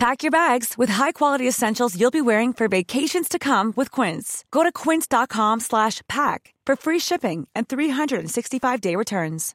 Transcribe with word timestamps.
Pack 0.00 0.22
your 0.22 0.30
bags 0.30 0.78
with 0.78 0.88
high-quality 0.88 1.46
essentials 1.46 1.94
you'll 1.94 2.10
be 2.10 2.22
wearing 2.22 2.54
for 2.54 2.68
vacations 2.68 3.28
to 3.28 3.38
come 3.38 3.74
with 3.76 3.90
Quince. 3.90 4.46
Go 4.50 4.62
to 4.62 4.72
quince.com 4.72 5.60
slash 5.60 6.00
pack 6.08 6.54
for 6.64 6.74
free 6.74 6.98
shipping 6.98 7.46
and 7.54 7.68
365-day 7.68 8.96
returns. 8.96 9.54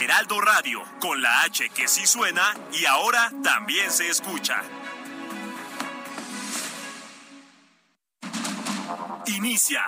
Heraldo 0.00 0.38
Radio, 0.40 0.80
con 1.00 1.20
la 1.20 1.42
H 1.44 1.70
que 1.74 1.88
sí 1.88 2.06
suena 2.06 2.54
y 2.72 2.86
ahora 2.86 3.32
también 3.42 3.90
se 3.90 4.08
escucha. 4.08 4.62
Inicia. 9.26 9.82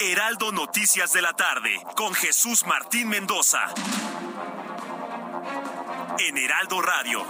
Heraldo 0.00 0.50
Noticias 0.50 1.12
de 1.12 1.22
la 1.22 1.32
tarde 1.32 1.80
con 1.96 2.12
Jesús 2.12 2.64
Martín 2.66 3.08
Mendoza 3.08 3.72
en 6.18 6.38
Heraldo 6.38 6.80
Radio. 6.80 7.24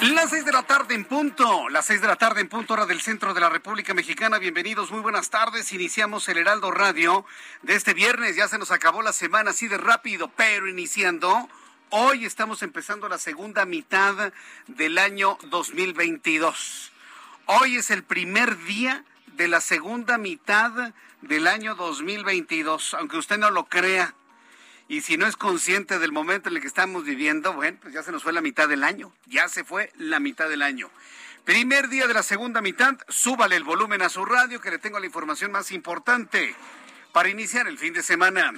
Las 0.00 0.30
seis 0.30 0.44
de 0.44 0.52
la 0.52 0.62
tarde 0.62 0.94
en 0.94 1.04
punto, 1.04 1.68
las 1.68 1.86
seis 1.86 2.00
de 2.00 2.06
la 2.06 2.16
tarde 2.16 2.40
en 2.40 2.48
punto 2.48 2.74
hora 2.74 2.86
del 2.86 3.00
centro 3.00 3.34
de 3.34 3.40
la 3.40 3.48
República 3.48 3.94
Mexicana. 3.94 4.38
Bienvenidos, 4.38 4.90
muy 4.90 5.00
buenas 5.00 5.30
tardes. 5.30 5.72
Iniciamos 5.72 6.28
el 6.28 6.38
Heraldo 6.38 6.70
Radio 6.70 7.24
de 7.62 7.74
este 7.74 7.94
viernes. 7.94 8.36
Ya 8.36 8.48
se 8.48 8.58
nos 8.58 8.70
acabó 8.70 9.02
la 9.02 9.12
semana 9.12 9.50
así 9.50 9.68
de 9.68 9.78
rápido, 9.78 10.28
pero 10.36 10.68
iniciando 10.68 11.48
Hoy 11.90 12.26
estamos 12.26 12.62
empezando 12.62 13.08
la 13.08 13.16
segunda 13.16 13.64
mitad 13.64 14.34
del 14.66 14.98
año 14.98 15.38
2022. 15.44 16.92
Hoy 17.46 17.76
es 17.76 17.90
el 17.90 18.02
primer 18.02 18.62
día 18.64 19.06
de 19.38 19.48
la 19.48 19.62
segunda 19.62 20.18
mitad 20.18 20.92
del 21.22 21.46
año 21.46 21.74
2022, 21.76 22.92
aunque 22.92 23.16
usted 23.16 23.38
no 23.38 23.50
lo 23.50 23.64
crea. 23.64 24.14
Y 24.86 25.00
si 25.00 25.16
no 25.16 25.26
es 25.26 25.38
consciente 25.38 25.98
del 25.98 26.12
momento 26.12 26.50
en 26.50 26.56
el 26.56 26.60
que 26.60 26.68
estamos 26.68 27.04
viviendo, 27.04 27.54
bueno, 27.54 27.78
pues 27.80 27.94
ya 27.94 28.02
se 28.02 28.12
nos 28.12 28.22
fue 28.22 28.34
la 28.34 28.42
mitad 28.42 28.68
del 28.68 28.84
año. 28.84 29.10
Ya 29.24 29.48
se 29.48 29.64
fue 29.64 29.90
la 29.96 30.20
mitad 30.20 30.50
del 30.50 30.60
año. 30.60 30.90
Primer 31.46 31.88
día 31.88 32.06
de 32.06 32.12
la 32.12 32.22
segunda 32.22 32.60
mitad, 32.60 32.98
súbale 33.08 33.56
el 33.56 33.64
volumen 33.64 34.02
a 34.02 34.10
su 34.10 34.26
radio 34.26 34.60
que 34.60 34.70
le 34.70 34.78
tengo 34.78 35.00
la 35.00 35.06
información 35.06 35.52
más 35.52 35.72
importante 35.72 36.54
para 37.14 37.30
iniciar 37.30 37.66
el 37.66 37.78
fin 37.78 37.94
de 37.94 38.02
semana. 38.02 38.52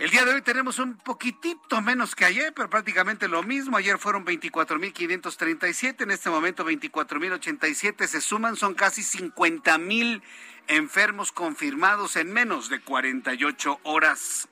El 0.00 0.08
día 0.08 0.24
de 0.24 0.32
hoy 0.32 0.40
tenemos 0.40 0.78
un 0.78 0.96
poquitito 0.96 1.82
menos 1.82 2.14
que 2.14 2.24
ayer, 2.24 2.54
pero 2.54 2.70
prácticamente 2.70 3.28
lo 3.28 3.42
mismo. 3.42 3.76
Ayer 3.76 3.98
fueron 3.98 4.24
24.537, 4.24 6.04
en 6.04 6.10
este 6.10 6.30
momento 6.30 6.64
24.087 6.64 8.06
se 8.06 8.22
suman, 8.22 8.56
son 8.56 8.72
casi 8.72 9.02
50.000 9.02 10.22
enfermos 10.68 11.32
confirmados 11.32 12.16
en 12.16 12.32
menos 12.32 12.70
de 12.70 12.80
48 12.80 13.80
horas. 13.82 14.48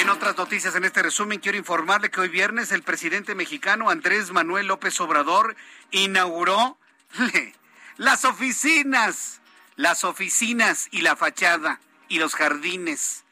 En 0.00 0.08
otras 0.10 0.36
noticias 0.36 0.74
en 0.74 0.84
este 0.84 1.04
resumen 1.04 1.38
quiero 1.38 1.56
informarle 1.56 2.10
que 2.10 2.20
hoy 2.20 2.28
viernes 2.28 2.72
el 2.72 2.82
presidente 2.82 3.36
mexicano 3.36 3.88
Andrés 3.88 4.32
Manuel 4.32 4.66
López 4.66 5.00
Obrador 5.00 5.54
inauguró 5.92 6.76
las 7.98 8.24
oficinas, 8.24 9.40
las 9.76 10.02
oficinas 10.02 10.88
y 10.90 11.02
la 11.02 11.14
fachada 11.14 11.78
y 12.08 12.18
los 12.18 12.34
jardines 12.34 13.24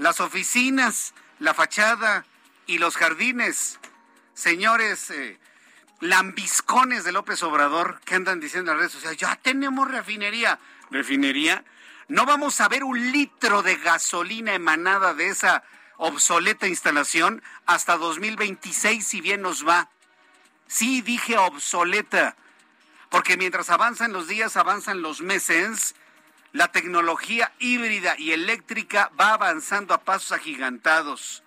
las 0.00 0.20
oficinas, 0.20 1.12
la 1.38 1.52
fachada 1.52 2.24
y 2.66 2.78
los 2.78 2.96
jardines. 2.96 3.78
Señores 4.32 5.10
eh, 5.10 5.38
lambiscones 6.00 7.04
de 7.04 7.12
López 7.12 7.42
Obrador 7.42 8.00
que 8.06 8.14
andan 8.14 8.40
diciendo 8.40 8.70
en 8.70 8.78
las 8.78 8.80
redes 8.80 8.92
sociales, 8.94 9.18
ya 9.18 9.36
tenemos 9.36 9.90
refinería. 9.90 10.58
¿Refinería? 10.90 11.64
No 12.08 12.24
vamos 12.24 12.62
a 12.62 12.68
ver 12.68 12.82
un 12.82 13.12
litro 13.12 13.62
de 13.62 13.76
gasolina 13.76 14.54
emanada 14.54 15.12
de 15.12 15.28
esa 15.28 15.62
obsoleta 15.98 16.66
instalación 16.66 17.42
hasta 17.66 17.98
2026, 17.98 19.06
si 19.06 19.20
bien 19.20 19.42
nos 19.42 19.68
va. 19.68 19.90
Sí, 20.66 21.02
dije 21.02 21.36
obsoleta, 21.36 22.36
porque 23.10 23.36
mientras 23.36 23.68
avanzan 23.68 24.14
los 24.14 24.28
días, 24.28 24.56
avanzan 24.56 25.02
los 25.02 25.20
meses 25.20 25.94
la 26.52 26.68
tecnología 26.72 27.52
híbrida 27.58 28.14
y 28.18 28.32
eléctrica 28.32 29.10
va 29.18 29.34
avanzando 29.34 29.94
a 29.94 30.02
pasos 30.02 30.32
agigantados. 30.32 31.42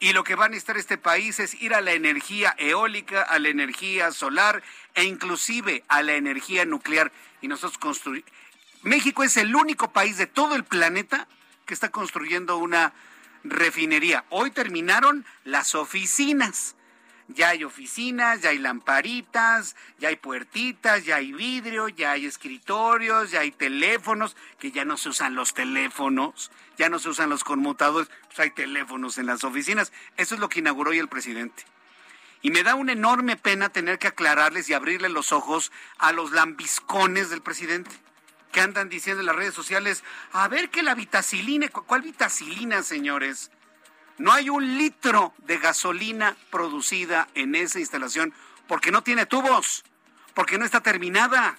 Y 0.00 0.12
lo 0.12 0.24
que 0.24 0.34
va 0.34 0.46
a 0.46 0.48
necesitar 0.48 0.78
este 0.78 0.98
país 0.98 1.38
es 1.40 1.54
ir 1.60 1.74
a 1.74 1.82
la 1.82 1.92
energía 1.92 2.54
eólica, 2.58 3.22
a 3.22 3.38
la 3.38 3.48
energía 3.48 4.12
solar 4.12 4.62
e 4.94 5.04
inclusive 5.04 5.84
a 5.88 6.02
la 6.02 6.14
energía 6.14 6.64
nuclear. 6.64 7.12
Y 7.42 7.48
nosotros 7.48 7.78
construir. 7.78 8.24
México 8.82 9.22
es 9.22 9.36
el 9.36 9.54
único 9.54 9.92
país 9.92 10.16
de 10.16 10.26
todo 10.26 10.56
el 10.56 10.64
planeta 10.64 11.28
que 11.66 11.74
está 11.74 11.90
construyendo 11.90 12.56
una 12.56 12.94
refinería. 13.44 14.24
Hoy 14.30 14.50
terminaron 14.50 15.26
las 15.44 15.74
oficinas 15.74 16.76
ya 17.34 17.50
hay 17.50 17.64
oficinas, 17.64 18.40
ya 18.40 18.50
hay 18.50 18.58
lamparitas, 18.58 19.76
ya 19.98 20.08
hay 20.08 20.16
puertitas, 20.16 21.04
ya 21.04 21.16
hay 21.16 21.32
vidrio, 21.32 21.88
ya 21.88 22.12
hay 22.12 22.26
escritorios, 22.26 23.30
ya 23.30 23.40
hay 23.40 23.50
teléfonos, 23.50 24.36
que 24.58 24.72
ya 24.72 24.84
no 24.84 24.96
se 24.96 25.10
usan 25.10 25.34
los 25.34 25.54
teléfonos, 25.54 26.50
ya 26.76 26.88
no 26.88 26.98
se 26.98 27.08
usan 27.08 27.30
los 27.30 27.44
conmutadores, 27.44 28.10
pues 28.26 28.40
hay 28.40 28.50
teléfonos 28.50 29.18
en 29.18 29.26
las 29.26 29.44
oficinas. 29.44 29.92
Eso 30.16 30.34
es 30.34 30.40
lo 30.40 30.48
que 30.48 30.60
inauguró 30.60 30.90
hoy 30.90 30.98
el 30.98 31.08
presidente. 31.08 31.64
Y 32.42 32.50
me 32.50 32.62
da 32.62 32.74
una 32.74 32.92
enorme 32.92 33.36
pena 33.36 33.68
tener 33.68 33.98
que 33.98 34.08
aclararles 34.08 34.68
y 34.68 34.74
abrirle 34.74 35.08
los 35.08 35.32
ojos 35.32 35.70
a 35.98 36.12
los 36.12 36.32
lambiscones 36.32 37.30
del 37.30 37.42
presidente 37.42 37.90
que 38.50 38.60
andan 38.60 38.88
diciendo 38.88 39.20
en 39.20 39.26
las 39.26 39.36
redes 39.36 39.54
sociales, 39.54 40.02
a 40.32 40.48
ver 40.48 40.70
que 40.70 40.82
la 40.82 40.94
vitacilina, 40.94 41.68
¿cuál 41.68 42.02
vitacilina, 42.02 42.82
señores? 42.82 43.50
No 44.20 44.34
hay 44.34 44.50
un 44.50 44.76
litro 44.76 45.32
de 45.38 45.56
gasolina 45.56 46.36
producida 46.50 47.28
en 47.34 47.54
esa 47.54 47.80
instalación 47.80 48.34
porque 48.68 48.90
no 48.90 49.02
tiene 49.02 49.24
tubos, 49.24 49.82
porque 50.34 50.58
no 50.58 50.66
está 50.66 50.82
terminada, 50.82 51.56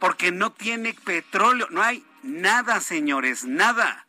porque 0.00 0.32
no 0.32 0.50
tiene 0.50 0.94
petróleo. 0.94 1.68
No 1.70 1.80
hay 1.80 2.04
nada, 2.24 2.80
señores, 2.80 3.44
nada. 3.44 4.04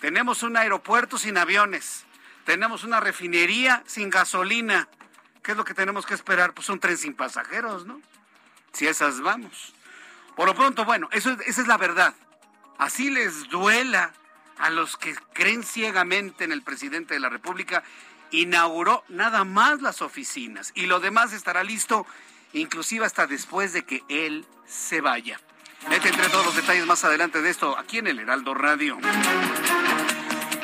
Tenemos 0.00 0.42
un 0.42 0.56
aeropuerto 0.56 1.16
sin 1.16 1.38
aviones. 1.38 2.04
Tenemos 2.44 2.82
una 2.82 2.98
refinería 2.98 3.84
sin 3.86 4.10
gasolina. 4.10 4.88
¿Qué 5.44 5.52
es 5.52 5.56
lo 5.56 5.64
que 5.64 5.74
tenemos 5.74 6.06
que 6.06 6.14
esperar? 6.14 6.54
Pues 6.54 6.68
un 6.70 6.80
tren 6.80 6.98
sin 6.98 7.14
pasajeros, 7.14 7.86
¿no? 7.86 8.02
Si 8.72 8.88
esas 8.88 9.20
vamos. 9.20 9.74
Por 10.34 10.48
lo 10.48 10.56
pronto, 10.56 10.84
bueno, 10.84 11.08
eso, 11.12 11.36
esa 11.46 11.60
es 11.60 11.68
la 11.68 11.76
verdad. 11.76 12.14
Así 12.78 13.10
les 13.10 13.48
duela 13.48 14.12
a 14.58 14.70
los 14.70 14.96
que 14.96 15.14
creen 15.32 15.62
ciegamente 15.62 16.44
en 16.44 16.52
el 16.52 16.62
presidente 16.62 17.14
de 17.14 17.20
la 17.20 17.28
República, 17.28 17.82
inauguró 18.30 19.04
nada 19.08 19.44
más 19.44 19.82
las 19.82 20.02
oficinas 20.02 20.72
y 20.74 20.86
lo 20.86 21.00
demás 21.00 21.32
estará 21.32 21.62
listo 21.62 22.06
inclusive 22.52 23.04
hasta 23.04 23.26
después 23.26 23.72
de 23.72 23.84
que 23.84 24.02
él 24.08 24.46
se 24.66 25.00
vaya. 25.00 25.40
Le 25.90 26.00
tendré 26.00 26.28
todos 26.28 26.46
los 26.46 26.56
detalles 26.56 26.86
más 26.86 27.04
adelante 27.04 27.42
de 27.42 27.50
esto 27.50 27.78
aquí 27.78 27.98
en 27.98 28.06
el 28.06 28.18
Heraldo 28.18 28.54
Radio. 28.54 28.98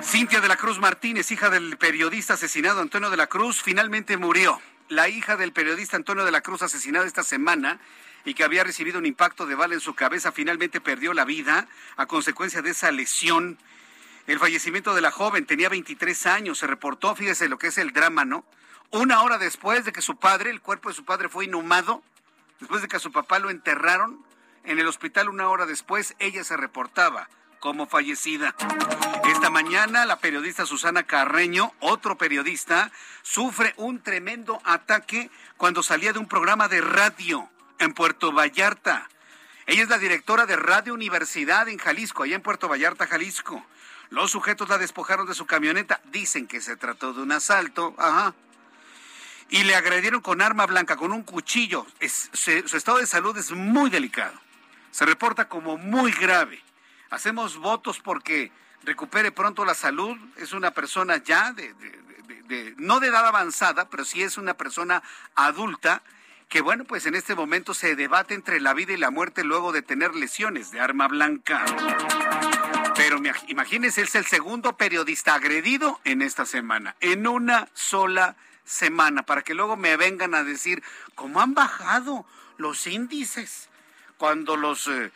Cintia 0.03 0.41
de 0.41 0.49
la 0.49 0.57
Cruz 0.57 0.81
Martínez, 0.81 1.31
hija 1.31 1.49
del 1.49 1.77
periodista 1.77 2.35
asesinado 2.35 2.81
Antonio 2.81 3.09
de 3.11 3.17
la 3.17 3.29
Cruz, 3.29 3.63
finalmente 3.63 4.17
murió. 4.17 4.61
La 4.89 5.09
hija 5.09 5.37
del 5.37 5.53
periodista 5.53 5.97
Antonio 5.97 6.25
de 6.25 6.33
la 6.33 6.41
Cruz 6.41 6.63
asesinado 6.63 7.05
esta 7.05 7.23
semana 7.23 7.79
y 8.25 8.35
que 8.35 8.45
había 8.45 8.65
recibido 8.65 8.99
un 8.99 9.07
impacto 9.07 9.47
de 9.47 9.55
bala 9.55 9.75
en 9.75 9.81
su 9.81 9.95
cabeza, 9.95 10.33
finalmente 10.33 10.81
perdió 10.81 11.15
la 11.15 11.25
vida 11.25 11.69
a 11.97 12.07
consecuencia 12.07 12.63
de 12.63 12.71
esa 12.71 12.91
lesión. 12.91 13.59
El 14.27 14.39
fallecimiento 14.39 14.95
de 14.95 15.01
la 15.01 15.11
joven 15.11 15.47
tenía 15.47 15.69
23 15.69 16.27
años, 16.27 16.59
se 16.59 16.67
reportó, 16.67 17.15
fíjese 17.15 17.49
lo 17.49 17.59
que 17.59 17.69
es 17.69 17.79
el 17.79 17.93
drama, 17.93 18.25
¿no? 18.25 18.45
Una 18.91 19.23
hora 19.23 19.39
después 19.39 19.85
de 19.85 19.93
que 19.93 20.03
su 20.03 20.17
padre, 20.17 20.51
el 20.51 20.61
cuerpo 20.61 20.91
de 20.91 20.95
su 20.95 21.05
padre 21.05 21.29
fue 21.29 21.47
inhumado, 21.47 22.03
después 22.61 22.83
de 22.83 22.89
que 22.89 22.97
a 22.97 23.01
su 23.01 23.11
papá 23.11 23.39
lo 23.39 23.51
enterraron, 23.51 24.25
en 24.65 24.79
el 24.79 24.87
hospital 24.87 25.29
una 25.29 25.49
hora 25.49 25.67
después 25.67 26.15
ella 26.21 26.45
se 26.45 26.57
reportaba 26.57 27.29
como 27.59 27.87
fallecida. 27.87 28.55
Esta 29.29 29.51
mañana 29.51 30.05
la 30.05 30.19
periodista 30.19 30.67
Susana 30.67 31.05
Carreño, 31.05 31.73
otro 31.81 32.19
periodista, 32.19 32.93
sufre 33.23 33.73
un 33.77 34.03
tremendo 34.03 34.61
ataque 34.65 35.31
cuando 35.57 35.83
salía 35.83 36.13
de 36.13 36.19
un 36.19 36.29
programa 36.29 36.69
de 36.69 36.81
radio 36.81 37.49
en 37.79 37.95
Puerto 37.95 38.33
Vallarta. 38.33 39.09
Ella 39.67 39.83
es 39.85 39.89
la 39.89 39.99
directora 39.99 40.47
de 40.47 40.57
Radio 40.57 40.93
Universidad 40.93 41.69
en 41.69 41.79
Jalisco, 41.79 42.25
allá 42.25 42.35
en 42.35 42.43
Puerto 42.43 42.69
Vallarta, 42.69 43.07
Jalisco. 43.07 43.65
Los 44.13 44.31
sujetos 44.31 44.69
la 44.69 44.77
despojaron 44.77 45.27
de 45.27 45.33
su 45.33 45.47
camioneta, 45.47 46.03
dicen 46.13 46.47
que 46.47 46.61
se 46.61 46.77
trató 46.77 47.15
de 47.15 47.23
un 47.23 47.33
asalto, 47.33 47.95
ajá. 47.97 48.35
Y 49.49 49.63
le 49.63 49.75
agredieron 49.75 50.21
con 50.21 50.43
arma 50.43 50.67
blanca, 50.67 50.97
con 50.97 51.13
un 51.13 51.23
cuchillo. 51.23 51.87
su 52.35 52.77
estado 52.77 52.99
de 52.99 53.07
salud 53.07 53.35
es 53.39 53.53
muy 53.53 53.89
delicado. 53.89 54.39
Se 54.91 55.07
reporta 55.07 55.49
como 55.49 55.79
muy 55.79 56.13
grave. 56.13 56.63
Hacemos 57.09 57.57
votos 57.57 58.01
porque 58.01 58.53
recupere 58.85 59.33
pronto 59.33 59.65
la 59.65 59.75
salud. 59.75 60.15
Es 60.37 60.53
una 60.53 60.73
persona 60.73 61.17
ya 61.17 61.55
de, 61.55 61.75
no 62.77 63.01
de 63.01 63.07
edad 63.07 63.27
avanzada, 63.27 63.89
pero 63.89 64.05
sí 64.05 64.23
es 64.23 64.37
una 64.37 64.53
persona 64.53 65.03
adulta 65.37 66.03
que 66.51 66.61
bueno, 66.61 66.85
pues 66.85 67.07
en 67.07 67.15
este 67.15 67.35
momento 67.35 67.73
se 67.73 67.97
debate 67.97 68.35
entre 68.35 68.61
la 68.61 68.75
vida 68.75 68.93
y 68.93 68.99
la 68.99 69.11
muerte 69.11 69.43
luego 69.43 69.73
de 69.73 69.81
tener 69.81 70.15
lesiones 70.15 70.71
de 70.71 70.81
arma 70.81 71.09
blanca. 71.09 71.65
Pero 73.03 73.21
imagínense, 73.49 74.03
es 74.03 74.15
el 74.15 74.27
segundo 74.27 74.77
periodista 74.77 75.35
agredido 75.35 76.01
en 76.05 76.23
esta 76.23 76.47
semana, 76.47 76.95
en 77.01 77.27
una 77.27 77.69
sola 77.75 78.37
semana, 78.65 79.25
para 79.25 79.43
que 79.43 79.55
luego 79.55 79.77
me 79.77 79.97
vengan 79.97 80.37
a 80.37 80.45
decir 80.45 80.85
cómo 81.17 81.41
han 81.41 81.53
bajado 81.53 82.25
los 82.59 82.87
índices 82.87 83.71
cuando 84.19 84.57
los 84.57 84.87
eh, 84.87 85.11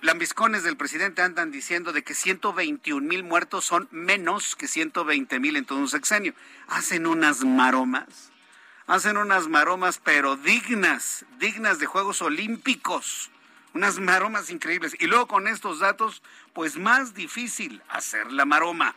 lambiscones 0.00 0.62
del 0.62 0.78
presidente 0.78 1.20
andan 1.20 1.50
diciendo 1.50 1.92
de 1.92 2.02
que 2.02 2.14
121 2.14 3.06
mil 3.06 3.24
muertos 3.24 3.66
son 3.66 3.88
menos 3.90 4.56
que 4.56 4.66
120 4.66 5.38
mil 5.38 5.56
en 5.56 5.66
todo 5.66 5.80
un 5.80 5.88
sexenio. 5.88 6.32
Hacen 6.66 7.06
unas 7.06 7.44
maromas 7.44 8.32
hacen 8.86 9.18
unas 9.18 9.48
maromas, 9.48 10.00
pero 10.02 10.36
dignas, 10.36 11.26
dignas 11.38 11.78
de 11.78 11.84
Juegos 11.84 12.22
Olímpicos. 12.22 13.30
Unas 13.74 13.98
maromas 13.98 14.50
increíbles. 14.50 14.96
Y 14.98 15.06
luego 15.06 15.26
con 15.26 15.46
estos 15.46 15.80
datos, 15.80 16.22
pues 16.52 16.76
más 16.76 17.14
difícil 17.14 17.82
hacer 17.88 18.32
la 18.32 18.44
maroma. 18.44 18.94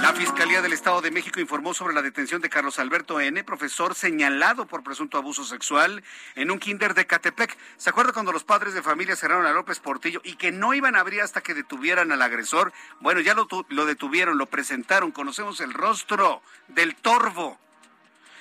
La 0.00 0.12
Fiscalía 0.12 0.60
del 0.60 0.72
Estado 0.72 1.00
de 1.00 1.10
México 1.10 1.40
informó 1.40 1.72
sobre 1.72 1.94
la 1.94 2.02
detención 2.02 2.42
de 2.42 2.50
Carlos 2.50 2.78
Alberto 2.78 3.20
N., 3.20 3.42
profesor 3.44 3.94
señalado 3.94 4.66
por 4.66 4.82
presunto 4.82 5.16
abuso 5.16 5.44
sexual 5.44 6.02
en 6.34 6.50
un 6.50 6.58
kinder 6.58 6.94
de 6.94 7.06
Catepec. 7.06 7.56
¿Se 7.76 7.90
acuerda 7.90 8.12
cuando 8.12 8.32
los 8.32 8.44
padres 8.44 8.74
de 8.74 8.82
familia 8.82 9.16
cerraron 9.16 9.46
a 9.46 9.52
López 9.52 9.80
Portillo 9.80 10.20
y 10.24 10.36
que 10.36 10.52
no 10.52 10.74
iban 10.74 10.96
a 10.96 11.00
abrir 11.00 11.22
hasta 11.22 11.40
que 11.40 11.54
detuvieran 11.54 12.12
al 12.12 12.22
agresor? 12.22 12.72
Bueno, 13.00 13.20
ya 13.20 13.34
lo, 13.34 13.46
lo 13.68 13.86
detuvieron, 13.86 14.36
lo 14.36 14.46
presentaron, 14.46 15.10
conocemos 15.10 15.60
el 15.60 15.72
rostro 15.72 16.42
del 16.68 16.96
torvo. 16.96 17.58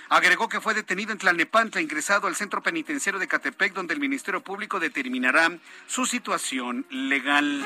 Agregó 0.10 0.50
que 0.50 0.62
fue 0.62 0.74
detenido 0.74 1.12
en 1.12 1.18
Tlalnepantla, 1.18 1.82
ingresado 1.82 2.28
al 2.28 2.36
centro 2.36 2.62
penitenciario 2.62 3.20
de 3.20 3.28
Catepec, 3.28 3.74
donde 3.74 3.94
el 3.94 4.00
Ministerio 4.00 4.42
Público 4.42 4.80
determinará 4.80 5.52
su 5.88 6.06
situación 6.06 6.86
legal. 6.90 7.64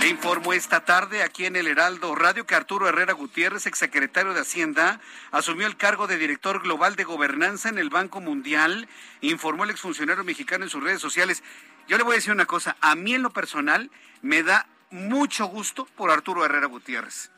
Le 0.00 0.08
informó 0.08 0.52
esta 0.52 0.84
tarde 0.84 1.22
aquí 1.22 1.46
en 1.46 1.56
el 1.56 1.66
Heraldo 1.66 2.14
Radio 2.14 2.46
que 2.46 2.54
Arturo 2.54 2.88
Herrera 2.88 3.12
Gutiérrez, 3.12 3.66
exsecretario 3.66 4.34
de 4.34 4.40
Hacienda, 4.40 5.00
asumió 5.30 5.66
el 5.66 5.76
cargo 5.76 6.06
de 6.06 6.18
director 6.18 6.62
global 6.62 6.96
de 6.96 7.04
gobernanza 7.04 7.68
en 7.68 7.78
el 7.78 7.90
Banco 7.90 8.20
Mundial, 8.20 8.88
informó 9.20 9.64
el 9.64 9.70
exfuncionario 9.70 10.24
mexicano 10.24 10.64
en 10.64 10.70
sus 10.70 10.82
redes 10.82 11.00
sociales. 11.00 11.42
Yo 11.88 11.96
le 11.96 12.04
voy 12.04 12.12
a 12.12 12.16
decir 12.16 12.32
una 12.32 12.46
cosa, 12.46 12.76
a 12.80 12.94
mí 12.94 13.14
en 13.14 13.22
lo 13.22 13.30
personal 13.30 13.90
me 14.22 14.42
da 14.42 14.66
mucho 14.90 15.46
gusto 15.46 15.86
por 15.96 16.10
Arturo 16.10 16.44
Herrera 16.44 16.66
Gutiérrez. 16.66 17.30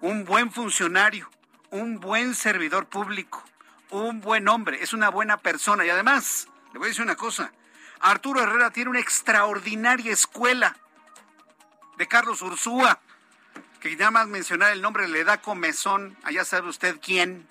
Un 0.00 0.24
buen 0.24 0.50
funcionario, 0.50 1.30
un 1.70 2.00
buen 2.00 2.34
servidor 2.34 2.86
público, 2.86 3.44
un 3.90 4.20
buen 4.20 4.48
hombre, 4.48 4.82
es 4.82 4.92
una 4.92 5.08
buena 5.08 5.36
persona 5.36 5.84
y 5.84 5.90
además, 5.90 6.48
le 6.72 6.78
voy 6.78 6.86
a 6.86 6.88
decir 6.88 7.04
una 7.04 7.16
cosa, 7.16 7.52
Arturo 8.00 8.42
Herrera 8.42 8.70
tiene 8.70 8.90
una 8.90 9.00
extraordinaria 9.00 10.12
escuela 10.12 10.76
de 11.98 12.08
Carlos 12.08 12.42
Ursúa, 12.42 13.00
que 13.80 13.94
nada 13.96 14.10
más 14.10 14.26
mencionar 14.28 14.72
el 14.72 14.82
nombre 14.82 15.08
le 15.08 15.24
da 15.24 15.40
comezón, 15.40 16.16
allá 16.22 16.44
sabe 16.44 16.68
usted 16.68 16.98
quién. 17.00 17.48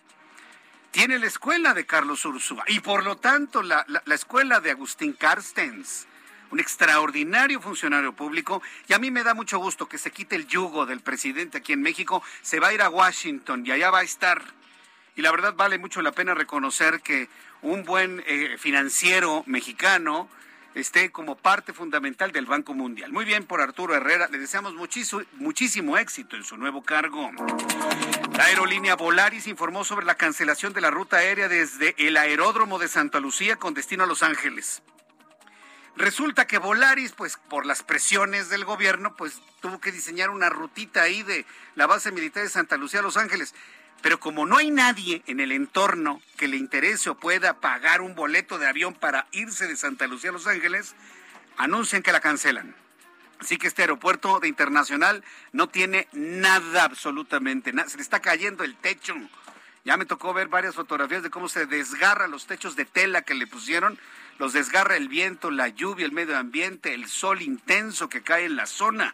Tiene 0.92 1.20
la 1.20 1.28
escuela 1.28 1.74
de 1.74 1.86
Carlos 1.86 2.26
Ursúa 2.26 2.64
y 2.68 2.80
por 2.80 3.04
lo 3.04 3.18
tanto 3.18 3.62
la, 3.62 3.86
la 3.88 4.16
escuela 4.16 4.60
de 4.60 4.72
Agustín 4.72 5.14
Carstens 5.14 6.08
un 6.52 6.60
extraordinario 6.60 7.62
funcionario 7.62 8.14
público 8.14 8.62
y 8.88 8.94
a 8.94 9.00
mí 9.00 9.12
me 9.12 9.24
da 9.24 9.34
mucho 9.34 9.60
gusto 9.60 9.88
que 9.88 9.98
se 9.98 10.12
quite 10.12 10.36
el 10.36 10.48
yugo 10.48 10.86
del 10.86 11.02
presidente 11.02 11.60
aquí 11.60 11.74
en 11.74 11.82
México, 11.82 12.24
se 12.42 12.60
va 12.60 12.68
a 12.68 12.74
ir 12.74 12.82
a 12.82 12.90
Washington 12.90 13.66
y 13.66 13.72
allá 13.72 13.92
va 13.92 14.00
a 14.00 14.04
estar. 14.04 14.42
Y 15.16 15.22
la 15.22 15.32
verdad 15.32 15.54
vale 15.56 15.78
mucho 15.78 16.02
la 16.02 16.12
pena 16.12 16.34
reconocer 16.34 17.02
que 17.02 17.28
un 17.62 17.84
buen 17.84 18.24
eh, 18.26 18.56
financiero 18.58 19.44
mexicano 19.46 20.30
esté 20.76 21.12
como 21.12 21.36
parte 21.36 21.74
fundamental 21.74 22.32
del 22.32 22.46
Banco 22.46 22.74
Mundial. 22.74 23.12
Muy 23.12 23.26
bien 23.26 23.46
por 23.46 23.60
Arturo 23.60 23.96
Herrera, 23.96 24.28
le 24.32 24.38
deseamos 24.38 24.74
muchísimo, 24.76 25.22
muchísimo 25.34 25.98
éxito 25.98 26.36
en 26.36 26.44
su 26.44 26.58
nuevo 26.58 26.84
cargo. 26.84 27.32
La 28.38 28.46
aerolínea 28.46 28.96
Volaris 28.96 29.48
informó 29.48 29.84
sobre 29.84 30.06
la 30.06 30.16
cancelación 30.16 30.74
de 30.74 30.82
la 30.82 30.92
ruta 30.92 31.18
aérea 31.18 31.48
desde 31.48 31.96
el 31.98 32.16
aeródromo 32.18 32.80
de 32.80 32.88
Santa 32.88 33.20
Lucía 33.20 33.58
con 33.58 33.74
destino 33.74 34.04
a 34.04 34.08
Los 34.08 34.24
Ángeles. 34.24 34.82
Resulta 36.00 36.48
que 36.48 36.60
Volaris, 36.60 37.12
pues 37.12 37.38
por 37.50 37.66
las 37.66 37.84
presiones 37.84 38.48
del 38.48 38.64
gobierno, 38.64 39.18
pues 39.18 39.42
tuvo 39.60 39.82
que 39.82 39.92
diseñar 39.92 40.30
una 40.30 40.48
rutita 40.48 41.02
ahí 41.02 41.24
de 41.24 41.46
la 41.76 41.88
base 41.88 42.14
militar 42.14 42.42
de 42.42 42.50
Santa 42.50 42.78
Lucía 42.78 43.02
a 43.02 43.04
Los 43.04 43.18
Ángeles. 43.18 43.54
Pero 44.02 44.18
como 44.18 44.46
no 44.46 44.56
hay 44.56 44.72
nadie 44.72 45.24
en 45.28 45.42
el 45.42 45.52
entorno 45.52 46.22
que 46.38 46.48
le 46.48 46.56
interese 46.56 47.10
o 47.10 47.18
pueda 47.18 47.60
pagar 47.60 48.00
un 48.00 48.16
boleto 48.16 48.58
de 48.58 48.68
avión 48.68 48.94
para 48.94 49.28
irse 49.34 49.68
de 49.68 49.76
Santa 49.76 50.08
Lucía 50.08 50.30
a 50.30 50.34
Los 50.34 50.48
Ángeles, 50.48 50.96
anuncian 51.58 52.02
que 52.02 52.14
la 52.14 52.22
cancelan. 52.22 52.74
Así 53.42 53.58
que 53.58 53.68
este 53.68 53.82
aeropuerto 53.82 54.40
de 54.40 54.48
internacional 54.48 55.22
no 55.52 55.68
tiene 55.68 56.08
nada, 56.14 56.86
absolutamente 56.86 57.74
nada. 57.74 57.90
Se 57.90 57.98
le 57.98 58.04
está 58.04 58.22
cayendo 58.22 58.64
el 58.64 58.78
techo. 58.78 59.16
Ya 59.86 59.98
me 59.98 60.06
tocó 60.06 60.34
ver 60.34 60.48
varias 60.48 60.76
fotografías 60.76 61.24
de 61.24 61.30
cómo 61.30 61.48
se 61.48 61.66
desgarran 61.66 62.32
los 62.32 62.48
techos 62.48 62.76
de 62.76 62.86
tela 62.86 63.22
que 63.22 63.34
le 63.34 63.48
pusieron 63.48 64.00
los 64.40 64.54
desgarra 64.54 64.96
el 64.96 65.10
viento, 65.10 65.52
la 65.52 65.68
lluvia, 65.68 66.06
el 66.06 66.14
medio 66.14 66.38
ambiente, 66.38 66.94
el 66.94 67.08
sol 67.08 67.42
intenso 67.42 68.08
que 68.08 68.24
cae 68.24 68.46
en 68.46 68.56
la 68.56 68.66
zona. 68.66 69.14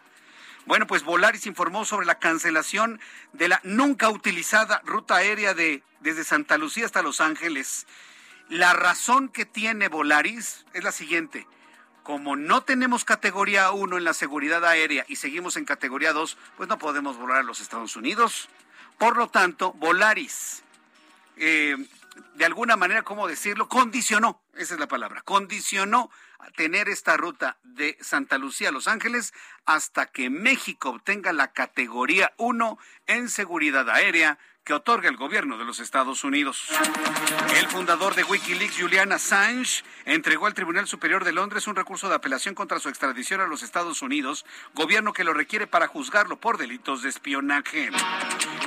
Bueno, 0.66 0.86
pues 0.86 1.02
Volaris 1.02 1.46
informó 1.46 1.84
sobre 1.84 2.06
la 2.06 2.20
cancelación 2.20 3.00
de 3.32 3.48
la 3.48 3.60
nunca 3.64 4.08
utilizada 4.08 4.80
ruta 4.84 5.16
aérea 5.16 5.52
de 5.52 5.82
desde 6.00 6.22
Santa 6.22 6.56
Lucía 6.56 6.86
hasta 6.86 7.02
Los 7.02 7.20
Ángeles. 7.20 7.86
La 8.48 8.72
razón 8.72 9.28
que 9.28 9.44
tiene 9.44 9.88
Volaris 9.88 10.64
es 10.72 10.84
la 10.84 10.92
siguiente. 10.92 11.48
Como 12.04 12.36
no 12.36 12.62
tenemos 12.62 13.04
categoría 13.04 13.72
1 13.72 13.98
en 13.98 14.04
la 14.04 14.14
seguridad 14.14 14.64
aérea 14.64 15.04
y 15.08 15.16
seguimos 15.16 15.56
en 15.56 15.64
categoría 15.64 16.12
2, 16.12 16.38
pues 16.56 16.68
no 16.68 16.78
podemos 16.78 17.16
volar 17.16 17.38
a 17.38 17.42
los 17.42 17.60
Estados 17.60 17.96
Unidos. 17.96 18.48
Por 18.98 19.16
lo 19.16 19.28
tanto, 19.28 19.72
Volaris 19.74 20.62
eh, 21.36 21.76
de 22.34 22.44
alguna 22.44 22.76
manera, 22.76 23.02
¿cómo 23.02 23.28
decirlo? 23.28 23.68
Condicionó, 23.68 24.40
esa 24.54 24.74
es 24.74 24.80
la 24.80 24.88
palabra, 24.88 25.22
condicionó 25.22 26.10
tener 26.56 26.88
esta 26.88 27.16
ruta 27.16 27.58
de 27.62 27.98
Santa 28.00 28.38
Lucía 28.38 28.68
a 28.68 28.72
Los 28.72 28.88
Ángeles 28.88 29.34
hasta 29.64 30.06
que 30.06 30.30
México 30.30 30.90
obtenga 30.90 31.32
la 31.32 31.52
categoría 31.52 32.32
1 32.36 32.78
en 33.06 33.28
seguridad 33.28 33.88
aérea 33.90 34.38
que 34.64 34.74
otorga 34.74 35.08
el 35.08 35.16
gobierno 35.16 35.58
de 35.58 35.64
los 35.64 35.78
Estados 35.78 36.24
Unidos. 36.24 36.66
El 37.54 37.68
fundador 37.68 38.16
de 38.16 38.24
Wikileaks, 38.24 38.80
Julian 38.80 39.12
Assange, 39.12 39.84
entregó 40.04 40.46
al 40.46 40.54
Tribunal 40.54 40.88
Superior 40.88 41.24
de 41.24 41.32
Londres 41.32 41.68
un 41.68 41.76
recurso 41.76 42.08
de 42.08 42.16
apelación 42.16 42.56
contra 42.56 42.80
su 42.80 42.88
extradición 42.88 43.40
a 43.40 43.46
los 43.46 43.62
Estados 43.62 44.02
Unidos, 44.02 44.44
gobierno 44.74 45.12
que 45.12 45.22
lo 45.22 45.34
requiere 45.34 45.68
para 45.68 45.86
juzgarlo 45.86 46.40
por 46.40 46.58
delitos 46.58 47.02
de 47.02 47.10
espionaje. 47.10 47.90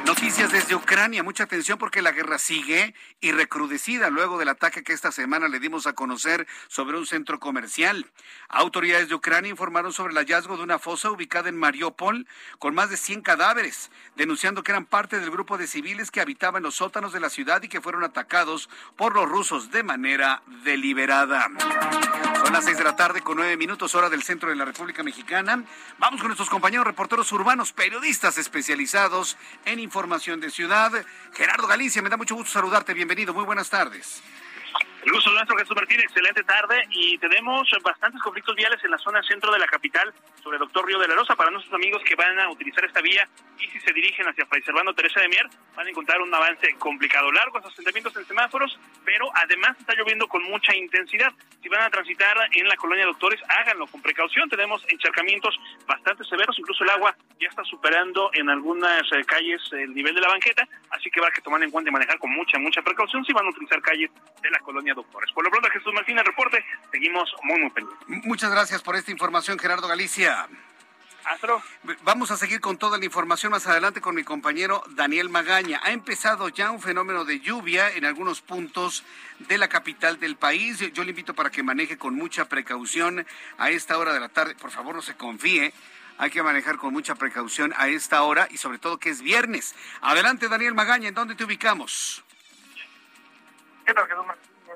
Noticias 0.09 0.51
desde 0.51 0.73
Ucrania, 0.73 1.21
mucha 1.21 1.43
atención 1.43 1.77
porque 1.77 2.01
la 2.01 2.11
guerra 2.11 2.39
sigue 2.39 2.95
y 3.21 3.31
recrudecida 3.31 4.09
luego 4.09 4.39
del 4.39 4.49
ataque 4.49 4.83
que 4.83 4.91
esta 4.91 5.11
semana 5.11 5.47
le 5.47 5.59
dimos 5.59 5.85
a 5.85 5.93
conocer 5.93 6.47
sobre 6.67 6.97
un 6.97 7.05
centro 7.05 7.39
comercial. 7.39 8.07
Autoridades 8.47 9.07
de 9.07 9.13
Ucrania 9.13 9.51
informaron 9.51 9.93
sobre 9.93 10.13
el 10.13 10.17
hallazgo 10.17 10.57
de 10.57 10.63
una 10.63 10.79
fosa 10.79 11.11
ubicada 11.11 11.47
en 11.49 11.59
Mariupol 11.59 12.25
con 12.57 12.73
más 12.73 12.89
de 12.89 12.97
100 12.97 13.21
cadáveres, 13.21 13.91
denunciando 14.15 14.63
que 14.63 14.71
eran 14.71 14.87
parte 14.87 15.19
del 15.19 15.29
grupo 15.29 15.59
de 15.59 15.67
civiles 15.67 16.09
que 16.09 16.21
habitaban 16.21 16.63
los 16.63 16.73
sótanos 16.73 17.13
de 17.13 17.19
la 17.19 17.29
ciudad 17.29 17.61
y 17.61 17.69
que 17.69 17.79
fueron 17.79 18.03
atacados 18.03 18.67
por 18.97 19.13
los 19.13 19.29
rusos 19.29 19.69
de 19.69 19.83
manera 19.83 20.41
deliberada. 20.63 21.51
Son 22.49 22.55
las 22.55 22.65
6 22.65 22.79
de 22.79 22.83
la 22.83 22.95
tarde 22.95 23.21
con 23.21 23.37
9 23.37 23.57
minutos 23.57 23.93
hora 23.93 24.09
del 24.09 24.23
centro 24.23 24.49
de 24.49 24.55
la 24.55 24.65
República 24.65 25.03
Mexicana. 25.03 25.63
Vamos 25.99 26.19
con 26.19 26.29
nuestros 26.29 26.49
compañeros 26.49 26.83
reporteros 26.87 27.31
urbanos, 27.31 27.73
periodistas 27.73 28.39
especializados 28.39 29.37
en 29.65 29.77
información 29.77 30.39
de 30.39 30.49
ciudad. 30.49 30.91
Gerardo 31.33 31.67
Galicia, 31.67 32.01
me 32.01 32.09
da 32.09 32.17
mucho 32.17 32.33
gusto 32.33 32.49
saludarte. 32.49 32.95
Bienvenido, 32.95 33.35
muy 33.35 33.45
buenas 33.45 33.69
tardes. 33.69 34.23
El 35.05 35.13
gusto 35.13 35.31
nuestro, 35.31 35.55
Jesús 35.57 35.75
Martín. 35.75 35.99
Excelente 36.01 36.43
tarde. 36.43 36.83
Y 36.89 37.17
tenemos 37.19 37.69
bastantes 37.81 38.21
conflictos 38.21 38.53
viales 38.55 38.83
en 38.83 38.91
la 38.91 38.97
zona 38.97 39.23
centro 39.23 39.51
de 39.51 39.59
la 39.59 39.65
capital 39.65 40.13
sobre 40.43 40.57
el 40.57 40.59
Doctor 40.59 40.85
Río 40.85 40.99
de 40.99 41.07
la 41.07 41.15
Rosa. 41.15 41.35
Para 41.37 41.51
nuestros 41.51 41.73
amigos 41.73 42.03
que 42.03 42.15
van 42.15 42.37
a 42.37 42.49
utilizar 42.49 42.83
esta 42.83 42.99
vía 42.99 43.25
y 43.57 43.67
si 43.67 43.79
se 43.79 43.93
dirigen 43.93 44.27
hacia 44.27 44.45
Fray 44.45 44.61
Servando 44.61 44.93
Teresa 44.93 45.21
de 45.21 45.29
Mier, 45.29 45.47
van 45.75 45.87
a 45.87 45.89
encontrar 45.89 46.21
un 46.21 46.33
avance 46.33 46.75
complicado. 46.77 47.31
Largos 47.31 47.65
asentamientos 47.65 48.15
en 48.17 48.25
semáforos, 48.25 48.77
pero 49.05 49.29
además 49.35 49.77
está 49.79 49.95
lloviendo 49.95 50.27
con 50.27 50.43
mucha 50.43 50.75
intensidad. 50.75 51.31
Si 51.61 51.69
van 51.69 51.83
a 51.83 51.89
transitar 51.89 52.35
en 52.51 52.67
la 52.67 52.75
colonia 52.75 53.05
Doctores, 53.05 53.39
háganlo 53.47 53.87
con 53.87 54.01
precaución. 54.01 54.49
Tenemos 54.49 54.85
encharcamientos 54.89 55.57
bastante 55.87 56.25
severos. 56.25 56.59
Incluso 56.59 56.83
el 56.83 56.89
agua 56.89 57.15
ya 57.39 57.47
está 57.47 57.63
superando 57.63 58.31
en 58.33 58.49
algunas 58.49 59.01
eh, 59.13 59.23
calles 59.25 59.61
el 59.71 59.93
nivel 59.93 60.13
de 60.13 60.21
la 60.21 60.27
banqueta. 60.27 60.67
Así 60.91 61.09
que 61.09 61.21
va 61.21 61.27
a 61.27 61.31
que 61.31 61.41
tomar 61.41 61.63
en 61.63 61.71
cuenta 61.71 61.89
y 61.89 61.93
manejar 61.93 62.19
con 62.19 62.31
mucha, 62.31 62.59
mucha 62.59 62.81
precaución 62.81 63.23
si 63.23 63.31
van 63.31 63.45
a 63.45 63.49
utilizar 63.49 63.81
calles 63.81 64.11
de 64.41 64.49
la 64.49 64.59
colonia 64.59 64.88
Doctores. 64.93 65.31
Por 65.33 65.43
lo 65.43 65.49
pronto, 65.49 65.69
Jesús 65.69 65.93
Martín, 65.93 66.17
el 66.17 66.25
reporte, 66.25 66.63
seguimos 66.91 67.33
muy, 67.43 67.59
muy 67.59 67.69
pendientes. 67.71 68.25
Muchas 68.25 68.51
gracias 68.51 68.81
por 68.81 68.95
esta 68.95 69.11
información, 69.11 69.59
Gerardo 69.59 69.87
Galicia. 69.87 70.47
Astro. 71.25 71.61
Vamos 72.03 72.31
a 72.31 72.37
seguir 72.37 72.59
con 72.59 72.77
toda 72.77 72.97
la 72.97 73.05
información 73.05 73.51
más 73.51 73.67
adelante 73.67 74.01
con 74.01 74.15
mi 74.15 74.23
compañero 74.23 74.83
Daniel 74.91 75.29
Magaña. 75.29 75.79
Ha 75.83 75.91
empezado 75.91 76.49
ya 76.49 76.71
un 76.71 76.81
fenómeno 76.81 77.25
de 77.25 77.39
lluvia 77.39 77.91
en 77.91 78.05
algunos 78.05 78.41
puntos 78.41 79.03
de 79.39 79.57
la 79.57 79.67
capital 79.67 80.19
del 80.19 80.37
país. 80.37 80.79
Yo 80.93 81.03
le 81.03 81.11
invito 81.11 81.33
para 81.33 81.51
que 81.51 81.61
maneje 81.61 81.97
con 81.97 82.15
mucha 82.15 82.45
precaución 82.45 83.27
a 83.57 83.69
esta 83.69 83.97
hora 83.97 84.13
de 84.13 84.19
la 84.19 84.29
tarde. 84.29 84.55
Por 84.55 84.71
favor, 84.71 84.95
no 84.95 85.01
se 85.01 85.15
confíe. 85.15 85.73
Hay 86.17 86.31
que 86.31 86.41
manejar 86.41 86.77
con 86.77 86.93
mucha 86.93 87.15
precaución 87.15 87.73
a 87.77 87.87
esta 87.87 88.23
hora 88.23 88.47
y 88.49 88.57
sobre 88.57 88.79
todo 88.79 88.97
que 88.97 89.09
es 89.09 89.21
viernes. 89.21 89.75
Adelante, 90.01 90.49
Daniel 90.49 90.73
Magaña, 90.73 91.09
¿en 91.09 91.13
dónde 91.13 91.35
te 91.35 91.43
ubicamos? 91.43 92.23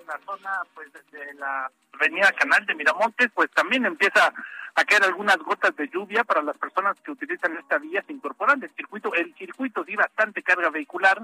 En 0.03 0.07
la 0.07 0.19
zona 0.25 0.61
pues 0.73 0.91
de 1.11 1.33
la 1.35 1.71
avenida 1.93 2.31
Canal 2.33 2.65
de 2.65 2.75
Miramontes, 2.75 3.31
pues 3.33 3.49
también 3.51 3.85
empieza 3.85 4.33
a 4.75 4.85
caer 4.85 5.03
algunas 5.03 5.37
gotas 5.37 5.75
de 5.75 5.87
lluvia 5.87 6.23
para 6.23 6.41
las 6.41 6.57
personas 6.57 6.99
que 7.01 7.11
utilizan 7.11 7.55
esta 7.57 7.77
vía, 7.77 8.03
se 8.05 8.13
incorporan 8.13 8.59
del 8.59 8.73
circuito. 8.75 9.13
El 9.13 9.33
circuito 9.35 9.83
di 9.83 9.95
bastante 9.95 10.41
carga 10.41 10.69
vehicular, 10.69 11.21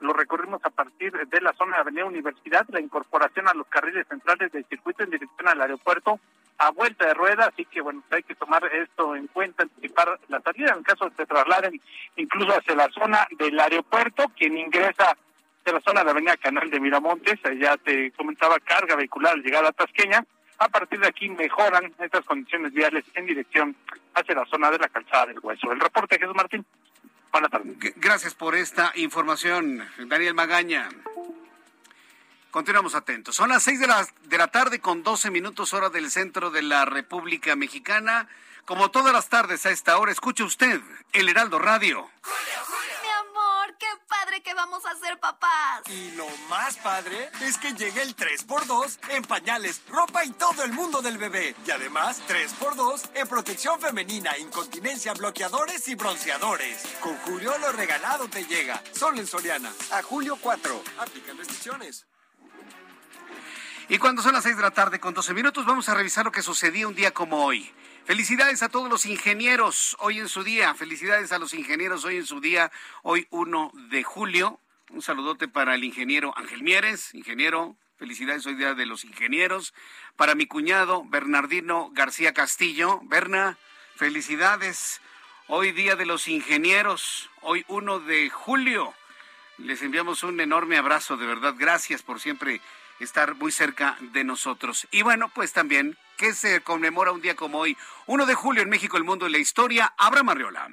lo 0.00 0.12
recorrimos 0.12 0.64
a 0.64 0.70
partir 0.70 1.12
de 1.12 1.40
la 1.40 1.52
zona 1.54 1.76
de 1.76 1.82
Avenida 1.82 2.04
Universidad, 2.04 2.64
la 2.68 2.80
incorporación 2.80 3.48
a 3.48 3.54
los 3.54 3.66
carriles 3.66 4.06
centrales 4.06 4.52
del 4.52 4.64
circuito 4.66 5.02
en 5.02 5.10
dirección 5.10 5.48
al 5.48 5.60
aeropuerto 5.60 6.20
a 6.58 6.70
vuelta 6.70 7.06
de 7.06 7.14
rueda, 7.14 7.46
así 7.46 7.64
que 7.64 7.80
bueno, 7.80 8.04
hay 8.10 8.22
que 8.22 8.36
tomar 8.36 8.64
esto 8.66 9.16
en 9.16 9.26
cuenta, 9.28 9.64
anticipar 9.64 10.16
la 10.28 10.40
salida 10.42 10.74
en 10.76 10.84
caso 10.84 11.06
de 11.06 11.10
que 11.10 11.16
se 11.16 11.26
trasladen 11.26 11.80
incluso 12.14 12.56
hacia 12.56 12.76
la 12.76 12.88
zona 12.90 13.26
del 13.36 13.58
aeropuerto, 13.58 14.30
quien 14.36 14.56
ingresa 14.56 15.16
de 15.64 15.72
la 15.72 15.80
zona 15.80 16.04
de 16.04 16.10
Avenida 16.10 16.36
Canal 16.36 16.70
de 16.70 16.80
Miramontes, 16.80 17.38
ya 17.58 17.76
te 17.76 18.10
comentaba 18.12 18.58
carga 18.60 18.96
vehicular 18.96 19.36
llegada 19.38 19.68
a 19.68 19.72
Tasqueña, 19.72 20.24
a 20.58 20.68
partir 20.68 21.00
de 21.00 21.08
aquí 21.08 21.28
mejoran 21.28 21.92
estas 21.98 22.24
condiciones 22.24 22.72
viales 22.72 23.04
en 23.14 23.26
dirección 23.26 23.76
hacia 24.14 24.34
la 24.34 24.46
zona 24.46 24.70
de 24.70 24.78
la 24.78 24.88
calzada 24.88 25.26
del 25.26 25.38
Hueso. 25.40 25.72
El 25.72 25.80
reporte, 25.80 26.18
Jesús 26.18 26.34
Martín. 26.34 26.64
Buenas 27.32 27.50
tardes. 27.50 27.74
Gracias 27.96 28.34
por 28.34 28.54
esta 28.54 28.92
información, 28.94 29.88
Daniel 30.06 30.34
Magaña. 30.34 30.88
Continuamos 32.50 32.94
atentos. 32.94 33.34
Son 33.34 33.48
las 33.48 33.62
seis 33.62 33.80
de 33.80 33.86
la, 33.86 34.06
de 34.24 34.38
la 34.38 34.48
tarde 34.48 34.80
con 34.80 35.02
12 35.02 35.30
minutos 35.30 35.72
hora 35.72 35.88
del 35.88 36.10
centro 36.10 36.50
de 36.50 36.62
la 36.62 36.84
República 36.84 37.56
Mexicana. 37.56 38.28
Como 38.66 38.90
todas 38.90 39.12
las 39.12 39.28
tardes 39.28 39.64
a 39.64 39.70
esta 39.70 39.96
hora, 39.96 40.12
escuche 40.12 40.44
usted 40.44 40.80
el 41.12 41.28
Heraldo 41.28 41.58
Radio 41.58 42.10
padre 44.08 44.42
que 44.42 44.54
vamos 44.54 44.84
a 44.86 44.96
ser 44.96 45.18
papás. 45.18 45.82
Y 45.88 46.12
lo 46.12 46.26
más 46.48 46.76
padre 46.76 47.30
es 47.40 47.58
que 47.58 47.72
llegue 47.74 48.02
el 48.02 48.16
3x2 48.16 48.98
en 49.10 49.24
pañales, 49.24 49.82
ropa 49.88 50.24
y 50.24 50.30
todo 50.32 50.64
el 50.64 50.72
mundo 50.72 51.02
del 51.02 51.18
bebé. 51.18 51.54
Y 51.66 51.70
además 51.70 52.22
3x2 52.28 53.10
en 53.14 53.28
protección 53.28 53.80
femenina, 53.80 54.36
incontinencia, 54.38 55.14
bloqueadores 55.14 55.86
y 55.88 55.94
bronceadores. 55.94 56.82
Con 57.00 57.16
Julio 57.18 57.56
lo 57.58 57.72
regalado 57.72 58.28
te 58.28 58.44
llega. 58.44 58.82
Solo 58.92 59.18
en 59.18 59.26
Soriana. 59.26 59.72
A 59.92 60.02
julio 60.02 60.36
4. 60.40 60.82
Aplican 60.98 61.36
restricciones. 61.38 62.06
Y 63.88 63.98
cuando 63.98 64.22
son 64.22 64.32
las 64.32 64.44
6 64.44 64.56
de 64.56 64.62
la 64.62 64.70
tarde 64.70 65.00
con 65.00 65.12
12 65.12 65.34
minutos 65.34 65.66
vamos 65.66 65.88
a 65.88 65.94
revisar 65.94 66.24
lo 66.24 66.32
que 66.32 66.42
sucedía 66.42 66.88
un 66.88 66.94
día 66.94 67.12
como 67.12 67.44
hoy. 67.44 67.72
Felicidades 68.04 68.64
a 68.64 68.68
todos 68.68 68.90
los 68.90 69.06
ingenieros 69.06 69.96
hoy 70.00 70.18
en 70.18 70.28
su 70.28 70.42
día. 70.42 70.74
Felicidades 70.74 71.30
a 71.30 71.38
los 71.38 71.54
ingenieros 71.54 72.04
hoy 72.04 72.16
en 72.16 72.26
su 72.26 72.40
día, 72.40 72.72
hoy 73.02 73.28
1 73.30 73.70
de 73.90 74.02
julio. 74.02 74.58
Un 74.90 75.02
saludote 75.02 75.46
para 75.46 75.76
el 75.76 75.84
ingeniero 75.84 76.36
Ángel 76.36 76.64
Mieres, 76.64 77.14
ingeniero. 77.14 77.76
Felicidades 77.98 78.44
hoy 78.46 78.56
día 78.56 78.74
de 78.74 78.86
los 78.86 79.04
ingenieros. 79.04 79.72
Para 80.16 80.34
mi 80.34 80.46
cuñado 80.46 81.04
Bernardino 81.04 81.90
García 81.92 82.34
Castillo. 82.34 83.00
Berna, 83.04 83.56
felicidades. 83.94 85.00
Hoy 85.46 85.70
día 85.70 85.94
de 85.94 86.04
los 86.04 86.26
ingenieros, 86.26 87.30
hoy 87.40 87.64
1 87.68 88.00
de 88.00 88.30
julio. 88.30 88.94
Les 89.58 89.80
enviamos 89.80 90.24
un 90.24 90.40
enorme 90.40 90.76
abrazo, 90.76 91.16
de 91.16 91.26
verdad. 91.26 91.54
Gracias 91.56 92.02
por 92.02 92.18
siempre 92.18 92.60
estar 92.98 93.36
muy 93.36 93.52
cerca 93.52 93.96
de 94.00 94.24
nosotros. 94.24 94.88
Y 94.90 95.02
bueno, 95.02 95.28
pues 95.32 95.52
también 95.52 95.96
que 96.22 96.34
se 96.34 96.60
conmemora 96.60 97.10
un 97.10 97.20
día 97.20 97.34
como 97.34 97.58
hoy, 97.58 97.76
1 98.06 98.26
de 98.26 98.34
julio 98.34 98.62
en 98.62 98.68
México, 98.68 98.96
el 98.96 99.02
mundo 99.02 99.26
y 99.26 99.32
la 99.32 99.38
historia, 99.38 99.92
Abraham 99.98 100.28
Arriola. 100.28 100.68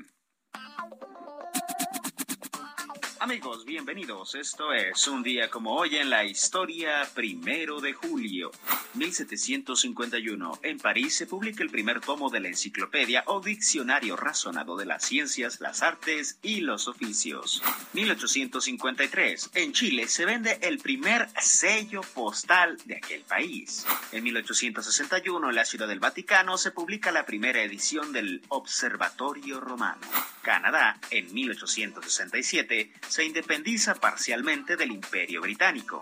Amigos, 3.22 3.66
bienvenidos. 3.66 4.34
Esto 4.36 4.72
es 4.72 5.06
un 5.10 5.24
día 5.24 5.50
como 5.50 5.76
hoy 5.76 5.98
en 5.98 6.10
la 6.10 6.24
historia, 6.24 7.06
primero 7.14 7.82
de 7.82 7.92
julio. 7.92 8.50
1751. 8.94 10.60
En 10.64 10.80
París 10.80 11.18
se 11.18 11.28
publica 11.28 11.62
el 11.62 11.70
primer 11.70 12.00
tomo 12.00 12.30
de 12.30 12.40
la 12.40 12.48
enciclopedia 12.48 13.24
o 13.26 13.42
diccionario 13.42 14.16
razonado 14.16 14.78
de 14.78 14.86
las 14.86 15.04
ciencias, 15.04 15.60
las 15.60 15.84
artes 15.84 16.40
y 16.42 16.62
los 16.62 16.88
oficios. 16.88 17.62
1853. 17.92 19.52
En 19.54 19.74
Chile 19.74 20.08
se 20.08 20.24
vende 20.24 20.58
el 20.62 20.80
primer 20.80 21.28
sello 21.42 22.00
postal 22.14 22.78
de 22.86 22.96
aquel 22.96 23.24
país. 23.24 23.86
En 24.14 24.24
1861, 24.24 25.50
en 25.50 25.56
la 25.56 25.66
Ciudad 25.66 25.90
del 25.90 26.00
Vaticano 26.00 26.58
se 26.58 26.72
publica 26.72 27.12
la 27.12 27.26
primera 27.26 27.62
edición 27.62 28.14
del 28.14 28.42
Observatorio 28.48 29.60
Romano. 29.60 30.08
Canadá, 30.42 30.98
en 31.12 31.32
1867, 31.34 32.92
se 33.10 33.26
independiza 33.26 33.96
parcialmente 33.96 34.78
del 34.78 34.92
Imperio 34.92 35.42
Británico. 35.42 36.00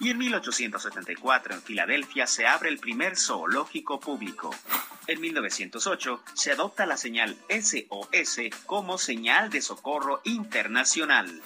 Y 0.00 0.10
en 0.10 0.18
1874 0.18 1.54
en 1.54 1.62
Filadelfia 1.62 2.26
se 2.26 2.46
abre 2.46 2.68
el 2.68 2.78
primer 2.78 3.16
zoológico 3.16 3.98
público. 3.98 4.54
En 5.06 5.20
1908 5.20 6.22
se 6.34 6.52
adopta 6.52 6.84
la 6.84 6.96
señal 6.96 7.36
SOS 7.48 8.40
como 8.66 8.98
señal 8.98 9.50
de 9.50 9.62
socorro 9.62 10.20
internacional. 10.24 11.40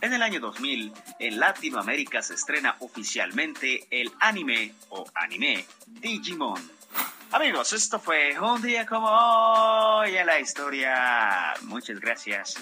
En 0.00 0.12
el 0.12 0.22
año 0.22 0.40
2000, 0.40 0.92
en 1.18 1.38
Latinoamérica 1.38 2.22
se 2.22 2.34
estrena 2.34 2.76
oficialmente 2.80 3.86
el 3.90 4.10
anime 4.18 4.74
o 4.88 5.04
anime 5.14 5.64
Digimon. 5.86 6.70
Amigos, 7.30 7.72
esto 7.72 7.98
fue 7.98 8.38
un 8.38 8.60
día 8.60 8.84
como 8.84 9.08
hoy 9.08 10.16
en 10.16 10.26
la 10.26 10.40
historia. 10.40 11.54
Muchas 11.62 11.98
gracias. 12.00 12.56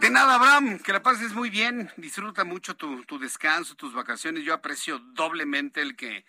De 0.00 0.10
nada, 0.10 0.34
Abraham, 0.34 0.78
que 0.78 0.92
la 0.92 1.02
pases 1.02 1.32
muy 1.32 1.48
bien, 1.48 1.90
disfruta 1.96 2.44
mucho 2.44 2.76
tu, 2.76 3.02
tu, 3.04 3.18
descanso, 3.18 3.74
tus 3.76 3.94
vacaciones. 3.94 4.44
Yo 4.44 4.52
aprecio 4.52 4.98
doblemente 4.98 5.80
el 5.80 5.96
que, 5.96 6.26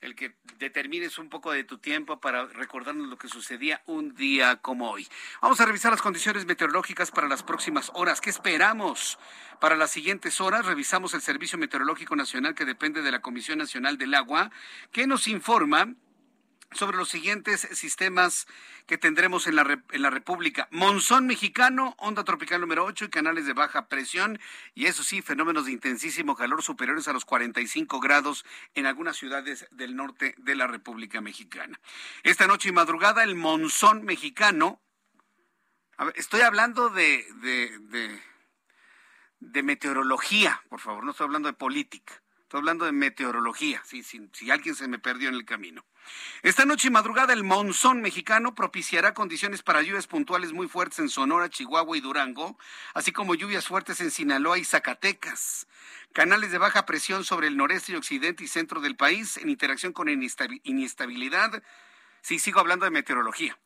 el 0.00 0.14
que 0.14 0.36
determines 0.58 1.18
un 1.18 1.28
poco 1.28 1.52
de 1.52 1.62
tu 1.62 1.76
tiempo 1.76 2.18
para 2.18 2.46
recordarnos 2.46 3.08
lo 3.08 3.18
que 3.18 3.28
sucedía 3.28 3.82
un 3.84 4.14
día 4.14 4.56
como 4.56 4.90
hoy. 4.90 5.06
Vamos 5.42 5.60
a 5.60 5.66
revisar 5.66 5.92
las 5.92 6.00
condiciones 6.00 6.46
meteorológicas 6.46 7.10
para 7.10 7.28
las 7.28 7.42
próximas 7.42 7.90
horas. 7.94 8.22
¿Qué 8.22 8.30
esperamos? 8.30 9.18
Para 9.60 9.76
las 9.76 9.90
siguientes 9.90 10.40
horas 10.40 10.64
revisamos 10.64 11.12
el 11.12 11.20
Servicio 11.20 11.58
Meteorológico 11.58 12.16
Nacional 12.16 12.54
que 12.54 12.64
depende 12.64 13.02
de 13.02 13.12
la 13.12 13.20
Comisión 13.20 13.58
Nacional 13.58 13.98
del 13.98 14.14
Agua, 14.14 14.50
que 14.92 15.06
nos 15.06 15.28
informa 15.28 15.94
sobre 16.72 16.96
los 16.96 17.08
siguientes 17.08 17.68
sistemas 17.72 18.46
que 18.86 18.96
tendremos 18.96 19.46
en 19.46 19.56
la, 19.56 19.82
en 19.90 20.02
la 20.02 20.10
República. 20.10 20.68
Monzón 20.70 21.26
mexicano, 21.26 21.94
onda 21.98 22.24
tropical 22.24 22.60
número 22.60 22.84
8 22.84 23.06
y 23.06 23.08
canales 23.08 23.46
de 23.46 23.52
baja 23.52 23.88
presión. 23.88 24.38
Y 24.74 24.86
eso 24.86 25.02
sí, 25.02 25.20
fenómenos 25.20 25.66
de 25.66 25.72
intensísimo 25.72 26.36
calor 26.36 26.62
superiores 26.62 27.08
a 27.08 27.12
los 27.12 27.24
45 27.24 28.00
grados 28.00 28.44
en 28.74 28.86
algunas 28.86 29.16
ciudades 29.16 29.66
del 29.70 29.96
norte 29.96 30.34
de 30.38 30.54
la 30.54 30.66
República 30.66 31.20
Mexicana. 31.20 31.80
Esta 32.22 32.46
noche 32.46 32.68
y 32.68 32.72
madrugada, 32.72 33.24
el 33.24 33.34
monzón 33.34 34.04
mexicano. 34.04 34.80
estoy 36.14 36.42
hablando 36.42 36.88
de, 36.90 37.26
de, 37.42 38.20
de, 39.40 39.62
meteorología, 39.62 40.62
por 40.68 40.80
favor, 40.80 41.04
no 41.04 41.10
estoy 41.10 41.24
hablando 41.24 41.48
de 41.48 41.54
política. 41.54 42.22
Estoy 42.42 42.58
hablando 42.58 42.84
de 42.84 42.90
meteorología, 42.90 43.80
si, 43.84 44.02
si, 44.02 44.50
alguien 44.50 44.74
se 44.74 44.88
me 44.88 44.98
perdió 44.98 45.28
en 45.28 45.36
el 45.36 45.44
camino. 45.44 45.84
Esta 46.42 46.64
noche 46.64 46.88
y 46.88 46.90
madrugada 46.90 47.32
el 47.32 47.44
monzón 47.44 48.00
mexicano 48.00 48.54
propiciará 48.54 49.12
condiciones 49.12 49.62
para 49.62 49.82
lluvias 49.82 50.06
puntuales 50.06 50.52
muy 50.52 50.68
fuertes 50.68 50.98
en 50.98 51.08
Sonora, 51.08 51.50
Chihuahua 51.50 51.96
y 51.96 52.00
Durango, 52.00 52.58
así 52.94 53.12
como 53.12 53.34
lluvias 53.34 53.66
fuertes 53.66 54.00
en 54.00 54.10
Sinaloa 54.10 54.58
y 54.58 54.64
Zacatecas. 54.64 55.66
Canales 56.12 56.50
de 56.50 56.58
baja 56.58 56.86
presión 56.86 57.24
sobre 57.24 57.46
el 57.48 57.56
noreste 57.56 57.92
y 57.92 57.96
occidente 57.96 58.44
y 58.44 58.48
centro 58.48 58.80
del 58.80 58.96
país 58.96 59.36
en 59.36 59.50
interacción 59.50 59.92
con 59.92 60.08
inestabilidad. 60.08 61.62
Sí, 62.22 62.38
sigo 62.38 62.60
hablando 62.60 62.84
de 62.84 62.90
meteorología. 62.90 63.58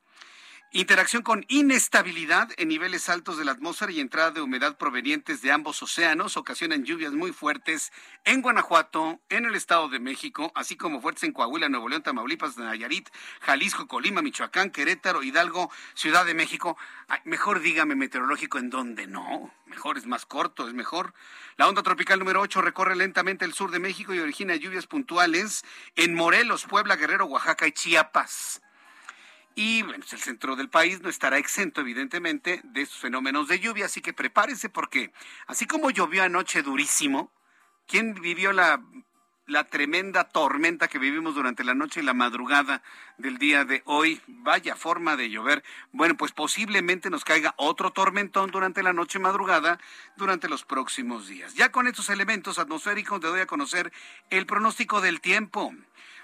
Interacción 0.76 1.22
con 1.22 1.44
inestabilidad 1.46 2.48
en 2.56 2.66
niveles 2.66 3.08
altos 3.08 3.38
de 3.38 3.44
la 3.44 3.52
atmósfera 3.52 3.92
y 3.92 4.00
entrada 4.00 4.32
de 4.32 4.40
humedad 4.40 4.76
provenientes 4.76 5.40
de 5.40 5.52
ambos 5.52 5.80
océanos 5.80 6.36
ocasionan 6.36 6.82
lluvias 6.82 7.12
muy 7.12 7.30
fuertes 7.30 7.92
en 8.24 8.42
Guanajuato, 8.42 9.20
en 9.28 9.44
el 9.44 9.54
Estado 9.54 9.88
de 9.88 10.00
México, 10.00 10.50
así 10.56 10.76
como 10.76 11.00
fuertes 11.00 11.22
en 11.22 11.32
Coahuila, 11.32 11.68
Nuevo 11.68 11.88
León, 11.88 12.02
Tamaulipas, 12.02 12.56
Nayarit, 12.56 13.08
Jalisco, 13.42 13.86
Colima, 13.86 14.20
Michoacán, 14.20 14.72
Querétaro, 14.72 15.22
Hidalgo, 15.22 15.70
Ciudad 15.94 16.26
de 16.26 16.34
México. 16.34 16.76
mejor 17.22 17.60
dígame 17.60 17.94
meteorológico 17.94 18.58
en 18.58 18.70
dónde 18.70 19.06
no. 19.06 19.54
Mejor 19.66 19.96
es 19.96 20.06
más 20.06 20.26
corto, 20.26 20.66
es 20.66 20.74
mejor. 20.74 21.14
La 21.56 21.68
onda 21.68 21.84
tropical 21.84 22.18
número 22.18 22.40
8 22.40 22.62
recorre 22.62 22.96
lentamente 22.96 23.44
el 23.44 23.54
sur 23.54 23.70
de 23.70 23.78
México 23.78 24.12
y 24.12 24.18
origina 24.18 24.56
lluvias 24.56 24.88
puntuales 24.88 25.64
en 25.94 26.16
Morelos, 26.16 26.64
Puebla, 26.64 26.96
Guerrero, 26.96 27.26
Oaxaca 27.26 27.68
y 27.68 27.70
Chiapas. 27.70 28.63
Y 29.54 29.82
bueno, 29.82 29.98
pues, 30.00 30.12
el 30.14 30.20
centro 30.20 30.56
del 30.56 30.68
país 30.68 31.00
no 31.00 31.08
estará 31.08 31.38
exento, 31.38 31.80
evidentemente, 31.80 32.60
de 32.64 32.82
estos 32.82 32.98
fenómenos 32.98 33.48
de 33.48 33.60
lluvia, 33.60 33.86
así 33.86 34.00
que 34.00 34.12
prepárese 34.12 34.68
porque, 34.68 35.12
así 35.46 35.66
como 35.66 35.90
llovió 35.90 36.24
anoche 36.24 36.62
durísimo, 36.62 37.30
¿quién 37.86 38.14
vivió 38.14 38.52
la, 38.52 38.82
la 39.46 39.64
tremenda 39.64 40.24
tormenta 40.24 40.88
que 40.88 40.98
vivimos 40.98 41.36
durante 41.36 41.62
la 41.62 41.74
noche 41.74 42.00
y 42.00 42.02
la 42.02 42.14
madrugada 42.14 42.82
del 43.16 43.38
día 43.38 43.64
de 43.64 43.82
hoy? 43.84 44.20
Vaya 44.26 44.74
forma 44.74 45.14
de 45.14 45.30
llover. 45.30 45.62
Bueno, 45.92 46.16
pues 46.16 46.32
posiblemente 46.32 47.08
nos 47.08 47.24
caiga 47.24 47.54
otro 47.56 47.92
tormentón 47.92 48.50
durante 48.50 48.82
la 48.82 48.92
noche 48.92 49.18
y 49.18 49.22
madrugada 49.22 49.78
durante 50.16 50.48
los 50.48 50.64
próximos 50.64 51.28
días. 51.28 51.54
Ya 51.54 51.70
con 51.70 51.86
estos 51.86 52.08
elementos 52.08 52.58
atmosféricos 52.58 53.20
te 53.20 53.28
doy 53.28 53.40
a 53.40 53.46
conocer 53.46 53.92
el 54.30 54.46
pronóstico 54.46 55.00
del 55.00 55.20
tiempo 55.20 55.72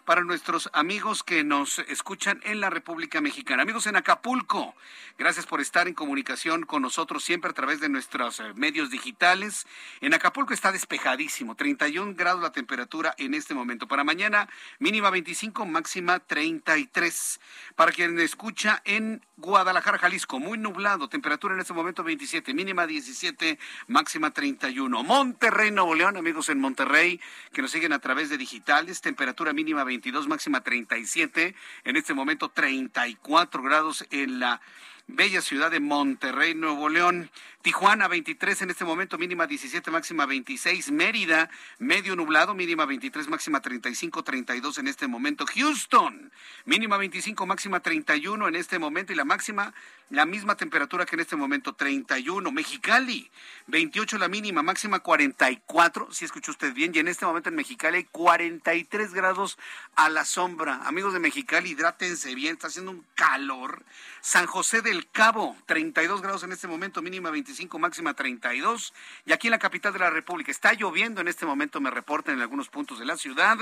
para 0.05 0.23
nuestros 0.23 0.71
amigos 0.73 1.23
que 1.23 1.45
nos 1.45 1.79
escuchan 1.81 2.41
en 2.45 2.61
la 2.61 2.71
República 2.71 3.21
Mexicana. 3.21 3.63
Amigos 3.63 3.87
en 3.87 3.97
Acapulco, 3.97 4.75
gracias 5.19 5.47
por 5.47 5.61
estar 5.61 5.89
en 5.89 5.95
comunicación 5.95 6.65
con 6.65 6.83
nosotros 6.83 7.25
siempre 7.25 7.51
a 7.51 7.55
través 7.55 7.81
de 7.81 7.89
nuestros 7.89 8.41
eh, 8.41 8.53
medios 8.55 8.91
digitales. 8.91 9.67
En 10.01 10.15
Acapulco 10.15 10.55
está 10.55 10.73
despejadísimo, 10.73 11.55
31 11.55 12.15
grados 12.15 12.43
la 12.43 12.53
temperatura 12.53 13.15
en 13.19 13.35
este 13.35 13.55
momento. 13.55 13.89
Para 13.89 14.05
mañana, 14.05 14.49
mínima 14.79 15.11
25, 15.11 15.67
máxima 15.67 16.19
33. 16.19 17.41
Para 17.77 17.93
quien 17.93 18.19
escucha 18.19 18.83
en 18.85 19.25
Guadalajara, 19.37 19.99
Jalisco, 19.99 20.39
muy 20.39 20.59
nublado, 20.59 21.09
temperatura 21.09 21.55
en 21.55 21.61
este 21.61 21.73
momento 21.73 22.05
27, 22.05 22.53
mínima 22.53 22.87
17, 22.87 23.59
máxima 23.87 24.31
31. 24.33 25.03
Monterrey, 25.03 25.71
Nuevo 25.71 25.95
León, 25.95 26.17
amigos 26.17 26.49
en 26.51 26.61
Monterrey, 26.61 27.21
que 27.53 27.63
nos 27.63 27.71
siguen 27.71 27.93
a 27.93 27.99
través 27.99 28.29
de 28.29 28.37
digitales, 28.37 29.01
temperatura 29.01 29.53
mínima 29.53 29.85
22, 29.91 30.29
máxima 30.29 30.63
37, 30.63 31.57
en 31.83 31.97
este 31.97 32.15
momento 32.15 32.49
34 32.49 33.61
grados 33.61 34.07
en 34.13 34.39
la 34.39 34.61
bella 35.07 35.41
ciudad 35.41 35.71
de 35.71 35.81
Monterrey, 35.81 36.55
Nuevo 36.55 36.89
León. 36.89 37.31
Tijuana 37.63 38.09
23 38.09 38.63
en 38.63 38.71
este 38.71 38.87
momento, 38.87 39.19
mínima 39.19 39.47
17, 39.47 39.91
máxima 39.91 40.25
26. 40.25 40.91
Mérida, 40.93 41.51
medio 41.79 42.17
nublado, 42.17 42.55
mínima 42.55 42.87
23, 42.87 43.29
máxima 43.29 43.61
35, 43.61 44.23
32 44.25 44.79
en 44.79 44.89
este 44.89 45.07
momento. 45.07 45.45
Houston, 45.47 46.33
mínima 46.65 46.97
25, 46.97 47.45
máxima 47.47 47.81
31 47.81 48.49
en 48.49 48.57
este 48.57 48.79
momento 48.79 49.13
y 49.13 49.17
la 49.17 49.25
máxima 49.25 49.75
la 50.11 50.27
misma 50.27 50.57
temperatura 50.57 51.07
que 51.07 51.17
en 51.17 51.21
este 51.21 51.37
momento 51.37 51.75
31. 51.75 52.51
Mexicali, 52.51 53.31
28 53.69 54.19
la 54.19 54.29
mínima, 54.29 54.63
máxima 54.63 54.99
44, 54.99 56.13
si 56.13 56.25
escuchó 56.25 56.51
usted 56.51 56.75
bien, 56.75 56.93
y 56.95 56.99
en 56.99 57.09
este 57.09 57.25
momento 57.25 57.49
en 57.49 57.55
Mexicali 57.55 57.99
hay 57.99 58.05
43 58.05 59.15
grados 59.15 59.57
a 59.95 60.09
la 60.09 60.25
sombra. 60.25 60.81
Amigos 60.85 61.13
de 61.13 61.21
Mexicali, 61.21 61.71
hidrátense 61.71 62.35
bien, 62.35 62.55
está 62.55 62.67
haciendo 62.67 62.91
un 62.91 63.07
calor. 63.15 63.85
San 64.21 64.47
José 64.47 64.83
del 64.91 65.09
Cabo, 65.09 65.57
32 65.67 66.21
grados 66.21 66.43
en 66.43 66.51
este 66.51 66.67
momento, 66.67 67.01
mínima 67.01 67.31
25, 67.31 67.79
máxima 67.79 68.15
32. 68.15 68.93
Y 69.25 69.33
aquí 69.33 69.47
en 69.47 69.53
la 69.53 69.59
capital 69.59 69.93
de 69.93 70.01
la 70.01 70.11
República 70.11 70.51
está 70.51 70.73
lloviendo 70.73 71.21
en 71.21 71.29
este 71.29 71.47
momento, 71.47 71.81
me 71.81 71.91
reportan 71.91 72.35
en 72.35 72.41
algunos 72.41 72.69
puntos 72.69 72.99
de 72.99 73.05
la 73.05 73.17
ciudad. 73.17 73.57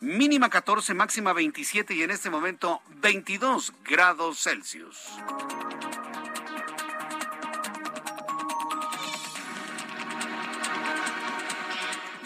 Mínima 0.00 0.50
14, 0.50 0.92
máxima 0.92 1.32
27 1.32 1.94
y 1.94 2.02
en 2.02 2.10
este 2.10 2.28
momento 2.28 2.82
22 3.00 3.72
grados 3.84 4.42
Celsius. 4.42 4.98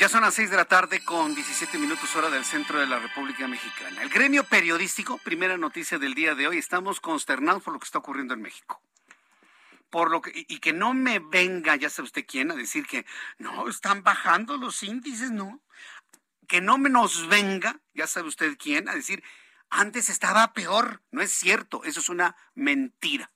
Ya 0.00 0.08
son 0.08 0.22
las 0.22 0.32
seis 0.32 0.48
de 0.48 0.56
la 0.56 0.64
tarde 0.64 1.04
con 1.04 1.34
17 1.34 1.76
minutos 1.76 2.16
hora 2.16 2.30
del 2.30 2.42
centro 2.42 2.80
de 2.80 2.86
la 2.86 2.98
República 2.98 3.46
Mexicana. 3.46 4.00
El 4.00 4.08
gremio 4.08 4.44
periodístico, 4.44 5.18
primera 5.18 5.58
noticia 5.58 5.98
del 5.98 6.14
día 6.14 6.34
de 6.34 6.48
hoy, 6.48 6.56
estamos 6.56 7.00
consternados 7.00 7.62
por 7.62 7.74
lo 7.74 7.78
que 7.78 7.84
está 7.84 7.98
ocurriendo 7.98 8.32
en 8.32 8.40
México. 8.40 8.80
Por 9.90 10.10
lo 10.10 10.22
que, 10.22 10.32
y 10.34 10.58
que 10.58 10.72
no 10.72 10.94
me 10.94 11.18
venga, 11.18 11.76
ya 11.76 11.90
sabe 11.90 12.06
usted 12.06 12.24
quién, 12.26 12.50
a 12.50 12.54
decir 12.54 12.86
que 12.86 13.04
no, 13.36 13.68
están 13.68 14.02
bajando 14.02 14.56
los 14.56 14.82
índices, 14.82 15.32
no. 15.32 15.60
Que 16.48 16.62
no 16.62 16.78
nos 16.78 17.28
venga, 17.28 17.78
ya 17.92 18.06
sabe 18.06 18.28
usted 18.28 18.56
quién, 18.56 18.88
a 18.88 18.94
decir, 18.94 19.22
antes 19.68 20.08
estaba 20.08 20.54
peor. 20.54 21.02
No 21.10 21.20
es 21.20 21.30
cierto, 21.30 21.84
eso 21.84 22.00
es 22.00 22.08
una 22.08 22.36
mentira. 22.54 23.32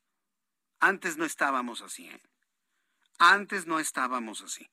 Antes 0.81 1.19
no 1.19 1.27
estábamos 1.27 1.83
así, 1.83 2.09
¿eh? 2.09 2.23
Antes 3.19 3.67
no 3.67 3.81
estábamos 3.81 4.41
así. 4.41 4.71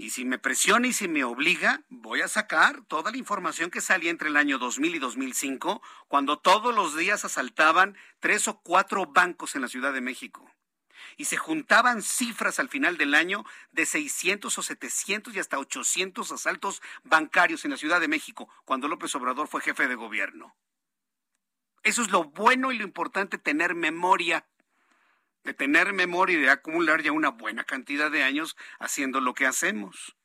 Y 0.00 0.08
si 0.08 0.24
me 0.24 0.38
presiona 0.38 0.86
y 0.86 0.94
si 0.94 1.08
me 1.08 1.24
obliga, 1.24 1.82
voy 1.90 2.22
a 2.22 2.28
sacar 2.28 2.80
toda 2.86 3.10
la 3.10 3.18
información 3.18 3.70
que 3.70 3.82
salía 3.82 4.10
entre 4.10 4.30
el 4.30 4.38
año 4.38 4.56
2000 4.56 4.94
y 4.94 4.98
2005, 4.98 5.82
cuando 6.08 6.38
todos 6.38 6.74
los 6.74 6.96
días 6.96 7.26
asaltaban 7.26 7.98
tres 8.18 8.48
o 8.48 8.62
cuatro 8.62 9.04
bancos 9.04 9.56
en 9.56 9.60
la 9.60 9.68
Ciudad 9.68 9.92
de 9.92 10.00
México. 10.00 10.50
Y 11.18 11.26
se 11.26 11.36
juntaban 11.36 12.00
cifras 12.00 12.58
al 12.58 12.70
final 12.70 12.96
del 12.96 13.14
año 13.14 13.44
de 13.72 13.84
600 13.84 14.56
o 14.56 14.62
700 14.62 15.36
y 15.36 15.38
hasta 15.38 15.58
800 15.58 16.32
asaltos 16.32 16.80
bancarios 17.04 17.66
en 17.66 17.72
la 17.72 17.76
Ciudad 17.76 18.00
de 18.00 18.08
México, 18.08 18.48
cuando 18.64 18.88
López 18.88 19.14
Obrador 19.16 19.48
fue 19.48 19.60
jefe 19.60 19.86
de 19.86 19.96
gobierno. 19.96 20.56
Eso 21.82 22.00
es 22.00 22.10
lo 22.10 22.24
bueno 22.24 22.72
y 22.72 22.78
lo 22.78 22.84
importante, 22.84 23.36
tener 23.36 23.74
memoria 23.74 24.46
de 25.44 25.54
tener 25.54 25.92
memoria 25.92 26.38
y 26.38 26.42
de 26.42 26.50
acumular 26.50 27.02
ya 27.02 27.12
una 27.12 27.30
buena 27.30 27.64
cantidad 27.64 28.10
de 28.10 28.22
años 28.22 28.56
haciendo 28.78 29.20
lo 29.20 29.34
que 29.34 29.46
hacemos. 29.46 30.16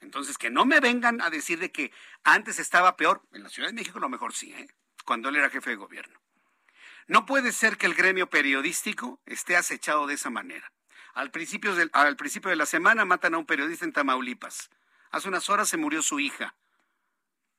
Entonces, 0.00 0.38
que 0.38 0.50
no 0.50 0.64
me 0.64 0.80
vengan 0.80 1.20
a 1.20 1.30
decir 1.30 1.58
de 1.58 1.70
que 1.70 1.92
antes 2.24 2.58
estaba 2.58 2.96
peor. 2.96 3.22
En 3.32 3.42
la 3.42 3.48
Ciudad 3.48 3.68
de 3.68 3.74
México 3.74 3.98
a 3.98 4.00
lo 4.00 4.08
mejor 4.08 4.34
sí, 4.34 4.52
¿eh? 4.52 4.68
cuando 5.04 5.28
él 5.28 5.36
era 5.36 5.50
jefe 5.50 5.70
de 5.70 5.76
gobierno. 5.76 6.20
No 7.06 7.26
puede 7.26 7.52
ser 7.52 7.76
que 7.76 7.86
el 7.86 7.94
gremio 7.94 8.30
periodístico 8.30 9.20
esté 9.26 9.56
acechado 9.56 10.06
de 10.06 10.14
esa 10.14 10.30
manera. 10.30 10.72
Al 11.12 11.30
principio, 11.30 11.74
al 11.92 12.16
principio 12.16 12.50
de 12.50 12.56
la 12.56 12.66
semana 12.66 13.04
matan 13.04 13.34
a 13.34 13.38
un 13.38 13.46
periodista 13.46 13.84
en 13.84 13.92
Tamaulipas. 13.92 14.70
Hace 15.10 15.28
unas 15.28 15.50
horas 15.50 15.68
se 15.68 15.76
murió 15.76 16.02
su 16.02 16.20
hija. 16.20 16.54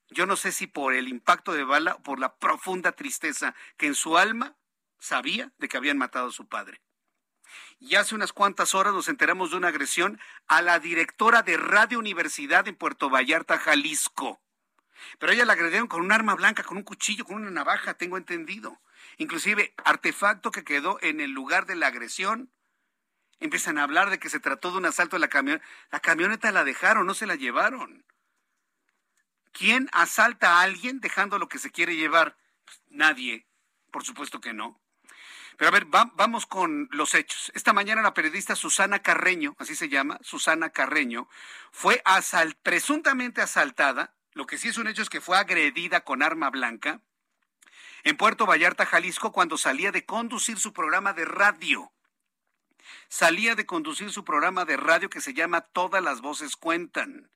Yo 0.08 0.26
no 0.26 0.36
sé 0.36 0.52
si 0.52 0.66
por 0.66 0.94
el 0.94 1.08
impacto 1.08 1.52
de 1.52 1.64
bala 1.64 1.94
o 1.94 2.02
por 2.02 2.18
la 2.18 2.36
profunda 2.36 2.92
tristeza 2.92 3.54
que 3.76 3.86
en 3.86 3.94
su 3.94 4.16
alma 4.16 4.56
sabía 5.02 5.52
de 5.58 5.68
que 5.68 5.76
habían 5.76 5.98
matado 5.98 6.28
a 6.28 6.32
su 6.32 6.46
padre. 6.46 6.80
Y 7.80 7.96
hace 7.96 8.14
unas 8.14 8.32
cuantas 8.32 8.74
horas 8.74 8.94
nos 8.94 9.08
enteramos 9.08 9.50
de 9.50 9.56
una 9.56 9.68
agresión 9.68 10.20
a 10.46 10.62
la 10.62 10.78
directora 10.78 11.42
de 11.42 11.56
Radio 11.56 11.98
Universidad 11.98 12.68
en 12.68 12.76
Puerto 12.76 13.10
Vallarta, 13.10 13.58
Jalisco. 13.58 14.40
Pero 15.18 15.32
ella 15.32 15.44
la 15.44 15.54
agredieron 15.54 15.88
con 15.88 16.00
un 16.00 16.12
arma 16.12 16.36
blanca, 16.36 16.62
con 16.62 16.76
un 16.76 16.84
cuchillo, 16.84 17.24
con 17.24 17.36
una 17.36 17.50
navaja, 17.50 17.94
tengo 17.94 18.16
entendido. 18.16 18.80
Inclusive 19.18 19.74
artefacto 19.84 20.52
que 20.52 20.62
quedó 20.62 20.98
en 21.02 21.20
el 21.20 21.32
lugar 21.32 21.66
de 21.66 21.74
la 21.74 21.88
agresión. 21.88 22.52
Empiezan 23.40 23.78
a 23.78 23.82
hablar 23.82 24.08
de 24.08 24.20
que 24.20 24.30
se 24.30 24.38
trató 24.38 24.70
de 24.70 24.78
un 24.78 24.86
asalto 24.86 25.16
a 25.16 25.18
la 25.18 25.28
camioneta. 25.28 25.66
La 25.90 25.98
camioneta 25.98 26.52
la 26.52 26.62
dejaron, 26.62 27.06
no 27.06 27.14
se 27.14 27.26
la 27.26 27.34
llevaron. 27.34 28.06
¿Quién 29.50 29.90
asalta 29.92 30.58
a 30.58 30.62
alguien 30.62 31.00
dejando 31.00 31.40
lo 31.40 31.48
que 31.48 31.58
se 31.58 31.72
quiere 31.72 31.96
llevar? 31.96 32.38
Nadie, 32.88 33.48
por 33.90 34.04
supuesto 34.04 34.40
que 34.40 34.52
no. 34.52 34.81
Pero 35.56 35.68
a 35.68 35.72
ver, 35.72 35.86
vamos 35.86 36.46
con 36.46 36.88
los 36.92 37.14
hechos. 37.14 37.52
Esta 37.54 37.72
mañana 37.72 38.02
la 38.02 38.14
periodista 38.14 38.56
Susana 38.56 39.00
Carreño, 39.00 39.54
así 39.58 39.74
se 39.74 39.88
llama, 39.88 40.18
Susana 40.22 40.70
Carreño, 40.70 41.28
fue 41.70 42.02
presuntamente 42.62 43.42
asaltada. 43.42 44.14
Lo 44.32 44.46
que 44.46 44.58
sí 44.58 44.68
es 44.68 44.78
un 44.78 44.88
hecho 44.88 45.02
es 45.02 45.10
que 45.10 45.20
fue 45.20 45.36
agredida 45.36 46.00
con 46.00 46.22
arma 46.22 46.50
blanca 46.50 47.00
en 48.04 48.16
Puerto 48.16 48.46
Vallarta, 48.46 48.84
Jalisco, 48.84 49.30
cuando 49.30 49.56
salía 49.56 49.92
de 49.92 50.04
conducir 50.04 50.58
su 50.58 50.72
programa 50.72 51.12
de 51.12 51.24
radio. 51.24 51.92
Salía 53.08 53.54
de 53.54 53.64
conducir 53.64 54.10
su 54.10 54.24
programa 54.24 54.64
de 54.64 54.76
radio 54.76 55.08
que 55.08 55.20
se 55.20 55.34
llama 55.34 55.60
Todas 55.60 56.02
las 56.02 56.20
voces 56.20 56.56
cuentan. 56.56 57.30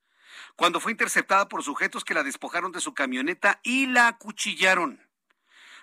Cuando 0.56 0.80
fue 0.80 0.90
interceptada 0.90 1.48
por 1.48 1.62
sujetos 1.62 2.04
que 2.04 2.14
la 2.14 2.24
despojaron 2.24 2.72
de 2.72 2.80
su 2.80 2.94
camioneta 2.94 3.60
y 3.62 3.86
la 3.86 4.08
acuchillaron 4.08 5.05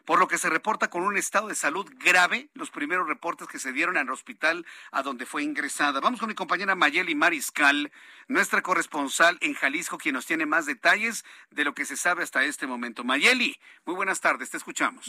por 0.05 0.19
lo 0.19 0.27
que 0.27 0.37
se 0.37 0.49
reporta 0.49 0.89
con 0.89 1.03
un 1.03 1.17
estado 1.17 1.47
de 1.47 1.55
salud 1.55 1.91
grave 1.97 2.49
los 2.53 2.71
primeros 2.71 3.07
reportes 3.07 3.47
que 3.47 3.59
se 3.59 3.71
dieron 3.71 3.97
al 3.97 4.09
hospital 4.09 4.65
a 4.91 5.03
donde 5.03 5.25
fue 5.25 5.43
ingresada. 5.43 5.99
Vamos 5.99 6.19
con 6.19 6.29
mi 6.29 6.35
compañera 6.35 6.75
Mayeli 6.75 7.15
Mariscal, 7.15 7.91
nuestra 8.27 8.61
corresponsal 8.61 9.37
en 9.41 9.53
Jalisco, 9.53 9.97
quien 9.97 10.15
nos 10.15 10.25
tiene 10.25 10.45
más 10.45 10.65
detalles 10.65 11.23
de 11.51 11.63
lo 11.63 11.73
que 11.73 11.85
se 11.85 11.97
sabe 11.97 12.23
hasta 12.23 12.43
este 12.43 12.67
momento. 12.67 13.03
Mayeli, 13.03 13.57
muy 13.85 13.95
buenas 13.95 14.21
tardes, 14.21 14.49
te 14.49 14.57
escuchamos. 14.57 15.05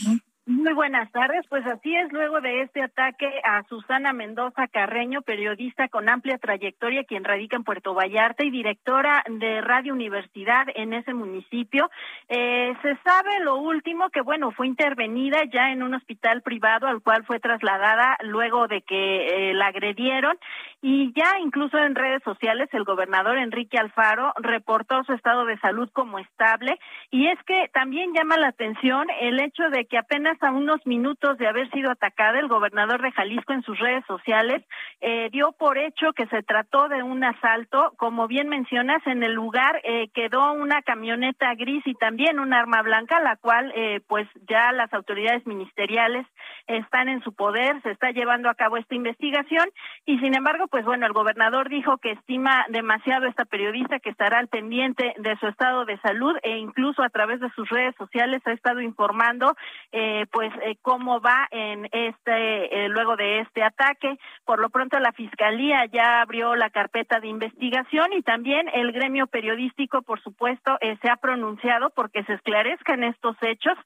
Muy 0.46 0.74
buenas 0.74 1.10
tardes, 1.10 1.46
pues 1.48 1.64
así 1.64 1.96
es, 1.96 2.12
luego 2.12 2.42
de 2.42 2.60
este 2.60 2.82
ataque 2.82 3.26
a 3.44 3.62
Susana 3.62 4.12
Mendoza 4.12 4.68
Carreño, 4.68 5.22
periodista 5.22 5.88
con 5.88 6.10
amplia 6.10 6.36
trayectoria, 6.36 7.04
quien 7.04 7.24
radica 7.24 7.56
en 7.56 7.64
Puerto 7.64 7.94
Vallarta 7.94 8.44
y 8.44 8.50
directora 8.50 9.24
de 9.26 9.62
Radio 9.62 9.94
Universidad 9.94 10.66
en 10.74 10.92
ese 10.92 11.14
municipio, 11.14 11.90
eh, 12.28 12.74
se 12.82 12.94
sabe 12.96 13.40
lo 13.40 13.56
último 13.56 14.10
que, 14.10 14.20
bueno, 14.20 14.50
fue 14.50 14.66
intervenida 14.66 15.38
ya 15.50 15.72
en 15.72 15.82
un 15.82 15.94
hospital 15.94 16.42
privado 16.42 16.88
al 16.88 17.00
cual 17.00 17.24
fue 17.24 17.40
trasladada 17.40 18.18
luego 18.20 18.68
de 18.68 18.82
que 18.82 19.50
eh, 19.50 19.54
la 19.54 19.68
agredieron. 19.68 20.36
Y 20.82 21.14
ya 21.14 21.38
incluso 21.40 21.78
en 21.78 21.94
redes 21.94 22.22
sociales 22.22 22.68
el 22.72 22.84
gobernador 22.84 23.38
Enrique 23.38 23.78
Alfaro 23.78 24.34
reportó 24.36 25.02
su 25.04 25.14
estado 25.14 25.46
de 25.46 25.56
salud 25.60 25.88
como 25.94 26.18
estable. 26.18 26.78
Y 27.10 27.28
es 27.28 27.42
que 27.44 27.70
también 27.72 28.12
llama 28.12 28.36
la 28.36 28.48
atención 28.48 29.06
el 29.22 29.40
hecho 29.40 29.70
de 29.70 29.86
que 29.86 29.96
apenas 29.96 30.33
a 30.42 30.50
unos 30.50 30.84
minutos 30.86 31.38
de 31.38 31.46
haber 31.46 31.70
sido 31.70 31.90
atacada, 31.90 32.38
el 32.38 32.48
gobernador 32.48 33.02
de 33.02 33.12
Jalisco 33.12 33.52
en 33.52 33.62
sus 33.62 33.78
redes 33.78 34.04
sociales 34.06 34.62
eh, 35.00 35.28
dio 35.30 35.52
por 35.52 35.78
hecho 35.78 36.12
que 36.12 36.26
se 36.26 36.42
trató 36.42 36.88
de 36.88 37.02
un 37.02 37.22
asalto. 37.24 37.92
Como 37.96 38.26
bien 38.26 38.48
mencionas, 38.48 39.06
en 39.06 39.22
el 39.22 39.32
lugar 39.32 39.80
eh, 39.84 40.08
quedó 40.14 40.52
una 40.52 40.82
camioneta 40.82 41.54
gris 41.54 41.82
y 41.86 41.94
también 41.94 42.38
un 42.38 42.52
arma 42.52 42.82
blanca, 42.82 43.20
la 43.20 43.36
cual 43.36 43.72
eh, 43.74 44.00
pues 44.06 44.28
ya 44.48 44.72
las 44.72 44.92
autoridades 44.92 45.46
ministeriales 45.46 46.26
están 46.66 47.08
en 47.08 47.22
su 47.22 47.34
poder, 47.34 47.80
se 47.82 47.90
está 47.90 48.10
llevando 48.10 48.48
a 48.48 48.54
cabo 48.54 48.76
esta 48.76 48.94
investigación 48.94 49.68
y 50.06 50.18
sin 50.18 50.34
embargo, 50.34 50.66
pues 50.68 50.84
bueno, 50.84 51.06
el 51.06 51.12
gobernador 51.12 51.68
dijo 51.68 51.98
que 51.98 52.12
estima 52.12 52.64
demasiado 52.68 53.26
esta 53.26 53.44
periodista 53.44 54.00
que 54.00 54.10
estará 54.10 54.38
al 54.38 54.48
pendiente 54.48 55.14
de 55.18 55.36
su 55.36 55.46
estado 55.46 55.84
de 55.84 55.98
salud 55.98 56.34
e 56.42 56.56
incluso 56.56 57.02
a 57.02 57.10
través 57.10 57.40
de 57.40 57.50
sus 57.50 57.68
redes 57.68 57.94
sociales 57.96 58.42
ha 58.46 58.52
estado 58.52 58.80
informando 58.80 59.56
eh, 59.92 60.23
pues 60.26 60.52
eh, 60.62 60.76
cómo 60.82 61.20
va 61.20 61.48
en 61.50 61.86
este 61.92 62.84
eh, 62.84 62.88
luego 62.88 63.16
de 63.16 63.40
este 63.40 63.62
ataque. 63.62 64.18
Por 64.44 64.58
lo 64.58 64.70
pronto 64.70 64.98
la 64.98 65.12
fiscalía 65.12 65.86
ya 65.86 66.20
abrió 66.20 66.54
la 66.56 66.70
carpeta 66.70 67.20
de 67.20 67.28
investigación 67.28 68.12
y 68.12 68.22
también 68.22 68.68
el 68.72 68.92
gremio 68.92 69.26
periodístico, 69.26 70.02
por 70.02 70.20
supuesto, 70.22 70.76
eh, 70.80 70.96
se 71.02 71.10
ha 71.10 71.16
pronunciado 71.16 71.90
porque 71.90 72.24
se 72.24 72.34
esclarezcan 72.34 73.04
estos 73.04 73.36
hechos 73.42 73.76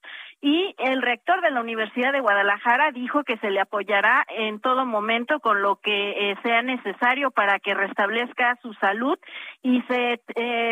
y 0.41 0.75
el 0.79 1.03
rector 1.03 1.41
de 1.43 1.51
la 1.51 1.61
Universidad 1.61 2.13
de 2.13 2.21
Guadalajara 2.21 2.93
dijo 2.93 3.25
que 3.25 3.39
se 3.39 3.51
le 3.51 3.61
apoyará 3.61 4.25
en 4.29 4.61
todo 4.61 4.87
momento 4.87 5.41
con 5.41 5.63
lo 5.63 5.77
que 5.77 6.37
sea 6.43 6.63
necesario 6.63 7.31
para 7.31 7.59
que 7.59 7.75
restablezca 7.75 8.57
su 8.63 8.73
salud 8.75 9.19
y 9.63 9.83
se 9.83 10.21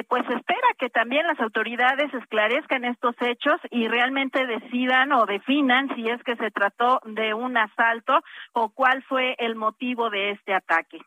pues 0.08 0.22
espera 0.30 0.68
que 0.78 0.88
también 0.88 1.26
las 1.26 1.40
autoridades 1.40 2.14
esclarezcan 2.14 2.84
estos 2.84 3.16
hechos 3.20 3.60
y 3.70 3.88
realmente 3.88 4.46
decidan 4.46 5.12
o 5.12 5.26
definan 5.26 5.94
si 5.96 6.08
es 6.08 6.22
que 6.22 6.36
se 6.36 6.50
trató 6.50 7.00
de 7.04 7.34
un 7.34 7.56
asalto 7.56 8.20
o 8.52 8.68
cuál 8.70 9.02
fue 9.04 9.34
el 9.38 9.56
motivo 9.56 10.10
de 10.10 10.30
este 10.30 10.54
ataque. 10.54 11.00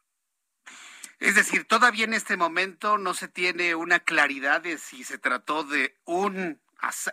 Es 1.19 1.35
decir, 1.35 1.65
todavía 1.65 2.05
en 2.05 2.13
este 2.13 2.37
momento 2.37 2.97
no 2.97 3.13
se 3.13 3.27
tiene 3.27 3.75
una 3.75 3.99
claridad 3.99 4.61
de 4.61 4.77
si 4.77 5.03
se 5.03 5.17
trató 5.17 5.63
de 5.63 5.95
un 6.05 6.59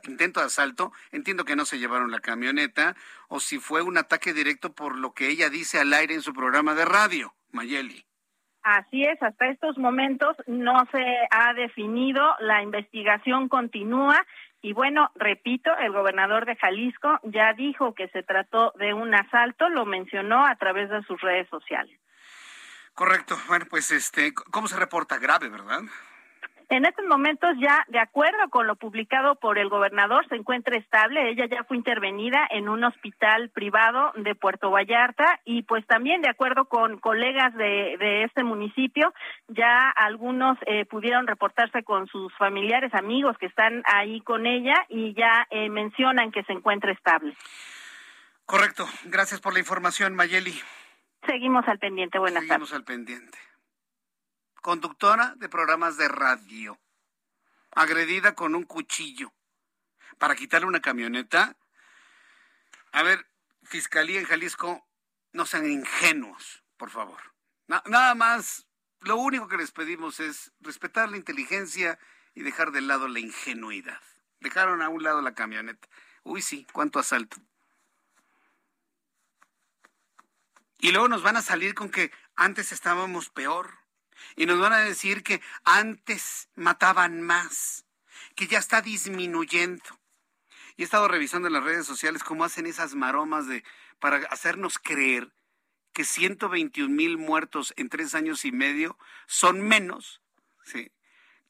intento 0.05 0.41
de 0.41 0.47
asalto, 0.47 0.93
entiendo 1.11 1.45
que 1.45 1.57
no 1.57 1.65
se 1.65 1.79
llevaron 1.79 2.11
la 2.11 2.21
camioneta, 2.21 2.97
o 3.29 3.41
si 3.41 3.59
fue 3.59 3.83
un 3.83 3.99
ataque 3.99 4.33
directo 4.33 4.73
por 4.73 4.97
lo 4.97 5.13
que 5.13 5.29
ella 5.29 5.51
dice 5.51 5.79
al 5.79 5.93
aire 5.93 6.15
en 6.15 6.23
su 6.23 6.33
programa 6.33 6.75
de 6.75 6.85
radio, 6.85 7.35
Mayeli. 7.53 8.05
Así 8.63 9.05
es, 9.05 9.23
hasta 9.23 9.47
estos 9.49 9.79
momentos 9.79 10.37
no 10.49 10.87
se 10.91 11.05
ha 11.31 11.55
definido, 11.55 12.35
la 12.41 12.63
investigación 12.63 13.49
continúa 13.49 14.27
y 14.67 14.73
bueno, 14.73 15.13
repito, 15.15 15.71
el 15.79 15.93
gobernador 15.93 16.45
de 16.45 16.57
Jalisco 16.57 17.21
ya 17.23 17.53
dijo 17.53 17.95
que 17.95 18.09
se 18.09 18.25
trató 18.25 18.73
de 18.77 18.95
un 18.95 19.15
asalto, 19.15 19.69
lo 19.69 19.87
mencionó 19.87 20.45
a 20.45 20.57
través 20.57 20.91
de 20.91 21.05
sus 21.05 21.21
redes 21.21 21.49
sociales. 21.49 21.97
Correcto. 22.93 23.37
Bueno, 23.47 23.67
pues 23.71 23.93
este, 23.93 24.35
¿cómo 24.35 24.67
se 24.67 24.77
reporta? 24.77 25.19
Grave, 25.19 25.51
¿verdad? 25.51 25.83
En 26.69 26.85
estos 26.85 27.05
momentos 27.07 27.51
ya, 27.61 27.85
de 27.89 28.01
acuerdo 28.01 28.51
con 28.51 28.67
lo 28.67 28.75
publicado 28.75 29.37
por 29.37 29.57
el 29.57 29.69
gobernador, 29.69 30.27
se 30.29 30.35
encuentra 30.35 30.77
estable. 30.77 31.31
Ella 31.31 31.47
ya 31.47 31.63
fue 31.63 31.77
intervenida 31.77 32.45
en 32.51 32.69
un 32.69 32.83
hospital 32.83 33.51
privado 33.51 34.13
de 34.17 34.35
Puerto 34.35 34.71
Vallarta 34.73 35.41
y 35.45 35.63
pues 35.63 35.87
también 35.87 36.23
de 36.23 36.29
acuerdo 36.29 36.65
con 36.65 36.99
colegas 36.99 37.55
de, 37.55 37.97
de 38.01 38.25
este 38.25 38.43
municipio, 38.43 39.15
ya 39.47 39.91
algunos 39.91 40.59
eh, 40.67 40.85
pudieron 40.87 41.29
reportarse 41.29 41.85
con 41.85 42.09
sus 42.09 42.35
familiares, 42.37 42.93
amigos 42.95 43.39
que 43.39 43.47
están 43.47 43.85
ahí 43.87 44.21
con 44.23 44.45
ella 44.45 44.75
y 44.89 45.15
ya 45.15 45.47
eh, 45.51 45.69
mencionan 45.69 46.33
que 46.33 46.43
se 46.45 46.53
encuentra 46.53 46.91
estable. 46.91 47.37
Correcto. 48.45 48.87
Gracias 49.05 49.41
por 49.41 49.53
la 49.53 49.61
información, 49.61 50.17
Mayeli. 50.17 50.55
Seguimos 51.27 51.67
al 51.69 51.79
pendiente. 51.79 52.19
Buenas 52.19 52.47
tardes. 52.47 52.49
Seguimos 52.49 52.73
al 52.73 52.85
pendiente 52.85 53.46
conductora 54.67 55.35
de 55.37 55.49
programas 55.49 55.97
de 55.97 56.09
radio, 56.09 56.77
agredida 57.71 58.35
con 58.35 58.57
un 58.57 58.65
cuchillo 58.65 59.33
para 60.19 60.35
quitarle 60.35 60.67
una 60.67 60.81
camioneta. 60.81 61.57
A 62.91 63.05
ver, 63.05 63.31
Fiscalía 63.63 64.19
en 64.19 64.27
Jalisco, 64.27 64.85
no 65.33 65.47
sean 65.47 65.71
ingenuos, 65.71 66.65
por 66.79 66.91
favor. 66.91 67.21
nada 67.69 68.17
más, 68.17 68.67
lo 69.03 69.15
único 69.15 69.47
que 69.47 69.57
les 69.57 69.71
pedimos 69.71 70.19
es 70.19 70.51
respetar 70.59 71.11
la 71.11 71.17
inteligencia 71.17 71.97
y 72.35 72.43
dejar 72.43 72.73
de 72.73 72.81
lado 72.81 73.07
la 73.07 73.21
ingenuidad. 73.21 74.03
Dejaron 74.41 74.83
a 74.83 74.89
un 74.89 75.05
lado 75.05 75.23
la 75.23 75.37
camioneta. 75.37 75.87
Uy, 76.25 76.43
sí, 76.43 76.67
cuánto 76.73 76.99
asalto. 76.99 77.37
Y 80.81 80.91
luego 80.91 81.07
nos 81.07 81.23
van 81.23 81.37
a 81.37 81.43
salir 81.43 81.77
con 81.77 81.89
que 81.89 82.11
antes 82.35 82.73
estábamos 82.73 83.31
peor 83.31 83.86
y 84.37 84.47
nos 84.47 84.59
van 84.59 84.73
a 84.73 84.79
decir 84.79 85.23
que 85.23 85.41
antes 85.65 86.49
mataban 86.55 87.23
más, 87.23 87.85
que 88.35 88.47
ya 88.47 88.59
está 88.59 88.83
disminuyendo. 88.83 89.85
Y 90.77 90.83
he 90.83 90.85
estado 90.85 91.09
revisando 91.09 91.49
en 91.49 91.55
las 91.55 91.65
redes 91.65 91.87
sociales 91.87 92.23
cómo 92.23 92.45
hacen 92.45 92.67
esas 92.67 92.95
maromas 92.95 93.47
de 93.47 93.65
para 93.99 94.19
hacernos 94.29 94.79
creer 94.79 95.33
que 95.93 96.05
121 96.05 96.95
mil 96.95 97.17
muertos 97.17 97.73
en 97.77 97.89
tres 97.89 98.15
años 98.15 98.45
y 98.45 98.53
medio 98.53 98.99
son 99.27 99.63
menos 99.63 100.21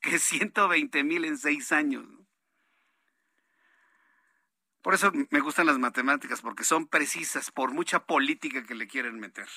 que 0.00 0.18
120 0.18 1.04
mil 1.04 1.24
en 1.24 1.38
seis 1.38 1.72
años. 1.72 2.06
Por 4.82 4.94
eso 4.94 5.10
me 5.30 5.40
gustan 5.40 5.66
las 5.66 5.78
matemáticas, 5.78 6.40
porque 6.42 6.62
son 6.62 6.86
precisas 6.86 7.50
por 7.50 7.72
mucha 7.72 8.06
política 8.06 8.62
que 8.62 8.76
le 8.76 8.86
quieren 8.86 9.18
meter. 9.18 9.48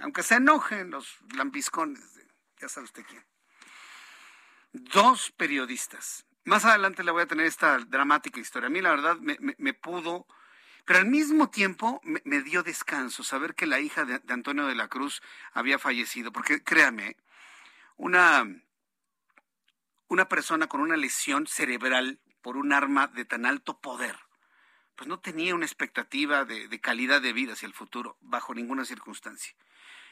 Aunque 0.00 0.22
se 0.22 0.36
enojen 0.36 0.90
los 0.90 1.18
lambiscones 1.34 2.14
ya 2.60 2.68
sabe 2.68 2.84
usted 2.84 3.04
quién. 3.06 3.24
Dos 4.72 5.30
periodistas. 5.32 6.26
Más 6.44 6.64
adelante 6.64 7.04
le 7.04 7.10
voy 7.10 7.22
a 7.22 7.26
tener 7.26 7.46
esta 7.46 7.78
dramática 7.78 8.40
historia. 8.40 8.66
A 8.66 8.70
mí 8.70 8.80
la 8.80 8.90
verdad 8.90 9.16
me, 9.18 9.72
pudo, 9.72 10.26
pero 10.84 10.98
al 10.98 11.06
mismo 11.06 11.48
tiempo 11.48 12.00
me, 12.02 12.42
dio 12.42 12.62
descanso 12.62 13.24
saber 13.24 13.54
que 13.54 13.66
la 13.66 13.80
hija 13.80 14.04
de, 14.04 14.20
Antonio 14.28 14.66
de 14.66 14.74
la 14.74 14.88
Cruz 14.88 15.22
había 15.52 15.78
fallecido, 15.78 16.32
porque 16.32 16.62
créame, 16.62 17.16
una, 17.96 18.44
una 20.08 20.28
persona 20.28 20.66
con 20.66 20.80
una 20.80 20.96
lesión 20.96 21.46
cerebral 21.46 22.20
por 22.42 22.56
un 22.56 22.72
arma 22.72 23.06
de 23.06 23.24
tan 23.24 23.46
alto 23.46 23.80
poder, 23.80 24.18
pues 24.96 25.08
no 25.08 25.20
tenía 25.20 25.54
una 25.54 25.64
expectativa 25.64 26.44
de, 26.44 26.68
de 26.68 26.80
calidad 26.80 27.22
de 27.22 27.32
vida 27.32 27.54
hacia 27.54 27.66
el 27.66 27.74
futuro, 27.74 28.18
bajo 28.20 28.54
ninguna 28.54 28.84
circunstancia. 28.84 29.54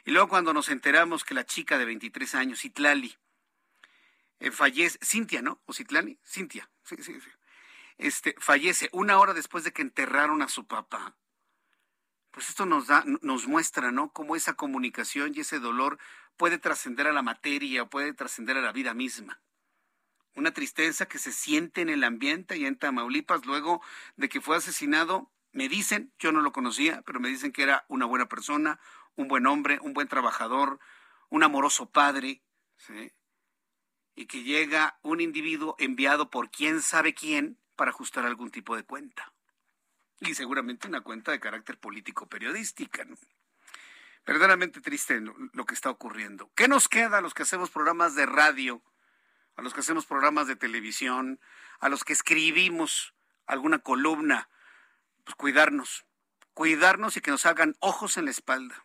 Y 0.05 0.11
luego 0.11 0.29
cuando 0.29 0.53
nos 0.53 0.69
enteramos 0.69 1.25
que 1.25 1.35
la 1.35 1.47
chica 1.47 1.79
de 1.79 1.85
23 1.85 2.35
años, 2.35 2.65
Itlali, 2.65 3.17
eh, 4.41 4.51
fallece, 4.51 4.99
Cintia, 5.05 5.41
¿no? 5.41 5.61
¿O 5.67 5.73
Citlani? 5.73 6.19
Cintia, 6.27 6.69
sí, 6.83 6.97
sí, 6.99 7.21
sí. 7.21 7.31
Este, 7.99 8.35
fallece 8.39 8.89
una 8.93 9.21
hora 9.21 9.35
después 9.35 9.63
de 9.63 9.73
que 9.73 9.83
enterraron 9.83 10.43
a 10.43 10.49
su 10.49 10.67
papá. 10.67 11.17
Pues 12.33 12.49
esto 12.49 12.67
nos 12.67 12.89
da, 12.89 13.05
nos 13.21 13.47
muestra, 13.47 13.93
¿no? 13.93 14.13
Cómo 14.13 14.35
esa 14.35 14.55
comunicación 14.55 15.33
y 15.35 15.41
ese 15.41 15.61
dolor 15.61 15.99
puede 16.37 16.59
trascender 16.59 17.07
a 17.07 17.13
la 17.13 17.23
materia, 17.23 17.85
puede 17.85 18.15
trascender 18.15 18.57
a 18.57 18.63
la 18.63 18.73
vida 18.73 18.95
misma. 18.95 19.41
Una 20.35 20.53
tristeza 20.53 21.07
que 21.07 21.19
se 21.19 21.31
siente 21.31 21.83
en 21.83 21.91
el 21.91 22.03
ambiente 22.03 22.57
y 22.57 22.67
en 22.67 22.77
Tamaulipas 22.77 23.47
luego 23.47 23.81
de 24.17 24.29
que 24.29 24.41
fue 24.41 24.57
asesinado. 24.57 25.31
Me 25.53 25.69
dicen, 25.69 26.13
yo 26.19 26.33
no 26.33 26.41
lo 26.41 26.51
conocía, 26.51 27.03
pero 27.03 27.21
me 27.21 27.29
dicen 27.29 27.53
que 27.53 27.63
era 27.63 27.85
una 27.87 28.07
buena 28.07 28.27
persona, 28.27 28.81
un 29.17 29.29
buen 29.29 29.47
hombre, 29.47 29.79
un 29.83 29.93
buen 29.93 30.09
trabajador, 30.09 30.79
un 31.29 31.43
amoroso 31.43 31.91
padre, 31.91 32.43
¿sí? 32.77 33.13
y 34.15 34.27
que 34.27 34.43
llega 34.43 34.99
un 35.03 35.21
individuo 35.21 35.75
enviado 35.79 36.31
por 36.31 36.51
quién 36.51 36.83
sabe 36.83 37.15
quién 37.15 37.59
para 37.77 37.91
ajustar 37.91 38.27
algún 38.27 38.51
tipo 38.51 38.77
de 38.77 38.85
cuenta. 38.85 39.33
Y 40.21 40.35
seguramente 40.35 40.87
una 40.87 41.01
cuenta 41.01 41.33
de 41.33 41.41
carácter 41.41 41.79
político 41.79 42.29
periodística. 42.29 43.05
¿no? 43.05 43.17
Verdaderamente 44.25 44.81
triste 44.81 45.21
lo 45.21 45.65
que 45.65 45.75
está 45.75 45.91
ocurriendo. 45.91 46.51
¿Qué 46.55 46.69
nos 46.69 46.89
queda 46.89 47.19
a 47.19 47.21
los 47.21 47.35
que 47.35 47.43
hacemos 47.43 47.71
programas 47.71 48.15
de 48.15 48.27
radio, 48.27 48.83
a 49.57 49.63
los 49.63 49.75
que 49.75 49.81
hacemos 49.81 50.07
programas 50.07 50.47
de 50.47 50.57
televisión, 50.57 51.41
a 51.81 51.89
los 51.89 52.05
que 52.05 52.13
escribimos 52.13 53.15
alguna 53.47 53.81
columna? 53.81 54.49
Pues 55.25 55.35
cuidarnos, 55.35 56.05
cuidarnos 56.55 57.17
y 57.17 57.21
que 57.21 57.31
nos 57.31 57.47
hagan 57.47 57.75
ojos 57.81 58.17
en 58.17 58.27
la 58.27 58.31
espalda. 58.31 58.85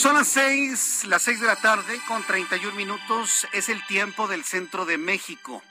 Son 0.00 0.14
las 0.14 0.28
seis, 0.28 1.04
las 1.08 1.20
seis 1.20 1.42
de 1.42 1.46
la 1.46 1.56
tarde 1.56 2.00
con 2.08 2.24
31 2.24 2.74
minutos. 2.74 3.46
Es 3.52 3.68
el 3.68 3.86
tiempo 3.86 4.28
del 4.28 4.44
centro 4.44 4.86
de 4.86 4.96
México. 4.96 5.62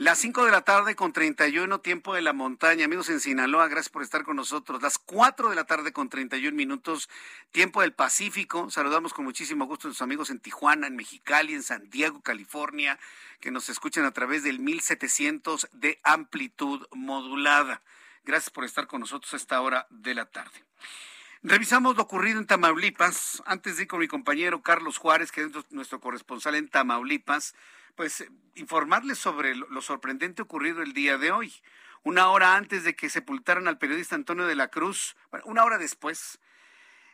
Las 0.00 0.18
5 0.20 0.46
de 0.46 0.50
la 0.50 0.62
tarde 0.62 0.96
con 0.96 1.12
31, 1.12 1.80
tiempo 1.80 2.14
de 2.14 2.22
la 2.22 2.32
montaña. 2.32 2.86
Amigos 2.86 3.10
en 3.10 3.20
Sinaloa, 3.20 3.68
gracias 3.68 3.90
por 3.90 4.02
estar 4.02 4.24
con 4.24 4.34
nosotros. 4.34 4.80
Las 4.80 4.96
4 4.96 5.50
de 5.50 5.54
la 5.54 5.64
tarde 5.64 5.92
con 5.92 6.08
31 6.08 6.56
minutos, 6.56 7.10
tiempo 7.50 7.82
del 7.82 7.92
Pacífico. 7.92 8.70
Saludamos 8.70 9.12
con 9.12 9.26
muchísimo 9.26 9.66
gusto 9.66 9.86
a 9.86 9.88
nuestros 9.88 10.06
amigos 10.06 10.30
en 10.30 10.40
Tijuana, 10.40 10.86
en 10.86 10.96
Mexicali, 10.96 11.52
en 11.52 11.62
San 11.62 11.90
Diego, 11.90 12.22
California, 12.22 12.98
que 13.40 13.50
nos 13.50 13.68
escuchan 13.68 14.06
a 14.06 14.12
través 14.12 14.42
del 14.42 14.58
1700 14.60 15.68
de 15.72 16.00
amplitud 16.02 16.86
modulada. 16.92 17.82
Gracias 18.24 18.48
por 18.48 18.64
estar 18.64 18.86
con 18.86 19.00
nosotros 19.00 19.34
a 19.34 19.36
esta 19.36 19.60
hora 19.60 19.86
de 19.90 20.14
la 20.14 20.24
tarde. 20.24 20.64
Revisamos 21.42 21.98
lo 21.98 22.04
ocurrido 22.04 22.38
en 22.38 22.46
Tamaulipas. 22.46 23.42
Antes 23.44 23.76
de 23.76 23.82
ir 23.82 23.88
con 23.88 24.00
mi 24.00 24.08
compañero 24.08 24.62
Carlos 24.62 24.96
Juárez, 24.96 25.30
que 25.30 25.42
es 25.42 25.50
nuestro 25.68 26.00
corresponsal 26.00 26.54
en 26.54 26.70
Tamaulipas, 26.70 27.54
pues 27.94 28.24
informarles 28.54 29.18
sobre 29.18 29.54
lo 29.54 29.80
sorprendente 29.80 30.42
ocurrido 30.42 30.82
el 30.82 30.92
día 30.92 31.18
de 31.18 31.32
hoy. 31.32 31.52
Una 32.02 32.28
hora 32.28 32.56
antes 32.56 32.84
de 32.84 32.96
que 32.96 33.10
sepultaran 33.10 33.68
al 33.68 33.78
periodista 33.78 34.14
Antonio 34.14 34.46
de 34.46 34.54
la 34.54 34.68
Cruz, 34.68 35.16
una 35.44 35.64
hora 35.64 35.78
después, 35.78 36.40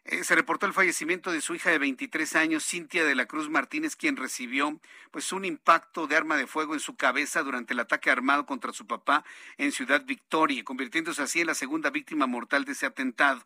eh, 0.08 0.24
se 0.24 0.34
reportó 0.34 0.66
el 0.66 0.72
fallecimiento 0.72 1.32
de 1.32 1.40
su 1.40 1.54
hija 1.54 1.70
de 1.70 1.78
23 1.78 2.36
años, 2.36 2.64
Cintia 2.64 3.04
de 3.04 3.14
la 3.14 3.26
Cruz 3.26 3.48
Martínez, 3.48 3.96
quien 3.96 4.16
recibió 4.16 4.80
pues 5.10 5.32
un 5.32 5.44
impacto 5.44 6.06
de 6.06 6.16
arma 6.16 6.36
de 6.36 6.46
fuego 6.46 6.74
en 6.74 6.80
su 6.80 6.96
cabeza 6.96 7.42
durante 7.42 7.74
el 7.74 7.80
ataque 7.80 8.10
armado 8.10 8.46
contra 8.46 8.72
su 8.72 8.86
papá 8.86 9.24
en 9.58 9.72
Ciudad 9.72 10.04
Victoria, 10.04 10.64
convirtiéndose 10.64 11.22
así 11.22 11.40
en 11.40 11.48
la 11.48 11.54
segunda 11.54 11.90
víctima 11.90 12.26
mortal 12.26 12.64
de 12.64 12.72
ese 12.72 12.86
atentado. 12.86 13.42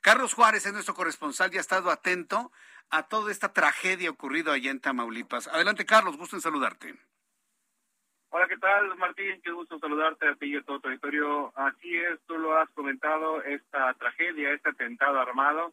Carlos 0.00 0.34
Juárez 0.34 0.64
es 0.66 0.72
nuestro 0.72 0.94
corresponsal 0.94 1.52
y 1.52 1.58
ha 1.58 1.60
estado 1.60 1.90
atento 1.90 2.52
a 2.90 3.04
toda 3.04 3.30
esta 3.30 3.52
tragedia 3.52 4.10
ocurrida 4.10 4.52
allá 4.52 4.70
en 4.70 4.80
Tamaulipas. 4.80 5.48
Adelante, 5.48 5.84
Carlos, 5.84 6.16
gusto 6.16 6.36
en 6.36 6.42
saludarte. 6.42 6.94
Hola, 8.30 8.46
¿qué 8.46 8.58
tal, 8.58 8.94
Martín? 8.96 9.40
Qué 9.42 9.50
gusto 9.50 9.78
saludarte 9.78 10.28
a 10.28 10.34
ti 10.34 10.60
todo 10.62 10.80
tu. 10.80 10.88
Así 11.56 11.96
es, 11.96 12.20
tú 12.26 12.36
lo 12.36 12.58
has 12.58 12.68
comentado, 12.70 13.42
esta 13.42 13.94
tragedia, 13.94 14.52
este 14.52 14.68
atentado 14.68 15.18
armado, 15.18 15.72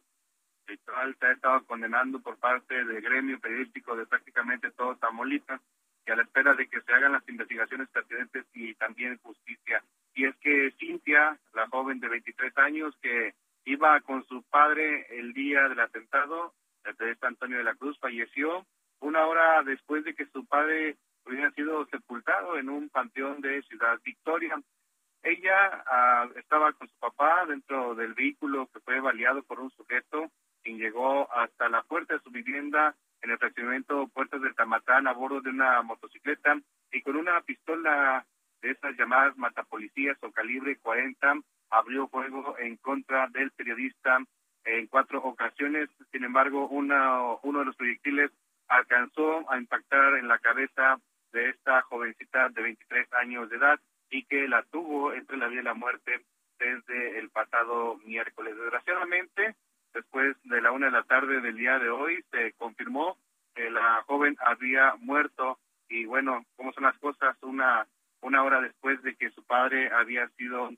se 0.66 1.26
ha 1.26 1.32
estado 1.32 1.64
condenando 1.66 2.20
por 2.20 2.38
parte 2.38 2.84
del 2.84 3.00
gremio 3.00 3.38
periodístico 3.38 3.94
de 3.96 4.06
prácticamente 4.06 4.70
todo 4.72 4.96
Tamaulipas, 4.96 5.60
y 6.06 6.10
a 6.10 6.16
la 6.16 6.22
espera 6.22 6.54
de 6.54 6.68
que 6.68 6.80
se 6.80 6.92
hagan 6.92 7.12
las 7.12 7.28
investigaciones 7.28 7.88
pertinentes 7.88 8.46
y 8.54 8.74
también 8.74 9.18
justicia. 9.18 9.82
Y 10.14 10.24
es 10.24 10.36
que 10.36 10.72
Cintia, 10.78 11.38
la 11.52 11.68
joven 11.68 12.00
de 12.00 12.08
23 12.08 12.56
años 12.58 12.96
que 13.02 13.34
iba 13.64 14.00
con 14.00 14.24
su 14.26 14.42
padre 14.44 15.06
el 15.18 15.32
día 15.32 15.68
del 15.68 15.80
atentado, 15.80 16.54
el 16.84 16.94
periodista 16.94 17.26
Antonio 17.26 17.58
de 17.58 17.64
la 17.64 17.74
Cruz, 17.74 17.98
falleció 17.98 18.64
una 19.00 19.26
hora 19.26 19.62
después 19.64 20.04
de 20.04 20.14
que 20.14 20.26
su 20.26 20.46
padre 20.46 20.96
hubiera 21.24 21.50
sido 21.50 21.84
sepultado 21.86 22.56
en 22.56 22.68
un 22.68 22.88
panteón 22.88 23.40
de 23.40 23.62
Ciudad 23.62 23.98
Victoria. 24.04 24.60
Ella 25.22 25.84
ah, 25.86 26.28
estaba 26.36 26.72
con 26.72 26.88
su 26.88 26.96
papá 27.00 27.44
dentro 27.46 27.96
del 27.96 28.14
vehículo 28.14 28.68
que 28.72 28.78
fue 28.80 29.00
baleado 29.00 29.42
por 29.42 29.58
un 29.58 29.70
sujeto 29.72 30.30
quien 30.66 30.78
llegó 30.78 31.32
hasta 31.32 31.68
la 31.68 31.82
puerta 31.84 32.14
de 32.14 32.20
su 32.20 32.30
vivienda 32.30 32.92
en 33.22 33.30
el 33.30 33.38
fraccionamiento 33.38 34.08
Puertas 34.08 34.42
del 34.42 34.56
Tamatán 34.56 35.06
a 35.06 35.12
bordo 35.12 35.40
de 35.40 35.50
una 35.50 35.80
motocicleta 35.82 36.58
y 36.90 37.02
con 37.02 37.14
una 37.14 37.40
pistola 37.42 38.26
de 38.60 38.72
esas 38.72 38.96
llamadas 38.96 39.36
matapolicías 39.38 40.18
o 40.22 40.32
calibre 40.32 40.76
40 40.78 41.34
abrió 41.70 42.08
fuego 42.08 42.56
en 42.58 42.76
contra 42.78 43.28
del 43.28 43.52
periodista 43.52 44.18
en 44.64 44.88
cuatro 44.88 45.22
ocasiones. 45.22 45.88
Sin 46.10 46.24
embargo, 46.24 46.66
una, 46.66 47.20
uno 47.44 47.60
de 47.60 47.66
los 47.66 47.76
proyectiles 47.76 48.32
alcanzó 48.66 49.48
a 49.48 49.58
impactar 49.58 50.14
en 50.14 50.26
la 50.26 50.40
cabeza 50.40 50.98
de 51.32 51.50
esta 51.50 51.82
jovencita 51.82 52.48
de 52.48 52.62
23 52.62 53.12
años 53.12 53.48
de 53.50 53.56
edad 53.56 53.78
y 54.10 54.24
que 54.24 54.48
la 54.48 54.64
tuvo 54.64 55.12
entre 55.12 55.36
la 55.36 55.46
vida 55.46 55.60
y 55.60 55.64
la 55.64 55.74
muerte 55.74 56.24
desde 56.58 57.20
el 57.20 57.30
pasado 57.30 57.98
miércoles. 58.04 58.56
Desgraciadamente, 58.56 59.54
después 60.26 60.50
de 60.50 60.60
la 60.60 60.72
una 60.72 60.86
de 60.86 60.92
la 60.92 61.02
tarde 61.04 61.40
del 61.40 61.56
día 61.56 61.78
de 61.78 61.90
hoy, 61.90 62.24
se 62.30 62.52
confirmó 62.54 63.16
que 63.54 63.70
la 63.70 64.02
joven 64.06 64.36
había 64.40 64.94
muerto 64.98 65.58
y 65.88 66.04
bueno, 66.04 66.44
cómo 66.56 66.72
son 66.72 66.84
las 66.84 66.98
cosas, 66.98 67.36
una, 67.42 67.86
una 68.20 68.42
hora 68.42 68.60
después 68.60 69.00
de 69.02 69.14
que 69.14 69.30
su 69.30 69.44
padre 69.44 69.90
había 69.92 70.28
sido 70.30 70.70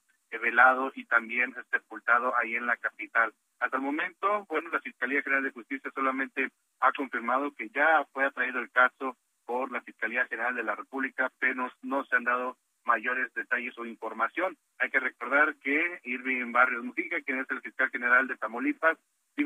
velado 0.43 0.93
y 0.95 1.05
también 1.07 1.55
sepultado 1.71 2.35
ahí 2.37 2.55
en 2.55 2.67
la 2.67 2.77
capital. 2.77 3.33
Hasta 3.61 3.79
el 3.79 3.83
momento, 3.83 4.45
bueno, 4.49 4.69
la 4.71 4.81
Fiscalía 4.81 5.23
General 5.23 5.45
de 5.45 5.53
Justicia 5.53 5.91
solamente 5.95 6.51
ha 6.81 6.93
confirmado 6.93 7.51
que 7.53 7.71
ya 7.71 8.05
fue 8.13 8.27
atraído 8.27 8.61
el 8.61 8.71
caso 8.71 9.17
por 9.47 9.73
la 9.73 9.81
Fiscalía 9.81 10.27
General 10.27 10.55
de 10.55 10.63
la 10.63 10.75
República, 10.75 11.33
pero 11.39 11.71
no 11.83 12.05
se 12.05 12.17
han 12.17 12.25
dado 12.25 12.59
mayores 12.85 13.33
detalles 13.35 13.77
o 13.79 13.87
información. 13.87 14.57
Hay 14.79 14.91
que 14.91 15.01
recordar 15.01 15.55
que 15.57 16.01
Irving 16.05 16.53
Barrios 16.53 16.85
Mujica, 16.85 17.21
quien 17.23 17.41
es 17.41 17.51
el 17.51 17.63
fiscal 17.63 17.91
general 17.91 18.29
de 18.29 18.37
Tamaulipas, 18.37 18.99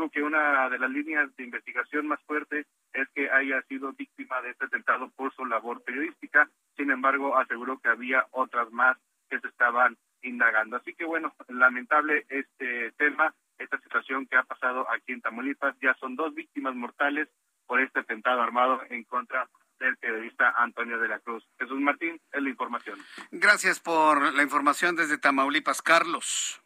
dijo 0.03 0.11
que 0.11 0.23
una 0.23 0.69
de 0.69 0.79
las 0.79 0.91
líneas 0.91 1.35
de 1.37 1.45
investigación 1.45 2.09
más 2.09 2.21
fuerte 2.23 2.67
es 2.93 3.09
que 3.15 3.31
haya 3.31 3.62
sido 3.62 3.93
víctima 3.93 4.41
de 4.43 4.51
este 4.51 4.65
atentado 4.65 5.11
por 5.11 5.33
su 5.35 5.45
labor 5.47 5.83
periodística. 5.85 6.49
Sin 6.77 6.91
embargo, 6.91 7.37
aseguró 7.37 7.79
que 7.79 7.88
había 7.88 8.27
otras 8.33 8.71
más 8.73 8.97
que 9.29 9.38
se 9.41 9.49
estaban 9.49 9.97
indagando. 10.23 10.77
Así 10.77 10.95
que 10.95 11.05
bueno, 11.05 11.35
lamentable 11.49 12.27
este 12.29 12.93
tema, 12.93 13.35
esta 13.59 13.79
situación 13.81 14.27
que 14.27 14.37
ha 14.37 14.43
pasado 14.43 14.91
aquí 14.91 15.12
en 15.12 15.21
Tamaulipas. 15.21 15.77
Ya 15.81 15.95
son 15.95 16.17
dos 16.17 16.35
víctimas 16.35 16.75
mortales 16.75 17.29
por 17.67 17.81
este 17.81 18.01
atentado 18.01 18.43
armado 18.43 18.83
en 18.91 19.05
contra 19.05 19.49
del 19.79 19.97
periodista 19.97 20.51
Antonio 20.57 20.99
de 20.99 21.09
la 21.09 21.19
Cruz. 21.21 21.45
Jesús 21.59 21.81
Martín, 21.81 22.21
es 22.33 22.43
la 22.43 22.49
información. 22.49 22.99
Gracias 23.31 23.81
por 23.81 24.35
la 24.35 24.43
información 24.43 24.97
desde 24.97 25.19
Tamaulipas, 25.19 25.83
Carlos. 25.83 26.61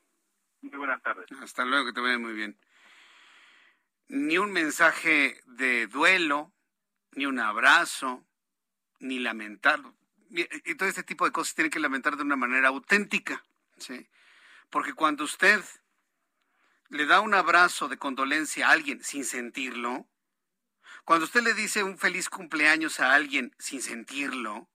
Muy 0.63 0.79
buenas 0.79 1.03
tardes. 1.03 1.27
Hasta 1.43 1.65
luego, 1.65 1.87
que 1.87 1.93
te 1.93 2.01
vaya 2.01 2.19
muy 2.19 2.33
bien. 2.33 2.57
Ni 4.09 4.39
un 4.39 4.53
mensaje 4.53 5.41
de 5.47 5.87
duelo, 5.87 6.53
ni 7.13 7.27
un 7.27 7.39
abrazo, 7.39 8.25
ni 9.01 9.19
lamentar. 9.19 9.81
Y 10.31 10.75
todo 10.75 10.89
este 10.89 11.03
tipo 11.03 11.25
de 11.25 11.33
cosas 11.33 11.55
tiene 11.55 11.71
que 11.71 11.81
lamentar 11.81 12.17
de 12.17 12.23
una 12.23 12.37
manera 12.37 12.69
auténtica, 12.69 13.45
¿sí? 13.79 14.09
Porque 14.71 14.95
cuando 14.95 15.25
usted 15.25 15.63
le 16.89 17.07
da 17.07 17.21
un 17.21 17.35
abrazo 17.35 17.89
de 17.89 17.99
condolencia 17.99 18.69
a 18.69 18.73
alguien 18.73 19.03
sin 19.03 19.25
sentirlo, 19.25 20.09
cuando 21.05 21.25
usted 21.25 21.43
le 21.43 21.55
dice 21.55 21.83
un 21.85 21.99
feliz 21.99 22.29
cumpleaños 22.29 23.01
a 23.01 23.15
alguien 23.15 23.55
sin 23.59 23.83
sentirlo, 23.83 24.69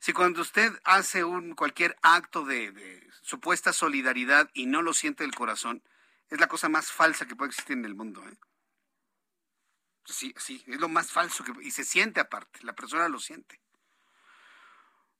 si 0.00 0.12
cuando 0.12 0.42
usted 0.42 0.72
hace 0.84 1.24
un 1.24 1.54
cualquier 1.54 1.96
acto 2.02 2.44
de, 2.44 3.08
supuesta 3.22 3.72
solidaridad 3.72 4.50
y 4.52 4.66
no 4.66 4.82
lo 4.82 4.92
siente 4.92 5.24
del 5.24 5.34
corazón, 5.34 5.82
es 6.30 6.40
la 6.40 6.48
cosa 6.48 6.68
más 6.68 6.90
falsa 6.90 7.26
que 7.26 7.36
puede 7.36 7.50
existir 7.50 7.76
en 7.76 7.84
el 7.84 7.94
mundo. 7.94 8.26
¿eh? 8.26 8.38
Sí, 10.04 10.34
sí, 10.36 10.62
es 10.66 10.80
lo 10.80 10.88
más 10.88 11.12
falso 11.12 11.44
que, 11.44 11.52
y 11.62 11.70
se 11.70 11.84
siente 11.84 12.20
aparte, 12.20 12.60
la 12.62 12.74
persona 12.74 13.08
lo 13.08 13.18
siente. 13.18 13.60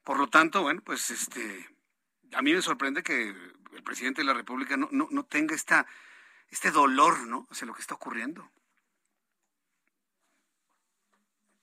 Por 0.02 0.18
lo 0.18 0.28
tanto, 0.28 0.62
bueno, 0.62 0.82
pues 0.82 1.10
este, 1.10 1.68
a 2.32 2.42
mí 2.42 2.52
me 2.52 2.62
sorprende 2.62 3.02
que 3.02 3.28
el 3.28 3.82
presidente 3.82 4.20
de 4.20 4.26
la 4.26 4.34
República 4.34 4.76
no, 4.76 4.88
no, 4.92 5.08
no 5.10 5.24
tenga 5.24 5.54
esta, 5.54 5.86
este 6.48 6.70
dolor, 6.70 7.26
¿no? 7.26 7.46
Hacia 7.50 7.66
lo 7.66 7.74
que 7.74 7.80
está 7.80 7.94
ocurriendo. 7.94 8.50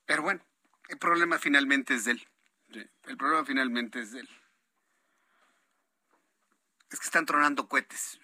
Pero 0.06 0.24
bueno, 0.24 0.44
el 0.90 0.98
problema 0.98 1.38
finalmente 1.38 1.94
es 1.94 2.06
de 2.06 2.12
él. 2.12 2.28
el 3.04 3.18
problema 3.18 3.46
finalmente 3.46 4.02
es 4.02 4.12
de 4.12 4.22
él. 4.22 4.30
Es 6.90 7.00
que 7.00 7.06
están 7.06 7.26
tronando 7.26 7.68
cohetes. 7.68 8.20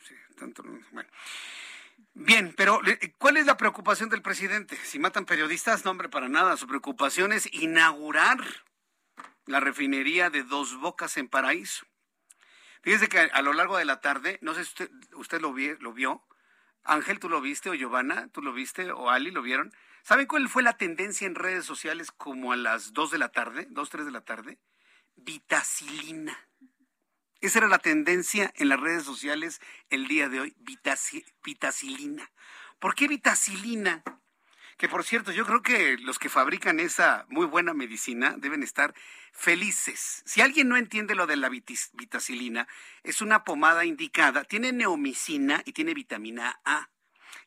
Bien, 2.14 2.54
pero 2.56 2.82
¿cuál 3.18 3.38
es 3.38 3.46
la 3.46 3.58
preocupación 3.58 4.10
del 4.10 4.22
presidente? 4.22 4.76
Si 4.84 5.00
matan 5.00 5.26
periodistas, 5.26 5.86
no, 5.86 5.92
hombre, 5.92 6.10
para 6.10 6.30
nada. 6.30 6.58
Su 6.58 6.68
preocupación 6.68 7.32
es 7.32 7.52
inaugurar 7.54 8.40
la 9.46 9.60
refinería 9.60 10.30
de 10.30 10.44
Dos 10.44 10.78
Bocas 10.78 11.18
en 11.18 11.28
Paraíso. 11.28 11.86
Fíjese 12.82 13.08
que 13.08 13.20
a, 13.20 13.42
lo 13.42 13.54
largo 13.54 13.78
de 13.78 13.86
la 13.86 14.00
tarde, 14.02 14.40
no 14.42 14.54
sé 14.54 14.66
si 14.66 14.90
usted, 15.14 15.42
lo 15.42 15.54
vio, 15.54 16.26
Ángel, 16.84 17.20
¿tú 17.20 17.30
lo 17.30 17.42
viste? 17.42 17.70
¿O 17.70 17.74
Giovanna? 17.74 18.30
¿Tú 18.30 18.42
lo 18.42 18.54
viste? 18.54 18.92
¿O 18.92 19.10
Ali 19.10 19.32
lo 19.32 19.42
vieron? 19.42 19.74
¿Saben 20.04 20.26
cuál 20.26 20.48
fue 20.48 20.64
la 20.64 20.78
tendencia 20.78 21.28
en 21.28 21.36
redes 21.36 21.66
sociales 21.66 22.12
como 22.12 22.54
a 22.54 22.56
las 22.56 22.94
2 22.94 23.12
de 23.12 23.18
la 23.18 23.30
tarde, 23.30 23.68
2, 23.70 23.90
3 23.90 24.06
de 24.06 24.12
la 24.12 24.22
tarde? 24.22 24.60
Vitacilina. 25.16 26.47
Esa 27.40 27.60
era 27.60 27.68
la 27.68 27.80
tendencia 27.80 28.52
en 28.56 28.70
las 28.70 28.80
redes 28.80 29.04
sociales 29.04 29.62
el 29.90 30.08
día 30.08 30.28
de 30.28 30.40
hoy, 30.40 30.56
vitacilina. 31.44 32.32
¿Por 32.80 32.96
qué 32.96 33.08
vitacilina? 33.08 34.04
Que 34.78 34.90
por 34.90 35.04
cierto, 35.04 35.32
yo 35.32 35.46
creo 35.46 35.62
que 35.62 35.98
los 35.98 36.20
que 36.20 36.30
fabrican 36.30 36.80
esa 36.80 37.26
muy 37.30 37.46
buena 37.46 37.74
medicina 37.74 38.36
deben 38.38 38.64
estar 38.64 38.94
felices. 39.34 40.24
Si 40.26 40.42
alguien 40.42 40.68
no 40.68 40.78
entiende 40.78 41.16
lo 41.16 41.28
de 41.28 41.36
la 41.36 41.50
vitacilina, 41.50 42.68
es 43.04 43.22
una 43.22 43.44
pomada 43.44 43.86
indicada, 43.86 44.44
tiene 44.44 44.72
neomicina 44.72 45.62
y 45.66 45.74
tiene 45.74 45.94
vitamina 45.94 46.60
A. 46.64 46.90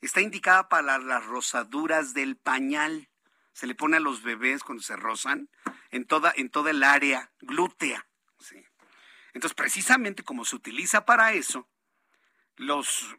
Está 0.00 0.20
indicada 0.20 0.68
para 0.68 0.98
las 0.98 1.24
rosaduras 1.26 2.14
del 2.14 2.37
pañal. 2.37 3.09
Se 3.53 3.66
le 3.66 3.74
pone 3.74 3.96
a 3.98 4.00
los 4.00 4.22
bebés 4.22 4.62
cuando 4.62 4.83
se 4.83 4.96
rozan 4.96 5.50
en 5.90 6.07
toda, 6.07 6.33
en 6.37 6.48
toda 6.48 6.70
el 6.70 6.83
área 6.83 7.33
glútea. 7.40 8.07
Entonces, 9.34 9.54
precisamente 9.54 10.22
como 10.22 10.44
se 10.44 10.56
utiliza 10.56 11.04
para 11.04 11.32
eso, 11.32 11.68
los 12.56 13.16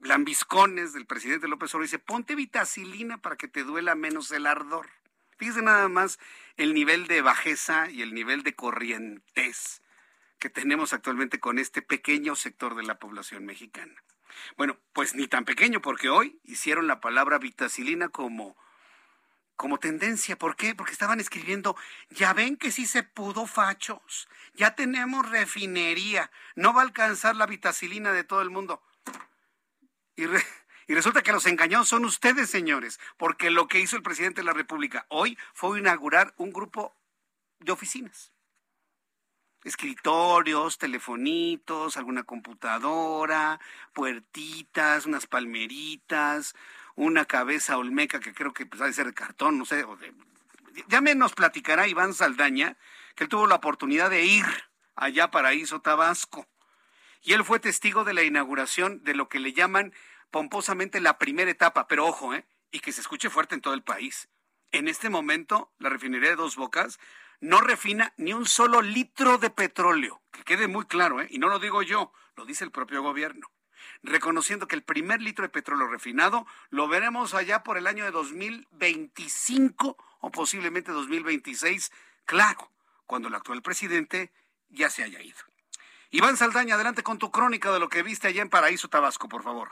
lambiscones 0.00 0.92
del 0.92 1.06
presidente 1.06 1.48
López 1.48 1.70
Obrador 1.74 1.86
dice, 1.86 1.98
ponte 1.98 2.34
vitacilina 2.34 3.18
para 3.18 3.36
que 3.36 3.48
te 3.48 3.64
duela 3.64 3.94
menos 3.94 4.30
el 4.32 4.46
ardor. 4.46 4.90
Fíjese 5.38 5.62
nada 5.62 5.88
más 5.88 6.18
el 6.56 6.74
nivel 6.74 7.06
de 7.06 7.22
bajeza 7.22 7.90
y 7.90 8.02
el 8.02 8.14
nivel 8.14 8.42
de 8.42 8.54
corrientes 8.54 9.82
que 10.38 10.50
tenemos 10.50 10.92
actualmente 10.92 11.38
con 11.38 11.58
este 11.58 11.82
pequeño 11.82 12.34
sector 12.34 12.74
de 12.74 12.82
la 12.82 12.98
población 12.98 13.46
mexicana. 13.46 13.94
Bueno, 14.56 14.76
pues 14.92 15.14
ni 15.14 15.28
tan 15.28 15.44
pequeño, 15.44 15.80
porque 15.80 16.08
hoy 16.08 16.40
hicieron 16.42 16.86
la 16.86 17.00
palabra 17.00 17.38
vitacilina 17.38 18.08
como, 18.08 18.56
como 19.56 19.78
tendencia. 19.78 20.36
¿Por 20.36 20.56
qué? 20.56 20.74
Porque 20.74 20.92
estaban 20.92 21.20
escribiendo, 21.20 21.76
ya 22.10 22.32
ven 22.32 22.56
que 22.56 22.72
sí 22.72 22.86
se 22.86 23.02
pudo, 23.02 23.46
fachos, 23.46 24.28
ya 24.54 24.74
tenemos 24.74 25.28
refinería, 25.28 26.30
no 26.56 26.74
va 26.74 26.82
a 26.82 26.84
alcanzar 26.84 27.36
la 27.36 27.46
vitacilina 27.46 28.12
de 28.12 28.24
todo 28.24 28.42
el 28.42 28.50
mundo. 28.50 28.82
Y, 30.16 30.26
resulta 30.94 31.22
que 31.22 31.32
los 31.32 31.46
engañados 31.46 31.88
son 31.88 32.04
ustedes, 32.04 32.50
señores, 32.50 33.00
porque 33.16 33.50
lo 33.50 33.66
que 33.66 33.80
hizo 33.80 33.96
el 33.96 34.02
presidente 34.02 34.42
de 34.42 34.46
la 34.46 34.52
República 34.52 35.06
hoy 35.08 35.38
fue 35.54 35.78
inaugurar 35.78 36.34
un 36.36 36.52
grupo 36.52 36.94
de 37.60 37.72
oficinas 37.72 38.32
escritorios, 39.64 40.78
telefonitos, 40.78 41.96
alguna 41.96 42.24
computadora, 42.24 43.60
puertitas, 43.92 45.06
unas 45.06 45.26
palmeritas, 45.26 46.54
una 46.94 47.24
cabeza 47.24 47.78
olmeca 47.78 48.20
que 48.20 48.34
creo 48.34 48.52
que 48.52 48.66
pues, 48.66 48.80
ha 48.82 48.86
de 48.86 48.92
ser 48.92 49.06
de 49.06 49.14
cartón, 49.14 49.58
no 49.58 49.64
sé. 49.64 49.84
ya 50.88 51.00
me 51.00 51.14
nos 51.14 51.34
platicará 51.34 51.88
Iván 51.88 52.14
Saldaña 52.14 52.76
que 53.14 53.24
él 53.24 53.30
tuvo 53.30 53.46
la 53.46 53.56
oportunidad 53.56 54.10
de 54.10 54.24
ir 54.24 54.44
allá 54.94 55.30
para 55.30 55.54
Iso 55.54 55.80
Tabasco. 55.80 56.46
Y 57.22 57.34
él 57.34 57.44
fue 57.44 57.60
testigo 57.60 58.04
de 58.04 58.14
la 58.14 58.22
inauguración 58.22 59.04
de 59.04 59.14
lo 59.14 59.28
que 59.28 59.38
le 59.38 59.52
llaman 59.52 59.92
pomposamente 60.30 61.00
la 61.00 61.18
primera 61.18 61.50
etapa, 61.50 61.86
pero 61.86 62.06
ojo, 62.06 62.34
¿eh? 62.34 62.46
y 62.70 62.80
que 62.80 62.92
se 62.92 63.00
escuche 63.00 63.30
fuerte 63.30 63.54
en 63.54 63.60
todo 63.60 63.74
el 63.74 63.82
país. 63.82 64.28
En 64.72 64.88
este 64.88 65.10
momento, 65.10 65.72
la 65.78 65.90
refinería 65.90 66.30
de 66.30 66.36
Dos 66.36 66.56
Bocas 66.56 66.98
no 67.40 67.60
refina 67.60 68.14
ni 68.16 68.32
un 68.32 68.46
solo 68.46 68.80
litro 68.80 69.38
de 69.38 69.50
petróleo. 69.50 70.22
Que 70.32 70.42
quede 70.42 70.68
muy 70.68 70.86
claro, 70.86 71.20
¿eh? 71.20 71.28
y 71.30 71.38
no 71.38 71.48
lo 71.48 71.58
digo 71.58 71.82
yo, 71.82 72.12
lo 72.36 72.44
dice 72.44 72.64
el 72.64 72.70
propio 72.70 73.02
gobierno. 73.02 73.48
Reconociendo 74.02 74.66
que 74.66 74.76
el 74.76 74.82
primer 74.82 75.20
litro 75.20 75.42
de 75.42 75.48
petróleo 75.48 75.86
refinado 75.86 76.46
lo 76.70 76.88
veremos 76.88 77.34
allá 77.34 77.62
por 77.62 77.78
el 77.78 77.86
año 77.86 78.04
de 78.04 78.10
2025 78.10 79.96
o 80.20 80.30
posiblemente 80.30 80.92
2026, 80.92 81.92
claro, 82.24 82.70
cuando 83.06 83.28
el 83.28 83.34
actual 83.34 83.62
presidente 83.62 84.32
ya 84.70 84.90
se 84.90 85.04
haya 85.04 85.20
ido. 85.20 85.38
Iván 86.10 86.36
Saldaña, 86.36 86.74
adelante 86.74 87.02
con 87.02 87.18
tu 87.18 87.30
crónica 87.30 87.72
de 87.72 87.80
lo 87.80 87.88
que 87.88 88.02
viste 88.02 88.28
allá 88.28 88.42
en 88.42 88.50
Paraíso, 88.50 88.88
Tabasco, 88.88 89.28
por 89.28 89.42
favor. 89.42 89.70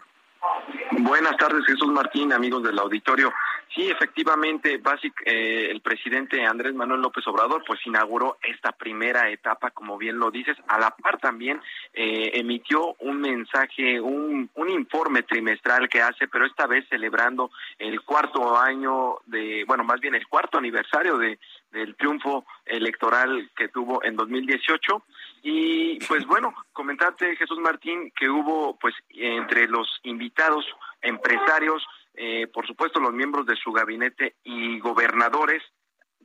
Buenas 0.92 1.36
tardes, 1.36 1.64
Jesús 1.66 1.88
Martín, 1.88 2.32
amigos 2.32 2.62
del 2.62 2.78
auditorio. 2.78 3.32
Sí, 3.74 3.88
efectivamente, 3.88 4.78
basic, 4.78 5.22
eh, 5.24 5.68
el 5.70 5.80
presidente 5.80 6.44
Andrés 6.44 6.74
Manuel 6.74 7.02
López 7.02 7.24
Obrador 7.28 7.62
pues 7.64 7.78
inauguró 7.86 8.36
esta 8.42 8.72
primera 8.72 9.30
etapa, 9.30 9.70
como 9.70 9.96
bien 9.96 10.18
lo 10.18 10.32
dices, 10.32 10.56
a 10.66 10.80
la 10.80 10.90
par 10.90 11.18
también 11.18 11.60
eh, 11.94 12.32
emitió 12.34 12.96
un 12.98 13.20
mensaje, 13.20 14.00
un, 14.00 14.50
un 14.56 14.70
informe 14.70 15.22
trimestral 15.22 15.88
que 15.88 16.02
hace, 16.02 16.26
pero 16.26 16.46
esta 16.46 16.66
vez 16.66 16.84
celebrando 16.88 17.52
el 17.78 18.00
cuarto 18.02 18.58
año 18.58 19.18
de, 19.26 19.64
bueno, 19.68 19.84
más 19.84 20.00
bien 20.00 20.16
el 20.16 20.26
cuarto 20.26 20.58
aniversario 20.58 21.16
de 21.18 21.38
del 21.72 21.94
triunfo 21.96 22.44
electoral 22.66 23.50
que 23.56 23.68
tuvo 23.68 24.02
en 24.04 24.16
2018 24.16 25.02
y 25.42 25.98
pues 26.06 26.26
bueno, 26.26 26.54
comentarte 26.72 27.36
Jesús 27.36 27.58
Martín 27.58 28.12
que 28.18 28.28
hubo 28.28 28.76
pues 28.78 28.94
entre 29.10 29.68
los 29.68 30.00
invitados 30.02 30.66
empresarios 31.00 31.86
eh, 32.22 32.48
por 32.48 32.66
supuesto 32.66 33.00
los 33.00 33.14
miembros 33.14 33.46
de 33.46 33.56
su 33.56 33.72
gabinete 33.72 34.34
y 34.44 34.78
gobernadores, 34.78 35.62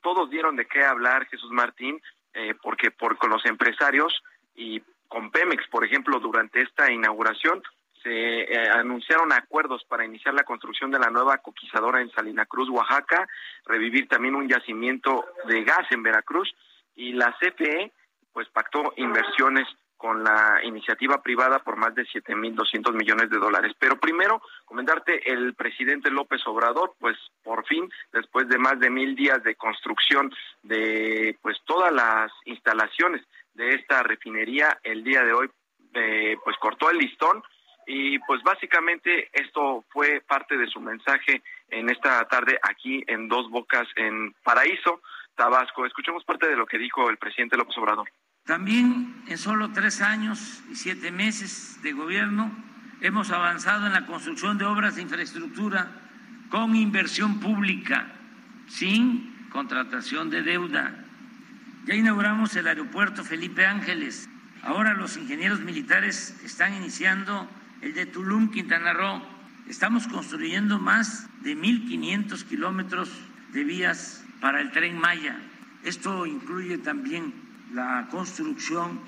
todos 0.02 0.30
dieron 0.30 0.58
de 0.58 0.66
qué 0.66 0.84
hablar, 0.84 1.26
Jesús 1.28 1.52
Martín, 1.52 2.02
eh, 2.34 2.54
porque 2.62 2.92
por, 2.92 3.18
con 3.18 3.30
los 3.30 3.46
empresarios 3.46 4.14
y 4.56 4.82
con 5.08 5.32
Pemex, 5.32 5.66
por 5.70 5.86
ejemplo, 5.86 6.20
durante 6.20 6.62
esta 6.62 6.92
inauguración, 6.92 7.64
se 8.04 8.12
eh, 8.12 8.70
anunciaron 8.74 9.32
acuerdos 9.32 9.86
para 9.86 10.04
iniciar 10.04 10.34
la 10.34 10.44
construcción 10.44 10.92
de 10.92 11.00
la 11.00 11.10
nueva 11.10 11.38
coquizadora 11.38 12.02
en 12.02 12.12
Salina 12.12 12.46
Cruz, 12.46 12.70
Oaxaca, 12.70 13.26
revivir 13.66 14.10
también 14.10 14.36
un 14.36 14.50
yacimiento 14.50 15.24
de 15.48 15.64
gas 15.64 15.90
en 15.92 16.04
Veracruz 16.04 16.54
y 16.98 17.14
la 17.14 17.34
CFE 17.40 17.94
pues 18.34 18.50
pactó 18.50 18.92
inversiones 18.98 19.66
con 19.98 20.24
la 20.24 20.62
iniciativa 20.64 21.22
privada 21.22 21.60
por 21.60 21.78
más 21.78 21.96
de 21.96 22.06
7.200 22.06 22.94
millones 22.94 23.30
de 23.30 23.38
dólares. 23.38 23.74
Pero 23.80 24.00
primero, 24.00 24.42
comentarte, 24.66 25.32
el 25.32 25.54
presidente 25.54 26.12
López 26.12 26.42
Obrador, 26.46 26.94
pues 27.00 27.18
por 27.44 27.66
fin, 27.66 27.90
después 28.12 28.48
de 28.50 28.58
más 28.58 28.80
de 28.80 28.90
mil 28.90 29.16
días 29.16 29.44
de 29.44 29.56
construcción 29.56 30.34
de 30.64 31.38
pues 31.42 31.58
todas 31.66 31.92
las 31.92 32.32
instalaciones 32.46 33.22
de 33.54 33.76
esta 33.76 34.04
refinería, 34.04 34.78
el 34.84 35.04
día 35.04 35.24
de 35.24 35.34
hoy, 35.34 35.50
eh, 35.94 36.38
pues 36.44 36.58
cortó 36.58 36.90
el 36.90 36.98
listón 36.98 37.42
y 37.88 38.20
pues 38.20 38.42
básicamente 38.44 39.30
esto 39.32 39.84
fue 39.90 40.22
parte 40.28 40.58
de 40.58 40.68
su 40.68 40.80
mensaje 40.82 41.42
en 41.70 41.90
esta 41.90 42.26
tarde 42.28 42.60
aquí 42.64 43.04
en 43.08 43.28
Dos 43.28 43.50
Bocas 43.50 43.88
en 43.96 44.34
Paraíso, 44.44 45.02
Tabasco. 45.36 45.86
Escuchemos 45.86 46.24
parte 46.24 46.48
de 46.48 46.56
lo 46.56 46.66
que 46.66 46.78
dijo 46.78 47.10
el 47.10 47.18
presidente 47.18 47.58
López 47.58 47.78
Obrador. 47.78 48.10
También 48.46 49.24
en 49.26 49.40
solo 49.40 49.72
tres 49.72 50.02
años 50.02 50.62
y 50.72 50.76
siete 50.76 51.12
meses 51.12 51.80
de 51.82 51.94
gobierno 51.94 52.52
hemos 53.02 53.32
avanzado 53.32 53.88
en 53.88 53.94
la 53.94 54.06
construcción 54.06 54.60
de 54.60 54.66
obras 54.66 54.96
de 54.96 55.02
infraestructura 55.02 55.90
con 56.50 56.76
inversión 56.76 57.40
pública, 57.40 58.06
sin 58.68 59.48
contratación 59.50 60.30
de 60.30 60.44
deuda. 60.44 60.94
Ya 61.88 61.96
inauguramos 61.96 62.56
el 62.56 62.68
aeropuerto 62.68 63.24
Felipe 63.24 63.66
Ángeles. 63.66 64.30
Ahora 64.62 64.94
los 64.94 65.18
ingenieros 65.18 65.62
militares 65.62 66.40
están 66.44 66.76
iniciando 66.76 67.50
el 67.82 67.96
de 67.96 68.06
Tulum, 68.06 68.52
Quintana 68.52 68.94
Roo. 68.94 69.24
Estamos 69.68 70.08
construyendo 70.08 70.78
más 70.78 71.28
de 71.42 71.58
1.500 71.58 72.44
kilómetros 72.44 73.10
de 73.54 73.64
vías 73.64 74.24
para 74.40 74.62
el 74.62 74.72
tren 74.72 75.00
Maya. 75.00 75.36
Esto 75.84 76.28
incluye 76.28 76.78
también 76.78 77.45
la 77.74 78.08
construcción 78.10 79.00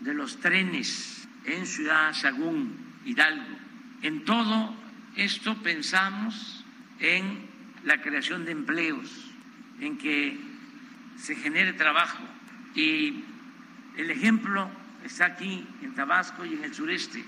de 0.00 0.14
los 0.14 0.40
trenes 0.40 1.28
en 1.44 1.66
Ciudad 1.66 2.12
Sagún, 2.14 2.76
Hidalgo. 3.04 3.56
En 4.02 4.24
todo 4.24 4.74
esto 5.16 5.54
pensamos 5.62 6.64
en 7.00 7.46
la 7.84 8.00
creación 8.02 8.44
de 8.44 8.52
empleos, 8.52 9.32
en 9.80 9.96
que 9.98 10.38
se 11.16 11.36
genere 11.36 11.72
trabajo. 11.72 12.22
Y 12.74 13.24
el 13.96 14.10
ejemplo 14.10 14.68
está 15.04 15.26
aquí 15.26 15.66
en 15.82 15.94
Tabasco 15.94 16.44
y 16.44 16.54
en 16.54 16.64
el 16.64 16.74
sureste. 16.74 17.24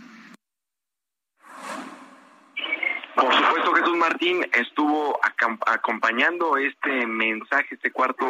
Por 3.20 3.34
supuesto, 3.34 3.74
Jesús 3.74 3.96
Martín 3.96 4.46
estuvo 4.52 5.18
acompañando 5.66 6.56
este 6.56 7.04
mensaje, 7.04 7.74
este 7.74 7.90
cuarto, 7.90 8.24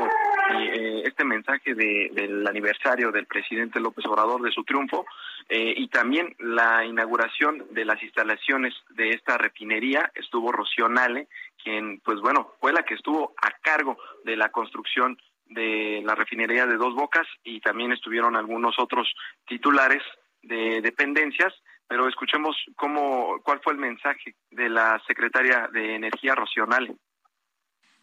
eh, 0.51 1.03
este 1.05 1.25
mensaje 1.25 1.75
del 1.75 2.47
aniversario 2.47 3.13
del 3.13 3.27
presidente 3.27 3.81
López 3.81 4.07
Obrador 4.07 4.41
de 4.41 4.51
su 4.51 4.65
triunfo 4.65 5.05
eh, 5.51 5.75
y 5.77 5.89
también 5.89 6.35
la 6.39 6.87
inauguración 6.87 7.67
de 7.71 7.85
las 7.85 8.03
instalaciones 8.03 8.73
de 8.91 9.11
esta 9.11 9.37
refinería. 9.37 10.11
Estuvo 10.15 10.53
Rocío 10.53 10.89
Nale, 10.89 11.29
quien, 11.63 12.01
pues 12.01 12.21
bueno, 12.21 12.55
fue 12.59 12.73
la 12.73 12.83
que 12.83 12.95
estuvo 12.95 13.35
a 13.43 13.51
cargo 13.61 13.99
de 14.25 14.37
la 14.37 14.49
construcción 14.49 15.19
de 15.51 16.01
la 16.03 16.15
refinería 16.15 16.65
de 16.65 16.79
Dos 16.79 16.95
Bocas 16.95 17.27
y 17.45 17.61
también 17.61 17.93
estuvieron 17.93 18.37
algunos 18.37 18.79
otros 18.79 19.07
titulares 19.47 20.03
de 20.43 20.81
dependencias 20.81 21.53
pero 21.89 22.07
escuchemos 22.07 22.55
cómo, 22.77 23.41
cuál 23.43 23.61
fue 23.65 23.73
el 23.73 23.79
mensaje 23.79 24.37
de 24.51 24.69
la 24.69 25.03
secretaria 25.07 25.69
de 25.73 25.97
Energía, 25.97 26.35
Rocional. 26.35 26.95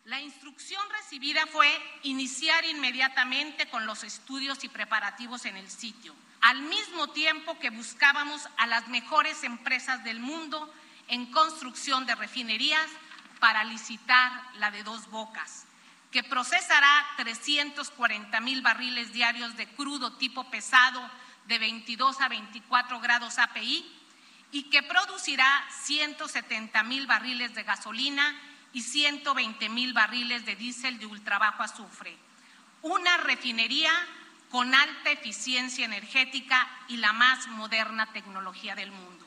La 0.04 0.20
instrucción 0.20 0.82
recibida 0.98 1.46
fue 1.48 1.68
iniciar 2.04 2.66
inmediatamente 2.66 3.68
con 3.70 3.86
los 3.86 4.04
estudios 4.04 4.64
y 4.64 4.70
preparativos 4.70 5.46
en 5.46 5.56
el 5.56 5.70
sitio, 5.70 6.16
al 6.42 6.62
mismo 6.64 7.10
tiempo 7.12 7.58
que 7.60 7.70
buscábamos 7.70 8.48
a 8.58 8.68
las 8.68 8.88
mejores 8.88 9.44
empresas 9.44 10.04
del 10.04 10.20
mundo 10.20 10.72
en 11.08 11.32
construcción 11.32 12.06
de 12.06 12.16
refinerías 12.16 12.88
para 13.40 13.64
licitar 13.64 14.32
la 14.58 14.72
de 14.72 14.84
dos 14.84 15.10
bocas, 15.10 15.68
que 16.12 16.24
procesará 16.24 17.06
340 17.18 18.40
mil 18.42 18.62
barriles 18.62 19.14
diarios 19.14 19.56
de 19.58 19.68
crudo 19.68 20.18
tipo 20.18 20.50
pesado 20.50 21.02
de 21.48 21.60
22 21.60 22.22
a 22.22 22.30
24 22.30 23.00
grados 23.00 23.38
API 23.40 23.86
y 24.52 24.64
que 24.70 24.84
producirá 24.84 25.48
170 25.70 26.84
mil 26.84 27.08
barriles 27.08 27.54
de 27.56 27.64
gasolina 27.64 28.40
y 28.74 28.82
120 28.82 29.70
mil 29.70 29.94
barriles 29.94 30.46
de 30.46 30.56
diésel 30.56 31.00
de 31.00 31.06
ultrabajo 31.06 31.64
azufre. 31.64 32.16
Una 32.82 33.18
refinería 33.18 33.92
con 34.50 34.74
alta 34.74 35.12
eficiencia 35.12 35.86
energética 35.86 36.68
y 36.88 36.98
la 36.98 37.14
más 37.14 37.48
moderna 37.48 38.12
tecnología 38.14 38.76
del 38.76 38.92
mundo. 38.92 39.26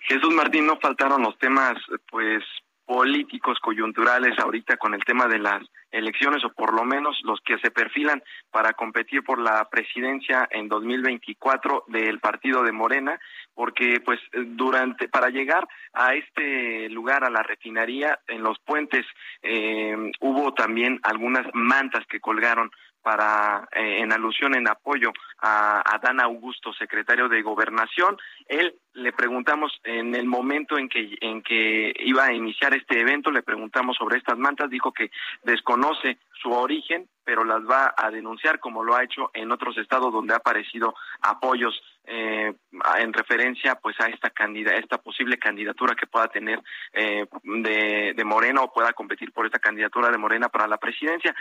Jesús 0.00 0.32
Martín, 0.32 0.66
no 0.66 0.78
faltaron 0.80 1.22
los 1.22 1.36
temas 1.38 1.74
pues 2.10 2.42
políticos 2.88 3.58
coyunturales 3.60 4.38
ahorita 4.38 4.78
con 4.78 4.94
el 4.94 5.04
tema 5.04 5.28
de 5.28 5.38
las 5.38 5.62
elecciones 5.90 6.42
o 6.42 6.48
por 6.54 6.72
lo 6.72 6.86
menos 6.86 7.18
los 7.22 7.38
que 7.42 7.58
se 7.58 7.70
perfilan 7.70 8.22
para 8.50 8.72
competir 8.72 9.22
por 9.22 9.38
la 9.38 9.68
presidencia 9.68 10.48
en 10.50 10.68
2024 10.68 11.84
del 11.88 12.18
partido 12.18 12.62
de 12.62 12.72
Morena 12.72 13.20
porque 13.52 14.00
pues 14.02 14.18
durante 14.32 15.06
para 15.06 15.28
llegar 15.28 15.68
a 15.92 16.14
este 16.14 16.88
lugar 16.88 17.24
a 17.24 17.30
la 17.30 17.42
refinería 17.42 18.20
en 18.26 18.42
los 18.42 18.58
puentes 18.60 19.04
eh, 19.42 19.94
hubo 20.20 20.54
también 20.54 20.98
algunas 21.02 21.46
mantas 21.52 22.06
que 22.06 22.20
colgaron 22.20 22.70
para 23.02 23.68
eh, 23.72 24.00
en 24.00 24.12
alusión 24.12 24.54
en 24.54 24.68
apoyo 24.68 25.12
a 25.40 25.82
Adán 25.94 26.20
Augusto, 26.20 26.72
secretario 26.72 27.28
de 27.28 27.42
Gobernación. 27.42 28.16
Él 28.46 28.74
le 28.94 29.12
preguntamos 29.12 29.72
en 29.84 30.14
el 30.14 30.26
momento 30.26 30.76
en 30.78 30.88
que 30.88 31.16
en 31.20 31.42
que 31.42 31.94
iba 32.00 32.24
a 32.24 32.32
iniciar 32.32 32.74
este 32.74 33.00
evento, 33.00 33.30
le 33.30 33.42
preguntamos 33.42 33.96
sobre 33.96 34.18
estas 34.18 34.38
mantas, 34.38 34.70
dijo 34.70 34.92
que 34.92 35.10
desconoce 35.44 36.18
su 36.42 36.52
origen, 36.52 37.08
pero 37.24 37.44
las 37.44 37.62
va 37.62 37.94
a 37.96 38.10
denunciar 38.10 38.58
como 38.58 38.82
lo 38.82 38.94
ha 38.94 39.04
hecho 39.04 39.30
en 39.34 39.52
otros 39.52 39.76
estados 39.78 40.12
donde 40.12 40.34
ha 40.34 40.38
aparecido 40.38 40.94
apoyos 41.22 41.80
eh, 42.06 42.54
en 42.98 43.12
referencia 43.12 43.74
pues 43.76 44.00
a 44.00 44.06
esta 44.06 44.30
candida, 44.30 44.72
esta 44.72 44.98
posible 44.98 45.38
candidatura 45.38 45.94
que 45.94 46.06
pueda 46.06 46.28
tener 46.28 46.60
eh, 46.92 47.26
de, 47.42 48.14
de, 48.16 48.24
Morena 48.24 48.62
o 48.62 48.72
pueda 48.72 48.92
competir 48.92 49.32
por 49.32 49.46
esta 49.46 49.58
candidatura 49.58 50.10
de 50.10 50.18
Morena 50.18 50.48
para 50.48 50.66
la 50.66 50.78
presidencia. 50.78 51.34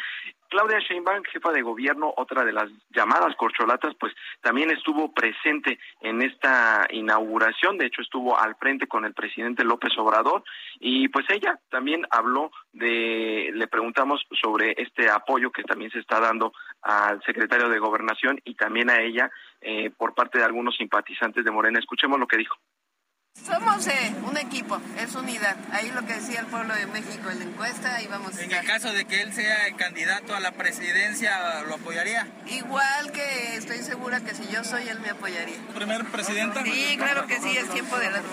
Claudia 0.50 0.80
Sheinbaum, 0.80 1.24
jefa 1.32 1.52
de 1.52 1.62
gobierno, 1.62 2.14
otra 2.18 2.44
de 2.44 2.54
las 2.54 2.70
llamadas 2.90 3.36
corcholatas, 3.36 3.94
pues 4.00 4.14
también 4.42 4.72
estuvo 4.72 5.14
presente 5.14 5.80
en 6.02 6.22
esta 6.22 6.88
inauguración, 6.92 7.78
de 7.78 7.86
hecho 7.86 8.02
estuvo 8.02 8.38
al 8.38 8.56
frente 8.56 8.88
con 8.88 9.06
el 9.06 9.14
presidente 9.14 9.64
López 9.64 9.98
Obrador 9.98 10.44
y 10.80 11.08
pues 11.10 11.26
ella 11.30 11.60
también 11.70 12.06
habló 12.10 12.52
de, 12.74 13.52
le 13.54 13.68
preguntamos 13.68 14.26
sobre 14.42 14.76
este 14.78 15.10
apoyo 15.10 15.52
que 15.52 15.64
también 15.64 15.92
se 15.92 16.00
está 16.00 16.20
dando 16.20 16.54
al 16.88 17.22
secretario 17.24 17.68
de 17.68 17.80
Gobernación 17.80 18.40
y 18.46 18.56
también 18.56 18.90
a 18.90 19.02
ella 19.02 19.30
eh, 19.60 19.90
por 19.90 20.14
parte 20.14 20.38
de 20.38 20.46
algunos 20.46 20.78
simpatizantes 20.78 21.44
de 21.44 21.52
Morena. 21.52 21.80
Escuchemos 21.80 22.18
lo 22.18 22.28
que 22.28 22.38
dijo. 22.38 22.56
Somos 23.34 23.86
eh, 23.88 24.16
un 24.24 24.38
equipo, 24.38 24.80
es 24.98 25.14
unidad. 25.14 25.58
Ahí 25.72 25.92
lo 25.92 26.02
que 26.08 26.14
decía 26.14 26.40
el 26.40 26.48
pueblo 26.48 26.74
de 26.74 26.88
México 26.88 27.30
en 27.30 27.40
la 27.40 27.46
encuesta, 27.46 28.02
y 28.02 28.08
vamos 28.08 28.36
a 28.36 28.44
En 28.44 28.52
el 28.52 28.66
caso 28.66 28.92
de 28.94 29.06
que 29.06 29.22
él 29.22 29.34
sea 29.34 29.68
el 29.68 29.76
candidato 29.76 30.34
a 30.34 30.40
la 30.40 30.54
presidencia, 30.54 31.62
¿lo 31.68 31.76
apoyaría? 31.76 32.26
Igual 32.48 33.12
que 33.12 33.58
estoy 33.58 33.78
segura 33.80 34.24
que 34.24 34.34
si 34.34 34.52
yo 34.52 34.64
soy, 34.64 34.88
él 34.88 35.00
me 35.02 35.10
apoyaría. 35.10 35.60
¿Primer 35.76 36.06
presidenta? 36.06 36.64
Sí, 36.64 36.96
claro 36.98 37.28
que 37.28 37.36
sí, 37.36 37.56
es 37.56 37.70
tiempo 37.70 37.98
de 38.00 38.12
las 38.12 38.24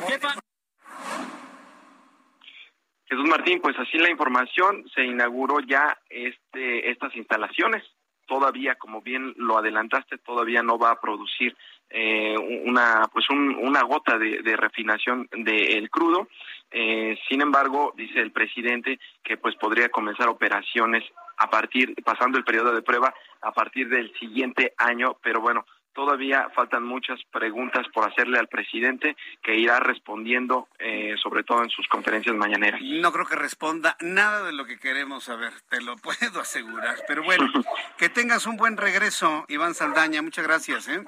Jesús 3.06 3.28
Martín, 3.28 3.60
pues 3.60 3.76
así 3.78 3.98
la 3.98 4.10
información, 4.10 4.88
se 4.94 5.04
inauguró 5.04 5.60
ya 5.60 5.98
este 6.08 6.90
estas 6.90 7.14
instalaciones. 7.14 7.82
Todavía, 8.26 8.76
como 8.76 9.02
bien 9.02 9.34
lo 9.36 9.58
adelantaste, 9.58 10.18
todavía 10.18 10.62
no 10.62 10.78
va 10.78 10.92
a 10.92 11.00
producir 11.00 11.56
eh, 11.90 12.36
una 12.64 13.08
pues 13.12 13.26
una 13.30 13.82
gota 13.82 14.18
de, 14.18 14.56
refinación 14.56 15.28
del 15.32 15.90
crudo. 15.90 16.28
Eh, 16.70 17.16
sin 17.28 17.40
embargo, 17.40 17.92
dice 17.96 18.20
el 18.20 18.32
presidente 18.32 18.98
que 19.22 19.36
pues 19.36 19.54
podría 19.56 19.88
comenzar 19.90 20.28
operaciones 20.28 21.04
a 21.36 21.50
partir 21.50 21.94
pasando 22.04 22.38
el 22.38 22.44
periodo 22.44 22.74
de 22.74 22.82
prueba 22.82 23.14
a 23.42 23.52
partir 23.52 23.88
del 23.88 24.12
siguiente 24.18 24.74
año, 24.78 25.16
pero 25.22 25.40
bueno, 25.40 25.64
todavía 25.94 26.50
faltan 26.54 26.84
muchas 26.84 27.20
preguntas 27.30 27.86
por 27.94 28.06
hacerle 28.06 28.38
al 28.38 28.48
presidente 28.48 29.16
que 29.42 29.56
irá 29.56 29.80
respondiendo 29.80 30.68
eh, 30.78 31.14
sobre 31.22 31.44
todo 31.44 31.62
en 31.62 31.70
sus 31.70 31.86
conferencias 31.88 32.34
mañaneras. 32.34 32.80
No 32.82 33.12
creo 33.12 33.26
que 33.26 33.36
responda 33.36 33.96
nada 34.00 34.42
de 34.42 34.52
lo 34.52 34.66
que 34.66 34.78
queremos 34.78 35.24
saber, 35.24 35.52
te 35.70 35.80
lo 35.80 35.96
puedo 35.98 36.40
asegurar. 36.40 36.96
Pero 37.06 37.22
bueno, 37.22 37.50
que 37.98 38.08
tengas 38.08 38.46
un 38.46 38.56
buen 38.56 38.76
regreso, 38.76 39.46
Iván 39.48 39.74
Saldaña. 39.74 40.20
Muchas 40.20 40.44
gracias. 40.44 40.88
¿eh? 40.88 41.02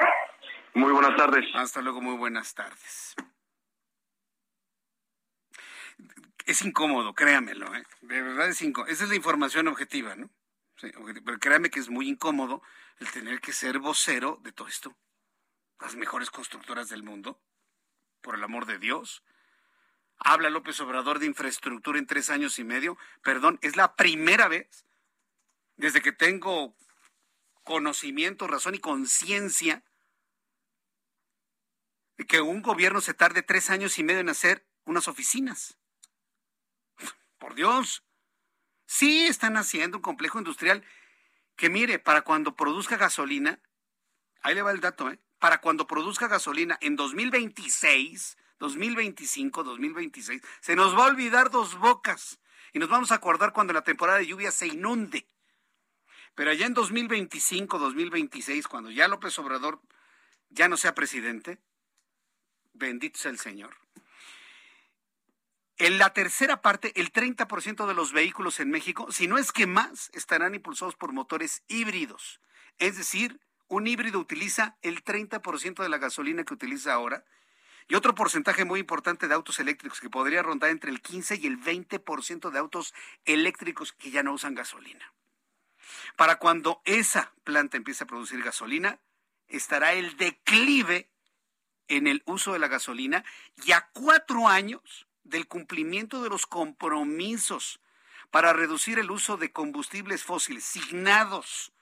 Muy 0.75 0.93
buenas 0.93 1.17
tardes. 1.17 1.45
Hasta 1.55 1.83
luego, 1.83 2.01
muy 2.01 2.17
buenas 2.17 2.55
tardes. 2.55 3.15
Es 6.47 6.63
incómodo, 6.63 7.13
créamelo, 7.13 7.75
¿eh? 7.75 7.83
De 8.03 8.23
verdad 8.23 8.49
es 8.49 8.63
incómodo. 8.63 8.93
Esa 8.93 9.05
es 9.05 9.11
la 9.11 9.17
información 9.17 9.67
objetiva, 9.67 10.15
¿no? 10.15 10.31
Pero 10.81 11.39
créame 11.39 11.71
que 11.71 11.81
es 11.81 11.89
muy 11.89 12.09
incómodo 12.09 12.63
el 12.99 13.11
tener 13.11 13.41
que 13.41 13.53
ser 13.53 13.79
vocero 13.79 14.41
de 14.43 14.53
todo 14.53 14.69
esto. 14.69 14.97
Las 15.81 15.95
mejores 15.95 16.31
constructoras 16.31 16.89
del 16.89 17.03
mundo, 17.03 17.41
por 18.21 18.35
el 18.35 18.45
amor 18.45 18.67
de 18.67 18.79
Dios. 18.79 19.23
Habla 20.19 20.51
López 20.51 20.81
Obrador 20.81 21.19
de 21.19 21.27
infraestructura 21.27 21.99
en 21.99 22.07
tres 22.07 22.31
años 22.31 22.59
y 22.59 22.65
medio. 22.65 22.97
Perdón, 23.23 23.59
es 23.63 23.77
la 23.77 23.95
primera 23.95 24.49
vez 24.49 24.87
desde 25.77 26.01
que 26.01 26.13
tengo 26.13 26.75
conocimiento, 27.63 28.47
razón 28.47 28.75
y 28.75 28.79
conciencia 28.79 29.85
de 32.17 32.27
que 32.27 32.41
un 32.41 32.63
gobierno 32.63 33.01
se 33.01 33.13
tarde 33.13 33.43
tres 33.43 33.69
años 33.71 33.99
y 33.99 34.05
medio 34.05 34.21
en 34.21 34.31
hacer 34.31 34.67
unas 34.85 35.09
oficinas. 35.09 35.77
Por 37.39 37.55
Dios. 37.55 38.03
Sí 38.87 39.27
están 39.27 39.57
haciendo 39.57 39.99
un 39.99 40.03
complejo 40.03 40.39
industrial 40.39 40.85
que 41.57 41.71
mire, 41.71 41.99
para 41.99 42.23
cuando 42.23 42.55
produzca 42.55 42.97
gasolina, 42.97 43.61
ahí 44.43 44.55
le 44.55 44.63
va 44.63 44.71
el 44.71 44.81
dato, 44.81 45.11
¿eh? 45.11 45.19
Para 45.39 45.61
cuando 45.61 45.87
produzca 45.87 46.29
gasolina 46.29 46.79
en 46.81 46.97
2026, 46.97 48.39
2025, 48.59 49.65
2026, 49.65 50.43
se 50.61 50.77
nos 50.77 50.97
va 50.97 51.05
a 51.05 51.09
olvidar 51.09 51.51
dos 51.51 51.79
bocas 51.79 52.39
y 52.73 52.79
nos 52.79 52.89
vamos 52.89 53.11
a 53.11 53.17
acordar 53.17 53.53
cuando 53.53 53.73
la 53.73 53.83
temporada 53.83 54.19
de 54.19 54.27
lluvia 54.27 54.51
se 54.51 54.67
inunde. 54.67 55.29
Pero 56.35 56.51
allá 56.51 56.67
en 56.67 56.75
2025, 56.75 57.79
2026, 57.79 58.69
cuando 58.69 58.91
ya 58.91 59.09
López 59.09 59.39
Obrador 59.39 59.81
ya 60.51 60.69
no 60.69 60.77
sea 60.77 60.95
presidente, 60.95 61.59
bendito 62.75 63.19
sea 63.19 63.31
el 63.31 63.39
Señor. 63.39 63.86
En 65.79 65.99
la 65.99 66.15
tercera 66.15 66.63
parte, 66.63 66.93
el 66.99 67.13
30% 67.13 67.87
de 67.87 67.95
los 67.95 68.13
vehículos 68.13 68.61
en 68.61 68.71
México, 68.71 69.13
si 69.13 69.29
no 69.29 69.37
es 69.37 69.53
que 69.53 69.67
más, 69.67 70.11
estarán 70.15 70.55
impulsados 70.55 70.97
por 70.97 71.13
motores 71.13 71.63
híbridos. 71.69 72.41
Es 72.79 72.97
decir, 72.97 73.41
un 73.69 73.87
híbrido 73.87 74.19
utiliza 74.19 74.79
el 74.81 75.05
30% 75.05 75.83
de 75.83 75.89
la 75.91 75.99
gasolina 75.99 76.45
que 76.45 76.55
utiliza 76.55 76.95
ahora 76.95 77.25
y 77.89 77.95
otro 77.95 78.15
porcentaje 78.15 78.65
muy 78.65 78.81
importante 78.81 79.29
de 79.29 79.35
autos 79.35 79.61
eléctricos 79.61 80.01
que 80.01 80.09
podría 80.09 80.43
rondar 80.43 80.71
entre 80.71 80.91
el 80.91 81.03
15 81.03 81.37
y 81.37 81.47
el 81.47 81.61
20% 81.61 82.51
de 82.51 82.59
autos 82.59 82.95
eléctricos 83.27 83.93
que 83.93 84.11
ya 84.11 84.23
no 84.23 84.33
usan 84.33 84.55
gasolina. 84.55 85.13
Para 86.17 86.39
cuando 86.39 86.81
esa 86.85 87.35
planta 87.45 87.77
empiece 87.77 88.05
a 88.05 88.07
producir 88.07 88.43
gasolina, 88.43 88.99
estará 89.47 89.93
el 89.93 90.17
declive 90.17 91.11
en 91.89 92.07
el 92.07 92.23
uso 92.25 92.55
de 92.55 92.59
la 92.59 92.69
gasolina 92.69 93.25
y 93.65 93.73
a 93.73 93.89
cuatro 93.93 94.49
años 94.49 95.06
del 95.29 95.47
cumplimiento 95.47 96.23
de 96.23 96.29
los 96.29 96.47
compromisos 96.47 97.81
para 98.31 98.53
reducir 98.53 98.99
el 98.99 99.11
uso 99.11 99.37
de 99.37 99.53
combustibles 99.53 100.25
fósiles 100.25 100.65
signados 100.65 101.73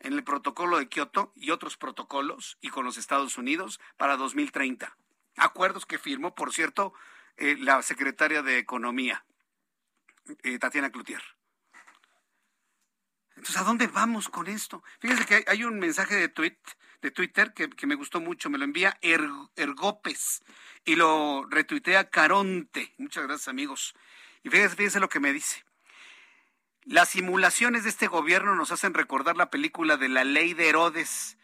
en 0.00 0.12
el 0.12 0.24
protocolo 0.24 0.78
de 0.78 0.88
Kioto 0.88 1.32
y 1.34 1.50
otros 1.50 1.76
protocolos 1.76 2.58
y 2.60 2.68
con 2.68 2.84
los 2.84 2.96
Estados 2.96 3.38
Unidos 3.38 3.80
para 3.96 4.16
2030. 4.16 4.96
Acuerdos 5.36 5.86
que 5.86 5.98
firmó, 5.98 6.34
por 6.34 6.52
cierto, 6.52 6.92
eh, 7.36 7.56
la 7.58 7.82
secretaria 7.82 8.42
de 8.42 8.58
Economía, 8.58 9.24
eh, 10.42 10.58
Tatiana 10.58 10.90
Cloutier. 10.90 11.22
Entonces, 13.30 13.56
¿a 13.58 13.64
dónde 13.64 13.86
vamos 13.86 14.28
con 14.28 14.46
esto? 14.46 14.82
Fíjense 14.98 15.26
que 15.26 15.44
hay 15.46 15.64
un 15.64 15.78
mensaje 15.78 16.14
de 16.14 16.28
tweet 16.28 16.58
de 17.02 17.10
Twitter 17.10 17.52
que, 17.52 17.86
me 17.86 17.94
gustó 17.94 18.20
mucho, 18.20 18.50
me 18.50 18.58
lo 18.58 18.64
envía 18.64 18.98
Ergopes 19.02 20.42
y 20.84 20.96
lo 20.96 21.46
retuitea 21.48 22.10
Caronte. 22.10 22.94
Muchas 22.98 23.24
gracias 23.24 23.48
amigos. 23.48 23.94
Y 24.42 24.50
fíjense, 24.50 24.76
fíjense 24.76 25.00
lo 25.00 25.08
que 25.08 25.20
me 25.20 25.32
dice. 25.32 25.64
Las 26.84 27.08
simulaciones 27.08 27.82
de 27.82 27.90
este 27.90 28.06
gobierno 28.06 28.54
nos 28.54 28.70
hacen 28.70 28.94
recordar 28.94 29.36
la 29.36 29.50
película 29.50 29.96
de 29.96 30.08
La 30.08 30.24
Ley 30.24 30.54
de 30.54 30.68
Herodes, 30.68 31.36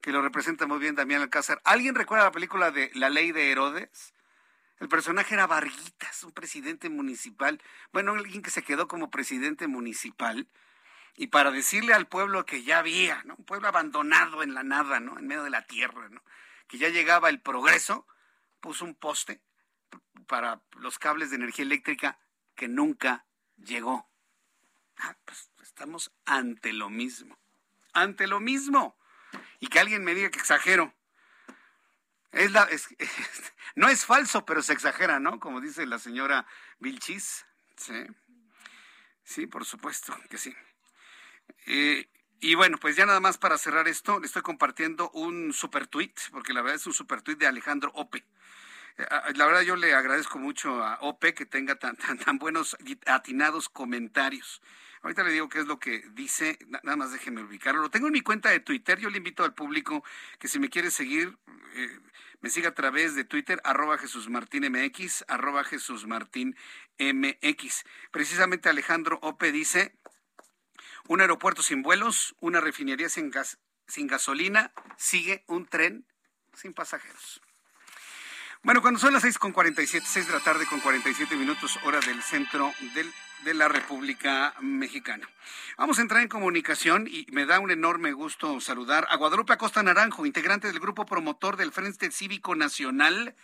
que 0.00 0.12
lo 0.12 0.22
representa 0.22 0.66
muy 0.66 0.78
bien 0.78 0.94
Damián 0.94 1.22
Alcázar. 1.22 1.60
¿Alguien 1.64 1.96
recuerda 1.96 2.24
la 2.24 2.32
película 2.32 2.70
de 2.70 2.90
La 2.94 3.10
Ley 3.10 3.32
de 3.32 3.50
Herodes? 3.50 4.14
El 4.78 4.88
personaje 4.88 5.34
era 5.34 5.46
Varguitas, 5.46 6.22
un 6.22 6.32
presidente 6.32 6.88
municipal. 6.88 7.60
Bueno, 7.92 8.12
alguien 8.12 8.42
que 8.42 8.50
se 8.50 8.62
quedó 8.62 8.86
como 8.86 9.10
presidente 9.10 9.66
municipal 9.66 10.46
y 11.16 11.28
para 11.28 11.50
decirle 11.50 11.94
al 11.94 12.06
pueblo 12.06 12.44
que 12.44 12.62
ya 12.62 12.78
había, 12.78 13.22
¿no? 13.24 13.34
Un 13.36 13.44
pueblo 13.44 13.68
abandonado 13.68 14.42
en 14.42 14.54
la 14.54 14.62
nada, 14.62 15.00
¿no? 15.00 15.18
En 15.18 15.26
medio 15.26 15.44
de 15.44 15.50
la 15.50 15.66
tierra, 15.66 16.08
¿no? 16.10 16.22
Que 16.68 16.76
ya 16.76 16.90
llegaba 16.90 17.30
el 17.30 17.40
progreso, 17.40 18.06
puso 18.60 18.84
un 18.84 18.94
poste 18.94 19.40
para 20.26 20.60
los 20.78 20.98
cables 20.98 21.30
de 21.30 21.36
energía 21.36 21.64
eléctrica 21.64 22.18
que 22.54 22.68
nunca 22.68 23.24
llegó. 23.56 24.10
Ah, 24.98 25.16
pues 25.24 25.50
estamos 25.62 26.12
ante 26.26 26.72
lo 26.74 26.90
mismo. 26.90 27.38
Ante 27.94 28.26
lo 28.26 28.40
mismo. 28.40 28.98
Y 29.58 29.68
que 29.68 29.80
alguien 29.80 30.04
me 30.04 30.14
diga 30.14 30.30
que 30.30 30.38
exagero. 30.38 30.92
Es 32.32 32.52
la, 32.52 32.68
no 33.74 33.88
es 33.88 34.04
falso, 34.04 34.44
pero 34.44 34.62
se 34.62 34.74
exagera, 34.74 35.18
¿no? 35.18 35.40
Como 35.40 35.62
dice 35.62 35.86
la 35.86 35.98
señora 35.98 36.46
Vilchis. 36.78 37.46
Sí. 37.76 38.06
Sí, 39.24 39.46
por 39.46 39.64
supuesto 39.64 40.14
que 40.28 40.36
sí. 40.36 40.54
Eh, 41.66 42.08
y 42.40 42.54
bueno, 42.54 42.78
pues 42.78 42.96
ya 42.96 43.06
nada 43.06 43.20
más 43.20 43.38
para 43.38 43.58
cerrar 43.58 43.88
esto, 43.88 44.20
le 44.20 44.26
estoy 44.26 44.42
compartiendo 44.42 45.10
un 45.10 45.52
super 45.52 45.86
tweet, 45.86 46.14
porque 46.32 46.52
la 46.52 46.62
verdad 46.62 46.76
es 46.76 46.86
un 46.86 46.92
super 46.92 47.22
tweet 47.22 47.36
de 47.36 47.46
Alejandro 47.46 47.90
Ope. 47.94 48.24
Eh, 48.98 49.04
la 49.34 49.46
verdad 49.46 49.62
yo 49.62 49.76
le 49.76 49.94
agradezco 49.94 50.38
mucho 50.38 50.84
a 50.84 50.98
Ope 51.00 51.34
que 51.34 51.46
tenga 51.46 51.76
tan, 51.76 51.96
tan, 51.96 52.18
tan 52.18 52.38
buenos 52.38 52.76
atinados 53.06 53.68
comentarios. 53.68 54.62
Ahorita 55.02 55.22
le 55.22 55.30
digo 55.30 55.48
qué 55.48 55.60
es 55.60 55.66
lo 55.66 55.78
que 55.78 56.04
dice, 56.14 56.58
nada 56.82 56.96
más 56.96 57.12
déjeme 57.12 57.42
ubicarlo. 57.42 57.80
Lo 57.80 57.90
tengo 57.90 58.08
en 58.08 58.12
mi 58.12 58.22
cuenta 58.22 58.50
de 58.50 58.60
Twitter, 58.60 58.98
yo 58.98 59.08
le 59.08 59.18
invito 59.18 59.44
al 59.44 59.54
público 59.54 60.02
que 60.38 60.48
si 60.48 60.58
me 60.58 60.68
quiere 60.68 60.90
seguir, 60.90 61.38
eh, 61.74 62.00
me 62.40 62.50
siga 62.50 62.70
a 62.70 62.74
través 62.74 63.14
de 63.14 63.24
Twitter, 63.24 63.60
arroba 63.64 63.98
Jesús 63.98 64.28
Martín 64.28 64.70
MX, 64.70 65.24
arroba 65.28 65.64
Jesús 65.64 66.06
Martín 66.06 66.56
MX. 66.98 67.84
Precisamente 68.10 68.68
Alejandro 68.68 69.18
Ope 69.22 69.52
dice, 69.52 69.94
un 71.08 71.20
aeropuerto 71.20 71.62
sin 71.62 71.82
vuelos, 71.82 72.34
una 72.40 72.60
refinería 72.60 73.08
sin, 73.08 73.30
gas, 73.30 73.58
sin 73.86 74.06
gasolina, 74.06 74.72
sigue 74.96 75.44
un 75.46 75.66
tren 75.66 76.06
sin 76.54 76.72
pasajeros. 76.72 77.40
Bueno, 78.62 78.82
cuando 78.82 78.98
son 78.98 79.12
las 79.12 79.22
6 79.22 79.38
con 79.38 79.52
47, 79.52 80.04
6 80.08 80.26
de 80.26 80.32
la 80.32 80.40
tarde 80.40 80.66
con 80.66 80.80
47 80.80 81.36
minutos, 81.36 81.78
hora 81.84 82.00
del 82.00 82.20
centro 82.22 82.72
del, 82.94 83.12
de 83.44 83.54
la 83.54 83.68
República 83.68 84.54
Mexicana. 84.60 85.28
Vamos 85.78 85.98
a 85.98 86.02
entrar 86.02 86.22
en 86.22 86.28
comunicación 86.28 87.06
y 87.08 87.26
me 87.30 87.46
da 87.46 87.60
un 87.60 87.70
enorme 87.70 88.12
gusto 88.12 88.60
saludar 88.60 89.06
a 89.08 89.16
Guadalupe 89.16 89.52
Acosta 89.52 89.82
Naranjo, 89.82 90.26
integrante 90.26 90.66
del 90.66 90.80
grupo 90.80 91.06
promotor 91.06 91.56
del 91.56 91.70
Frente 91.70 92.10
Cívico 92.10 92.56
Nacional 92.56 93.36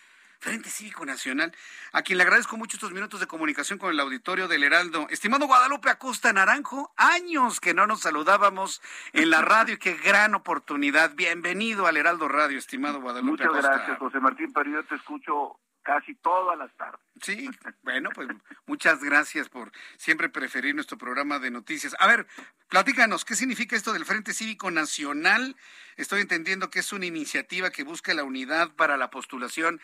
Frente 0.42 0.70
Cívico 0.70 1.06
Nacional, 1.06 1.54
a 1.92 2.02
quien 2.02 2.18
le 2.18 2.24
agradezco 2.24 2.56
mucho 2.56 2.76
estos 2.76 2.90
minutos 2.90 3.20
de 3.20 3.28
comunicación 3.28 3.78
con 3.78 3.92
el 3.92 4.00
auditorio 4.00 4.48
del 4.48 4.64
Heraldo. 4.64 5.06
Estimado 5.08 5.46
Guadalupe 5.46 5.88
Acosta 5.88 6.32
Naranjo, 6.32 6.92
años 6.96 7.60
que 7.60 7.74
no 7.74 7.86
nos 7.86 8.00
saludábamos 8.00 8.82
en 9.12 9.30
la 9.30 9.42
radio, 9.42 9.78
qué 9.78 9.94
gran 9.94 10.34
oportunidad. 10.34 11.14
Bienvenido 11.14 11.86
al 11.86 11.96
Heraldo 11.96 12.26
Radio, 12.26 12.58
estimado 12.58 13.00
Guadalupe 13.00 13.44
Muchas 13.44 13.62
gracias, 13.64 13.96
José 14.00 14.18
Martín, 14.18 14.52
pero 14.52 14.68
yo 14.68 14.84
te 14.84 14.96
escucho 14.96 15.60
casi 15.82 16.16
todas 16.16 16.58
las 16.58 16.74
tardes. 16.76 17.00
Sí, 17.20 17.48
bueno, 17.84 18.10
pues 18.12 18.26
muchas 18.66 19.00
gracias 19.00 19.48
por 19.48 19.70
siempre 19.96 20.28
preferir 20.28 20.74
nuestro 20.74 20.98
programa 20.98 21.38
de 21.38 21.52
noticias. 21.52 21.94
A 22.00 22.08
ver, 22.08 22.26
platícanos, 22.68 23.24
¿qué 23.24 23.36
significa 23.36 23.76
esto 23.76 23.92
del 23.92 24.04
Frente 24.04 24.34
Cívico 24.34 24.72
Nacional? 24.72 25.54
Estoy 25.94 26.20
entendiendo 26.20 26.68
que 26.68 26.80
es 26.80 26.92
una 26.92 27.06
iniciativa 27.06 27.70
que 27.70 27.84
busca 27.84 28.12
la 28.12 28.24
unidad 28.24 28.72
para 28.74 28.96
la 28.96 29.08
postulación 29.08 29.80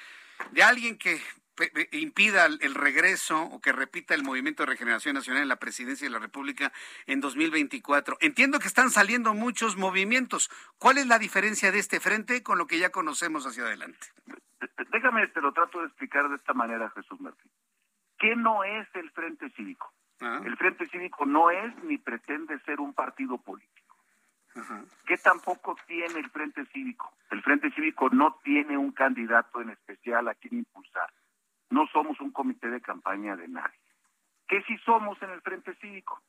de 0.53 0.62
alguien 0.62 0.99
que 0.99 1.20
impida 1.93 2.47
el 2.47 2.74
regreso 2.74 3.43
o 3.43 3.61
que 3.61 3.72
repita 3.72 4.14
el 4.14 4.22
Movimiento 4.22 4.62
de 4.62 4.70
Regeneración 4.70 5.14
Nacional 5.14 5.43
en 5.43 5.49
la 5.49 5.57
presidencia 5.57 6.07
de 6.07 6.12
la 6.12 6.18
República 6.18 6.72
en 7.07 7.20
2024. 7.20 8.16
Entiendo 8.20 8.59
que 8.59 8.68
están 8.68 8.91
saliendo 8.91 9.34
muchos 9.34 9.76
movimientos. 9.76 10.51
¿Cuál 10.78 10.99
es 10.99 11.07
la 11.07 11.18
diferencia 11.18 11.72
de 11.72 11.78
este 11.78 12.01
frente 12.01 12.43
con 12.43 12.59
lo 12.59 12.66
que 12.66 12.78
ya 12.78 12.91
conocemos 12.91 13.47
hacia 13.47 13.64
adelante? 13.64 14.07
Déjame, 14.91 15.26
te 15.28 15.41
lo 15.41 15.53
trato 15.53 15.80
de 15.80 15.86
explicar 15.86 16.28
de 16.28 16.36
esta 16.36 16.55
manera, 16.55 16.91
Jesús 16.91 17.20
Martín. 17.20 17.51
¿Qué 18.18 18.34
no 18.34 18.64
es 18.64 18.89
el 18.95 19.11
Frente 19.11 19.49
Cívico? 19.51 19.93
Ah. 20.20 20.41
El 20.45 20.57
Frente 20.57 20.86
Cívico 20.89 21.24
no 21.24 21.51
es 21.51 21.84
ni 21.84 21.99
pretende 21.99 22.59
ser 22.61 22.80
un 22.80 22.93
partido 22.93 23.39
político. 23.39 23.88
¿Qué 25.07 25.16
tampoco 25.18 25.76
tiene 25.86 26.18
el 26.18 26.30
Frente 26.30 26.64
Cívico? 26.66 27.12
El 27.30 27.42
Frente 27.42 27.70
Cívico 27.72 28.09
no 28.11 28.38
tiene 28.42 28.76
un 28.76 28.92
candidato 28.92 29.61
en 29.61 29.70
especial 29.70 30.28
a 30.28 30.34
quien 30.34 30.59
impulsar 30.59 31.09
no 31.70 31.86
somos 31.88 32.20
un 32.20 32.30
comité 32.30 32.70
de 32.70 32.80
campaña 32.80 33.36
de 33.36 33.49
nadie. 33.49 33.78
¿Qué 34.46 34.62
sí 34.62 34.76
somos 34.78 35.20
en 35.22 35.30
el 35.30 35.42
Frente 35.42 35.74
Cívico? 35.74 36.20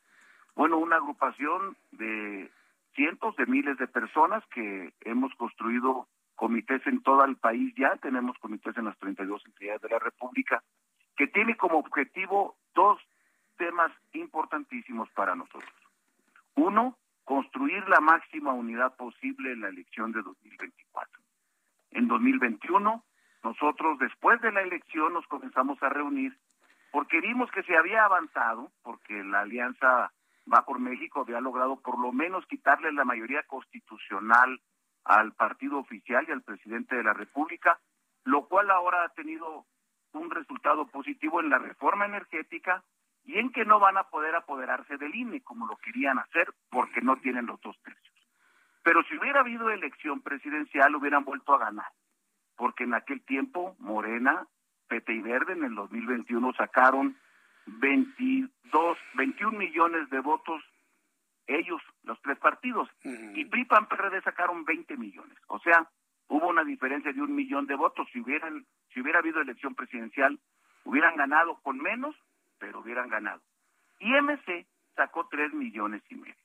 Bueno, 0.56 0.78
una 0.78 0.98
agrupación 0.98 1.78
de 1.92 2.52
cientos 2.96 3.36
de 3.38 3.46
miles 3.46 3.78
de 3.78 3.88
personas 3.88 4.44
que 4.48 4.94
hemos 5.02 5.34
construido 5.36 6.08
comités 6.36 6.86
en 6.88 7.02
todo 7.02 7.24
el 7.24 7.38
país 7.38 7.74
ya, 7.78 7.96
tenemos 7.98 8.38
comités 8.40 8.76
en 8.78 8.86
las 8.86 8.98
32 8.98 9.46
entidades 9.46 9.82
de 9.82 9.90
la 9.90 10.00
República, 10.00 10.64
que 11.16 11.28
tiene 11.28 11.56
como 11.56 11.78
objetivo 11.78 12.56
dos 12.74 13.00
temas 13.58 13.92
importantísimos 14.14 15.10
para 15.12 15.36
nosotros. 15.36 15.74
Uno, 16.56 16.98
construir 17.30 17.88
la 17.88 18.00
máxima 18.00 18.54
unidad 18.54 18.96
posible 18.96 19.52
en 19.52 19.62
la 19.62 19.70
elección 19.70 20.12
de 20.12 20.24
2024. 20.24 21.22
En 21.92 22.08
2021 22.08 23.04
nosotros 23.44 24.00
después 24.00 24.42
de 24.42 24.52
la 24.52 24.64
elección 24.64 25.14
nos 25.14 25.28
comenzamos 25.28 25.78
a 25.84 25.90
reunir 25.90 26.36
porque 26.92 27.22
vimos 27.22 27.52
que 27.52 27.62
se 27.62 27.78
había 27.78 28.04
avanzado, 28.04 28.72
porque 28.82 29.24
la 29.24 29.42
alianza 29.42 30.12
Va 30.52 30.66
por 30.66 30.80
México 30.80 31.22
había 31.22 31.40
logrado 31.40 31.80
por 31.80 32.00
lo 32.00 32.12
menos 32.12 32.44
quitarle 32.48 32.92
la 32.92 33.06
mayoría 33.06 33.44
constitucional 33.44 34.60
al 35.04 35.34
partido 35.34 35.78
oficial 35.78 36.26
y 36.28 36.32
al 36.32 36.42
presidente 36.42 36.96
de 36.96 37.04
la 37.04 37.14
República, 37.14 37.80
lo 38.24 38.48
cual 38.48 38.72
ahora 38.72 39.04
ha 39.04 39.10
tenido 39.10 39.68
un 40.14 40.32
resultado 40.32 40.88
positivo 40.88 41.40
en 41.40 41.52
la 41.52 41.60
reforma 41.60 42.06
energética 42.06 42.84
y 43.30 43.38
en 43.38 43.52
que 43.52 43.64
no 43.64 43.80
van 43.80 43.96
a 43.96 44.06
poder 44.06 44.34
apoderarse 44.34 44.98
del 44.98 45.14
INE 45.14 45.42
como 45.42 45.68
lo 45.68 45.78
querían 45.78 46.18
hacer 46.18 46.52
porque 46.72 47.00
no 47.00 47.18
tienen 47.18 47.46
los 47.46 47.62
dos 47.62 47.80
tercios. 47.84 48.16
Pero 48.82 49.04
si 49.04 49.18
hubiera 49.18 49.42
habido 49.42 49.70
elección 49.70 50.22
presidencial 50.22 50.96
hubieran 50.96 51.24
vuelto 51.24 51.54
a 51.54 51.60
ganar 51.60 51.92
porque 52.56 52.86
en 52.86 52.96
aquel 52.96 53.22
tiempo 53.22 53.76
Morena, 53.78 54.48
PT 54.88 55.14
y 55.14 55.22
Verde 55.22 55.54
en 55.54 55.64
el 55.64 55.76
2021 55.76 56.54
sacaron 56.54 57.16
22, 57.68 58.98
21 59.14 59.58
millones 59.60 60.10
de 60.10 60.20
votos 60.22 60.64
ellos, 61.46 61.82
los 62.04 62.20
tres 62.22 62.38
partidos, 62.40 62.90
y 63.04 63.46
PRI, 63.46 63.66
PAN, 63.66 63.88
PRD 63.88 64.22
sacaron 64.22 64.66
20 64.66 64.98
millones. 64.98 65.38
O 65.48 65.60
sea, 65.60 65.88
hubo 66.28 66.48
una 66.48 66.64
diferencia 66.64 67.12
de 67.12 67.22
un 67.22 67.36
millón 67.36 67.66
de 67.66 67.76
votos. 67.76 68.08
Si 68.12 68.20
hubieran, 68.20 68.66
si 68.94 69.02
hubiera 69.02 69.20
habido 69.20 69.42
elección 69.42 69.74
presidencial, 69.74 70.40
hubieran 70.84 71.16
ganado 71.16 71.60
con 71.62 71.78
menos, 71.78 72.16
pero 72.60 72.80
hubieran 72.80 73.10
ganado. 73.10 73.42
Y 74.00 74.12
MC 74.14 74.68
sacó 74.96 75.28
3 75.28 75.54
millones 75.54 76.04
y 76.10 76.16
medio. 76.16 76.36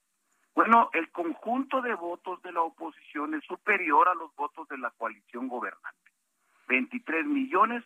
Bueno, 0.54 0.88
el 0.92 1.10
conjunto 1.10 1.82
de 1.82 1.94
votos 1.94 2.40
de 2.42 2.52
la 2.52 2.62
oposición 2.62 3.34
es 3.34 3.44
superior 3.44 4.08
a 4.08 4.14
los 4.14 4.34
votos 4.36 4.68
de 4.68 4.78
la 4.78 4.90
coalición 4.92 5.48
gobernante. 5.48 6.10
23 6.68 7.26
millones 7.26 7.84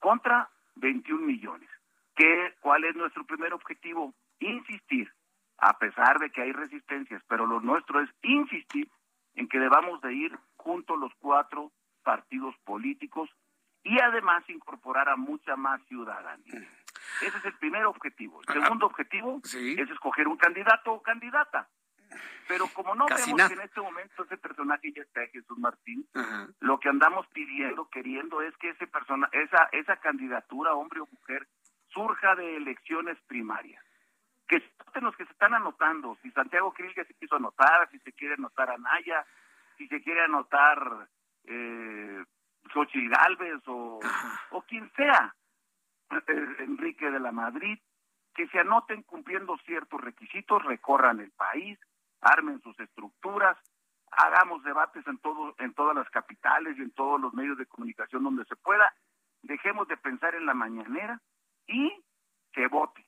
contra 0.00 0.50
21 0.76 1.24
millones. 1.24 1.68
¿Qué, 2.16 2.54
¿Cuál 2.60 2.84
es 2.84 2.96
nuestro 2.96 3.24
primer 3.24 3.54
objetivo? 3.54 4.12
Insistir, 4.40 5.10
a 5.58 5.78
pesar 5.78 6.18
de 6.18 6.30
que 6.30 6.42
hay 6.42 6.52
resistencias, 6.52 7.22
pero 7.28 7.46
lo 7.46 7.60
nuestro 7.60 8.00
es 8.00 8.10
insistir 8.22 8.90
en 9.34 9.48
que 9.48 9.60
debamos 9.60 10.00
de 10.00 10.12
ir 10.12 10.36
juntos 10.56 10.98
los 10.98 11.12
cuatro 11.20 11.70
partidos 12.02 12.54
políticos 12.64 13.30
y 13.84 13.98
además 14.00 14.48
incorporar 14.48 15.08
a 15.08 15.16
mucha 15.16 15.56
más 15.56 15.80
ciudadanía. 15.86 16.68
Ese 17.22 17.38
es 17.38 17.44
el 17.44 17.54
primer 17.54 17.84
objetivo. 17.86 18.40
El 18.48 18.62
segundo 18.62 18.86
objetivo 18.86 19.40
es 19.44 19.90
escoger 19.90 20.28
un 20.28 20.36
candidato 20.36 20.92
o 20.92 21.02
candidata. 21.02 21.68
Pero 22.48 22.66
como 22.74 22.94
no 22.94 23.06
vemos 23.06 23.48
que 23.48 23.54
en 23.54 23.60
este 23.60 23.80
momento 23.80 24.24
ese 24.24 24.36
personaje 24.36 24.92
ya 24.92 25.02
está, 25.02 25.26
Jesús 25.28 25.56
Martín, 25.58 26.06
lo 26.58 26.80
que 26.80 26.88
andamos 26.88 27.26
pidiendo, 27.28 27.88
queriendo, 27.88 28.42
es 28.42 28.56
que 28.56 28.70
ese 28.70 28.86
persona, 28.88 29.28
esa, 29.32 29.68
esa 29.72 29.96
candidatura, 29.96 30.74
hombre 30.74 31.00
o 31.00 31.06
mujer, 31.06 31.46
surja 31.88 32.34
de 32.34 32.56
elecciones 32.56 33.16
primarias. 33.26 33.84
Que 34.48 34.60
los 35.00 35.14
que 35.16 35.26
se 35.26 35.32
están 35.32 35.54
anotando, 35.54 36.18
si 36.22 36.30
Santiago 36.32 36.72
Krill 36.72 36.92
se 36.92 37.14
quiso 37.14 37.36
anotar, 37.36 37.88
si 37.90 38.00
se 38.00 38.12
quiere 38.12 38.34
anotar 38.34 38.70
a 38.70 38.78
Naya, 38.78 39.24
si 39.78 39.86
se 39.86 40.02
quiere 40.02 40.24
anotar 40.24 41.08
eh, 41.44 42.24
Xochitl 42.72 43.08
Galvez 43.10 43.62
o, 43.66 44.00
o 44.50 44.62
quien 44.62 44.90
sea, 44.96 45.34
Enrique 46.58 47.10
de 47.10 47.20
la 47.20 47.32
Madrid, 47.32 47.78
que 48.34 48.48
se 48.48 48.58
anoten 48.58 49.02
cumpliendo 49.02 49.56
ciertos 49.66 50.00
requisitos, 50.00 50.64
recorran 50.64 51.20
el 51.20 51.30
país, 51.32 51.78
armen 52.20 52.60
sus 52.60 52.78
estructuras, 52.80 53.56
hagamos 54.10 54.62
debates 54.64 55.06
en 55.06 55.20
en 55.58 55.74
todas 55.74 55.94
las 55.94 56.10
capitales 56.10 56.76
y 56.78 56.82
en 56.82 56.90
todos 56.92 57.20
los 57.20 57.32
medios 57.34 57.58
de 57.58 57.66
comunicación 57.66 58.24
donde 58.24 58.44
se 58.44 58.56
pueda, 58.56 58.92
dejemos 59.42 59.88
de 59.88 59.96
pensar 59.96 60.34
en 60.34 60.46
la 60.46 60.54
mañanera 60.54 61.20
y 61.66 61.92
que 62.52 62.66
vote 62.66 63.04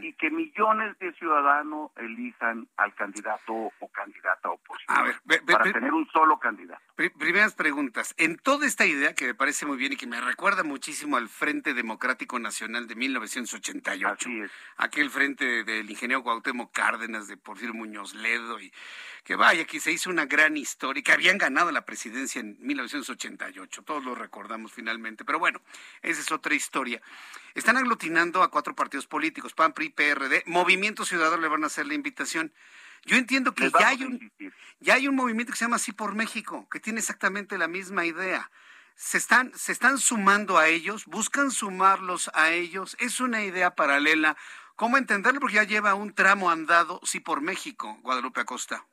y 0.00 0.12
que 0.14 0.30
millones 0.30 0.98
de 0.98 1.12
ciudadanos 1.14 1.90
elijan 1.96 2.68
al 2.76 2.94
candidato 2.94 3.52
o 3.52 3.88
candidata 3.88 4.50
oposición 4.50 5.14
para 5.46 5.72
tener 5.72 5.92
un 5.92 6.08
solo 6.10 6.38
candidato. 6.38 6.82
Primeras 6.94 7.54
preguntas. 7.54 8.14
En 8.16 8.36
toda 8.36 8.66
esta 8.66 8.86
idea 8.86 9.14
que 9.14 9.26
me 9.26 9.34
parece 9.34 9.66
muy 9.66 9.76
bien 9.76 9.92
y 9.92 9.96
que 9.96 10.06
me 10.06 10.20
recuerda 10.20 10.62
muchísimo 10.62 11.16
al 11.16 11.28
Frente 11.28 11.74
Democrático 11.74 12.38
Nacional 12.38 12.86
de 12.86 12.94
1988, 12.94 14.28
aquel 14.78 15.10
frente 15.10 15.64
del 15.64 15.90
ingeniero 15.90 16.22
Cuauhtémoc 16.22 16.72
Cárdenas, 16.72 17.28
de 17.28 17.36
Porfirio 17.36 17.74
Muñoz 17.74 18.14
Ledo 18.14 18.60
y 18.60 18.72
que 19.24 19.34
vaya, 19.34 19.64
que 19.64 19.80
se 19.80 19.90
hizo 19.90 20.08
una 20.08 20.26
gran 20.26 20.56
historia, 20.56 21.02
que 21.02 21.10
habían 21.10 21.36
ganado 21.36 21.72
la 21.72 21.84
presidencia 21.84 22.40
en 22.40 22.56
1988, 22.60 23.82
todos 23.82 24.04
lo 24.04 24.14
recordamos 24.14 24.72
finalmente, 24.72 25.24
pero 25.24 25.40
bueno, 25.40 25.60
esa 26.00 26.20
es 26.20 26.30
otra 26.30 26.54
historia. 26.54 27.02
Están 27.52 27.76
aglutinando 27.76 28.42
a 28.42 28.50
cuatro 28.50 28.74
partidos 28.74 29.06
políticos, 29.06 29.52
PAN, 29.56 29.72
PRI, 29.72 29.88
PRD, 29.90 30.44
Movimiento 30.46 31.04
Ciudadano 31.04 31.42
le 31.42 31.48
van 31.48 31.64
a 31.64 31.66
hacer 31.66 31.86
la 31.86 31.94
invitación. 31.94 32.52
Yo 33.04 33.16
entiendo 33.16 33.54
que 33.54 33.70
ya 33.70 33.88
hay, 33.88 34.04
un, 34.04 34.32
ya 34.80 34.94
hay 34.94 35.08
un 35.08 35.16
movimiento 35.16 35.52
que 35.52 35.58
se 35.58 35.64
llama 35.64 35.76
Así 35.76 35.92
por 35.92 36.14
México, 36.14 36.68
que 36.70 36.80
tiene 36.80 37.00
exactamente 37.00 37.58
la 37.58 37.68
misma 37.68 38.04
idea. 38.04 38.50
Se 38.94 39.18
están, 39.18 39.52
se 39.54 39.72
están 39.72 39.98
sumando 39.98 40.58
a 40.58 40.68
ellos, 40.68 41.06
buscan 41.06 41.50
sumarlos 41.50 42.30
a 42.34 42.50
ellos, 42.50 42.96
es 42.98 43.20
una 43.20 43.42
idea 43.42 43.74
paralela. 43.74 44.36
¿Cómo 44.74 44.96
entenderlo? 44.96 45.40
Porque 45.40 45.56
ya 45.56 45.64
lleva 45.64 45.94
un 45.94 46.14
tramo 46.14 46.50
andado, 46.50 47.00
sí 47.02 47.20
por 47.20 47.40
México, 47.40 47.98
Guadalupe 48.02 48.40
Acosta. 48.40 48.84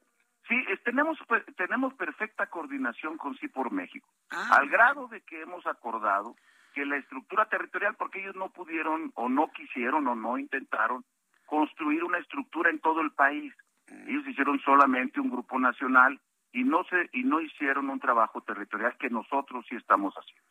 Sí, 0.48 0.56
tenemos, 0.84 1.18
tenemos 1.56 1.94
perfecta 1.94 2.48
coordinación 2.48 3.18
con 3.18 3.38
Sí 3.38 3.48
por 3.48 3.72
México, 3.72 4.08
ah. 4.30 4.50
al 4.58 4.70
grado 4.70 5.08
de 5.08 5.22
que 5.22 5.42
hemos 5.42 5.66
acordado 5.66 6.36
que 6.74 6.86
la 6.86 6.98
estructura 6.98 7.46
territorial, 7.46 7.96
porque 7.96 8.22
ellos 8.22 8.36
no 8.36 8.50
pudieron 8.50 9.12
o 9.16 9.30
no 9.30 9.52
quisieron 9.52 10.08
o 10.08 10.16
no 10.16 10.38
intentaron 10.38 11.06
construir 11.46 12.04
una 12.04 12.18
estructura 12.18 12.70
en 12.70 12.80
todo 12.80 13.02
el 13.02 13.12
país. 13.12 13.54
Mm. 13.88 14.10
Ellos 14.10 14.28
hicieron 14.28 14.60
solamente 14.62 15.20
un 15.20 15.30
grupo 15.30 15.60
nacional 15.60 16.20
y 16.52 16.64
no 16.64 16.84
se 16.86 17.10
y 17.14 17.24
no 17.24 17.42
hicieron 17.42 17.90
un 17.90 18.00
trabajo 18.00 18.42
territorial 18.42 18.96
que 18.98 19.10
nosotros 19.10 19.66
sí 19.70 19.76
estamos 19.76 20.14
haciendo. 20.16 20.44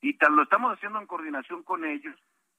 Y 0.00 0.14
tal 0.14 0.36
lo 0.36 0.42
estamos 0.42 0.72
haciendo 0.72 1.00
en 1.00 1.06
coordinación 1.06 1.62
con 1.62 1.84
ellos 1.84 2.14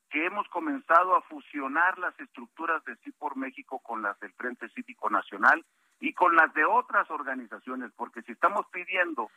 que 0.10 0.26
hemos 0.26 0.48
comenzado 0.50 1.16
a 1.16 1.22
fusionar 1.22 1.98
las 2.00 2.20
estructuras 2.20 2.84
de 2.86 2.96
Sí 2.98 3.12
por 3.12 3.38
México 3.38 3.80
con 3.80 4.02
las 4.02 4.20
del 4.20 4.34
Frente 4.34 4.68
Cívico 4.70 5.10
Nacional 5.10 5.64
y 6.00 6.14
con 6.14 6.36
las 6.36 6.54
de 6.54 6.66
otras 6.66 7.10
organizaciones, 7.12 7.92
porque 7.96 8.22
si 8.24 8.32
estamos 8.32 8.66
pidiendo 8.72 9.30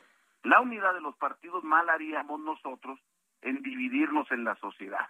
la 0.45 0.61
unidad 0.61 0.95
de 0.95 1.01
los 1.01 1.17
partidos, 1.17 1.63
mal 1.63 1.89
haríamos 1.91 2.41
nosotros 2.41 2.99
en 3.43 3.63
dividirnos 3.63 4.31
en 4.31 4.45
la 4.45 4.55
sociedad. 4.57 5.09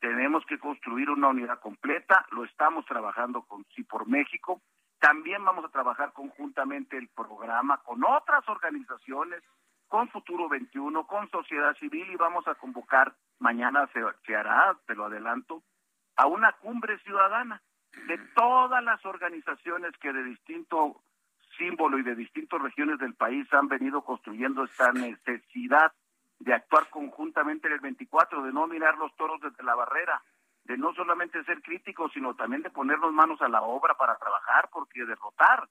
Tenemos 0.00 0.44
que 0.46 0.58
construir 0.58 1.10
una 1.10 1.28
unidad 1.28 1.60
completa, 1.60 2.26
lo 2.30 2.44
estamos 2.44 2.84
trabajando 2.86 3.42
con 3.42 3.64
Sí 3.74 3.84
por 3.84 4.06
México, 4.06 4.60
también 4.98 5.44
vamos 5.44 5.64
a 5.64 5.70
trabajar 5.70 6.12
conjuntamente 6.12 6.96
el 6.96 7.08
programa 7.08 7.78
con 7.78 8.04
otras 8.04 8.48
organizaciones 8.48 9.42
con 9.88 10.08
Futuro 10.08 10.48
21, 10.48 11.06
con 11.06 11.28
sociedad 11.30 11.76
civil 11.76 12.10
y 12.10 12.16
vamos 12.16 12.48
a 12.48 12.54
convocar, 12.54 13.14
mañana 13.38 13.88
se, 13.92 14.00
se 14.26 14.34
hará, 14.34 14.76
te 14.86 14.94
lo 14.94 15.04
adelanto, 15.04 15.62
a 16.16 16.26
una 16.26 16.52
cumbre 16.52 16.98
ciudadana 17.00 17.60
de 18.06 18.18
todas 18.34 18.82
las 18.82 19.04
organizaciones 19.04 19.92
que 20.00 20.12
de 20.12 20.24
distinto 20.24 21.02
símbolo 21.56 21.98
y 21.98 22.02
de 22.02 22.14
distintas 22.14 22.60
regiones 22.60 22.98
del 22.98 23.14
país 23.14 23.46
han 23.52 23.68
venido 23.68 24.02
construyendo 24.02 24.64
esta 24.64 24.92
necesidad 24.92 25.92
de 26.44 26.52
actuar 26.52 26.90
conjuntamente 26.90 27.68
en 27.68 27.74
el 27.74 27.80
24, 27.80 28.42
de 28.42 28.52
no 28.52 28.66
mirar 28.66 28.98
los 28.98 29.14
toros 29.16 29.40
desde 29.40 29.64
la 29.64 29.74
barrera, 29.74 30.22
de 30.64 30.76
no 30.76 30.92
solamente 30.94 31.42
ser 31.44 31.62
críticos, 31.62 32.12
sino 32.12 32.34
también 32.34 32.62
de 32.62 32.70
ponernos 32.70 33.12
manos 33.12 33.40
a 33.40 33.48
la 33.48 33.62
obra 33.62 33.94
para 33.94 34.16
trabajar, 34.16 34.68
porque 34.70 35.06
derrotar 35.06 35.68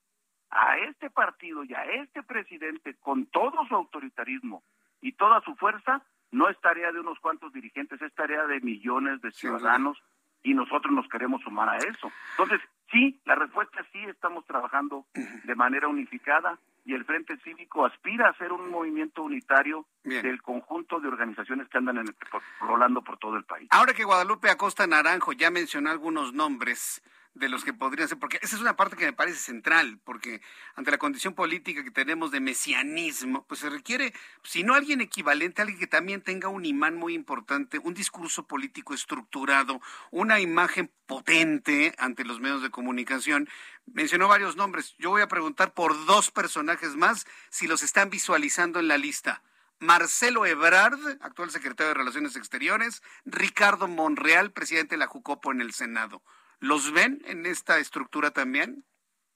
a 0.49 0.77
este 0.77 1.09
partido 1.09 1.63
y 1.63 1.73
a 1.73 1.83
este 2.01 2.23
presidente 2.23 2.95
con 2.99 3.27
todo 3.27 3.65
su 3.67 3.75
autoritarismo 3.75 4.63
y 5.01 5.13
toda 5.13 5.41
su 5.41 5.55
fuerza 5.55 6.01
no 6.31 6.49
es 6.49 6.59
tarea 6.61 6.91
de 6.91 6.99
unos 6.99 7.19
cuantos 7.19 7.53
dirigentes, 7.53 8.01
es 8.01 8.13
tarea 8.15 8.45
de 8.45 8.59
millones 8.59 9.21
de 9.21 9.31
ciudadanos 9.31 10.01
y 10.41 10.55
nosotros 10.55 10.91
nos 10.91 11.07
queremos 11.07 11.41
sumar 11.43 11.69
a 11.69 11.77
eso. 11.77 12.11
Entonces, 12.31 12.61
sí, 12.91 13.21
la 13.25 13.35
respuesta 13.35 13.85
sí, 13.91 13.99
estamos 14.05 14.45
trabajando 14.45 15.05
de 15.13 15.55
manera 15.55 15.87
unificada 15.87 16.57
y 16.85 16.93
el 16.93 17.05
Frente 17.05 17.37
Cívico 17.43 17.85
aspira 17.85 18.29
a 18.29 18.37
ser 18.37 18.51
un 18.51 18.69
movimiento 18.69 19.23
unitario 19.23 19.85
del 20.03 20.41
conjunto 20.41 20.99
de 20.99 21.07
organizaciones 21.07 21.69
que 21.69 21.77
andan 21.77 21.97
en 21.97 22.15
rolando 22.59 23.01
por 23.01 23.17
todo 23.17 23.37
el 23.37 23.45
país. 23.45 23.69
Ahora 23.71 23.93
que 23.93 24.03
Guadalupe 24.03 24.49
Acosta 24.49 24.85
Naranjo 24.85 25.31
ya 25.31 25.49
mencionó 25.49 25.89
algunos 25.89 26.33
nombres, 26.33 27.01
de 27.33 27.49
los 27.49 27.63
que 27.63 27.73
podrían 27.73 28.07
ser, 28.07 28.19
porque 28.19 28.39
esa 28.41 28.55
es 28.55 28.61
una 28.61 28.75
parte 28.75 28.95
que 28.95 29.05
me 29.05 29.13
parece 29.13 29.39
central, 29.39 29.99
porque 30.03 30.41
ante 30.75 30.91
la 30.91 30.99
condición 30.99 31.33
política 31.33 31.83
que 31.83 31.91
tenemos 31.91 32.31
de 32.31 32.39
mesianismo, 32.39 33.45
pues 33.47 33.61
se 33.61 33.69
requiere, 33.69 34.13
si 34.43 34.63
no 34.63 34.75
alguien 34.75 35.01
equivalente, 35.01 35.61
alguien 35.61 35.79
que 35.79 35.87
también 35.87 36.21
tenga 36.21 36.47
un 36.49 36.65
imán 36.65 36.95
muy 36.95 37.15
importante, 37.15 37.79
un 37.79 37.95
discurso 37.95 38.45
político 38.45 38.93
estructurado, 38.93 39.81
una 40.11 40.39
imagen 40.39 40.91
potente 41.07 41.95
ante 41.97 42.23
los 42.23 42.39
medios 42.39 42.61
de 42.61 42.69
comunicación. 42.69 43.49
Mencionó 43.85 44.27
varios 44.27 44.55
nombres. 44.55 44.95
Yo 44.99 45.09
voy 45.09 45.21
a 45.21 45.27
preguntar 45.27 45.73
por 45.73 46.05
dos 46.05 46.29
personajes 46.29 46.95
más, 46.95 47.25
si 47.49 47.67
los 47.67 47.81
están 47.81 48.09
visualizando 48.09 48.79
en 48.79 48.87
la 48.87 48.97
lista. 48.97 49.41
Marcelo 49.79 50.45
Ebrard, 50.45 50.99
actual 51.19 51.51
secretario 51.51 51.89
de 51.89 51.95
Relaciones 51.95 52.35
Exteriores, 52.35 53.01
Ricardo 53.25 53.87
Monreal, 53.87 54.51
presidente 54.51 54.95
de 54.95 54.99
la 54.99 55.07
Jucopo 55.07 55.51
en 55.51 55.61
el 55.61 55.73
Senado. 55.73 56.21
¿Los 56.63 56.93
ven 56.93 57.19
en 57.25 57.45
esta 57.45 57.77
estructura 57.79 58.31
también? 58.31 58.85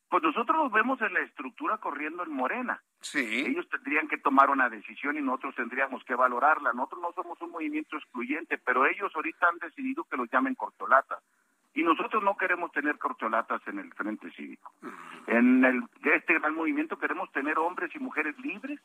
Pues 0.10 0.24
nosotros 0.24 0.56
los 0.64 0.72
vemos 0.72 1.02
en 1.02 1.14
la 1.14 1.20
estructura 1.20 1.78
corriendo 1.78 2.24
en 2.24 2.32
Morena. 2.32 2.82
Sí. 3.02 3.44
Ellos 3.46 3.68
tendrían 3.68 4.08
que 4.08 4.18
tomar 4.18 4.50
una 4.50 4.70
decisión 4.70 5.18
y 5.18 5.22
nosotros 5.22 5.54
tendríamos 5.56 6.02
que 6.06 6.16
valorarla. 6.16 6.72
Nosotros 6.72 7.02
no 7.02 7.12
somos 7.12 7.42
un 7.42 7.52
movimiento 7.52 7.98
excluyente, 7.98 8.58
pero 8.58 8.86
ellos 8.86 9.12
ahorita 9.14 9.46
han 9.46 9.58
decidido 9.58 10.06
que 10.06 10.16
los 10.16 10.32
llamen 10.32 10.56
cortolatas. 10.56 11.20
Y 11.74 11.84
nosotros 11.84 12.24
no 12.24 12.38
queremos 12.38 12.72
tener 12.72 12.98
cortolatas 12.98 13.62
en 13.68 13.80
el 13.80 13.94
Frente 13.94 14.32
Cívico. 14.32 14.72
En 15.28 15.66
el, 15.66 15.84
este 16.06 16.40
gran 16.40 16.56
movimiento 16.56 16.98
queremos 16.98 17.30
tener 17.34 17.60
hombres 17.60 17.94
y 17.94 18.00
mujeres 18.00 18.40
libres 18.40 18.80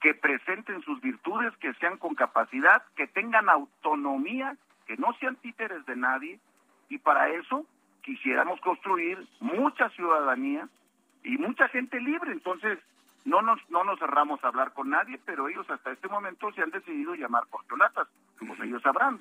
que 0.00 0.14
presenten 0.14 0.80
sus 0.80 0.98
virtudes, 1.02 1.54
que 1.58 1.74
sean 1.74 1.98
con 1.98 2.14
capacidad, 2.14 2.82
que 2.96 3.06
tengan 3.06 3.50
autonomía, 3.50 4.56
que 4.86 4.96
no 4.96 5.12
sean 5.20 5.36
títeres 5.36 5.84
de 5.84 5.96
nadie, 5.96 6.40
y 6.88 6.98
para 6.98 7.28
eso 7.30 7.66
quisiéramos 8.02 8.60
construir 8.60 9.26
mucha 9.40 9.88
ciudadanía 9.90 10.68
y 11.24 11.36
mucha 11.38 11.68
gente 11.68 12.00
libre. 12.00 12.32
Entonces, 12.32 12.78
no 13.24 13.42
nos, 13.42 13.58
no 13.70 13.82
nos 13.82 13.98
cerramos 13.98 14.42
a 14.42 14.48
hablar 14.48 14.72
con 14.72 14.90
nadie, 14.90 15.18
pero 15.24 15.48
ellos 15.48 15.68
hasta 15.68 15.90
este 15.90 16.08
momento 16.08 16.52
se 16.52 16.62
han 16.62 16.70
decidido 16.70 17.14
llamar 17.14 17.44
corcholatas, 17.50 18.06
como 18.38 18.54
ellos 18.62 18.80
sabrán. 18.82 19.20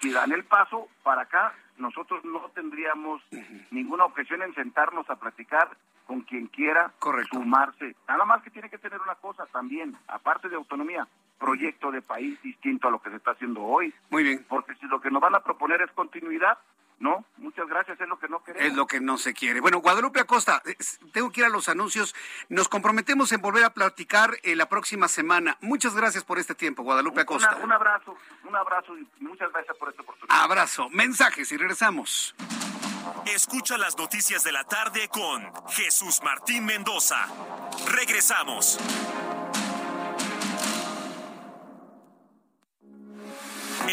Si 0.00 0.10
dan 0.10 0.32
el 0.32 0.44
paso 0.44 0.88
para 1.02 1.22
acá, 1.22 1.54
nosotros 1.76 2.24
no 2.24 2.50
tendríamos 2.54 3.22
ninguna 3.70 4.06
objeción 4.06 4.42
en 4.42 4.54
sentarnos 4.54 5.08
a 5.10 5.16
platicar 5.16 5.76
con 6.06 6.22
quien 6.22 6.46
quiera 6.46 6.92
sumarse. 7.30 7.94
Nada 8.08 8.24
más 8.24 8.42
que 8.42 8.50
tiene 8.50 8.70
que 8.70 8.78
tener 8.78 9.00
una 9.02 9.16
cosa 9.16 9.44
también, 9.46 9.94
aparte 10.08 10.48
de 10.48 10.56
autonomía, 10.56 11.06
proyecto 11.38 11.90
de 11.90 12.00
país 12.00 12.40
distinto 12.42 12.88
a 12.88 12.90
lo 12.90 13.02
que 13.02 13.10
se 13.10 13.16
está 13.16 13.32
haciendo 13.32 13.62
hoy. 13.62 13.92
Muy 14.08 14.22
bien. 14.22 14.46
Porque 14.48 14.74
si 14.76 14.86
lo 14.86 15.00
que 15.00 15.10
nos 15.10 15.20
van 15.20 15.34
a 15.34 15.40
proponer 15.40 15.82
es 15.82 15.90
continuidad, 15.90 16.56
no, 16.98 17.24
muchas 17.36 17.68
gracias, 17.68 18.00
es 18.00 18.08
lo 18.08 18.18
que 18.18 18.28
no 18.28 18.42
queremos. 18.42 18.68
Es 18.68 18.74
lo 18.74 18.86
que 18.86 19.00
no 19.00 19.18
se 19.18 19.34
quiere. 19.34 19.60
Bueno, 19.60 19.78
Guadalupe 19.78 20.20
Acosta, 20.20 20.62
tengo 21.12 21.30
que 21.30 21.40
ir 21.40 21.46
a 21.46 21.50
los 21.50 21.68
anuncios. 21.68 22.14
Nos 22.48 22.68
comprometemos 22.68 23.32
en 23.32 23.42
volver 23.42 23.64
a 23.64 23.70
platicar 23.70 24.38
eh, 24.42 24.56
la 24.56 24.68
próxima 24.68 25.06
semana. 25.08 25.58
Muchas 25.60 25.94
gracias 25.94 26.24
por 26.24 26.38
este 26.38 26.54
tiempo, 26.54 26.82
Guadalupe 26.82 27.20
Acosta. 27.20 27.58
un 27.62 27.72
abrazo, 27.72 28.16
un 28.44 28.56
abrazo 28.56 28.96
y 28.96 29.06
muchas 29.20 29.52
gracias 29.52 29.76
por 29.76 29.90
esta 29.90 30.02
oportunidad. 30.02 30.42
Abrazo, 30.42 30.88
mensajes 30.90 31.52
y 31.52 31.56
regresamos. 31.56 32.34
Escucha 33.26 33.76
las 33.76 33.96
noticias 33.98 34.42
de 34.42 34.52
la 34.52 34.64
tarde 34.64 35.08
con 35.08 35.52
Jesús 35.68 36.20
Martín 36.24 36.64
Mendoza. 36.64 37.26
Regresamos. 37.92 38.78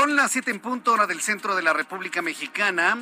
Son 0.00 0.16
las 0.16 0.32
siete 0.32 0.50
en 0.50 0.60
punto 0.60 0.94
hora 0.94 1.06
del 1.06 1.20
centro 1.20 1.54
de 1.54 1.60
la 1.60 1.74
República 1.74 2.22
Mexicana. 2.22 2.96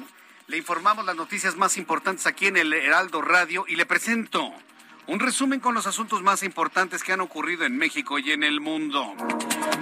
Le 0.48 0.56
informamos 0.56 1.06
las 1.06 1.14
noticias 1.14 1.54
más 1.54 1.76
importantes 1.76 2.26
aquí 2.26 2.48
en 2.48 2.56
el 2.56 2.72
Heraldo 2.72 3.22
Radio 3.22 3.64
y 3.68 3.76
le 3.76 3.86
presento 3.86 4.52
un 5.06 5.20
resumen 5.20 5.60
con 5.60 5.76
los 5.76 5.86
asuntos 5.86 6.22
más 6.24 6.42
importantes 6.42 7.04
que 7.04 7.12
han 7.12 7.20
ocurrido 7.20 7.64
en 7.64 7.78
México 7.78 8.18
y 8.18 8.32
en 8.32 8.42
el 8.42 8.60
mundo. 8.60 9.14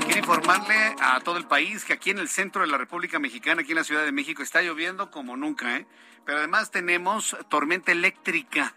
Quiero 0.04 0.18
informarle 0.18 0.94
a 1.00 1.18
todo 1.20 1.38
el 1.38 1.46
país 1.46 1.86
que 1.86 1.94
aquí 1.94 2.10
en 2.10 2.18
el 2.18 2.28
centro 2.28 2.60
de 2.60 2.68
la 2.68 2.76
República 2.76 3.18
Mexicana, 3.18 3.62
aquí 3.62 3.72
en 3.72 3.78
la 3.78 3.84
Ciudad 3.84 4.04
de 4.04 4.12
México, 4.12 4.42
está 4.42 4.60
lloviendo 4.60 5.10
como 5.10 5.38
nunca, 5.38 5.74
¿eh? 5.74 5.86
Pero 6.26 6.36
además 6.36 6.70
tenemos 6.70 7.34
tormenta 7.48 7.92
eléctrica. 7.92 8.74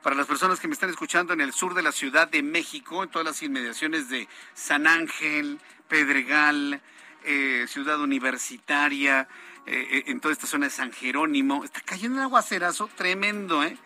Para 0.00 0.14
las 0.14 0.28
personas 0.28 0.60
que 0.60 0.68
me 0.68 0.74
están 0.74 0.90
escuchando 0.90 1.32
en 1.32 1.40
el 1.40 1.52
sur 1.52 1.74
de 1.74 1.82
la 1.82 1.90
Ciudad 1.90 2.28
de 2.28 2.44
México, 2.44 3.02
en 3.02 3.10
todas 3.10 3.26
las 3.26 3.42
inmediaciones 3.42 4.08
de 4.10 4.28
San 4.52 4.86
Ángel, 4.86 5.58
Pedregal, 5.88 6.80
eh, 7.24 7.66
ciudad 7.68 8.00
universitaria, 8.00 9.28
eh, 9.66 9.88
eh, 9.90 10.04
en 10.08 10.20
toda 10.20 10.32
esta 10.32 10.46
zona 10.46 10.66
de 10.66 10.70
San 10.70 10.92
Jerónimo. 10.92 11.64
Está 11.64 11.80
cayendo 11.80 12.18
un 12.18 12.22
aguacerazo 12.24 12.88
tremendo, 12.94 13.64
¿eh? 13.64 13.78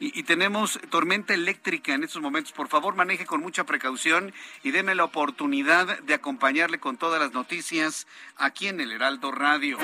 Y, 0.00 0.22
tenemos 0.22 0.78
tormenta 0.90 1.34
eléctrica 1.34 1.92
en 1.92 2.04
estos 2.04 2.22
momentos. 2.22 2.52
Por 2.52 2.68
favor, 2.68 2.94
maneje 2.94 3.26
con 3.26 3.40
mucha 3.40 3.64
precaución 3.64 4.32
y 4.62 4.70
déme 4.70 4.94
la 4.94 5.02
oportunidad 5.02 5.98
de 5.98 6.14
acompañarle 6.14 6.78
con 6.78 6.96
todas 6.96 7.20
las 7.20 7.32
noticias 7.32 8.06
aquí 8.36 8.68
en 8.68 8.80
el 8.80 8.92
Heraldo 8.92 9.32
Radio. 9.32 9.76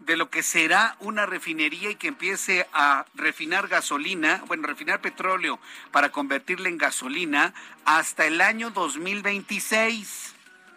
de 0.00 0.16
lo 0.16 0.30
que 0.30 0.42
será 0.42 0.96
una 1.00 1.26
refinería 1.26 1.90
y 1.90 1.94
que 1.94 2.08
empiece 2.08 2.66
a 2.72 3.06
refinar 3.14 3.68
gasolina, 3.68 4.42
bueno, 4.46 4.66
refinar 4.66 5.00
petróleo 5.00 5.60
para 5.92 6.10
convertirle 6.10 6.68
en 6.68 6.78
gasolina 6.78 7.54
hasta 7.84 8.26
el 8.26 8.40
año 8.40 8.70
2026. 8.70 10.34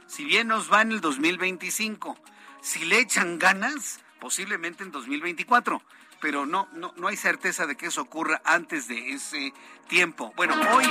Si 0.07 0.23
bien 0.23 0.47
nos 0.47 0.71
va 0.71 0.81
en 0.81 0.91
el 0.91 1.01
2025, 1.01 2.17
si 2.61 2.85
le 2.85 2.99
echan 2.99 3.39
ganas, 3.39 3.99
posiblemente 4.19 4.83
en 4.83 4.91
2024 4.91 5.81
pero 6.21 6.45
no, 6.45 6.67
no, 6.73 6.93
no 6.97 7.07
hay 7.07 7.17
certeza 7.17 7.65
de 7.67 7.75
que 7.75 7.87
eso 7.87 8.01
ocurra 8.01 8.41
antes 8.45 8.87
de 8.87 9.11
ese 9.11 9.53
tiempo. 9.87 10.33
Bueno, 10.35 10.55
hoy, 10.73 10.85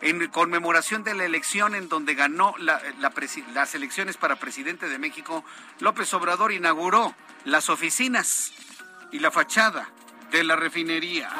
en 0.00 0.26
conmemoración 0.28 1.04
de 1.04 1.14
la 1.14 1.24
elección 1.24 1.74
en 1.74 1.88
donde 1.88 2.14
ganó 2.14 2.54
las 2.58 3.74
elecciones 3.74 4.16
para 4.16 4.36
presidente 4.36 4.88
de 4.88 4.98
México, 4.98 5.44
López 5.80 6.12
Obrador 6.14 6.52
inauguró 6.52 7.14
las 7.44 7.68
oficinas 7.68 8.52
y 9.10 9.18
la 9.18 9.30
fachada 9.30 9.88
de 10.30 10.44
la 10.44 10.56
refinería. 10.56 11.30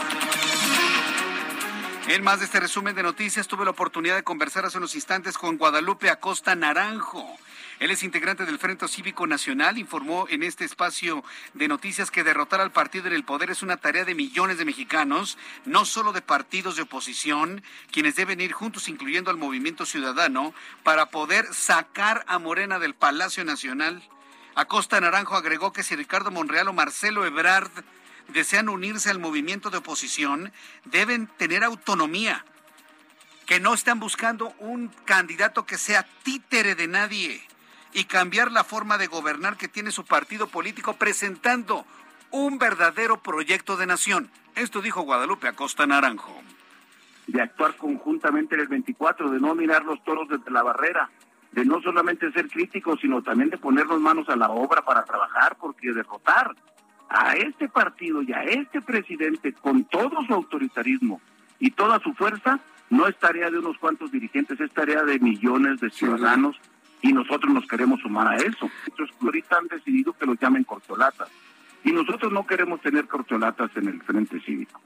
En 2.08 2.24
más 2.24 2.38
de 2.38 2.46
este 2.46 2.58
resumen 2.58 2.94
de 2.94 3.02
noticias, 3.02 3.46
tuve 3.48 3.66
la 3.66 3.72
oportunidad 3.72 4.16
de 4.16 4.22
conversar 4.22 4.64
hace 4.64 4.78
unos 4.78 4.94
instantes 4.94 5.36
con 5.36 5.58
Guadalupe 5.58 6.08
Acosta 6.08 6.54
Naranjo 6.54 7.38
él 7.80 7.92
es 7.92 8.02
integrante 8.02 8.44
del 8.44 8.58
Frente 8.58 8.88
Cívico 8.88 9.26
Nacional. 9.26 9.78
Informó 9.78 10.26
en 10.28 10.42
este 10.42 10.64
espacio 10.64 11.22
de 11.54 11.68
noticias 11.68 12.10
que 12.10 12.24
derrotar 12.24 12.60
al 12.60 12.72
partido 12.72 13.06
en 13.06 13.12
el 13.12 13.24
poder 13.24 13.50
es 13.50 13.62
una 13.62 13.76
tarea 13.76 14.04
de 14.04 14.16
millones 14.16 14.58
de 14.58 14.64
mexicanos, 14.64 15.38
no 15.64 15.84
solo 15.84 16.12
de 16.12 16.20
partidos 16.20 16.74
de 16.74 16.82
oposición, 16.82 17.62
quienes 17.92 18.16
deben 18.16 18.40
ir 18.40 18.52
juntos, 18.52 18.88
incluyendo 18.88 19.30
al 19.30 19.36
movimiento 19.36 19.86
ciudadano, 19.86 20.54
para 20.82 21.10
poder 21.10 21.54
sacar 21.54 22.24
a 22.26 22.40
Morena 22.40 22.80
del 22.80 22.94
Palacio 22.94 23.44
Nacional. 23.44 24.02
Acosta 24.56 25.00
Naranjo 25.00 25.36
agregó 25.36 25.72
que 25.72 25.84
si 25.84 25.94
Ricardo 25.94 26.32
Monreal 26.32 26.66
o 26.66 26.72
Marcelo 26.72 27.24
Ebrard 27.26 27.70
desean 28.26 28.68
unirse 28.68 29.08
al 29.08 29.20
movimiento 29.20 29.70
de 29.70 29.78
oposición, 29.78 30.52
deben 30.84 31.28
tener 31.28 31.62
autonomía, 31.62 32.44
que 33.46 33.60
no 33.60 33.72
están 33.72 34.00
buscando 34.00 34.52
un 34.58 34.88
candidato 35.04 35.64
que 35.64 35.78
sea 35.78 36.06
títere 36.24 36.74
de 36.74 36.88
nadie 36.88 37.48
y 37.93 38.05
cambiar 38.05 38.53
la 38.53 38.64
forma 38.64 38.99
de 38.99 39.07
gobernar 39.07 39.57
que 39.57 39.68
tiene 39.68 39.91
su 39.91 40.05
partido 40.05 40.49
político 40.49 40.95
presentando 40.95 41.84
un 42.30 42.59
verdadero 42.59 43.22
proyecto 43.22 43.76
de 43.76 43.86
nación. 43.86 44.30
Esto 44.55 44.80
dijo 44.82 45.03
Guadalupe 45.03 45.49
Acosta 45.49 45.86
Naranjo. 45.86 46.43
De 47.26 47.41
actuar 47.41 47.76
conjuntamente 47.76 48.55
en 48.55 48.62
el 48.62 48.68
24, 48.68 49.30
de 49.30 49.41
no 49.41 49.55
mirar 49.55 49.84
los 49.84 50.03
toros 50.05 50.28
desde 50.28 50.51
la 50.51 50.62
barrera, 50.62 51.11
de 51.53 51.64
no 51.64 51.80
solamente 51.80 52.30
ser 52.32 52.49
críticos, 52.49 53.01
sino 53.01 53.22
también 53.22 53.51
de 53.51 53.59
ponernos 53.59 54.01
manos 54.01 54.28
a 54.28 54.36
la 54.36 54.51
obra 54.51 54.82
para 54.82 55.05
trabajar, 55.05 55.57
porque 55.61 55.93
derrotar 55.93 56.55
a 57.09 57.34
este 57.34 57.68
partido 57.68 58.22
y 58.22 58.32
a 58.32 58.43
este 58.43 58.82
presidente 58.82 59.53
con 59.55 59.84
todo 59.84 60.22
su 60.26 60.34
autoritarismo 60.34 61.20
y 61.59 61.70
toda 61.70 61.99
su 62.01 62.12
fuerza 62.14 62.61
no 62.91 63.07
es 63.07 63.18
tarea 63.18 63.51
de 63.51 63.59
unos 63.59 63.78
cuantos 63.78 64.11
dirigentes, 64.11 64.61
es 64.61 64.70
tarea 64.72 65.03
de 65.03 65.18
millones 65.18 65.80
de 65.80 65.91
ciudadanos 65.91 66.59
y 67.03 67.12
nosotros 67.12 67.53
nos 67.53 67.66
queremos 67.66 68.01
sumar 68.01 68.28
a 68.28 68.36
eso. 68.36 68.70
Entonces, 68.86 69.16
ahorita 69.22 69.59
han 69.59 69.68
decidido 69.68 70.12
que 70.12 70.26
los 70.26 70.38
llamen 70.38 70.64
corcholatas. 70.64 71.28
Y 71.84 71.92
nosotros 71.92 72.32
no 72.32 72.46
queremos 72.46 72.80
tener 72.80 73.07
corcholatas 73.07 73.70
en 73.76 73.88
el 73.88 74.03
Frente 74.03 74.40
Cívico. 74.40 74.80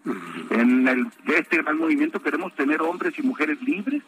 En 0.50 0.86
el, 0.86 1.06
este 1.34 1.62
gran 1.62 1.78
movimiento 1.78 2.22
queremos 2.22 2.54
tener 2.54 2.82
hombres 2.82 3.18
y 3.18 3.22
mujeres 3.22 3.60
libres 3.62 4.02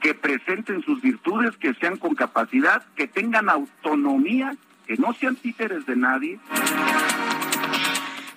que 0.00 0.14
presenten 0.14 0.82
sus 0.82 1.00
virtudes, 1.00 1.56
que 1.56 1.74
sean 1.74 1.96
con 1.96 2.14
capacidad, 2.14 2.84
que 2.94 3.06
tengan 3.06 3.48
autonomía, 3.48 4.56
que 4.86 4.96
no 4.96 5.12
sean 5.14 5.36
títeres 5.36 5.86
de 5.86 5.96
nadie. 5.96 6.40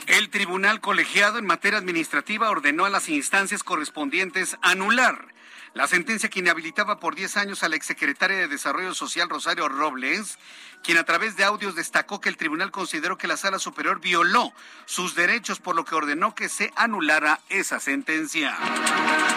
El 0.07 0.29
Tribunal 0.29 0.79
Colegiado 0.79 1.39
en 1.39 1.45
materia 1.45 1.79
administrativa 1.79 2.49
ordenó 2.49 2.85
a 2.85 2.89
las 2.89 3.09
instancias 3.09 3.63
correspondientes 3.63 4.57
anular 4.61 5.31
la 5.73 5.87
sentencia 5.87 6.29
que 6.29 6.39
inhabilitaba 6.39 6.99
por 6.99 7.15
10 7.15 7.37
años 7.37 7.63
a 7.63 7.69
la 7.69 7.77
exsecretaria 7.77 8.37
de 8.37 8.47
Desarrollo 8.47 8.93
Social 8.93 9.29
Rosario 9.29 9.69
Robles, 9.69 10.37
quien 10.83 10.97
a 10.97 11.05
través 11.05 11.37
de 11.37 11.45
audios 11.45 11.75
destacó 11.75 12.19
que 12.19 12.29
el 12.29 12.37
tribunal 12.37 12.71
consideró 12.71 13.17
que 13.17 13.27
la 13.27 13.37
sala 13.37 13.57
superior 13.57 14.01
violó 14.01 14.51
sus 14.85 15.15
derechos, 15.15 15.59
por 15.59 15.75
lo 15.75 15.85
que 15.85 15.95
ordenó 15.95 16.35
que 16.35 16.49
se 16.49 16.73
anulara 16.75 17.39
esa 17.49 17.79
sentencia. 17.79 18.57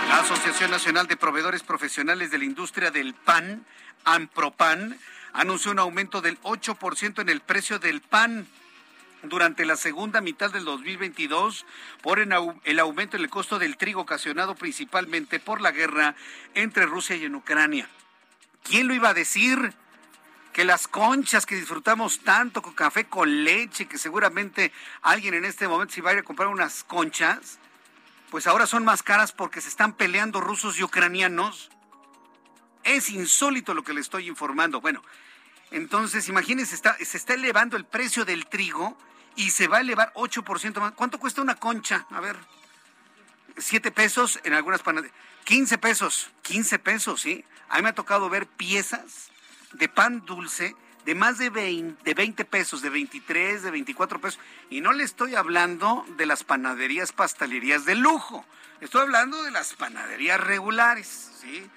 La 0.08 0.18
Asociación 0.20 0.70
Nacional 0.70 1.06
de 1.06 1.16
Proveedores 1.16 1.62
Profesionales 1.62 2.30
de 2.30 2.38
la 2.38 2.44
Industria 2.44 2.90
del 2.90 3.14
PAN, 3.14 3.64
AMPROPAN, 4.04 4.98
anunció 5.32 5.70
un 5.70 5.78
aumento 5.78 6.20
del 6.20 6.40
8% 6.42 7.20
en 7.20 7.28
el 7.28 7.40
precio 7.40 7.78
del 7.78 8.00
pan 8.00 8.48
durante 9.28 9.64
la 9.64 9.76
segunda 9.76 10.20
mitad 10.20 10.50
del 10.50 10.64
2022 10.64 11.66
por 12.02 12.18
el 12.18 12.78
aumento 12.80 13.16
en 13.16 13.22
el 13.22 13.30
costo 13.30 13.58
del 13.58 13.76
trigo 13.76 14.02
ocasionado 14.02 14.54
principalmente 14.54 15.40
por 15.40 15.60
la 15.60 15.72
guerra 15.72 16.14
entre 16.54 16.86
Rusia 16.86 17.16
y 17.16 17.26
Ucrania. 17.26 17.88
¿Quién 18.62 18.88
lo 18.88 18.94
iba 18.94 19.10
a 19.10 19.14
decir? 19.14 19.74
Que 20.52 20.64
las 20.64 20.86
conchas 20.86 21.46
que 21.46 21.56
disfrutamos 21.56 22.20
tanto 22.20 22.62
con 22.62 22.74
café 22.74 23.04
con 23.06 23.44
leche, 23.44 23.86
que 23.86 23.98
seguramente 23.98 24.72
alguien 25.02 25.34
en 25.34 25.44
este 25.44 25.66
momento 25.66 25.94
si 25.94 26.00
va 26.00 26.10
a 26.10 26.12
ir 26.14 26.20
a 26.20 26.24
comprar 26.24 26.48
unas 26.48 26.84
conchas, 26.84 27.58
pues 28.30 28.46
ahora 28.46 28.66
son 28.66 28.84
más 28.84 29.02
caras 29.02 29.32
porque 29.32 29.60
se 29.60 29.68
están 29.68 29.94
peleando 29.94 30.40
rusos 30.40 30.78
y 30.78 30.84
ucranianos. 30.84 31.70
Es 32.84 33.10
insólito 33.10 33.74
lo 33.74 33.82
que 33.82 33.94
le 33.94 34.00
estoy 34.00 34.28
informando. 34.28 34.80
Bueno, 34.80 35.02
entonces 35.70 36.28
imagínense, 36.28 36.76
se 36.76 37.16
está 37.16 37.34
elevando 37.34 37.76
el 37.76 37.84
precio 37.84 38.24
del 38.24 38.46
trigo 38.46 38.96
y 39.36 39.50
se 39.50 39.68
va 39.68 39.78
a 39.78 39.80
elevar 39.80 40.12
8% 40.14 40.80
más. 40.80 40.92
¿Cuánto 40.92 41.18
cuesta 41.18 41.42
una 41.42 41.56
concha? 41.56 42.06
A 42.10 42.20
ver, 42.20 42.36
7 43.56 43.90
pesos 43.90 44.40
en 44.44 44.54
algunas 44.54 44.82
panaderías. 44.82 45.16
15 45.44 45.78
pesos, 45.78 46.30
15 46.42 46.78
pesos, 46.78 47.20
¿sí? 47.20 47.44
A 47.68 47.76
mí 47.76 47.82
me 47.82 47.90
ha 47.90 47.94
tocado 47.94 48.30
ver 48.30 48.46
piezas 48.46 49.30
de 49.72 49.88
pan 49.88 50.24
dulce 50.24 50.74
de 51.04 51.14
más 51.14 51.38
de 51.38 51.50
20, 51.50 52.02
de 52.02 52.14
20 52.14 52.44
pesos, 52.44 52.80
de 52.80 52.88
23, 52.88 53.62
de 53.62 53.70
24 53.70 54.20
pesos. 54.20 54.40
Y 54.70 54.80
no 54.80 54.92
le 54.92 55.04
estoy 55.04 55.34
hablando 55.34 56.04
de 56.16 56.26
las 56.26 56.44
panaderías, 56.44 57.12
pastelerías 57.12 57.84
de 57.84 57.94
lujo. 57.94 58.44
Estoy 58.80 59.02
hablando 59.02 59.42
de 59.42 59.50
las 59.50 59.74
panaderías 59.74 60.40
regulares, 60.40 61.32
¿sí? 61.40 61.68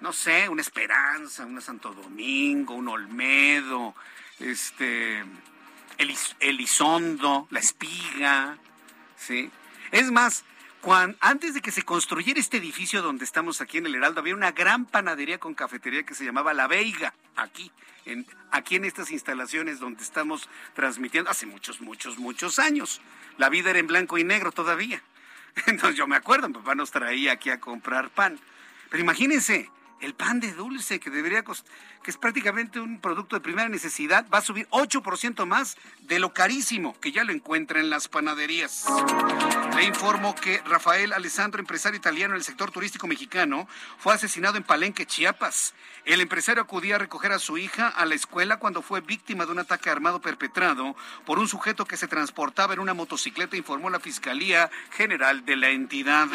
No 0.00 0.12
sé, 0.12 0.48
una 0.48 0.62
Esperanza, 0.62 1.44
una 1.46 1.60
Santo 1.60 1.94
Domingo, 1.94 2.74
un 2.74 2.88
Olmedo, 2.88 3.94
este, 4.38 5.24
el, 5.98 6.14
Elizondo, 6.40 7.46
la 7.50 7.60
espiga, 7.60 8.58
¿sí? 9.16 9.50
Es 9.92 10.10
más, 10.10 10.44
antes 11.20 11.54
de 11.54 11.60
que 11.60 11.72
se 11.72 11.82
construyera 11.82 12.38
este 12.38 12.58
edificio 12.58 13.02
donde 13.02 13.24
estamos 13.24 13.60
aquí 13.60 13.78
en 13.78 13.86
el 13.86 13.94
Heraldo, 13.96 14.20
había 14.20 14.34
una 14.34 14.52
gran 14.52 14.84
panadería 14.84 15.38
con 15.38 15.54
cafetería 15.54 16.04
que 16.04 16.14
se 16.14 16.24
llamaba 16.24 16.54
La 16.54 16.68
Veiga, 16.68 17.12
aquí, 17.34 17.72
en, 18.04 18.24
aquí 18.52 18.76
en 18.76 18.84
estas 18.84 19.10
instalaciones 19.10 19.80
donde 19.80 20.04
estamos 20.04 20.48
transmitiendo 20.74 21.30
hace 21.30 21.46
muchos, 21.46 21.80
muchos, 21.80 22.18
muchos 22.18 22.60
años. 22.60 23.00
La 23.36 23.48
vida 23.48 23.70
era 23.70 23.80
en 23.80 23.88
blanco 23.88 24.16
y 24.16 24.24
negro 24.24 24.52
todavía. 24.52 25.02
Entonces 25.66 25.96
yo 25.96 26.06
me 26.06 26.16
acuerdo, 26.16 26.48
mi 26.48 26.54
papá 26.54 26.76
nos 26.76 26.92
traía 26.92 27.32
aquí 27.32 27.50
a 27.50 27.58
comprar 27.58 28.10
pan. 28.10 28.38
Pero 28.88 29.02
imagínense, 29.02 29.68
el 30.00 30.14
pan 30.14 30.40
de 30.40 30.52
dulce 30.52 31.00
que 31.00 31.10
debería 31.10 31.42
costar 31.42 31.70
que 32.06 32.12
es 32.12 32.18
prácticamente 32.18 32.78
un 32.78 33.00
producto 33.00 33.34
de 33.34 33.40
primera 33.40 33.68
necesidad, 33.68 34.24
va 34.32 34.38
a 34.38 34.40
subir 34.40 34.68
8% 34.70 35.44
más 35.44 35.76
de 36.02 36.20
lo 36.20 36.32
carísimo 36.32 36.96
que 37.00 37.10
ya 37.10 37.24
lo 37.24 37.32
encuentra 37.32 37.80
en 37.80 37.90
las 37.90 38.06
panaderías. 38.06 38.84
Le 39.74 39.82
informo 39.82 40.36
que 40.36 40.62
Rafael 40.66 41.12
Alessandro, 41.12 41.58
empresario 41.58 41.98
italiano 41.98 42.34
en 42.34 42.38
el 42.38 42.44
sector 42.44 42.70
turístico 42.70 43.08
mexicano, 43.08 43.66
fue 43.98 44.14
asesinado 44.14 44.56
en 44.56 44.62
Palenque, 44.62 45.04
Chiapas. 45.04 45.74
El 46.04 46.20
empresario 46.20 46.62
acudía 46.62 46.94
a 46.94 46.98
recoger 46.98 47.32
a 47.32 47.40
su 47.40 47.58
hija 47.58 47.88
a 47.88 48.06
la 48.06 48.14
escuela 48.14 48.60
cuando 48.60 48.82
fue 48.82 49.00
víctima 49.00 49.44
de 49.44 49.50
un 49.50 49.58
ataque 49.58 49.90
armado 49.90 50.20
perpetrado 50.20 50.94
por 51.24 51.40
un 51.40 51.48
sujeto 51.48 51.86
que 51.86 51.96
se 51.96 52.06
transportaba 52.06 52.72
en 52.72 52.78
una 52.78 52.94
motocicleta, 52.94 53.56
informó 53.56 53.90
la 53.90 53.98
Fiscalía 53.98 54.70
General 54.92 55.44
de 55.44 55.56
la 55.56 55.70
entidad. 55.70 56.28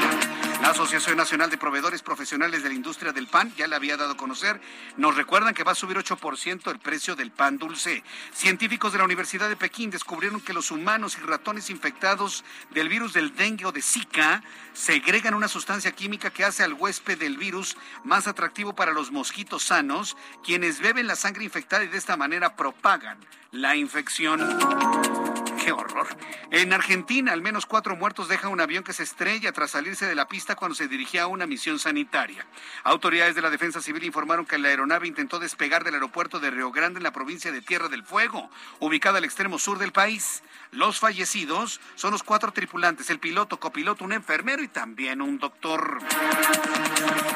La 0.62 0.72
Asociación 0.72 1.16
Nacional 1.16 1.50
de 1.50 1.58
Proveedores 1.58 2.04
Profesionales 2.04 2.62
de 2.62 2.70
la 2.70 2.76
Industria 2.76 3.14
del 3.14 3.28
pan, 3.28 3.51
ya 3.56 3.68
le 3.68 3.76
había 3.76 3.98
dado 3.98 4.14
a 4.14 4.18
conocer. 4.18 4.60
Nos 4.98 5.16
recuerdan 5.16 5.54
que 5.54 5.64
va 5.64 5.72
a 5.74 5.76
subir 5.76 5.98
8% 5.98 6.72
el 6.72 6.80
precio 6.80 7.16
del 7.16 7.32
pan 7.32 7.58
dulce. 7.58 8.04
Científicos 8.34 8.92
de 8.92 9.00
la 9.00 9.06
Universidad 9.06 9.50
de 9.50 9.56
Pekín 9.56 9.90
descubrieron 9.90 10.42
que 10.42 10.54
los 10.54 10.72
humanos 10.72 11.18
y 11.18 11.26
ratones 11.26 11.70
infectados 11.70 12.44
del 12.72 12.90
virus 12.90 13.14
del 13.14 13.36
dengue 13.36 13.66
o 13.66 13.72
de 13.72 13.82
Zika 13.82 14.44
segregan 14.74 15.34
una 15.34 15.48
sustancia 15.48 15.92
química 15.92 16.30
que 16.30 16.46
hace 16.46 16.64
al 16.64 16.74
huésped 16.74 17.18
del 17.18 17.38
virus 17.38 17.78
más 18.04 18.28
atractivo 18.28 18.74
para 18.74 18.94
los 18.94 19.12
mosquitos 19.12 19.64
sanos, 19.64 20.18
quienes 20.44 20.80
beben 20.80 21.08
la 21.08 21.16
sangre 21.16 21.44
infectada 21.44 21.84
y 21.84 21.88
de 21.88 21.98
esta 21.98 22.18
manera 22.18 22.56
propagan 22.56 23.18
la 23.52 23.76
infección. 23.76 25.41
¡Qué 25.64 25.72
horror! 25.72 26.08
En 26.50 26.74
Argentina, 26.74 27.34
al 27.34 27.44
menos 27.44 27.68
cuatro 27.68 27.96
muertos 27.96 28.28
deja 28.28 28.48
un 28.48 28.62
avión 28.62 28.84
que 28.84 28.94
se 28.94 29.04
estrella 29.04 29.52
tras 29.52 29.72
salirse 29.72 30.08
de 30.08 30.16
la 30.16 30.28
pista 30.28 30.56
cuando 30.56 30.74
se 30.74 30.88
dirigía 30.88 31.24
a 31.24 31.28
una 31.28 31.46
misión 31.46 31.78
sanitaria. 31.78 32.48
Autoridades 32.84 33.36
de 33.36 33.44
la 33.44 33.52
Defensa 33.52 33.80
Civil 33.80 34.04
informaron 34.04 34.48
que 34.48 34.58
la 34.58 34.70
aeronave 34.70 35.08
intentó 35.08 35.38
despegar 35.38 35.84
del 35.84 35.94
aeropuerto 35.94 36.40
de 36.40 36.50
Río 36.50 36.72
Grande 36.72 36.98
en 36.98 37.04
la 37.04 37.14
provincia 37.14 37.52
de 37.52 37.62
Tierra 37.62 37.90
del 37.90 38.04
Fuego, 38.04 38.50
ubicada 38.80 39.20
al 39.20 39.24
extremo 39.24 39.60
sur 39.60 39.78
del 39.78 39.92
país. 39.92 40.42
Los 40.72 41.00
fallecidos 41.00 41.82
son 41.96 42.12
los 42.12 42.24
cuatro 42.24 42.54
tripulantes, 42.54 43.10
el 43.10 43.20
piloto, 43.20 43.60
copiloto, 43.60 44.06
un 44.06 44.14
enfermero 44.14 44.64
y 44.64 44.70
también 44.70 45.22
un 45.22 45.38
doctor. 45.38 46.00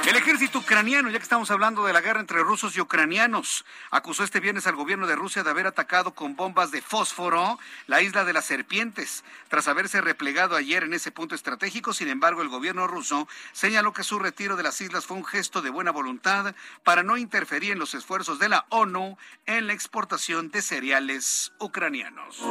El 0.08 0.16
ejército 0.16 0.60
ucraniano, 0.60 1.10
ya 1.10 1.18
que 1.18 1.24
estamos 1.24 1.52
hablando 1.52 1.86
de 1.86 1.92
la 1.92 2.00
guerra 2.00 2.22
entre 2.22 2.40
rusos 2.40 2.78
y 2.78 2.82
ucranianos, 2.82 3.66
acusó 3.92 4.24
este 4.24 4.40
viernes 4.40 4.68
al 4.68 4.78
gobierno 4.78 5.06
de 5.06 5.18
Rusia 5.18 5.44
de 5.44 5.50
haber 5.50 5.68
atacado 5.68 6.14
con 6.14 6.38
bombas 6.38 6.72
de 6.72 6.82
fósforo 6.82 7.60
la 7.88 8.02
isla 8.02 8.24
de 8.24 8.32
las 8.32 8.46
serpientes. 8.46 9.26
Tras 9.50 9.68
haberse 9.68 10.00
replegado 10.00 10.56
ayer 10.56 10.84
en 10.84 10.94
ese 10.94 11.12
punto 11.12 11.36
estratégico, 11.36 11.94
sin 11.94 12.08
embargo, 12.08 12.42
el 12.42 12.48
gobierno 12.48 12.88
ruso 12.88 13.28
señaló 13.52 13.92
que 13.92 14.04
su 14.04 14.18
retiro 14.18 14.56
de 14.56 14.64
las 14.64 14.80
islas 14.80 15.06
fue 15.06 15.18
un 15.18 15.26
gesto 15.26 15.62
de 15.62 15.72
buena 15.72 15.92
voluntad 15.92 16.56
para 16.86 17.04
no 17.04 17.18
interferir 17.18 17.74
en 17.74 17.80
los 17.80 17.96
esfuerzos 17.96 18.40
de 18.40 18.48
la 18.48 18.66
ONU 18.70 19.18
en 19.46 19.68
la 19.68 19.74
exportación 19.74 20.52
de 20.52 20.62
cereales 20.62 21.52
ucranianos. 21.60 22.42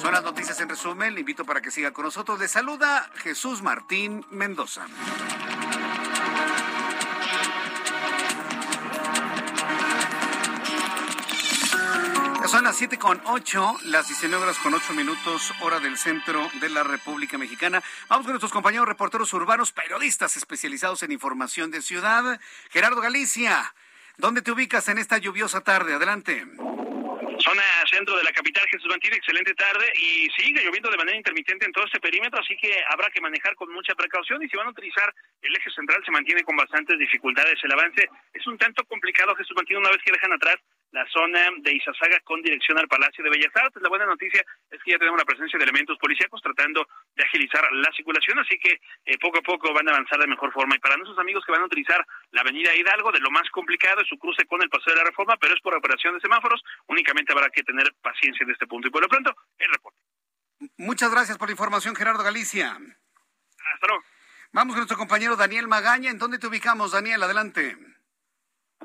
Son 0.00 0.12
las 0.12 0.22
noticias 0.22 0.58
en 0.60 0.68
resumen. 0.68 1.14
Le 1.14 1.20
invito 1.20 1.44
para 1.44 1.60
que 1.60 1.70
siga 1.70 1.92
con 1.92 2.06
nosotros. 2.06 2.38
Le 2.38 2.48
saluda 2.48 3.10
Jesús 3.16 3.62
Martín 3.62 4.24
Mendoza. 4.30 4.86
son 12.50 12.64
las 12.64 12.76
siete 12.76 12.98
con 12.98 13.22
ocho, 13.26 13.76
las 13.84 14.08
19 14.08 14.42
horas 14.42 14.58
con 14.58 14.74
ocho 14.74 14.92
minutos, 14.92 15.52
hora 15.60 15.78
del 15.78 15.96
centro 15.96 16.48
de 16.60 16.68
la 16.68 16.82
República 16.82 17.38
Mexicana. 17.38 17.80
Vamos 18.08 18.26
con 18.26 18.32
nuestros 18.32 18.50
compañeros 18.50 18.88
reporteros 18.88 19.32
urbanos, 19.34 19.70
periodistas 19.70 20.36
especializados 20.36 21.04
en 21.04 21.12
información 21.12 21.70
de 21.70 21.80
ciudad. 21.80 22.40
Gerardo 22.70 23.00
Galicia, 23.00 23.72
¿dónde 24.18 24.42
te 24.42 24.50
ubicas 24.50 24.88
en 24.88 24.98
esta 24.98 25.18
lluviosa 25.18 25.60
tarde? 25.60 25.94
Adelante. 25.94 26.44
Zona 27.50 27.64
centro 27.90 28.16
de 28.16 28.22
la 28.22 28.30
capital, 28.30 28.64
Jesús 28.70 28.86
Martín, 28.86 29.12
excelente 29.12 29.52
tarde 29.54 29.92
y 29.98 30.28
sigue 30.38 30.62
lloviendo 30.62 30.88
de 30.88 30.96
manera 30.96 31.16
intermitente 31.16 31.66
en 31.66 31.72
todo 31.72 31.84
este 31.84 31.98
perímetro, 31.98 32.38
así 32.38 32.56
que 32.56 32.70
habrá 32.88 33.10
que 33.10 33.20
manejar 33.20 33.56
con 33.56 33.72
mucha 33.72 33.92
precaución 33.96 34.40
y 34.40 34.48
si 34.48 34.56
van 34.56 34.68
a 34.68 34.70
utilizar 34.70 35.12
el 35.42 35.56
eje 35.56 35.68
central 35.70 36.00
se 36.04 36.12
mantiene 36.12 36.44
con 36.44 36.54
bastantes 36.54 36.96
dificultades 36.96 37.58
el 37.64 37.72
avance. 37.72 38.08
Es 38.32 38.46
un 38.46 38.56
tanto 38.56 38.84
complicado, 38.84 39.34
Jesús 39.34 39.56
Martín, 39.56 39.78
una 39.78 39.90
vez 39.90 39.98
que 40.04 40.12
dejan 40.12 40.32
atrás 40.32 40.56
la 40.92 41.06
zona 41.08 41.50
de 41.58 41.72
Izazaga 41.72 42.20
con 42.20 42.42
dirección 42.42 42.78
al 42.78 42.88
Palacio 42.88 43.22
de 43.22 43.30
Bellas 43.30 43.54
Artes. 43.54 43.82
La 43.82 43.88
buena 43.88 44.06
noticia 44.06 44.44
es 44.70 44.82
que 44.82 44.92
ya 44.92 44.98
tenemos 44.98 45.18
la 45.18 45.24
presencia 45.24 45.58
de 45.58 45.64
elementos 45.64 45.98
policíacos 45.98 46.42
tratando 46.42 46.86
de 47.14 47.24
agilizar 47.24 47.62
la 47.72 47.90
circulación, 47.92 48.38
así 48.38 48.58
que 48.58 48.80
eh, 49.04 49.18
poco 49.18 49.38
a 49.38 49.42
poco 49.42 49.72
van 49.72 49.88
a 49.88 49.92
avanzar 49.92 50.18
de 50.18 50.26
mejor 50.26 50.52
forma. 50.52 50.76
Y 50.76 50.78
para 50.78 50.96
nuestros 50.96 51.18
amigos 51.18 51.44
que 51.44 51.52
van 51.52 51.62
a 51.62 51.66
utilizar 51.66 52.04
la 52.32 52.40
avenida 52.40 52.74
Hidalgo, 52.74 53.12
de 53.12 53.20
lo 53.20 53.30
más 53.30 53.48
complicado 53.50 54.00
es 54.00 54.08
su 54.08 54.18
cruce 54.18 54.44
con 54.46 54.62
el 54.62 54.68
Paseo 54.68 54.94
de 54.94 55.00
la 55.00 55.08
Reforma, 55.08 55.36
pero 55.40 55.54
es 55.54 55.60
por 55.60 55.74
operación 55.74 56.14
de 56.14 56.20
semáforos, 56.20 56.62
únicamente 56.86 57.32
habrá 57.32 57.50
que 57.50 57.62
tener 57.62 57.94
paciencia 58.02 58.44
en 58.44 58.50
este 58.50 58.66
punto. 58.66 58.88
Y 58.88 58.90
por 58.90 59.02
lo 59.02 59.08
pronto, 59.08 59.34
el 59.58 59.70
reporte. 59.70 59.98
Muchas 60.76 61.10
gracias 61.10 61.38
por 61.38 61.48
la 61.48 61.52
información, 61.52 61.94
Gerardo 61.94 62.22
Galicia. 62.22 62.72
Hasta 62.72 63.86
luego. 63.86 64.04
Vamos 64.52 64.74
con 64.74 64.80
nuestro 64.80 64.98
compañero 64.98 65.36
Daniel 65.36 65.68
Magaña. 65.68 66.10
¿En 66.10 66.18
dónde 66.18 66.38
te 66.38 66.48
ubicamos, 66.48 66.92
Daniel? 66.92 67.22
Adelante. 67.22 67.76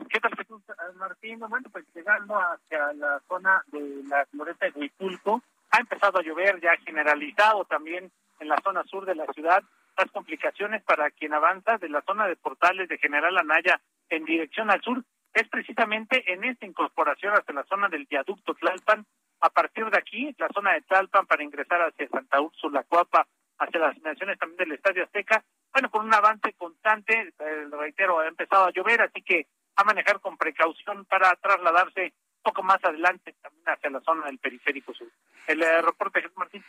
¿Qué 0.10 0.20
tal, 0.20 0.36
Jesús 0.38 0.62
Martín? 0.94 1.40
Bueno, 1.40 1.70
pues 1.72 1.86
llegando 1.94 2.36
hacia 2.36 2.94
la 2.94 3.20
zona 3.28 3.64
de 3.68 4.04
la 4.08 4.26
floresta 4.28 4.68
de 4.68 4.80
Huipulco, 4.80 5.42
ha 5.72 5.80
empezado 5.80 6.20
a 6.20 6.22
llover 6.22 6.62
ya 6.62 6.78
generalizado 6.86 7.66
también 7.66 8.12
en 8.40 8.48
la 8.48 8.58
zona 8.64 8.84
sur 8.84 9.06
de 9.06 9.16
la 9.16 9.26
ciudad. 9.34 9.64
Las 9.98 10.12
complicaciones 10.12 10.84
para 10.84 11.10
quien 11.12 11.34
avanza 11.34 11.78
de 11.78 11.90
la 11.90 12.02
zona 12.02 12.28
de 12.28 12.36
Portales 12.36 12.88
de 12.90 12.98
General 12.98 13.38
Anaya 13.38 13.82
en 14.10 14.26
dirección 14.26 14.70
al 14.70 14.82
sur 14.82 15.04
es 15.34 15.48
precisamente 15.50 16.32
en 16.32 16.44
esta 16.44 16.66
incorporación 16.66 17.34
hacia 17.34 17.54
la 17.54 17.64
zona 17.66 17.90
del 17.90 18.06
viaducto 18.06 18.54
Tlalpan. 18.54 19.06
A 19.42 19.50
partir 19.50 19.86
de 19.90 19.98
aquí, 19.98 20.34
la 20.38 20.48
zona 20.50 20.74
de 20.74 20.82
Tlalpan 20.82 21.26
para 21.26 21.44
ingresar 21.44 21.82
hacia 21.82 22.08
Santa 22.08 22.40
Úrsula, 22.40 22.84
Cuapa, 22.84 23.28
hacia 23.60 23.80
las 23.80 23.98
naciones 24.02 24.38
también 24.40 24.58
del 24.58 24.78
Estadio 24.78 25.04
Azteca. 25.04 25.44
Bueno, 25.74 25.90
con 25.90 26.06
un 26.06 26.14
avance 26.14 26.54
constante, 26.54 27.34
eh, 27.38 27.68
reitero, 27.72 28.20
ha 28.20 28.28
empezado 28.28 28.66
a 28.66 28.72
llover, 28.72 29.02
así 29.02 29.22
que 29.22 29.48
a 29.76 29.84
manejar 29.84 30.20
con 30.22 30.38
precaución 30.38 31.06
para 31.06 31.36
trasladarse 31.36 32.14
poco 32.46 32.62
más 32.62 32.84
adelante 32.84 33.36
también 33.42 33.64
hacia 33.68 33.90
la 33.90 34.02
zona 34.02 34.28
del 34.28 34.38
periférico 34.38 34.94
sur. 34.94 35.12
El 35.48 35.62
eh, 35.64 35.82
reporte 35.82 36.22
Jesús 36.22 36.38
Martín. 36.38 36.64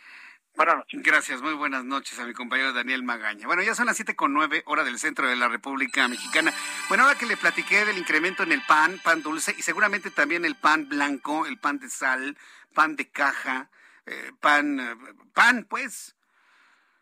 Buenas 0.55 0.77
noches. 0.77 1.03
Gracias, 1.03 1.41
muy 1.43 1.53
buenas 1.53 1.85
noches 1.85 2.17
a 2.17 2.25
mi 2.25 2.33
compañero 2.33 2.73
Daniel 2.73 3.03
Magaña. 3.03 3.45
Bueno, 3.45 3.61
ya 3.61 3.75
son 3.75 3.85
las 3.85 3.95
siete 3.95 4.15
con 4.15 4.33
nueve, 4.33 4.63
hora 4.65 4.83
del 4.83 4.97
centro 4.97 5.27
de 5.27 5.35
la 5.35 5.47
República 5.47 6.07
Mexicana. 6.07 6.51
Bueno, 6.89 7.03
ahora 7.03 7.17
que 7.17 7.27
le 7.27 7.37
platiqué 7.37 7.85
del 7.85 7.99
incremento 7.99 8.41
en 8.41 8.51
el 8.51 8.63
pan, 8.63 8.99
pan 9.03 9.21
dulce 9.21 9.53
y 9.55 9.61
seguramente 9.61 10.09
también 10.09 10.45
el 10.45 10.55
pan 10.55 10.89
blanco, 10.89 11.45
el 11.45 11.59
pan 11.59 11.77
de 11.77 11.91
sal, 11.91 12.35
pan 12.73 12.95
de 12.95 13.07
caja, 13.11 13.69
eh, 14.07 14.31
pan, 14.39 14.79
eh, 14.79 14.95
pan, 15.35 15.67
pues, 15.69 16.15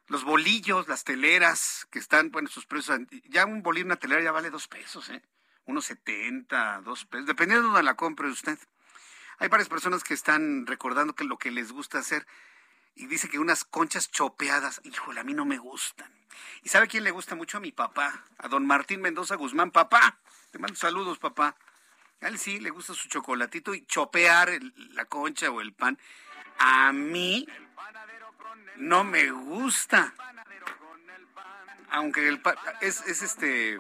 los 0.07 0.25
bolillos, 0.25 0.89
las 0.89 1.05
teleras 1.05 1.87
que 1.91 1.99
están, 1.99 2.31
bueno, 2.31 2.49
sus 2.49 2.65
precios, 2.65 2.99
ya 3.29 3.45
un 3.45 3.63
bolillo, 3.63 3.85
una 3.85 3.95
telera 3.95 4.21
ya 4.21 4.33
vale 4.33 4.49
dos 4.49 4.67
pesos, 4.67 5.09
¿eh? 5.09 5.21
Unos 5.65 5.85
70, 5.85 6.81
dos 6.81 7.05
pesos, 7.05 7.27
dependiendo 7.27 7.63
de 7.63 7.73
donde 7.73 7.83
la 7.83 7.95
compre 7.95 8.27
usted. 8.27 8.57
Hay 9.37 9.49
varias 9.49 9.69
personas 9.69 10.03
que 10.03 10.13
están 10.13 10.65
recordando 10.65 11.13
que 11.13 11.25
lo 11.25 11.37
que 11.37 11.51
les 11.51 11.71
gusta 11.71 11.99
hacer 11.99 12.25
y 12.95 13.07
dice 13.07 13.27
que 13.27 13.39
unas 13.39 13.65
conchas 13.65 14.09
chopeadas, 14.09 14.79
híjole, 14.83 15.19
a 15.19 15.23
mí 15.23 15.33
no 15.33 15.45
me 15.45 15.57
gustan. 15.57 16.09
¿Y 16.63 16.69
sabe 16.69 16.87
quién 16.87 17.03
le 17.03 17.11
gusta 17.11 17.35
mucho? 17.35 17.57
A 17.57 17.61
mi 17.61 17.71
papá, 17.71 18.23
a 18.37 18.47
don 18.47 18.65
Martín 18.65 19.01
Mendoza 19.01 19.35
Guzmán. 19.35 19.71
Papá, 19.71 20.19
te 20.51 20.59
mando 20.59 20.75
saludos, 20.77 21.19
papá. 21.19 21.55
A 22.21 22.27
él 22.27 22.39
sí 22.39 22.59
le 22.59 22.69
gusta 22.69 22.93
su 22.93 23.09
chocolatito 23.09 23.73
y 23.73 23.85
chopear 23.85 24.57
la 24.93 25.05
concha 25.05 25.51
o 25.51 25.59
el 25.59 25.73
pan. 25.73 25.99
A 26.57 26.93
mí 26.93 27.47
no 28.77 29.03
me 29.03 29.29
gusta. 29.31 30.13
Aunque 31.89 32.27
el 32.27 32.41
pan 32.41 32.55
es 32.81 33.01
este 33.01 33.79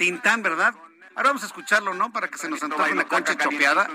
Tintán, 0.00 0.42
¿verdad? 0.42 0.74
Ahora 1.14 1.28
vamos 1.28 1.42
a 1.42 1.46
escucharlo, 1.46 1.92
¿no? 1.92 2.10
Para 2.10 2.26
que 2.28 2.38
se 2.38 2.48
nos 2.48 2.62
antoje 2.62 2.90
una 2.90 3.04
concha 3.04 3.36
chopeada. 3.36 3.86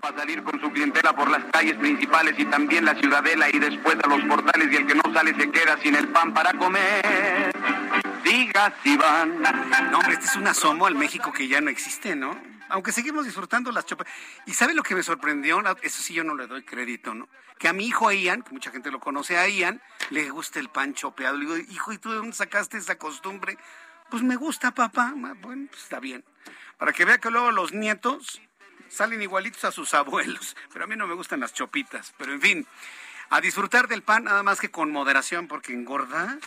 Para 0.00 0.18
salir 0.18 0.40
con 0.44 0.60
su 0.60 0.70
clientela 0.70 1.16
por 1.16 1.28
las 1.28 1.42
calles 1.52 1.76
principales 1.78 2.38
y 2.38 2.44
también 2.44 2.84
la 2.84 2.94
ciudadela 2.94 3.48
y 3.50 3.58
después 3.58 3.96
a 4.04 4.08
los 4.08 4.22
portales 4.22 4.68
y 4.70 4.76
el 4.76 4.86
que 4.86 4.94
no 4.94 5.02
sale 5.12 5.34
se 5.34 5.50
queda 5.50 5.76
sin 5.78 5.96
el 5.96 6.06
pan 6.10 6.32
para 6.32 6.52
comer. 6.56 7.50
Diga 8.22 8.72
si 8.84 8.96
van. 8.96 9.42
No, 9.90 9.98
hombre, 9.98 10.12
este 10.12 10.26
es 10.26 10.36
un 10.36 10.46
asomo 10.46 10.86
al 10.86 10.94
México 10.94 11.32
que 11.32 11.48
ya 11.48 11.60
no 11.60 11.70
existe, 11.70 12.14
¿no? 12.14 12.40
Aunque 12.68 12.92
seguimos 12.92 13.24
disfrutando 13.24 13.72
las 13.72 13.84
chopas. 13.84 14.06
¿Y 14.46 14.54
sabe 14.54 14.74
lo 14.74 14.84
que 14.84 14.94
me 14.94 15.02
sorprendió? 15.02 15.60
Eso 15.82 16.02
sí 16.02 16.14
yo 16.14 16.22
no 16.22 16.36
le 16.36 16.46
doy 16.46 16.62
crédito, 16.62 17.14
¿no? 17.14 17.28
Que 17.58 17.66
a 17.66 17.72
mi 17.72 17.86
hijo 17.86 18.12
Ian, 18.12 18.42
que 18.42 18.52
mucha 18.52 18.70
gente 18.70 18.92
lo 18.92 19.00
conoce 19.00 19.36
a 19.36 19.48
Ian, 19.48 19.82
le 20.10 20.30
gusta 20.30 20.60
el 20.60 20.68
pan 20.68 20.94
chopeado. 20.94 21.36
Le 21.36 21.46
digo, 21.46 21.56
hijo, 21.72 21.92
¿y 21.92 21.98
tú 21.98 22.10
de 22.10 22.16
dónde 22.16 22.32
sacaste 22.32 22.78
esa 22.78 22.96
costumbre? 22.96 23.58
Pues 24.12 24.22
me 24.22 24.36
gusta, 24.36 24.72
papá. 24.72 25.14
Bueno, 25.16 25.68
pues 25.70 25.84
está 25.84 25.98
bien. 25.98 26.22
Para 26.76 26.92
que 26.92 27.06
vea 27.06 27.16
que 27.16 27.30
luego 27.30 27.50
los 27.50 27.72
nietos 27.72 28.42
salen 28.90 29.22
igualitos 29.22 29.64
a 29.64 29.72
sus 29.72 29.94
abuelos. 29.94 30.54
Pero 30.70 30.84
a 30.84 30.86
mí 30.86 30.96
no 30.96 31.06
me 31.06 31.14
gustan 31.14 31.40
las 31.40 31.54
chopitas. 31.54 32.12
Pero 32.18 32.34
en 32.34 32.42
fin, 32.42 32.66
a 33.30 33.40
disfrutar 33.40 33.88
del 33.88 34.02
pan 34.02 34.24
nada 34.24 34.42
más 34.42 34.60
que 34.60 34.70
con 34.70 34.90
moderación 34.90 35.48
porque 35.48 35.72
engorda. 35.72 36.38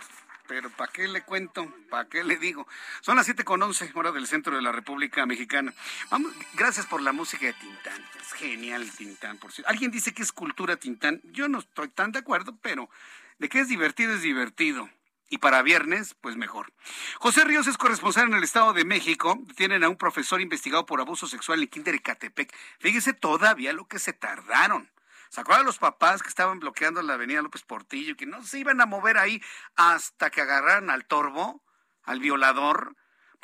Pero 0.48 0.70
¿para 0.70 0.92
qué 0.92 1.08
le 1.08 1.24
cuento? 1.24 1.74
¿Para 1.90 2.08
qué 2.08 2.24
le 2.24 2.38
digo? 2.38 2.68
Son 3.02 3.16
las 3.16 3.26
siete 3.26 3.44
con 3.44 3.64
once, 3.64 3.90
hora 3.96 4.12
del 4.12 4.28
centro 4.28 4.56
de 4.56 4.62
la 4.62 4.72
República 4.72 5.26
Mexicana. 5.26 5.74
Vamos, 6.12 6.34
gracias 6.54 6.86
por 6.86 7.02
la 7.02 7.14
música 7.14 7.48
de 7.48 7.54
Tintán. 7.54 8.06
Es 8.22 8.32
genial 8.34 8.92
Tintán, 8.92 9.40
por 9.40 9.52
cierto. 9.52 9.72
Alguien 9.72 9.90
dice 9.90 10.14
que 10.14 10.22
es 10.22 10.32
cultura 10.32 10.78
Tintán. 10.78 11.20
Yo 11.24 11.48
no 11.48 11.58
estoy 11.58 11.88
tan 11.88 12.12
de 12.12 12.20
acuerdo, 12.20 12.56
pero 12.62 12.92
de 13.40 13.50
que 13.50 13.60
es 13.60 13.68
divertido, 13.68 14.14
es 14.14 14.22
divertido. 14.22 14.88
Y 15.30 15.40
para 15.40 15.64
viernes, 15.64 16.16
pues 16.22 16.36
mejor. 16.36 16.72
José 17.18 17.44
Ríos 17.44 17.68
es 17.68 17.78
corresponsal 17.78 18.28
en 18.28 18.36
el 18.36 18.44
Estado 18.44 18.74
de 18.74 18.86
México. 18.86 19.40
Tienen 19.56 19.84
a 19.84 19.90
un 19.90 19.98
profesor 19.98 20.40
investigado 20.40 20.86
por 20.86 21.02
abuso 21.02 21.28
sexual 21.28 21.62
en 21.62 21.68
Kinder 21.68 21.96
Ecatepec. 21.96 22.56
Fíjese 22.80 23.14
todavía 23.14 23.74
lo 23.74 23.88
que 23.88 24.00
se 24.00 24.14
tardaron. 24.14 24.92
¿Se 25.30 25.42
acuerdan 25.42 25.66
los 25.66 25.80
papás 25.80 26.22
que 26.22 26.30
estaban 26.30 26.60
bloqueando 26.60 27.02
la 27.02 27.16
avenida 27.16 27.42
López 27.42 27.64
Portillo 27.64 28.16
que 28.16 28.26
no 28.26 28.44
se 28.44 28.60
iban 28.60 28.80
a 28.80 28.86
mover 28.86 29.18
ahí 29.18 29.42
hasta 29.76 30.30
que 30.30 30.42
agarraran 30.42 30.90
al 30.90 31.06
torbo, 31.06 31.64
al 32.04 32.20
violador? 32.20 32.96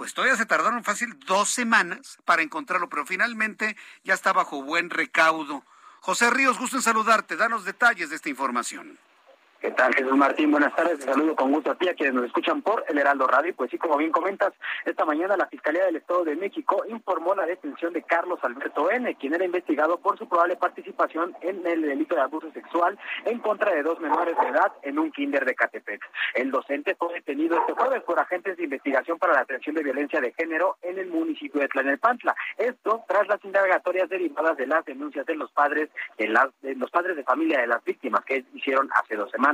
pues 0.02 0.16
todavía 0.16 0.36
se 0.36 0.48
tardaron 0.48 0.84
fácil 0.84 1.20
dos 1.28 1.50
semanas 1.50 2.18
para 2.26 2.42
encontrarlo, 2.42 2.90
pero 2.90 3.06
finalmente 3.06 3.78
ya 4.04 4.16
está 4.16 4.34
bajo 4.34 4.64
buen 4.64 4.90
recaudo. 4.90 5.64
José 6.00 6.32
Ríos, 6.32 6.58
gusto 6.58 6.78
en 6.78 6.82
saludarte. 6.82 7.36
Danos 7.36 7.66
detalles 7.66 8.10
de 8.10 8.16
esta 8.16 8.28
información. 8.28 8.98
¿Qué 9.62 9.70
tal, 9.70 9.94
Jesús 9.94 10.18
Martín? 10.18 10.50
Buenas 10.50 10.76
tardes. 10.76 10.98
Te 10.98 11.06
saludo 11.06 11.36
con 11.36 11.52
gusto 11.52 11.70
a 11.70 11.76
ti, 11.76 11.88
a 11.88 11.94
quienes 11.94 12.16
nos 12.16 12.26
escuchan 12.26 12.64
por 12.64 12.84
el 12.88 12.98
Heraldo 12.98 13.28
Radio. 13.28 13.54
Pues 13.56 13.70
sí, 13.70 13.78
como 13.78 13.96
bien 13.96 14.12
comentas, 14.12 14.54
esta 14.86 15.06
mañana 15.06 15.38
la 15.38 15.46
Fiscalía 15.46 15.86
del 15.86 15.98
Estado 15.98 16.24
de 16.24 16.36
México 16.36 16.84
informó 16.90 17.36
la 17.36 17.46
detención 17.46 17.94
de 17.94 18.02
Carlos 18.02 18.40
Alberto 18.42 18.90
N., 18.90 19.14
quien 19.18 19.36
era 19.36 19.46
investigado 19.46 20.00
por 20.00 20.18
su 20.18 20.28
probable 20.28 20.56
participación 20.56 21.36
en 21.42 21.64
el 21.68 21.84
delito 21.84 22.16
de 22.16 22.22
abuso 22.22 22.52
sexual 22.54 22.98
en 23.26 23.38
contra 23.38 23.72
de 23.72 23.84
dos 23.84 24.00
menores 24.00 24.36
de 24.36 24.48
edad 24.48 24.72
en 24.82 24.98
un 24.98 25.12
kinder 25.12 25.46
de 25.46 25.54
Catepec. 25.54 26.02
El 26.34 26.50
docente 26.50 26.96
fue 26.96 27.14
detenido 27.14 27.60
este 27.60 27.74
jueves 27.74 28.02
por 28.02 28.20
agentes 28.20 28.58
de 28.58 28.64
investigación 28.64 29.20
para 29.20 29.34
la 29.34 29.42
atención 29.42 29.76
de 29.76 29.84
violencia 29.84 30.20
de 30.20 30.34
género 30.34 30.78
en 30.82 30.98
el 30.98 31.10
municipio 31.12 31.62
de 31.62 31.68
Tlanelpantla. 31.68 32.36
Esto 32.58 33.04
tras 33.08 33.28
las 33.28 33.46
indagatorias 33.46 34.10
derivadas 34.10 34.58
de 34.58 34.66
las 34.66 34.84
denuncias 34.86 35.24
de 35.28 35.36
los 35.36 35.52
padres 35.52 35.92
de, 36.18 36.30
las, 36.30 36.48
de 36.64 36.74
los 36.74 36.90
padres 36.90 37.16
de 37.16 37.24
familia 37.24 37.62
de 37.62 37.68
las 37.68 37.84
víctimas 37.84 38.26
que 38.26 38.44
hicieron 38.56 38.90
hace 38.96 39.16
dos 39.16 39.30
semanas. 39.30 39.51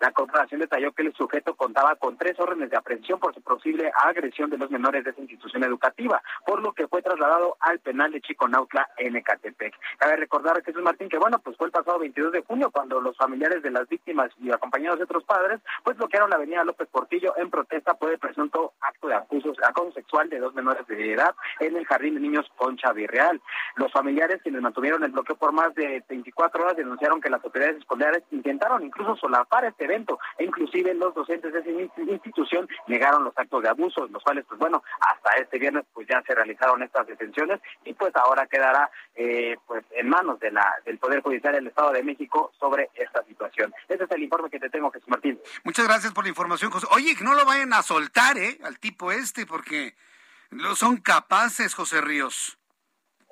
La 0.00 0.12
corporación 0.12 0.60
detalló 0.60 0.92
que 0.92 1.02
el 1.02 1.14
sujeto 1.14 1.54
contaba 1.54 1.96
con 1.96 2.16
tres 2.16 2.38
órdenes 2.38 2.70
de 2.70 2.76
aprehensión 2.76 3.18
por 3.18 3.34
su 3.34 3.42
posible 3.42 3.90
agresión 4.04 4.50
de 4.50 4.58
los 4.58 4.70
menores 4.70 5.04
de 5.04 5.10
esa 5.10 5.20
institución 5.20 5.64
educativa, 5.64 6.22
por 6.46 6.62
lo 6.62 6.72
que 6.72 6.88
fue 6.88 7.02
trasladado 7.02 7.56
al 7.60 7.78
penal 7.80 8.12
de 8.12 8.20
Chiconautla 8.20 8.88
en 8.98 9.16
Ecatepec. 9.16 9.74
Cabe 9.98 10.16
recordar 10.16 10.58
a 10.58 10.62
Jesús 10.62 10.82
Martín 10.82 11.08
que, 11.08 11.18
bueno, 11.18 11.38
pues 11.38 11.56
fue 11.56 11.66
el 11.66 11.72
pasado 11.72 11.98
22 11.98 12.32
de 12.32 12.42
junio 12.42 12.70
cuando 12.70 13.00
los 13.00 13.16
familiares 13.16 13.62
de 13.62 13.70
las 13.70 13.88
víctimas 13.88 14.30
y 14.40 14.50
acompañados 14.50 14.98
de 14.98 15.04
otros 15.04 15.24
padres, 15.24 15.60
pues 15.84 15.96
bloquearon 15.96 16.30
la 16.30 16.36
avenida 16.36 16.64
López 16.64 16.88
Portillo 16.88 17.34
en 17.36 17.50
protesta 17.50 17.94
por 17.94 18.10
el 18.10 18.18
presunto 18.18 18.72
acto 18.80 19.08
de 19.08 19.14
acoso 19.14 19.54
sexual 19.94 20.28
de 20.28 20.38
dos 20.38 20.54
menores 20.54 20.86
de 20.86 21.12
edad 21.12 21.34
en 21.60 21.76
el 21.76 21.86
Jardín 21.86 22.14
de 22.14 22.20
Niños 22.20 22.46
Concha 22.56 22.92
Virreal. 22.92 23.40
Los 23.76 23.92
familiares 23.92 24.40
quienes 24.42 24.62
mantuvieron 24.62 25.02
el 25.04 25.10
bloqueo 25.10 25.36
por 25.36 25.52
más 25.52 25.74
de 25.74 26.02
24 26.08 26.62
horas 26.62 26.76
denunciaron 26.76 27.20
que 27.20 27.30
las 27.30 27.42
autoridades 27.42 27.78
escolares 27.78 28.22
intentaron 28.30 28.82
incluso 28.82 29.16
para 29.48 29.68
este 29.68 29.84
evento 29.84 30.18
e 30.38 30.44
inclusive 30.44 30.94
los 30.94 31.14
docentes 31.14 31.52
de 31.52 31.60
esa 31.60 32.00
institución 32.00 32.68
negaron 32.86 33.24
los 33.24 33.36
actos 33.36 33.62
de 33.62 33.68
abuso, 33.68 34.06
los 34.08 34.22
cuales 34.22 34.44
pues 34.46 34.58
bueno, 34.58 34.82
hasta 35.00 35.32
este 35.40 35.58
viernes 35.58 35.84
pues 35.92 36.06
ya 36.08 36.22
se 36.22 36.34
realizaron 36.34 36.82
estas 36.82 37.06
detenciones 37.06 37.60
y 37.84 37.94
pues 37.94 38.14
ahora 38.16 38.46
quedará 38.46 38.90
eh, 39.14 39.56
pues 39.66 39.84
en 39.92 40.08
manos 40.08 40.40
de 40.40 40.50
la 40.50 40.74
del 40.84 40.98
Poder 40.98 41.22
Judicial 41.22 41.54
del 41.54 41.66
Estado 41.66 41.92
de 41.92 42.02
México 42.02 42.52
sobre 42.58 42.90
esta 42.94 43.24
situación. 43.24 43.72
Ese 43.88 44.04
es 44.04 44.10
el 44.10 44.22
informe 44.22 44.50
que 44.50 44.60
te 44.60 44.70
tengo, 44.70 44.90
Jesús 44.90 45.08
Martín. 45.08 45.40
Muchas 45.64 45.86
gracias 45.86 46.12
por 46.12 46.24
la 46.24 46.30
información, 46.30 46.70
José. 46.70 46.86
Oye, 46.90 47.14
que 47.16 47.24
no 47.24 47.34
lo 47.34 47.44
vayan 47.44 47.72
a 47.72 47.82
soltar, 47.82 48.38
¿eh? 48.38 48.58
Al 48.64 48.78
tipo 48.78 49.12
este, 49.12 49.46
porque 49.46 49.94
no 50.50 50.74
son 50.74 50.98
capaces, 50.98 51.74
José 51.74 52.00
Ríos. 52.00 52.58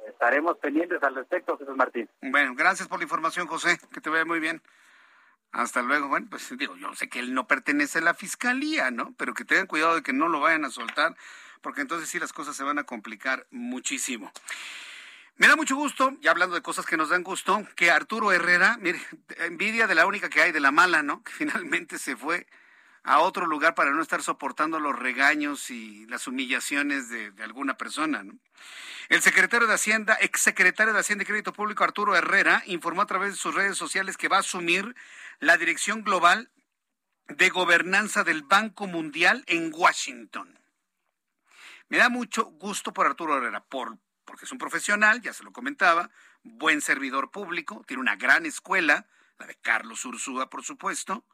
Estaremos 0.08 0.56
pendientes 0.58 1.02
al 1.02 1.14
respecto, 1.14 1.58
Jesús 1.58 1.76
Martín. 1.76 2.08
Bueno, 2.22 2.54
gracias 2.56 2.88
por 2.88 2.98
la 2.98 3.04
información, 3.04 3.46
José. 3.46 3.78
Que 3.92 4.00
te 4.00 4.10
vaya 4.10 4.24
muy 4.24 4.40
bien. 4.40 4.62
Hasta 5.52 5.82
luego. 5.82 6.08
Bueno, 6.08 6.26
pues 6.30 6.48
digo, 6.56 6.76
yo 6.76 6.94
sé 6.94 7.08
que 7.08 7.20
él 7.20 7.34
no 7.34 7.46
pertenece 7.46 7.98
a 7.98 8.02
la 8.02 8.14
fiscalía, 8.14 8.90
¿no? 8.90 9.14
Pero 9.16 9.34
que 9.34 9.44
tengan 9.44 9.66
cuidado 9.66 9.94
de 9.94 10.02
que 10.02 10.12
no 10.12 10.28
lo 10.28 10.40
vayan 10.40 10.64
a 10.64 10.70
soltar, 10.70 11.16
porque 11.62 11.80
entonces 11.80 12.08
sí 12.08 12.18
las 12.18 12.32
cosas 12.32 12.56
se 12.56 12.64
van 12.64 12.78
a 12.78 12.84
complicar 12.84 13.46
muchísimo. 13.50 14.30
Me 15.36 15.46
da 15.46 15.54
mucho 15.54 15.76
gusto, 15.76 16.16
ya 16.20 16.32
hablando 16.32 16.56
de 16.56 16.62
cosas 16.62 16.84
que 16.84 16.96
nos 16.96 17.10
dan 17.10 17.22
gusto, 17.22 17.66
que 17.76 17.90
Arturo 17.90 18.32
Herrera, 18.32 18.76
mire, 18.80 19.00
envidia 19.38 19.86
de 19.86 19.94
la 19.94 20.04
única 20.04 20.28
que 20.28 20.42
hay, 20.42 20.52
de 20.52 20.60
la 20.60 20.72
mala, 20.72 21.02
¿no? 21.02 21.22
Que 21.22 21.32
finalmente 21.32 21.98
se 21.98 22.16
fue 22.16 22.46
a 23.02 23.20
otro 23.20 23.46
lugar 23.46 23.74
para 23.74 23.90
no 23.90 24.02
estar 24.02 24.22
soportando 24.22 24.80
los 24.80 24.98
regaños 24.98 25.70
y 25.70 26.06
las 26.06 26.26
humillaciones 26.26 27.08
de, 27.08 27.32
alguna 27.42 27.76
persona. 27.76 28.24
El 29.08 29.22
secretario 29.22 29.66
de 29.66 29.74
Hacienda, 29.74 30.18
exsecretario 30.20 30.92
de 30.92 31.00
Hacienda 31.00 31.22
y 31.22 31.26
Crédito 31.26 31.52
Público, 31.52 31.84
Arturo 31.84 32.14
Herrera, 32.14 32.62
informó 32.66 33.02
a 33.02 33.06
través 33.06 33.30
de 33.32 33.38
sus 33.38 33.54
redes 33.54 33.78
sociales 33.78 34.16
que 34.16 34.28
va 34.28 34.36
a 34.36 34.40
asumir 34.40 34.94
la 35.40 35.56
dirección 35.56 36.02
global 36.02 36.50
de 37.28 37.48
gobernanza 37.50 38.24
del 38.24 38.42
Banco 38.42 38.86
Mundial 38.86 39.44
en 39.46 39.72
Washington. 39.74 40.58
Me 41.88 41.98
da 41.98 42.08
mucho 42.10 42.44
gusto 42.44 42.92
por 42.92 43.06
Arturo 43.06 43.36
Herrera, 43.38 43.64
por, 43.64 43.98
porque 44.24 44.44
es 44.44 44.52
un 44.52 44.58
profesional, 44.58 45.22
ya 45.22 45.32
se 45.32 45.44
lo 45.44 45.52
comentaba, 45.52 46.10
buen 46.42 46.80
servidor 46.80 47.30
público, 47.30 47.82
tiene 47.86 48.02
una 48.02 48.16
gran 48.16 48.44
escuela, 48.44 49.06
la 49.38 49.46
de 49.46 49.54
Carlos 49.54 50.04
Ursúa, 50.04 50.50
por 50.50 50.64
supuesto, 50.64 51.24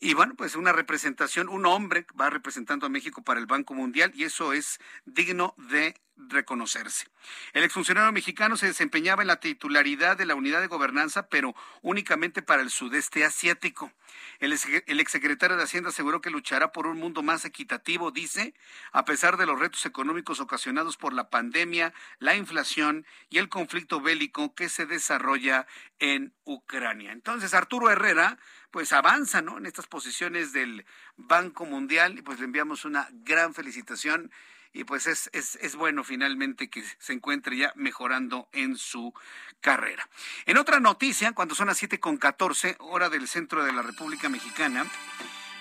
y 0.00 0.14
bueno, 0.14 0.34
pues 0.36 0.54
una 0.54 0.72
representación, 0.72 1.48
un 1.48 1.66
hombre 1.66 2.06
va 2.18 2.30
representando 2.30 2.86
a 2.86 2.90
México 2.90 3.22
para 3.22 3.40
el 3.40 3.46
Banco 3.46 3.74
Mundial 3.74 4.12
y 4.14 4.24
eso 4.24 4.52
es 4.52 4.78
digno 5.04 5.54
de 5.56 5.94
reconocerse. 6.18 7.06
El 7.52 7.64
exfuncionario 7.64 8.12
mexicano 8.12 8.56
se 8.56 8.66
desempeñaba 8.66 9.22
en 9.22 9.28
la 9.28 9.40
titularidad 9.40 10.16
de 10.16 10.26
la 10.26 10.34
unidad 10.34 10.60
de 10.60 10.66
gobernanza, 10.66 11.28
pero 11.28 11.54
únicamente 11.82 12.42
para 12.42 12.62
el 12.62 12.70
sudeste 12.70 13.24
asiático. 13.24 13.92
El, 14.40 14.52
exsecretario 14.52 15.56
de 15.56 15.62
Hacienda 15.62 15.90
aseguró 15.90 16.20
que 16.20 16.30
luchará 16.30 16.72
por 16.72 16.86
un 16.86 16.98
mundo 16.98 17.22
más 17.22 17.44
equitativo, 17.44 18.10
dice, 18.10 18.54
a 18.92 19.04
pesar 19.04 19.36
de 19.36 19.46
los 19.46 19.58
retos 19.58 19.86
económicos 19.86 20.40
ocasionados 20.40 20.96
por 20.96 21.12
la 21.12 21.30
pandemia, 21.30 21.92
la 22.18 22.34
inflación 22.34 23.06
y 23.30 23.38
el 23.38 23.48
conflicto 23.48 24.00
bélico 24.00 24.54
que 24.54 24.68
se 24.68 24.86
desarrolla 24.86 25.66
en 25.98 26.34
Ucrania. 26.44 27.12
Entonces, 27.12 27.54
Arturo 27.54 27.90
Herrera, 27.90 28.38
pues 28.70 28.92
avanza, 28.92 29.42
¿no? 29.42 29.58
En 29.58 29.66
estas 29.66 29.86
posiciones 29.86 30.52
del 30.52 30.84
Banco 31.16 31.64
Mundial 31.64 32.18
y 32.18 32.22
pues 32.22 32.38
le 32.38 32.46
enviamos 32.46 32.84
una 32.84 33.08
gran 33.12 33.54
felicitación 33.54 34.30
y 34.72 34.84
pues 34.84 35.06
es, 35.06 35.30
es, 35.32 35.56
es, 35.56 35.76
bueno 35.76 36.04
finalmente 36.04 36.68
que 36.68 36.84
se 36.98 37.12
encuentre 37.12 37.56
ya 37.56 37.72
mejorando 37.74 38.48
en 38.52 38.76
su 38.76 39.12
carrera. 39.60 40.08
En 40.46 40.58
otra 40.58 40.80
noticia, 40.80 41.32
cuando 41.32 41.54
son 41.54 41.68
las 41.68 41.78
siete 41.78 42.00
con 42.00 42.16
catorce, 42.16 42.76
hora 42.80 43.08
del 43.08 43.28
centro 43.28 43.64
de 43.64 43.72
la 43.72 43.82
República 43.82 44.28
Mexicana, 44.28 44.86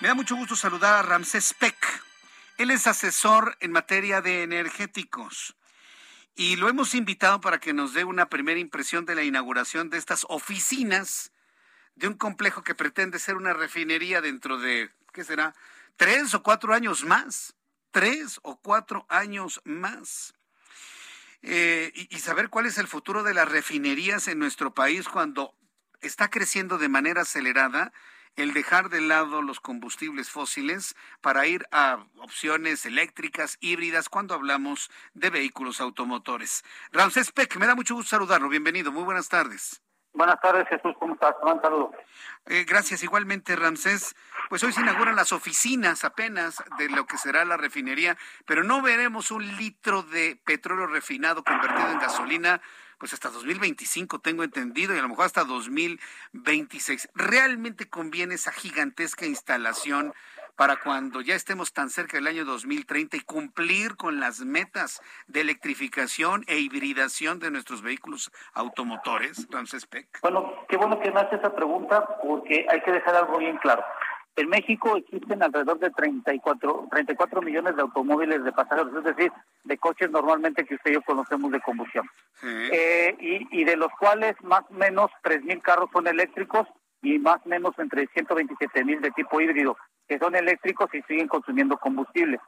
me 0.01 0.07
da 0.07 0.13
mucho 0.13 0.35
gusto 0.35 0.55
saludar 0.55 0.93
a 0.95 1.01
Ramsés 1.01 1.53
Peck. 1.53 2.03
Él 2.57 2.71
es 2.71 2.87
asesor 2.87 3.57
en 3.59 3.71
materia 3.71 4.21
de 4.21 4.43
energéticos 4.43 5.55
y 6.35 6.55
lo 6.55 6.69
hemos 6.69 6.93
invitado 6.93 7.41
para 7.41 7.59
que 7.59 7.73
nos 7.73 7.93
dé 7.93 8.03
una 8.03 8.29
primera 8.29 8.59
impresión 8.59 9.05
de 9.05 9.15
la 9.15 9.23
inauguración 9.23 9.89
de 9.89 9.97
estas 9.97 10.25
oficinas 10.29 11.31
de 11.95 12.07
un 12.07 12.13
complejo 12.13 12.63
que 12.63 12.75
pretende 12.75 13.17
ser 13.17 13.37
una 13.37 13.53
refinería 13.53 14.21
dentro 14.21 14.59
de, 14.59 14.91
¿qué 15.13 15.23
será? 15.23 15.55
Tres 15.95 16.35
o 16.35 16.43
cuatro 16.43 16.75
años 16.75 17.03
más 17.03 17.56
tres 17.97 18.39
o 18.43 18.57
cuatro 18.57 19.07
años 19.09 19.59
más. 19.65 20.35
Eh, 21.41 21.91
y, 21.95 22.19
saber 22.19 22.49
cuál 22.49 22.67
es 22.67 22.77
el 22.77 22.87
futuro 22.87 23.23
de 23.23 23.33
las 23.33 23.49
refinerías 23.49 24.27
en 24.27 24.37
nuestro 24.37 24.75
país 24.75 25.07
cuando 25.09 25.55
está 26.01 26.29
creciendo 26.29 26.77
de 26.77 26.89
manera 26.89 27.23
acelerada 27.23 27.91
el 28.35 28.53
dejar 28.53 28.89
de 28.89 29.01
lado 29.01 29.41
los 29.41 29.59
combustibles 29.59 30.29
fósiles 30.29 30.95
para 31.21 31.47
ir 31.47 31.65
a 31.71 32.05
opciones 32.17 32.85
eléctricas, 32.85 33.57
híbridas, 33.61 34.09
cuando 34.09 34.35
hablamos 34.35 34.91
de 35.15 35.31
vehículos 35.31 35.81
automotores. 35.81 36.63
Ramsés 36.91 37.31
Peck, 37.31 37.57
me 37.57 37.65
da 37.65 37.73
mucho 37.73 37.95
gusto 37.95 38.11
saludarlo. 38.11 38.47
Bienvenido, 38.47 38.91
muy 38.91 39.05
buenas 39.05 39.27
tardes. 39.27 39.81
Buenas 40.17 40.41
tardes, 40.41 40.67
Jesús, 40.67 40.95
¿cómo 40.99 41.13
estás? 41.13 41.35
Un 41.43 41.61
saludo. 41.61 41.91
Eh, 42.47 42.65
gracias, 42.67 43.03
igualmente, 43.03 43.55
Ramsés. 43.55 44.15
Pues 44.49 44.63
hoy 44.63 44.73
se 44.73 44.81
inauguran 44.81 45.15
las 45.15 45.31
oficinas 45.31 46.03
apenas 46.03 46.63
de 46.79 46.89
lo 46.89 47.05
que 47.05 47.19
será 47.19 47.45
la 47.45 47.55
refinería, 47.55 48.17
pero 48.47 48.63
no 48.63 48.81
veremos 48.81 49.29
un 49.29 49.45
litro 49.57 50.01
de 50.01 50.41
petróleo 50.43 50.87
refinado 50.87 51.43
convertido 51.43 51.91
en 51.91 51.99
gasolina 51.99 52.61
pues 52.97 53.13
hasta 53.13 53.29
2025 53.29 54.19
tengo 54.21 54.43
entendido 54.43 54.95
y 54.95 54.97
a 54.97 55.03
lo 55.03 55.09
mejor 55.09 55.25
hasta 55.25 55.43
2026. 55.43 57.09
¿Realmente 57.13 57.87
conviene 57.87 58.33
esa 58.33 58.51
gigantesca 58.51 59.27
instalación 59.27 60.15
para 60.57 60.75
cuando 60.77 61.21
ya 61.21 61.35
estemos 61.35 61.71
tan 61.71 61.89
cerca 61.89 62.17
del 62.17 62.27
año 62.27 62.43
2030 62.43 63.15
y 63.15 63.19
cumplir 63.21 63.95
con 63.95 64.19
las 64.19 64.41
metas 64.41 65.01
de 65.27 65.41
electrificación 65.41 66.43
e 66.47 66.57
hibridación 66.57 67.39
de 67.39 67.51
nuestros 67.51 67.81
vehículos 67.83 68.31
automotores, 68.53 69.47
Ramses 69.51 69.85
Peck? 69.85 70.19
Bueno, 70.23 70.65
qué 70.67 70.75
bueno 70.75 70.99
que 70.99 71.11
me 71.11 71.21
hace 71.21 71.35
esa 71.35 71.55
pregunta 71.55 72.05
porque 72.21 72.65
hay 72.69 72.81
que 72.81 72.91
dejar 72.91 73.15
algo 73.15 73.37
bien 73.37 73.57
claro. 73.57 73.83
En 74.35 74.49
México 74.49 74.97
existen 74.97 75.41
alrededor 75.41 75.79
de 75.79 75.91
34, 75.91 76.87
34 76.91 77.41
millones 77.41 77.75
de 77.75 77.81
automóviles 77.83 78.43
de 78.43 78.51
pasajeros, 78.51 78.95
es 78.95 79.03
decir, 79.03 79.31
de 79.63 79.77
coches 79.77 80.09
normalmente 80.11 80.65
que 80.65 80.75
usted 80.75 80.91
y 80.91 80.93
yo 80.95 81.01
conocemos 81.03 81.51
de 81.51 81.61
combustión. 81.61 82.07
Eh, 82.43 83.15
y, 83.19 83.61
y 83.61 83.63
de 83.63 83.75
los 83.75 83.91
cuales 83.99 84.35
más 84.43 84.61
o 84.69 84.73
menos 84.73 85.09
3.000 85.23 85.61
carros 85.61 85.89
son 85.91 86.07
eléctricos 86.07 86.67
y 87.01 87.19
más 87.19 87.37
o 87.45 87.49
menos 87.49 87.73
entre 87.77 88.07
127 88.07 88.83
mil 88.83 89.01
de 89.01 89.11
tipo 89.11 89.39
híbrido 89.39 89.77
que 90.07 90.19
son 90.19 90.35
eléctricos 90.35 90.89
y 90.93 91.01
siguen 91.03 91.27
consumiendo 91.27 91.77
combustible. 91.77 92.39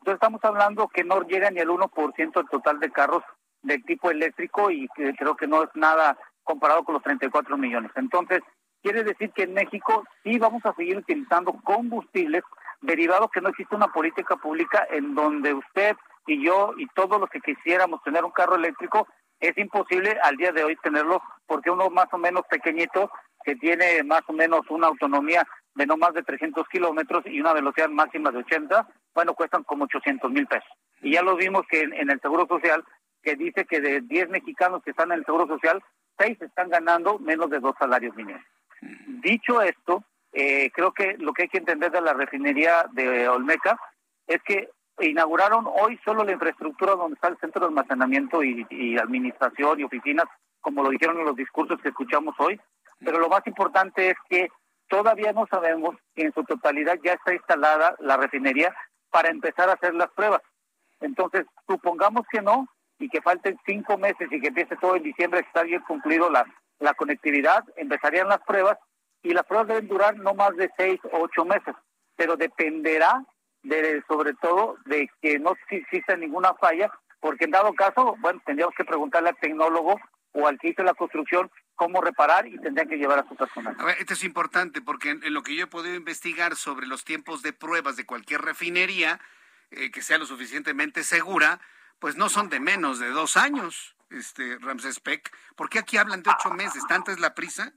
Entonces 0.00 0.14
estamos 0.14 0.44
hablando 0.44 0.88
que 0.88 1.04
no 1.04 1.22
llega 1.22 1.50
ni 1.50 1.60
el 1.60 1.68
1% 1.68 2.32
del 2.34 2.48
total 2.48 2.80
de 2.80 2.90
carros 2.90 3.22
del 3.62 3.84
tipo 3.84 4.10
eléctrico 4.10 4.70
y 4.70 4.88
creo 4.88 5.36
que 5.36 5.46
no 5.46 5.62
es 5.62 5.70
nada 5.74 6.16
comparado 6.42 6.84
con 6.84 6.94
los 6.94 7.02
34 7.02 7.56
millones. 7.56 7.90
Entonces, 7.96 8.40
quiere 8.82 9.02
decir 9.02 9.32
que 9.32 9.42
en 9.44 9.54
México 9.54 10.04
sí 10.22 10.38
vamos 10.38 10.64
a 10.64 10.74
seguir 10.74 10.96
utilizando 10.98 11.52
combustibles 11.64 12.44
derivado 12.80 13.28
que 13.28 13.40
no 13.40 13.48
existe 13.48 13.74
una 13.74 13.88
política 13.88 14.36
pública 14.36 14.86
en 14.90 15.14
donde 15.14 15.54
usted 15.54 15.96
y 16.26 16.44
yo 16.44 16.72
y 16.76 16.86
todos 16.88 17.20
los 17.20 17.30
que 17.30 17.40
quisiéramos 17.40 18.02
tener 18.02 18.24
un 18.24 18.30
carro 18.30 18.56
eléctrico, 18.56 19.08
es 19.40 19.56
imposible 19.58 20.18
al 20.22 20.36
día 20.36 20.52
de 20.52 20.64
hoy 20.64 20.76
tenerlo 20.76 21.22
porque 21.46 21.70
uno 21.70 21.90
más 21.90 22.06
o 22.12 22.18
menos 22.18 22.42
pequeñito 22.48 23.10
que 23.46 23.54
tiene 23.54 24.02
más 24.02 24.22
o 24.26 24.32
menos 24.32 24.62
una 24.70 24.88
autonomía 24.88 25.46
de 25.76 25.86
no 25.86 25.96
más 25.96 26.12
de 26.14 26.24
300 26.24 26.66
kilómetros 26.68 27.24
y 27.26 27.40
una 27.40 27.52
velocidad 27.52 27.88
máxima 27.88 28.32
de 28.32 28.38
80, 28.38 28.88
bueno, 29.14 29.34
cuestan 29.34 29.62
como 29.62 29.84
800 29.84 30.28
mil 30.32 30.48
pesos. 30.48 30.68
Y 31.00 31.12
ya 31.12 31.22
lo 31.22 31.36
vimos 31.36 31.62
que 31.70 31.82
en, 31.82 32.10
el 32.10 32.20
Seguro 32.20 32.46
Social, 32.48 32.82
que 33.22 33.36
dice 33.36 33.64
que 33.64 33.80
de 33.80 34.00
10 34.00 34.30
mexicanos 34.30 34.82
que 34.82 34.90
están 34.90 35.12
en 35.12 35.18
el 35.18 35.24
Seguro 35.24 35.46
Social, 35.46 35.80
6 36.18 36.42
están 36.42 36.70
ganando 36.70 37.20
menos 37.20 37.48
de 37.50 37.60
dos 37.60 37.76
salarios 37.78 38.16
mínimos. 38.16 38.42
Dicho 39.22 39.62
esto, 39.62 40.02
eh, 40.32 40.70
creo 40.72 40.92
que 40.92 41.16
lo 41.18 41.32
que 41.32 41.42
hay 41.42 41.48
que 41.48 41.58
entender 41.58 41.92
de 41.92 42.00
la 42.00 42.14
refinería 42.14 42.86
de 42.92 43.28
Olmeca 43.28 43.78
es 44.26 44.42
que 44.42 44.70
inauguraron 45.00 45.66
hoy 45.66 46.00
solo 46.04 46.24
la 46.24 46.32
infraestructura 46.32 46.96
donde 46.96 47.14
está 47.14 47.28
el 47.28 47.38
centro 47.38 47.60
de 47.60 47.66
almacenamiento 47.68 48.42
y, 48.42 48.98
administración 48.98 49.78
y 49.78 49.84
oficinas, 49.84 50.26
como 50.60 50.82
lo 50.82 50.90
dijeron 50.90 51.18
en 51.20 51.26
los 51.26 51.36
discursos 51.36 51.80
que 51.80 51.90
escuchamos 51.90 52.34
hoy, 52.38 52.60
pero 53.00 53.18
lo 53.18 53.28
más 53.28 53.46
importante 53.46 54.10
es 54.10 54.16
que 54.28 54.48
todavía 54.88 55.32
no 55.32 55.46
sabemos 55.50 55.96
si 56.14 56.22
en 56.22 56.32
su 56.32 56.44
totalidad 56.44 56.98
ya 57.02 57.14
está 57.14 57.34
instalada 57.34 57.94
la 58.00 58.16
refinería 58.16 58.74
para 59.10 59.30
empezar 59.30 59.68
a 59.68 59.74
hacer 59.74 59.94
las 59.94 60.10
pruebas. 60.10 60.42
Entonces, 61.00 61.46
supongamos 61.66 62.22
que 62.30 62.40
no 62.40 62.66
y 62.98 63.08
que 63.08 63.20
falten 63.20 63.58
cinco 63.66 63.98
meses 63.98 64.28
y 64.30 64.40
que 64.40 64.48
empiece 64.48 64.76
todo 64.76 64.96
en 64.96 65.02
diciembre, 65.02 65.40
está 65.40 65.62
bien 65.62 65.82
cumplido 65.82 66.30
la, 66.30 66.46
la 66.78 66.94
conectividad, 66.94 67.64
empezarían 67.76 68.28
las 68.28 68.40
pruebas 68.40 68.78
y 69.22 69.32
las 69.32 69.44
pruebas 69.44 69.68
deben 69.68 69.88
durar 69.88 70.16
no 70.16 70.34
más 70.34 70.56
de 70.56 70.70
seis 70.76 71.00
o 71.12 71.18
ocho 71.20 71.44
meses, 71.44 71.74
pero 72.16 72.36
dependerá 72.36 73.24
de, 73.62 74.02
sobre 74.08 74.34
todo 74.34 74.76
de 74.86 75.08
que 75.20 75.38
no 75.38 75.54
exista 75.70 76.16
ninguna 76.16 76.54
falla, 76.54 76.90
porque 77.20 77.44
en 77.44 77.50
dado 77.50 77.74
caso, 77.74 78.16
bueno, 78.20 78.40
tendríamos 78.46 78.74
que 78.76 78.84
preguntarle 78.84 79.30
al 79.30 79.36
tecnólogo 79.38 79.98
o 80.36 80.46
al 80.46 80.58
que 80.58 80.68
hizo 80.68 80.82
la 80.82 80.94
construcción 80.94 81.50
cómo 81.74 82.00
reparar 82.00 82.46
y 82.46 82.58
tendrían 82.58 82.88
que 82.88 82.96
llevar 82.96 83.18
a 83.18 83.28
su 83.28 83.34
personal. 83.34 83.74
A 83.78 83.84
ver, 83.84 83.96
esto 83.98 84.12
es 84.14 84.24
importante 84.24 84.80
porque 84.80 85.10
en, 85.10 85.34
lo 85.34 85.42
que 85.42 85.56
yo 85.56 85.64
he 85.64 85.68
podido 85.68 85.94
investigar 85.94 86.56
sobre 86.56 86.86
los 86.86 87.04
tiempos 87.04 87.42
de 87.42 87.52
pruebas 87.52 87.96
de 87.96 88.06
cualquier 88.06 88.42
refinería 88.42 89.20
eh, 89.70 89.90
que 89.90 90.02
sea 90.02 90.18
lo 90.18 90.26
suficientemente 90.26 91.02
segura, 91.02 91.60
pues 91.98 92.16
no 92.16 92.28
son 92.28 92.48
de 92.48 92.60
menos 92.60 92.98
de 92.98 93.08
dos 93.08 93.36
años, 93.36 93.96
este 94.10 94.58
Ramses 94.60 95.00
Peck. 95.00 95.34
¿Por 95.56 95.68
qué 95.68 95.78
aquí 95.78 95.96
hablan 95.96 96.22
de 96.22 96.30
ocho 96.30 96.50
meses? 96.50 96.86
¿Tanta 96.86 97.12
es 97.12 97.18
la 97.18 97.34
prisa? 97.34 97.72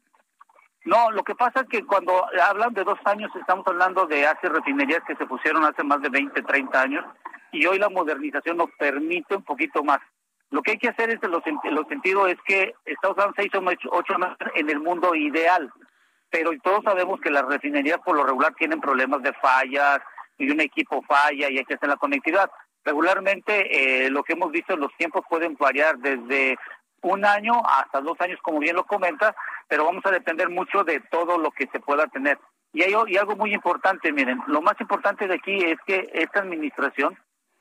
No, 0.85 1.11
lo 1.11 1.23
que 1.23 1.35
pasa 1.35 1.61
es 1.61 1.67
que 1.67 1.85
cuando 1.85 2.25
hablan 2.41 2.73
de 2.73 2.83
dos 2.83 2.99
años 3.05 3.31
estamos 3.35 3.65
hablando 3.67 4.05
de 4.05 4.25
hace 4.25 4.47
refinerías 4.47 5.03
que 5.05 5.15
se 5.15 5.25
pusieron 5.25 5.63
hace 5.65 5.83
más 5.83 6.01
de 6.01 6.09
20, 6.09 6.41
30 6.41 6.81
años 6.81 7.05
y 7.51 7.65
hoy 7.65 7.79
la 7.79 7.89
modernización 7.89 8.57
nos 8.57 8.69
permite 8.77 9.35
un 9.35 9.43
poquito 9.43 9.83
más. 9.83 9.99
Lo 10.51 10.61
que 10.61 10.71
hay 10.71 10.77
que 10.77 10.89
hacer 10.89 11.11
es, 11.11 11.19
en 11.21 11.31
los, 11.31 11.87
sentidos 11.87 12.29
es 12.29 12.37
que 12.45 12.73
Estados 12.85 13.17
Unidos 13.17 13.35
se 13.37 13.45
hizo 13.45 13.89
ocho 13.91 14.17
meses 14.17 14.37
en 14.55 14.69
el 14.69 14.79
mundo 14.79 15.13
ideal, 15.13 15.71
pero 16.29 16.51
todos 16.63 16.83
sabemos 16.83 17.19
que 17.21 17.29
las 17.29 17.45
refinerías 17.45 17.99
por 17.99 18.15
lo 18.15 18.23
regular 18.23 18.53
tienen 18.55 18.81
problemas 18.81 19.21
de 19.21 19.33
fallas 19.33 19.99
y 20.37 20.49
un 20.49 20.59
equipo 20.59 21.03
falla 21.03 21.49
y 21.49 21.57
hay 21.57 21.65
que 21.65 21.75
hacer 21.75 21.89
la 21.89 21.97
conectividad. 21.97 22.49
Regularmente 22.83 24.05
eh, 24.05 24.09
lo 24.09 24.23
que 24.23 24.33
hemos 24.33 24.51
visto, 24.51 24.75
los 24.75 24.95
tiempos 24.97 25.23
pueden 25.29 25.55
variar 25.55 25.97
desde 25.99 26.57
un 27.01 27.25
año 27.25 27.61
hasta 27.65 28.01
dos 28.01 28.19
años, 28.19 28.39
como 28.41 28.59
bien 28.59 28.75
lo 28.75 28.85
comenta, 28.85 29.35
pero 29.67 29.85
vamos 29.85 30.05
a 30.05 30.11
depender 30.11 30.49
mucho 30.49 30.83
de 30.83 30.99
todo 31.11 31.37
lo 31.37 31.51
que 31.51 31.67
se 31.71 31.79
pueda 31.79 32.07
tener. 32.07 32.39
Y 32.73 32.83
hay 32.83 32.93
y 33.07 33.17
algo 33.17 33.35
muy 33.35 33.53
importante, 33.53 34.11
miren, 34.11 34.41
lo 34.47 34.61
más 34.61 34.79
importante 34.79 35.27
de 35.27 35.35
aquí 35.35 35.63
es 35.63 35.77
que 35.85 36.09
esta 36.13 36.39
administración 36.39 37.17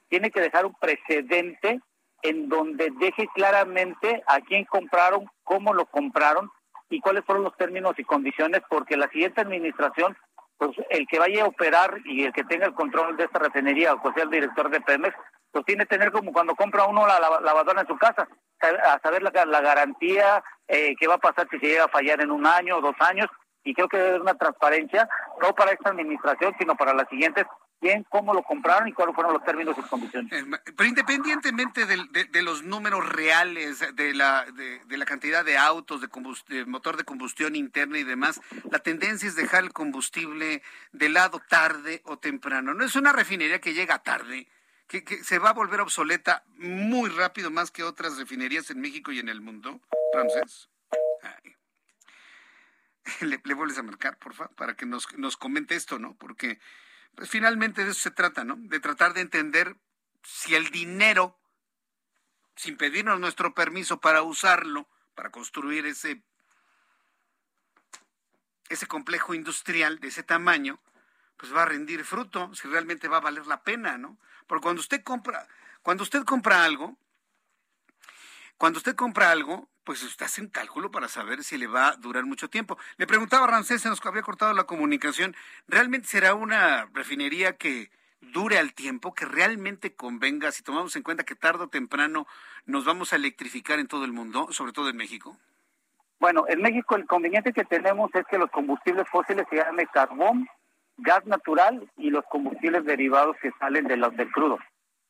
tiene 0.09 0.31
que 0.31 0.41
dejar 0.41 0.67
un 0.67 0.75
precedente 0.75 1.81
en 2.23 2.49
donde 2.49 2.91
deje 2.99 3.29
claramente 3.35 4.23
a 4.27 4.41
quién 4.41 4.65
compraron, 4.65 5.31
cómo 5.45 5.73
lo 5.73 5.87
compraron 5.87 6.51
y 6.91 7.01
cuáles 7.01 7.25
fueron 7.25 7.45
los 7.45 7.57
términos 7.57 7.99
y 7.99 8.05
condiciones, 8.05 8.63
porque 8.69 8.97
la 8.97 9.09
siguiente 9.09 9.41
administración, 9.41 10.17
pues 10.57 10.73
el 10.91 11.07
que 11.07 11.19
vaya 11.19 11.45
a 11.45 11.49
operar 11.49 11.99
y 12.05 12.25
el 12.25 12.33
que 12.33 12.45
tenga 12.45 12.67
el 12.67 12.75
control 12.75 13.17
de 13.17 13.25
esta 13.25 13.39
refinería, 13.39 13.95
o 13.95 14.13
sea 14.13 14.25
el 14.25 14.31
director 14.31 14.71
de 14.71 14.81
Pemex, 14.81 15.15
pues 15.51 15.65
tiene 15.65 15.87
que 15.87 15.97
tener 15.97 16.13
como 16.13 16.33
cuando 16.33 16.55
compra 16.55 16.87
uno 16.87 17.07
la 17.07 17.21
lavadora 17.21 17.83
en 17.83 17.87
su 17.87 17.97
casa, 17.97 18.29
a 18.61 18.99
saber 19.01 19.23
la, 19.23 19.45
la 19.47 19.61
garantía, 19.61 20.43
eh, 20.67 20.95
qué 20.99 21.07
va 21.07 21.15
a 21.15 21.19
pasar 21.19 21.47
si 21.51 21.59
se 21.59 21.67
llega 21.67 21.85
a 21.85 21.89
fallar 21.89 22.21
en 22.21 22.31
un 22.31 22.47
año 22.47 22.79
o 22.79 22.81
dos 22.81 22.97
años, 23.01 23.29
y 23.65 23.75
creo 23.75 23.89
que 23.89 23.97
debe 23.97 24.09
haber 24.09 24.23
una 24.23 24.35
transparencia, 24.35 25.09
no 25.41 25.55
para 25.55 25.73
esta 25.73 25.91
administración, 25.91 26.55
sino 26.59 26.75
para 26.75 26.95
las 26.95 27.09
siguientes, 27.09 27.45
quién, 27.81 28.05
cómo 28.09 28.35
lo 28.35 28.43
compraron 28.43 28.89
y 28.89 28.93
cuáles 28.93 29.15
fueron 29.15 29.33
los 29.33 29.45
términos 29.45 29.77
y 29.79 29.83
condiciones. 29.83 30.33
Eh, 30.33 30.45
pero 30.77 30.89
independientemente 30.89 31.87
de, 31.87 32.43
los 32.43 32.63
números 32.63 33.09
reales, 33.09 33.85
de 33.95 34.15
la, 34.15 34.45
de, 34.45 34.97
la 34.97 35.05
cantidad 35.05 35.45
de 35.45 35.57
autos, 35.57 36.01
de, 36.01 36.65
motor 36.67 36.97
de 36.97 37.05
combustión 37.05 37.57
interna 37.57 37.99
y 37.99 38.05
demás, 38.05 38.41
la 38.71 38.79
tendencia 38.79 39.29
es 39.29 39.37
dejar 39.37 39.65
el 39.65 39.73
combustible 39.73 40.63
de 40.93 41.09
lado 41.09 41.41
tarde 41.49 42.03
o 42.05 42.19
temprano. 42.19 42.75
No 42.75 42.85
es 42.85 42.97
una 42.97 43.13
refinería 43.13 43.61
que 43.61 43.75
llega 43.75 44.03
tarde 44.03 44.49
que, 44.89 45.03
se 45.23 45.39
va 45.39 45.51
a 45.51 45.55
volver 45.55 45.81
obsoleta 45.81 46.45
muy 46.57 47.11
rápido, 47.11 47.51
más 47.51 47.71
que 47.71 47.83
otras 47.83 48.17
refinerías 48.17 48.71
en 48.71 48.81
México 48.81 49.13
y 49.13 49.19
en 49.19 49.29
el 49.29 49.41
mundo, 49.41 49.81
Ramsés? 50.15 50.71
Le, 53.21 53.55
vuelves 53.55 53.79
a 53.79 53.83
marcar, 53.83 54.19
por 54.19 54.35
favor, 54.35 54.55
para 54.55 54.75
que 54.75 54.87
nos, 54.87 55.17
nos 55.19 55.37
comente 55.37 55.75
esto, 55.75 55.99
¿no? 55.99 56.15
Porque 56.15 56.59
pues, 57.19 57.31
finalmente 57.31 57.85
de 57.85 57.91
eso 57.91 57.99
se 57.99 58.13
trata, 58.13 58.45
¿no? 58.45 58.55
De 58.61 58.79
tratar 58.79 59.13
de 59.13 59.23
entender 59.23 59.75
si 60.23 60.55
el 60.55 60.71
dinero, 60.71 61.37
sin 62.55 62.77
pedirnos 62.77 63.19
nuestro 63.19 63.55
permiso 63.55 64.01
para 64.01 64.23
usarlo, 64.23 64.89
para 65.17 65.31
construir 65.31 65.85
ese, 65.87 66.23
ese 68.69 68.87
complejo 68.87 69.35
industrial 69.35 69.99
de 69.99 70.07
ese 70.07 70.23
tamaño, 70.23 70.81
pues 71.37 71.53
va 71.53 71.63
a 71.63 71.67
rendir 71.67 72.05
fruto, 72.05 72.55
si 72.55 72.69
realmente 72.69 73.09
va 73.09 73.17
a 73.17 73.21
valer 73.21 73.49
la 73.49 73.65
pena, 73.65 73.99
¿no? 73.99 74.17
Porque 74.47 74.63
cuando 74.63 74.81
usted 74.81 75.03
compra, 75.03 75.49
cuando 75.83 76.05
usted 76.05 76.23
compra 76.23 76.65
algo, 76.65 76.97
cuando 78.59 78.79
usted 78.79 78.97
compra 78.97 79.31
algo, 79.31 79.69
pues 79.85 80.03
usted 80.03 80.27
hace 80.27 80.43
un 80.43 80.49
cálculo 80.49 80.91
para 80.91 81.09
saber 81.09 81.45
si 81.45 81.57
le 81.57 81.67
va 81.67 81.89
a 81.89 81.97
durar 81.97 82.25
mucho 82.27 82.51
tiempo. 82.51 82.77
Le 82.97 83.07
preguntaba 83.07 83.45
a 83.45 83.51
Rancés, 83.51 83.81
se 83.81 83.89
nos 83.89 84.05
había 84.05 84.23
cortado 84.23 84.53
la 84.53 84.65
comunicación, 84.65 85.35
¿realmente 85.69 86.09
será 86.09 86.35
una 86.35 86.87
refinería 86.93 87.57
que 87.57 87.91
dure 88.21 88.59
al 88.59 88.75
tiempo, 88.75 89.15
que 89.15 89.25
realmente 89.25 89.95
convenga, 89.95 90.53
si 90.53 90.63
tomamos 90.63 90.97
en 90.97 91.03
cuenta 91.03 91.25
que 91.25 91.37
tarde 91.37 91.65
o 91.65 91.69
temprano 91.69 92.27
nos 92.67 92.85
vamos 92.85 93.13
a 93.13 93.17
electrificar 93.17 93.79
en 93.79 93.87
todo 93.87 94.05
el 94.05 94.13
mundo, 94.13 94.49
sobre 94.51 94.73
todo 94.73 94.91
en 94.91 94.97
México? 94.97 95.37
Bueno, 96.19 96.45
en 96.49 96.61
México 96.61 96.97
el 96.97 97.07
conveniente 97.07 97.53
que 97.53 97.65
tenemos 97.65 98.11
es 98.15 98.27
que 98.27 98.39
los 98.39 98.51
combustibles 98.51 99.09
fósiles 99.09 99.47
se 99.49 99.57
llaman 99.57 99.87
carbón, 99.93 100.49
gas 100.97 101.25
natural 101.27 101.89
y 101.97 102.11
los 102.11 102.25
combustibles 102.25 102.85
derivados 102.85 103.37
que 103.41 103.53
salen 103.61 103.87
de 103.87 103.97
los 103.97 104.15
del 104.17 104.31
crudo. 104.33 104.59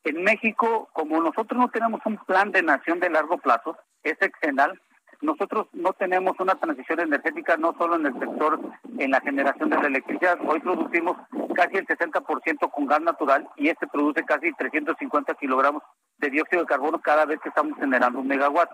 En 0.03 0.23
México, 0.23 0.89
como 0.93 1.21
nosotros 1.21 1.59
no 1.59 1.69
tenemos 1.69 2.01
un 2.05 2.17
plan 2.25 2.51
de 2.51 2.63
nación 2.63 2.99
de 2.99 3.09
largo 3.09 3.37
plazo, 3.37 3.77
es 4.03 4.17
exenal, 4.21 4.79
nosotros 5.21 5.67
no 5.73 5.91
tenemos 5.93 6.39
una 6.39 6.55
transición 6.55 7.01
energética 7.01 7.57
no 7.57 7.75
solo 7.77 7.97
en 7.97 8.05
el 8.05 8.13
sector, 8.13 8.59
en 8.97 9.11
la 9.11 9.19
generación 9.19 9.69
de 9.69 9.77
la 9.77 9.87
electricidad. 9.87 10.39
Hoy 10.47 10.61
producimos 10.61 11.17
casi 11.55 11.75
el 11.75 11.85
60% 11.85 12.71
con 12.71 12.85
gas 12.85 13.01
natural 13.01 13.49
y 13.57 13.67
este 13.67 13.87
produce 13.87 14.23
casi 14.23 14.53
350 14.53 15.33
kilogramos 15.35 15.83
de 16.19 16.29
dióxido 16.29 16.61
de 16.61 16.67
carbono 16.67 16.99
cada 16.99 17.25
vez 17.25 17.39
que 17.41 17.49
estamos 17.49 17.77
generando 17.77 18.19
un 18.19 18.27
megawatt. 18.27 18.69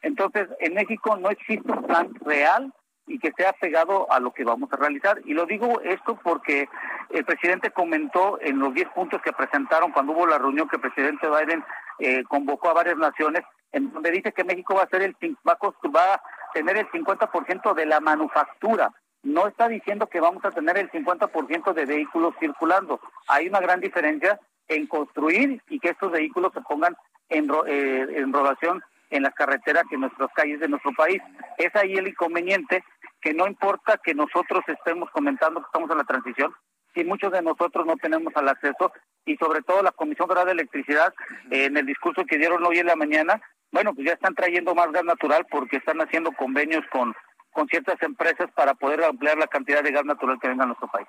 Entonces, 0.00 0.48
en 0.60 0.74
México 0.74 1.16
no 1.18 1.28
existe 1.28 1.70
un 1.70 1.82
plan 1.82 2.14
real 2.20 2.72
y 3.10 3.18
que 3.18 3.32
sea 3.36 3.52
pegado 3.52 4.10
a 4.10 4.20
lo 4.20 4.32
que 4.32 4.44
vamos 4.44 4.72
a 4.72 4.76
realizar. 4.76 5.20
Y 5.24 5.34
lo 5.34 5.44
digo 5.46 5.80
esto 5.82 6.18
porque 6.22 6.68
el 7.10 7.24
presidente 7.24 7.70
comentó 7.70 8.38
en 8.40 8.58
los 8.58 8.72
10 8.72 8.88
puntos 8.90 9.20
que 9.22 9.32
presentaron 9.32 9.90
cuando 9.92 10.12
hubo 10.12 10.26
la 10.26 10.38
reunión 10.38 10.68
que 10.68 10.76
el 10.76 10.82
presidente 10.82 11.28
Biden 11.28 11.64
eh, 11.98 12.22
convocó 12.24 12.70
a 12.70 12.74
varias 12.74 12.96
naciones, 12.96 13.42
en 13.72 13.92
donde 13.92 14.12
dice 14.12 14.32
que 14.32 14.44
México 14.44 14.74
va 14.74 14.84
a 14.84 14.88
ser 14.88 15.02
el 15.02 15.16
va 15.44 16.14
a 16.14 16.22
tener 16.54 16.76
el 16.76 16.88
50% 16.90 17.74
de 17.74 17.86
la 17.86 18.00
manufactura. 18.00 18.92
No 19.22 19.46
está 19.46 19.68
diciendo 19.68 20.06
que 20.06 20.20
vamos 20.20 20.44
a 20.44 20.50
tener 20.50 20.78
el 20.78 20.90
50% 20.90 21.74
de 21.74 21.84
vehículos 21.84 22.34
circulando. 22.38 23.00
Hay 23.28 23.48
una 23.48 23.60
gran 23.60 23.80
diferencia 23.80 24.40
en 24.68 24.86
construir 24.86 25.60
y 25.68 25.80
que 25.80 25.90
estos 25.90 26.12
vehículos 26.12 26.52
se 26.54 26.60
pongan 26.62 26.96
en, 27.28 27.50
eh, 27.66 28.06
en 28.16 28.32
rodación 28.32 28.82
en 29.10 29.24
las 29.24 29.34
carreteras 29.34 29.84
y 29.90 29.94
en 29.94 30.02
nuestras 30.02 30.30
calles 30.34 30.60
de 30.60 30.68
nuestro 30.68 30.92
país. 30.92 31.20
Es 31.58 31.74
ahí 31.74 31.94
el 31.94 32.08
inconveniente 32.08 32.82
que 33.20 33.34
no 33.34 33.46
importa 33.46 33.98
que 34.02 34.14
nosotros 34.14 34.62
estemos 34.66 35.10
comentando 35.10 35.60
que 35.60 35.66
estamos 35.66 35.90
en 35.90 35.98
la 35.98 36.04
transición, 36.04 36.52
si 36.94 37.04
muchos 37.04 37.32
de 37.32 37.42
nosotros 37.42 37.86
no 37.86 37.96
tenemos 37.96 38.32
el 38.36 38.48
acceso 38.48 38.92
y 39.24 39.36
sobre 39.36 39.62
todo 39.62 39.82
la 39.82 39.92
Comisión 39.92 40.28
Federal 40.28 40.46
de 40.46 40.52
Electricidad, 40.52 41.12
eh, 41.50 41.66
en 41.66 41.76
el 41.76 41.86
discurso 41.86 42.24
que 42.24 42.38
dieron 42.38 42.64
hoy 42.64 42.78
en 42.78 42.86
la 42.86 42.96
mañana, 42.96 43.40
bueno, 43.72 43.94
pues 43.94 44.06
ya 44.06 44.14
están 44.14 44.34
trayendo 44.34 44.74
más 44.74 44.90
gas 44.90 45.04
natural 45.04 45.46
porque 45.50 45.76
están 45.76 46.00
haciendo 46.00 46.32
convenios 46.32 46.84
con 46.90 47.14
con 47.52 47.68
ciertas 47.68 48.00
empresas 48.02 48.50
para 48.52 48.74
poder 48.74 49.02
ampliar 49.04 49.36
la 49.36 49.46
cantidad 49.46 49.82
de 49.82 49.90
gas 49.90 50.04
natural 50.04 50.38
que 50.40 50.48
venga 50.48 50.64
a 50.64 50.66
nuestro 50.66 50.88
país. 50.88 51.08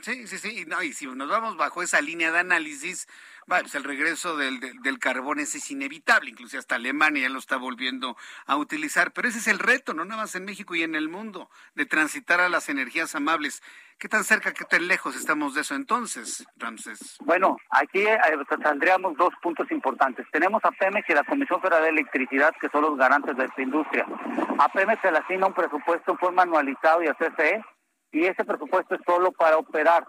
Sí, 0.00 0.26
sí, 0.26 0.38
sí. 0.38 0.64
No, 0.66 0.82
y 0.82 0.92
si 0.92 1.06
nos 1.06 1.28
vamos 1.28 1.56
bajo 1.56 1.82
esa 1.82 2.00
línea 2.00 2.32
de 2.32 2.38
análisis, 2.38 3.08
pues 3.46 3.74
el 3.74 3.84
regreso 3.84 4.36
del, 4.36 4.60
del, 4.60 4.98
carbón 4.98 5.40
ese 5.40 5.58
es 5.58 5.70
inevitable, 5.70 6.30
incluso 6.30 6.58
hasta 6.58 6.76
Alemania 6.76 7.22
ya 7.22 7.28
lo 7.28 7.38
está 7.38 7.56
volviendo 7.56 8.16
a 8.46 8.56
utilizar, 8.56 9.12
pero 9.12 9.28
ese 9.28 9.38
es 9.38 9.48
el 9.48 9.58
reto, 9.58 9.94
no 9.94 10.04
nada 10.04 10.22
más 10.22 10.34
en 10.34 10.44
México 10.44 10.74
y 10.74 10.82
en 10.82 10.94
el 10.94 11.08
mundo, 11.08 11.50
de 11.74 11.86
transitar 11.86 12.40
a 12.40 12.48
las 12.48 12.68
energías 12.68 13.14
amables. 13.14 13.62
¿Qué 13.98 14.08
tan 14.08 14.24
cerca, 14.24 14.52
qué 14.52 14.64
tan 14.64 14.88
lejos 14.88 15.16
estamos 15.16 15.54
de 15.54 15.60
eso 15.60 15.74
entonces, 15.74 16.44
Ramses? 16.56 17.16
Bueno, 17.20 17.56
aquí 17.70 18.00
eh, 18.00 18.18
tendríamos 18.62 19.16
dos 19.16 19.32
puntos 19.42 19.70
importantes. 19.70 20.26
Tenemos 20.32 20.64
a 20.64 20.70
Pemex 20.72 21.08
y 21.08 21.14
la 21.14 21.24
Comisión 21.24 21.60
Federal 21.60 21.82
de 21.82 21.90
Electricidad, 21.90 22.52
que 22.60 22.68
son 22.70 22.82
los 22.82 22.96
garantes 22.96 23.36
de 23.36 23.44
esta 23.44 23.62
industria. 23.62 24.06
A 24.58 24.68
Pemex 24.68 25.00
se 25.02 25.12
le 25.12 25.18
asigna 25.18 25.46
un 25.46 25.54
presupuesto 25.54 26.12
en 26.12 26.18
forma 26.18 26.42
anualizado 26.42 27.02
y 27.02 27.08
a 27.08 27.14
CFE, 27.14 27.62
y 28.12 28.26
ese 28.26 28.44
presupuesto 28.44 28.94
es 28.94 29.00
solo 29.06 29.32
para 29.32 29.56
operar. 29.56 30.04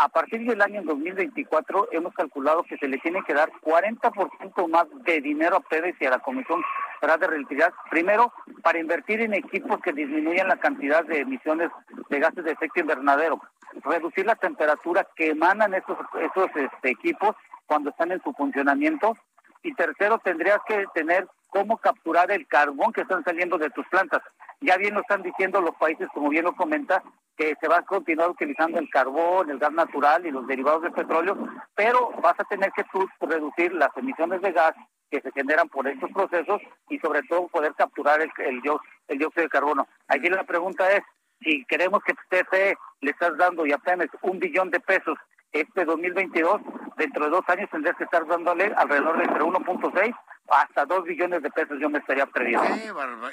A 0.00 0.08
partir 0.08 0.46
del 0.46 0.62
año 0.62 0.80
2024 0.84 1.88
hemos 1.90 2.14
calculado 2.14 2.62
que 2.62 2.78
se 2.78 2.86
le 2.86 2.98
tiene 2.98 3.20
que 3.26 3.34
dar 3.34 3.50
40% 3.62 4.68
más 4.68 4.86
de 5.02 5.20
dinero 5.20 5.56
a 5.56 5.60
Pemex 5.60 6.00
y 6.00 6.06
a 6.06 6.10
la 6.10 6.20
Comisión 6.20 6.62
Federal 7.00 7.18
de 7.18 7.26
Electricidad, 7.26 7.72
primero 7.90 8.32
para 8.62 8.78
invertir 8.78 9.20
en 9.22 9.34
equipos 9.34 9.80
que 9.80 9.92
disminuyan 9.92 10.46
la 10.46 10.58
cantidad 10.58 11.04
de 11.04 11.22
emisiones 11.22 11.70
de 12.10 12.20
gases 12.20 12.44
de 12.44 12.52
efecto 12.52 12.78
invernadero, 12.78 13.40
reducir 13.82 14.24
la 14.24 14.36
temperatura 14.36 15.04
que 15.16 15.30
emanan 15.30 15.74
esos, 15.74 15.98
esos 16.20 16.46
este, 16.54 16.90
equipos 16.90 17.34
cuando 17.66 17.90
están 17.90 18.12
en 18.12 18.22
su 18.22 18.32
funcionamiento 18.34 19.16
y 19.64 19.74
tercero 19.74 20.20
tendrías 20.20 20.60
que 20.68 20.86
tener 20.94 21.26
cómo 21.48 21.76
capturar 21.76 22.30
el 22.30 22.46
carbón 22.46 22.92
que 22.92 23.00
están 23.00 23.24
saliendo 23.24 23.58
de 23.58 23.70
tus 23.70 23.86
plantas. 23.88 24.22
Ya 24.60 24.76
bien 24.76 24.94
lo 24.94 25.00
están 25.00 25.22
diciendo 25.22 25.60
los 25.60 25.74
países, 25.74 26.08
como 26.14 26.28
bien 26.28 26.44
lo 26.44 26.54
comenta, 26.54 27.02
que 27.38 27.54
se 27.60 27.68
va 27.68 27.78
a 27.78 27.84
continuar 27.84 28.30
utilizando 28.30 28.80
el 28.80 28.90
carbón, 28.90 29.48
el 29.48 29.60
gas 29.60 29.72
natural 29.72 30.26
y 30.26 30.32
los 30.32 30.44
derivados 30.48 30.82
del 30.82 30.92
petróleo, 30.92 31.38
pero 31.76 32.10
vas 32.20 32.34
a 32.38 32.44
tener 32.44 32.72
que 32.72 32.84
reducir 33.20 33.72
las 33.74 33.96
emisiones 33.96 34.42
de 34.42 34.50
gas 34.50 34.74
que 35.08 35.20
se 35.20 35.30
generan 35.30 35.68
por 35.68 35.86
estos 35.86 36.10
procesos 36.10 36.60
y 36.90 36.98
sobre 36.98 37.22
todo 37.22 37.46
poder 37.46 37.74
capturar 37.74 38.20
el, 38.20 38.60
dióxido 38.60 39.42
de 39.42 39.48
carbono. 39.48 39.86
Aquí 40.08 40.28
la 40.28 40.42
pregunta 40.42 40.90
es, 40.90 41.02
si 41.40 41.64
queremos 41.66 42.02
que 42.02 42.12
TCE 42.28 42.76
le 43.02 43.10
estás 43.12 43.36
dando 43.38 43.64
y 43.64 43.72
apenas 43.72 44.08
un 44.22 44.40
billón 44.40 44.70
de 44.70 44.80
pesos 44.80 45.16
este 45.52 45.84
2022, 45.84 46.60
dentro 46.96 47.24
de 47.24 47.30
dos 47.30 47.48
años 47.48 47.70
tendrías 47.70 47.96
que 47.96 48.04
estar 48.04 48.26
dándole 48.26 48.72
alrededor 48.76 49.16
de 49.16 49.24
entre 49.24 49.44
1.6 49.44 50.14
hasta 50.48 50.84
2 50.86 51.04
billones 51.04 51.42
de 51.42 51.50
pesos 51.50 51.78
yo 51.80 51.88
me 51.88 51.98
estaría 52.00 52.26
perdiendo. 52.26 52.66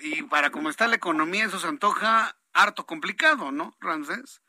y 0.02 0.22
para 0.24 0.52
cómo 0.52 0.70
está 0.70 0.88
la 0.88 0.96
economía, 0.96 1.46
eso 1.46 1.60
se 1.60 1.68
antoja 1.68 2.36
harto 2.56 2.86
complicado, 2.86 3.52
¿no, 3.52 3.76
Ramsés? 3.80 4.42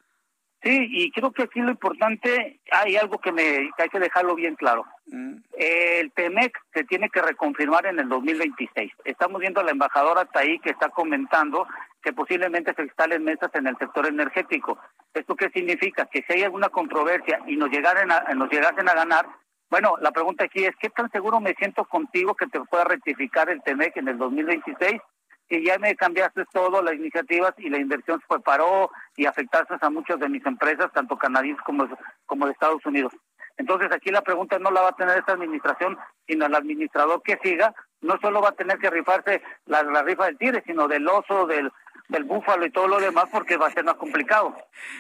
Sí, 0.63 0.89
y 0.91 1.11
creo 1.13 1.33
que 1.33 1.45
aquí 1.45 1.61
lo 1.61 1.71
importante, 1.71 2.61
hay 2.73 2.97
algo 2.97 3.19
que, 3.19 3.31
me, 3.31 3.71
hay 3.79 3.89
que 3.91 4.01
dejarlo 4.01 4.35
bien 4.35 4.57
claro. 4.57 4.85
Mm. 5.07 5.37
El 5.53 6.11
PEMEC 6.11 6.59
se 6.73 6.85
tiene 6.85 7.11
que 7.11 7.23
reconfirmar 7.23 7.87
en 7.87 7.99
el 8.01 8.09
2026. 8.09 8.91
Estamos 9.05 9.41
viendo 9.41 9.61
a 9.61 9.65
la 9.65 9.71
embajadora 9.73 10.29
ahí 10.35 10.59
que 10.61 10.71
está 10.71 10.89
comentando 10.89 11.67
que 12.03 12.13
posiblemente 12.13 12.73
se 12.75 12.83
instalen 12.83 13.25
mesas 13.25 13.51
en 13.55 13.67
el 13.67 13.77
sector 13.79 14.07
energético. 14.07 14.79
¿Esto 15.13 15.37
qué 15.37 15.51
significa? 15.51 16.07
Que 16.07 16.25
si 16.27 16.33
hay 16.33 16.43
alguna 16.45 16.69
controversia 16.69 17.41
y 17.47 17.57
nos, 17.57 17.71
llegaren 17.71 18.11
a, 18.11 18.21
nos 18.35 18.51
llegasen 18.51 18.89
a 18.89 18.95
ganar, 18.95 19.29
bueno, 19.71 19.97
la 20.01 20.11
pregunta 20.13 20.45
aquí 20.45 20.65
es, 20.65 20.75
¿qué 20.81 20.89
tan 20.91 21.11
seguro 21.11 21.41
me 21.41 21.55
siento 21.55 21.85
contigo 21.85 22.35
que 22.35 22.47
te 22.47 22.61
pueda 22.61 22.85
rectificar 22.85 23.51
el 23.51 23.63
TEMEC 23.63 23.99
en 23.99 24.09
el 24.09 24.19
2026? 24.19 25.01
Que 25.49 25.63
ya 25.63 25.79
me 25.79 25.95
cambiaste 25.95 26.45
todo, 26.53 26.83
las 26.83 26.95
iniciativas 26.95 27.55
y 27.59 27.71
la 27.71 27.79
inversión 27.79 28.21
se 28.29 28.39
paró 28.41 28.91
y 29.17 29.27
afectaste 29.27 29.75
a 29.81 29.91
muchas 29.91 30.19
de 30.19 30.29
mis 30.29 30.45
empresas, 30.45 30.93
tanto 30.93 31.17
canadienses 31.17 31.65
como, 31.65 31.89
como 32.27 32.47
de 32.47 32.53
Estados 32.53 32.85
Unidos. 32.85 33.13
Entonces 33.57 33.91
aquí 33.93 34.11
la 34.11 34.23
pregunta 34.23 34.59
no 34.59 34.71
la 34.71 34.83
va 34.83 34.89
a 34.91 34.97
tener 34.97 35.19
esta 35.19 35.33
administración, 35.33 35.97
sino 36.27 36.47
el 36.47 36.55
administrador 36.55 37.23
que 37.23 37.39
siga, 37.43 37.75
no 38.03 38.19
solo 38.21 38.43
va 38.43 38.51
a 38.51 38.53
tener 38.53 38.79
que 38.79 38.91
rifarse 38.91 39.43
la, 39.65 39.83
la 39.83 40.03
rifa 40.03 40.27
del 40.27 40.37
tigre, 40.37 40.63
sino 40.67 40.89
del 40.89 41.09
oso, 41.09 41.47
del, 41.47 41.73
del 42.09 42.25
búfalo 42.25 42.67
y 42.67 42.71
todo 42.71 42.89
lo 42.89 43.01
demás 43.01 43.27
porque 43.31 43.57
va 43.57 43.69
a 43.69 43.73
ser 43.73 43.85
más 43.85 43.97
complicado. 43.97 44.57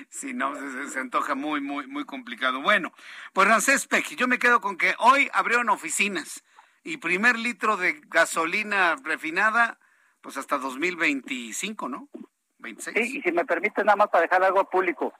Sí, 0.08 0.32
no, 0.34 0.54
se, 0.88 0.98
antoja 0.98 1.34
muy, 1.34 1.60
muy, 1.60 1.86
muy 1.86 2.04
complicado. 2.04 2.60
Bueno, 2.60 2.92
pues 3.32 3.48
Rancés 3.48 3.86
Peck, 3.86 4.16
yo 4.16 4.26
me 4.26 4.38
quedo 4.38 4.60
con 4.60 4.76
que 4.76 4.94
hoy 4.98 5.28
abrieron 5.32 5.68
oficinas 5.68 6.44
y 6.82 6.98
primer 6.98 7.38
litro 7.38 7.76
de 7.76 8.00
gasolina 8.08 8.96
refinada, 9.02 9.78
pues 10.26 10.38
hasta 10.38 10.58
2025, 10.58 11.88
¿no? 11.88 12.08
26. 12.58 12.96
Sí, 12.96 13.18
y 13.18 13.22
si 13.22 13.30
me 13.30 13.44
permite 13.44 13.84
nada 13.84 13.94
más 13.94 14.08
para 14.08 14.22
dejar 14.22 14.42
algo 14.42 14.58
al 14.58 14.66
público, 14.66 15.14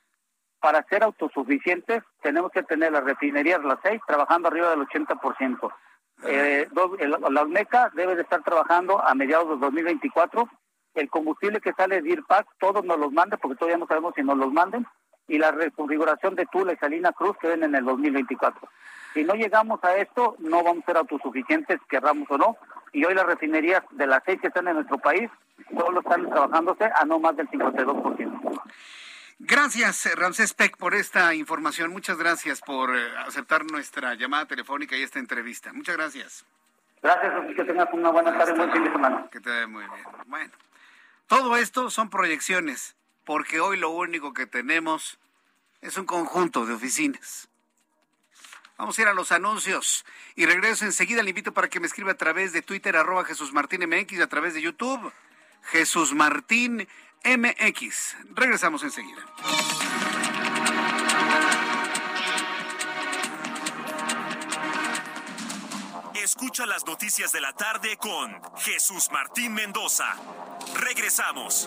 para 0.58 0.82
ser 0.88 1.04
autosuficientes 1.04 2.02
tenemos 2.22 2.50
que 2.50 2.64
tener 2.64 2.90
las 2.90 3.04
refinerías, 3.04 3.62
las 3.62 3.78
seis, 3.84 4.00
trabajando 4.04 4.48
arriba 4.48 4.70
del 4.70 4.80
80%. 4.80 5.72
Eh, 6.24 6.66
la 7.30 7.40
Olmeca 7.40 7.92
debe 7.94 8.16
de 8.16 8.22
estar 8.22 8.42
trabajando 8.42 9.00
a 9.00 9.14
mediados 9.14 9.48
de 9.48 9.64
2024 9.64 10.50
el 10.94 11.08
combustible 11.08 11.60
que 11.60 11.72
sale 11.74 12.02
de 12.02 12.10
IRPAC, 12.10 12.48
todos 12.58 12.84
nos 12.84 12.98
los 12.98 13.12
manden, 13.12 13.38
porque 13.40 13.58
todavía 13.58 13.78
no 13.78 13.86
sabemos 13.86 14.12
si 14.16 14.24
nos 14.24 14.36
los 14.36 14.52
manden, 14.52 14.88
y 15.28 15.38
la 15.38 15.52
reconfiguración 15.52 16.34
de 16.34 16.46
Tula 16.46 16.72
y 16.72 16.78
Salina 16.78 17.12
Cruz 17.12 17.36
que 17.40 17.46
ven 17.46 17.62
en 17.62 17.76
el 17.76 17.84
2024. 17.84 18.68
Si 19.14 19.22
no 19.22 19.34
llegamos 19.34 19.84
a 19.84 19.96
esto, 19.98 20.34
no 20.40 20.64
vamos 20.64 20.82
a 20.82 20.86
ser 20.86 20.96
autosuficientes, 20.96 21.78
querramos 21.88 22.28
o 22.28 22.38
no, 22.38 22.56
y 22.92 23.04
hoy 23.04 23.14
las 23.14 23.26
refinerías 23.26 23.82
de 23.90 24.06
las 24.06 24.22
seis 24.24 24.40
que 24.40 24.48
están 24.48 24.68
en 24.68 24.74
nuestro 24.74 24.98
país, 24.98 25.30
solo 25.76 26.00
están 26.00 26.28
trabajándose 26.28 26.84
a 26.84 27.04
no 27.04 27.18
más 27.18 27.36
del 27.36 27.48
52%. 27.48 28.62
Gracias, 29.38 30.08
Ramsés 30.16 30.54
Peck, 30.54 30.76
por 30.78 30.94
esta 30.94 31.34
información. 31.34 31.90
Muchas 31.90 32.16
gracias 32.16 32.60
por 32.60 32.96
eh, 32.96 33.02
aceptar 33.26 33.70
nuestra 33.70 34.14
llamada 34.14 34.46
telefónica 34.46 34.96
y 34.96 35.02
esta 35.02 35.18
entrevista. 35.18 35.72
Muchas 35.74 35.96
gracias. 35.96 36.44
Gracias, 37.02 37.32
que 37.54 37.64
tengas 37.64 37.88
una 37.92 38.10
buena 38.10 38.36
tarde, 38.36 38.52
un 38.52 38.58
buen 38.58 38.72
fin 38.72 38.84
de 38.84 38.92
semana. 38.92 39.28
Que 39.30 39.40
te 39.40 39.50
vaya 39.50 39.66
muy 39.66 39.84
bien. 39.84 40.06
Bueno. 40.26 40.52
Todo 41.26 41.56
esto 41.56 41.90
son 41.90 42.08
proyecciones, 42.08 42.96
porque 43.24 43.60
hoy 43.60 43.76
lo 43.76 43.90
único 43.90 44.32
que 44.32 44.46
tenemos 44.46 45.18
es 45.82 45.98
un 45.98 46.06
conjunto 46.06 46.64
de 46.66 46.74
oficinas. 46.74 47.48
Vamos 48.78 48.98
a 48.98 49.02
ir 49.02 49.08
a 49.08 49.14
los 49.14 49.32
anuncios 49.32 50.04
y 50.34 50.44
regreso 50.44 50.84
enseguida. 50.84 51.22
Le 51.22 51.30
invito 51.30 51.52
para 51.52 51.68
que 51.68 51.80
me 51.80 51.86
escriba 51.86 52.12
a 52.12 52.16
través 52.16 52.52
de 52.52 52.62
Twitter, 52.62 52.96
arroba 52.96 53.24
Jesús 53.24 53.52
Martín 53.52 53.88
MX, 53.88 54.20
a 54.20 54.26
través 54.26 54.54
de 54.54 54.60
YouTube, 54.60 55.12
Jesús 55.62 56.12
Martín 56.14 56.86
MX. 57.24 58.16
Regresamos 58.34 58.82
enseguida. 58.82 59.24
Escucha 66.22 66.66
las 66.66 66.84
noticias 66.84 67.32
de 67.32 67.40
la 67.40 67.52
tarde 67.52 67.96
con 67.96 68.40
Jesús 68.58 69.10
Martín 69.10 69.54
Mendoza. 69.54 70.16
Regresamos. 70.74 71.66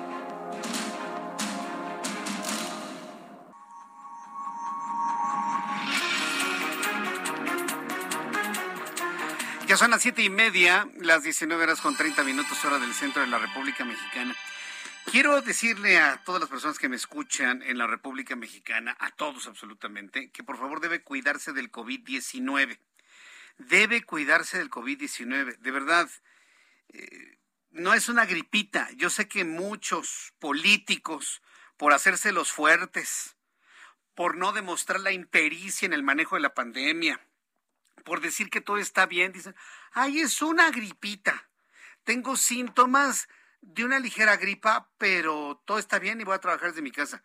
Ya 9.71 9.77
son 9.77 9.91
las 9.91 10.01
siete 10.01 10.21
y 10.21 10.29
media, 10.29 10.85
las 10.97 11.23
19 11.23 11.63
horas 11.63 11.79
con 11.79 11.95
30 11.95 12.25
minutos 12.25 12.65
hora 12.65 12.77
del 12.77 12.93
centro 12.93 13.21
de 13.21 13.29
la 13.29 13.39
República 13.39 13.85
Mexicana. 13.85 14.35
Quiero 15.05 15.41
decirle 15.41 15.97
a 15.97 16.21
todas 16.25 16.41
las 16.41 16.49
personas 16.49 16.77
que 16.77 16.89
me 16.89 16.97
escuchan 16.97 17.63
en 17.63 17.77
la 17.77 17.87
República 17.87 18.35
Mexicana, 18.35 18.97
a 18.99 19.11
todos 19.11 19.47
absolutamente, 19.47 20.29
que 20.31 20.43
por 20.43 20.57
favor 20.57 20.81
debe 20.81 21.03
cuidarse 21.03 21.53
del 21.53 21.71
COVID-19. 21.71 22.79
Debe 23.59 24.03
cuidarse 24.03 24.57
del 24.57 24.69
COVID-19. 24.69 25.57
De 25.59 25.71
verdad, 25.71 26.09
eh, 26.89 27.37
no 27.69 27.93
es 27.93 28.09
una 28.09 28.25
gripita. 28.25 28.89
Yo 28.97 29.09
sé 29.09 29.29
que 29.29 29.45
muchos 29.45 30.33
políticos, 30.39 31.41
por 31.77 31.93
hacerse 31.93 32.33
los 32.33 32.51
fuertes, 32.51 33.37
por 34.15 34.35
no 34.35 34.51
demostrar 34.51 34.99
la 34.99 35.13
impericia 35.13 35.85
en 35.85 35.93
el 35.93 36.03
manejo 36.03 36.35
de 36.35 36.41
la 36.41 36.53
pandemia, 36.53 37.21
por 38.03 38.21
decir 38.21 38.49
que 38.49 38.61
todo 38.61 38.77
está 38.77 39.05
bien, 39.05 39.31
dicen, 39.31 39.55
ay, 39.91 40.19
es 40.19 40.41
una 40.41 40.71
gripita. 40.71 41.49
tengo 42.03 42.35
síntomas 42.35 43.27
de 43.61 43.85
una 43.85 43.99
ligera 43.99 44.37
gripa, 44.37 44.89
pero 44.97 45.61
todo 45.65 45.77
está 45.77 45.99
bien 45.99 46.19
y 46.19 46.23
voy 46.23 46.35
a 46.35 46.39
trabajar 46.39 46.69
desde 46.69 46.81
mi 46.81 46.91
casa. 46.91 47.23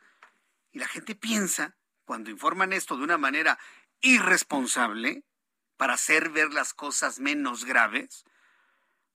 Y 0.70 0.78
la 0.78 0.86
gente 0.86 1.14
piensa, 1.14 1.76
cuando 2.04 2.30
informan 2.30 2.72
esto 2.74 2.96
de 2.96 3.04
una 3.04 3.16
manera 3.16 3.58
irresponsable, 4.02 5.24
para 5.76 5.94
hacer 5.94 6.30
ver 6.30 6.52
las 6.52 6.74
cosas 6.74 7.18
menos 7.20 7.64
graves, 7.64 8.24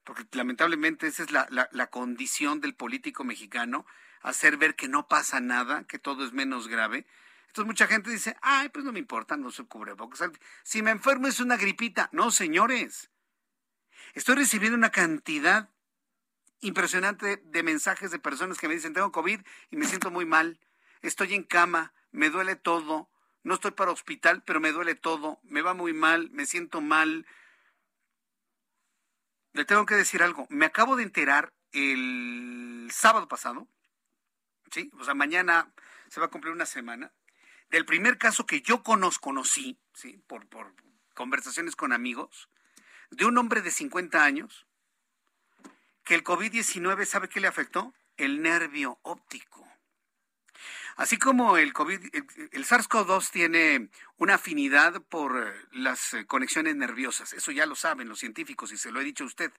porque 0.03 0.25
lamentablemente 0.31 1.07
esa 1.07 1.23
es 1.23 1.31
la, 1.31 1.47
la, 1.49 1.87
condición 1.87 2.61
del 2.61 2.75
político 2.75 3.23
mexicano, 3.23 3.85
hacer 4.21 4.57
ver 4.57 4.75
que 4.75 4.87
no 4.87 5.07
pasa 5.07 5.39
nada, 5.39 5.83
que 5.85 5.99
todo 5.99 6.25
es 6.25 6.33
menos 6.33 6.67
grave. 6.67 7.05
Entonces 7.51 7.67
mucha 7.67 7.87
gente 7.87 8.09
dice, 8.09 8.37
ay, 8.41 8.69
pues 8.69 8.85
no 8.85 8.93
me 8.93 8.99
importa, 8.99 9.35
no 9.35 9.51
se 9.51 9.65
cubre 9.65 9.91
bocas. 9.91 10.23
Si 10.63 10.81
me 10.81 10.91
enfermo 10.91 11.27
es 11.27 11.41
una 11.41 11.57
gripita. 11.57 12.07
No, 12.13 12.31
señores. 12.31 13.11
Estoy 14.13 14.35
recibiendo 14.35 14.77
una 14.77 14.89
cantidad 14.89 15.69
impresionante 16.61 17.41
de 17.43 17.63
mensajes 17.63 18.09
de 18.09 18.19
personas 18.19 18.57
que 18.57 18.69
me 18.69 18.75
dicen, 18.75 18.93
tengo 18.93 19.11
COVID 19.11 19.41
y 19.69 19.75
me 19.75 19.85
siento 19.85 20.11
muy 20.11 20.23
mal, 20.23 20.61
estoy 21.01 21.33
en 21.33 21.43
cama, 21.43 21.93
me 22.11 22.29
duele 22.29 22.55
todo, 22.55 23.09
no 23.43 23.55
estoy 23.55 23.71
para 23.71 23.91
hospital, 23.91 24.43
pero 24.45 24.61
me 24.61 24.71
duele 24.71 24.95
todo, 24.95 25.41
me 25.43 25.61
va 25.61 25.73
muy 25.73 25.91
mal, 25.91 26.29
me 26.29 26.45
siento 26.45 26.79
mal. 26.79 27.25
Le 29.51 29.65
tengo 29.65 29.85
que 29.85 29.95
decir 29.95 30.23
algo, 30.23 30.47
me 30.49 30.67
acabo 30.67 30.95
de 30.95 31.03
enterar 31.03 31.51
el 31.73 32.87
sábado 32.93 33.27
pasado, 33.27 33.67
¿sí? 34.71 34.89
O 34.99 35.03
sea, 35.03 35.15
mañana 35.15 35.73
se 36.07 36.21
va 36.21 36.27
a 36.27 36.29
cumplir 36.29 36.53
una 36.53 36.65
semana, 36.65 37.11
del 37.71 37.85
primer 37.85 38.17
caso 38.17 38.45
que 38.45 38.61
yo 38.61 38.83
conozco, 38.83 39.21
conocí. 39.21 39.77
Por, 40.27 40.45
conversaciones 41.13 41.75
con 41.75 41.93
amigos, 41.93 42.49
de 43.11 43.25
un 43.25 43.37
hombre 43.37 43.61
de 43.61 43.71
50 43.71 44.23
años 44.23 44.65
que 46.03 46.15
el 46.15 46.23
COVID-19, 46.23 47.05
¿sabe 47.05 47.29
qué 47.29 47.39
le 47.39 47.47
afectó? 47.47 47.93
El 48.17 48.41
nervio 48.41 48.99
óptico. 49.03 49.67
Así 50.97 51.17
como 51.17 51.57
el 51.57 51.71
COVID, 51.73 51.99
el 52.51 52.65
SARS-CoV-2 52.65 53.31
tiene 53.31 53.89
una 54.17 54.35
afinidad 54.35 55.01
por 55.03 55.53
las 55.71 56.13
eh, 56.13 56.25
conexiones 56.25 56.75
nerviosas, 56.75 57.33
eso 57.33 57.51
ya 57.51 57.65
lo 57.65 57.75
saben 57.75 58.09
los 58.09 58.19
científicos 58.19 58.71
y 58.71 58.77
se 58.77 58.91
lo 58.91 58.99
he 58.99 59.03
dicho 59.03 59.23
a 59.23 59.27
usted. 59.27 59.51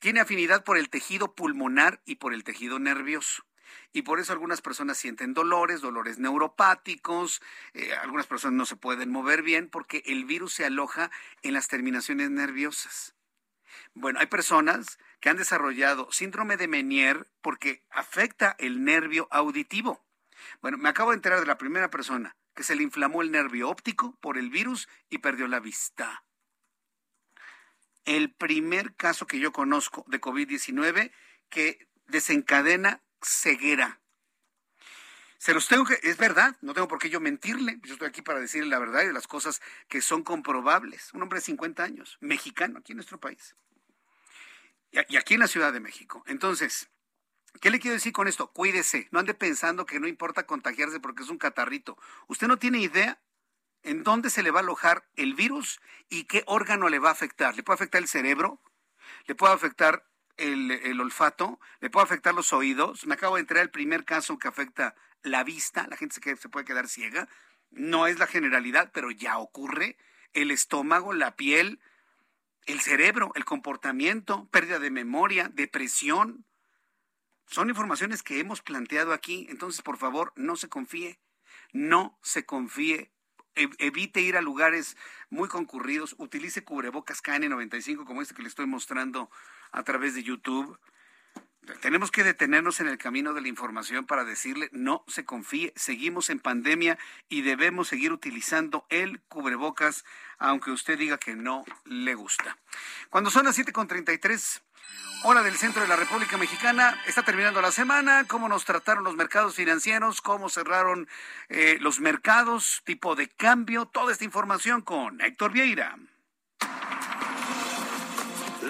Tiene 0.00 0.20
afinidad 0.20 0.64
por 0.64 0.78
el 0.78 0.88
tejido 0.88 1.34
pulmonar 1.34 2.00
y 2.04 2.16
por 2.16 2.34
el 2.34 2.44
tejido 2.44 2.78
nervioso. 2.78 3.44
Y 3.92 4.02
por 4.02 4.20
eso 4.20 4.32
algunas 4.32 4.60
personas 4.60 4.98
sienten 4.98 5.34
dolores, 5.34 5.80
dolores 5.80 6.18
neuropáticos, 6.18 7.42
eh, 7.74 7.94
algunas 7.94 8.26
personas 8.26 8.56
no 8.56 8.66
se 8.66 8.76
pueden 8.76 9.10
mover 9.10 9.42
bien 9.42 9.68
porque 9.68 10.02
el 10.06 10.24
virus 10.24 10.54
se 10.54 10.64
aloja 10.64 11.10
en 11.42 11.54
las 11.54 11.68
terminaciones 11.68 12.30
nerviosas. 12.30 13.14
Bueno, 13.94 14.20
hay 14.20 14.26
personas 14.26 14.98
que 15.20 15.28
han 15.28 15.36
desarrollado 15.36 16.10
síndrome 16.10 16.56
de 16.56 16.68
Menier 16.68 17.30
porque 17.40 17.84
afecta 17.90 18.56
el 18.58 18.84
nervio 18.84 19.28
auditivo. 19.30 20.04
Bueno, 20.60 20.78
me 20.78 20.88
acabo 20.88 21.10
de 21.10 21.16
enterar 21.16 21.40
de 21.40 21.46
la 21.46 21.58
primera 21.58 21.90
persona 21.90 22.36
que 22.54 22.64
se 22.64 22.74
le 22.74 22.82
inflamó 22.82 23.22
el 23.22 23.30
nervio 23.30 23.68
óptico 23.68 24.16
por 24.20 24.38
el 24.38 24.50
virus 24.50 24.88
y 25.08 25.18
perdió 25.18 25.48
la 25.48 25.60
vista. 25.60 26.24
El 28.04 28.32
primer 28.34 28.94
caso 28.96 29.26
que 29.26 29.38
yo 29.38 29.52
conozco 29.52 30.04
de 30.08 30.20
COVID-19 30.20 31.12
que 31.48 31.88
desencadena 32.06 33.02
ceguera. 33.24 34.00
Se 35.38 35.54
los 35.54 35.66
tengo 35.66 35.84
que, 35.84 35.98
es 36.02 36.18
verdad, 36.18 36.56
no 36.60 36.72
tengo 36.72 36.86
por 36.86 36.98
qué 36.98 37.10
yo 37.10 37.18
mentirle, 37.18 37.80
yo 37.82 37.94
estoy 37.94 38.08
aquí 38.08 38.22
para 38.22 38.38
decirle 38.38 38.70
la 38.70 38.78
verdad 38.78 39.02
y 39.02 39.12
las 39.12 39.26
cosas 39.26 39.60
que 39.88 40.00
son 40.00 40.22
comprobables. 40.22 41.12
Un 41.14 41.22
hombre 41.22 41.40
de 41.40 41.46
50 41.46 41.82
años, 41.82 42.16
mexicano, 42.20 42.78
aquí 42.78 42.92
en 42.92 42.98
nuestro 42.98 43.18
país. 43.18 43.56
Y 44.92 45.16
aquí 45.16 45.34
en 45.34 45.40
la 45.40 45.48
Ciudad 45.48 45.72
de 45.72 45.80
México. 45.80 46.22
Entonces, 46.26 46.90
¿Qué 47.60 47.70
le 47.70 47.78
quiero 47.78 47.94
decir 47.94 48.12
con 48.12 48.28
esto? 48.28 48.50
Cuídese, 48.52 49.08
no 49.10 49.20
ande 49.20 49.34
pensando 49.34 49.86
que 49.86 50.00
no 50.00 50.08
importa 50.08 50.46
contagiarse 50.46 51.00
porque 51.00 51.22
es 51.22 51.28
un 51.28 51.38
catarrito. 51.38 51.98
Usted 52.26 52.48
no 52.48 52.58
tiene 52.58 52.78
idea 52.78 53.20
en 53.82 54.02
dónde 54.02 54.30
se 54.30 54.42
le 54.42 54.50
va 54.50 54.60
a 54.60 54.62
alojar 54.62 55.04
el 55.16 55.34
virus 55.34 55.80
y 56.08 56.24
qué 56.24 56.44
órgano 56.46 56.88
le 56.88 56.98
va 56.98 57.10
a 57.10 57.12
afectar. 57.12 57.54
¿Le 57.54 57.62
puede 57.62 57.74
afectar 57.74 58.00
el 58.00 58.08
cerebro? 58.08 58.60
¿Le 59.26 59.34
puede 59.34 59.52
afectar 59.52 60.08
el, 60.36 61.00
olfato? 61.00 61.60
¿Le 61.80 61.90
puede 61.90 62.04
afectar 62.04 62.34
los 62.34 62.52
oídos? 62.52 63.06
Me 63.06 63.14
acabo 63.14 63.36
de 63.36 63.42
enterar 63.42 63.62
el 63.62 63.70
primer 63.70 64.04
caso 64.04 64.38
que 64.38 64.48
afecta 64.48 64.94
la 65.22 65.44
vista. 65.44 65.86
La 65.88 65.96
gente 65.96 66.14
se, 66.14 66.36
se 66.36 66.48
puede 66.48 66.64
quedar 66.64 66.88
ciega. 66.88 67.28
No 67.70 68.06
es 68.06 68.18
la 68.18 68.26
generalidad, 68.26 68.90
pero 68.92 69.10
ya 69.10 69.38
ocurre. 69.38 69.96
El 70.32 70.50
estómago, 70.50 71.12
la 71.12 71.36
piel, 71.36 71.80
el 72.66 72.80
cerebro, 72.80 73.32
el 73.34 73.44
comportamiento, 73.44 74.46
pérdida 74.50 74.78
de 74.78 74.90
memoria, 74.90 75.50
depresión, 75.52 76.44
son 77.46 77.68
informaciones 77.68 78.22
que 78.22 78.40
hemos 78.40 78.62
planteado 78.62 79.12
aquí, 79.12 79.46
entonces 79.50 79.82
por 79.82 79.98
favor 79.98 80.32
no 80.36 80.56
se 80.56 80.68
confíe, 80.68 81.18
no 81.72 82.18
se 82.22 82.46
confíe, 82.46 83.10
evite 83.54 84.20
ir 84.20 84.36
a 84.36 84.42
lugares 84.42 84.96
muy 85.30 85.48
concurridos, 85.48 86.14
utilice 86.18 86.64
cubrebocas 86.64 87.22
KN95 87.22 88.04
como 88.04 88.22
este 88.22 88.34
que 88.34 88.42
le 88.42 88.48
estoy 88.48 88.66
mostrando 88.66 89.30
a 89.70 89.82
través 89.82 90.14
de 90.14 90.22
YouTube. 90.22 90.78
Tenemos 91.80 92.10
que 92.10 92.24
detenernos 92.24 92.80
en 92.80 92.88
el 92.88 92.98
camino 92.98 93.34
de 93.34 93.40
la 93.40 93.46
información 93.46 94.04
para 94.04 94.24
decirle 94.24 94.68
no 94.72 95.04
se 95.06 95.24
confíe, 95.24 95.72
seguimos 95.76 96.28
en 96.28 96.40
pandemia 96.40 96.98
y 97.28 97.42
debemos 97.42 97.86
seguir 97.86 98.12
utilizando 98.12 98.84
el 98.88 99.20
cubrebocas, 99.28 100.04
aunque 100.38 100.72
usted 100.72 100.98
diga 100.98 101.18
que 101.18 101.36
no 101.36 101.64
le 101.84 102.14
gusta. 102.16 102.58
Cuando 103.10 103.30
son 103.30 103.44
las 103.44 103.56
7.33, 103.56 104.60
hora 105.24 105.42
del 105.42 105.56
centro 105.56 105.82
de 105.82 105.88
la 105.88 105.96
República 105.96 106.36
Mexicana. 106.36 107.00
Está 107.06 107.22
terminando 107.22 107.60
la 107.60 107.70
semana. 107.70 108.24
¿Cómo 108.26 108.48
nos 108.48 108.64
trataron 108.64 109.04
los 109.04 109.14
mercados 109.14 109.54
financieros? 109.54 110.20
¿Cómo 110.20 110.48
cerraron 110.48 111.08
eh, 111.48 111.78
los 111.80 112.00
mercados? 112.00 112.82
¿Tipo 112.84 113.14
de 113.14 113.28
cambio? 113.28 113.86
Toda 113.86 114.12
esta 114.12 114.24
información 114.24 114.82
con 114.82 115.20
Héctor 115.20 115.52
Vieira. 115.52 115.96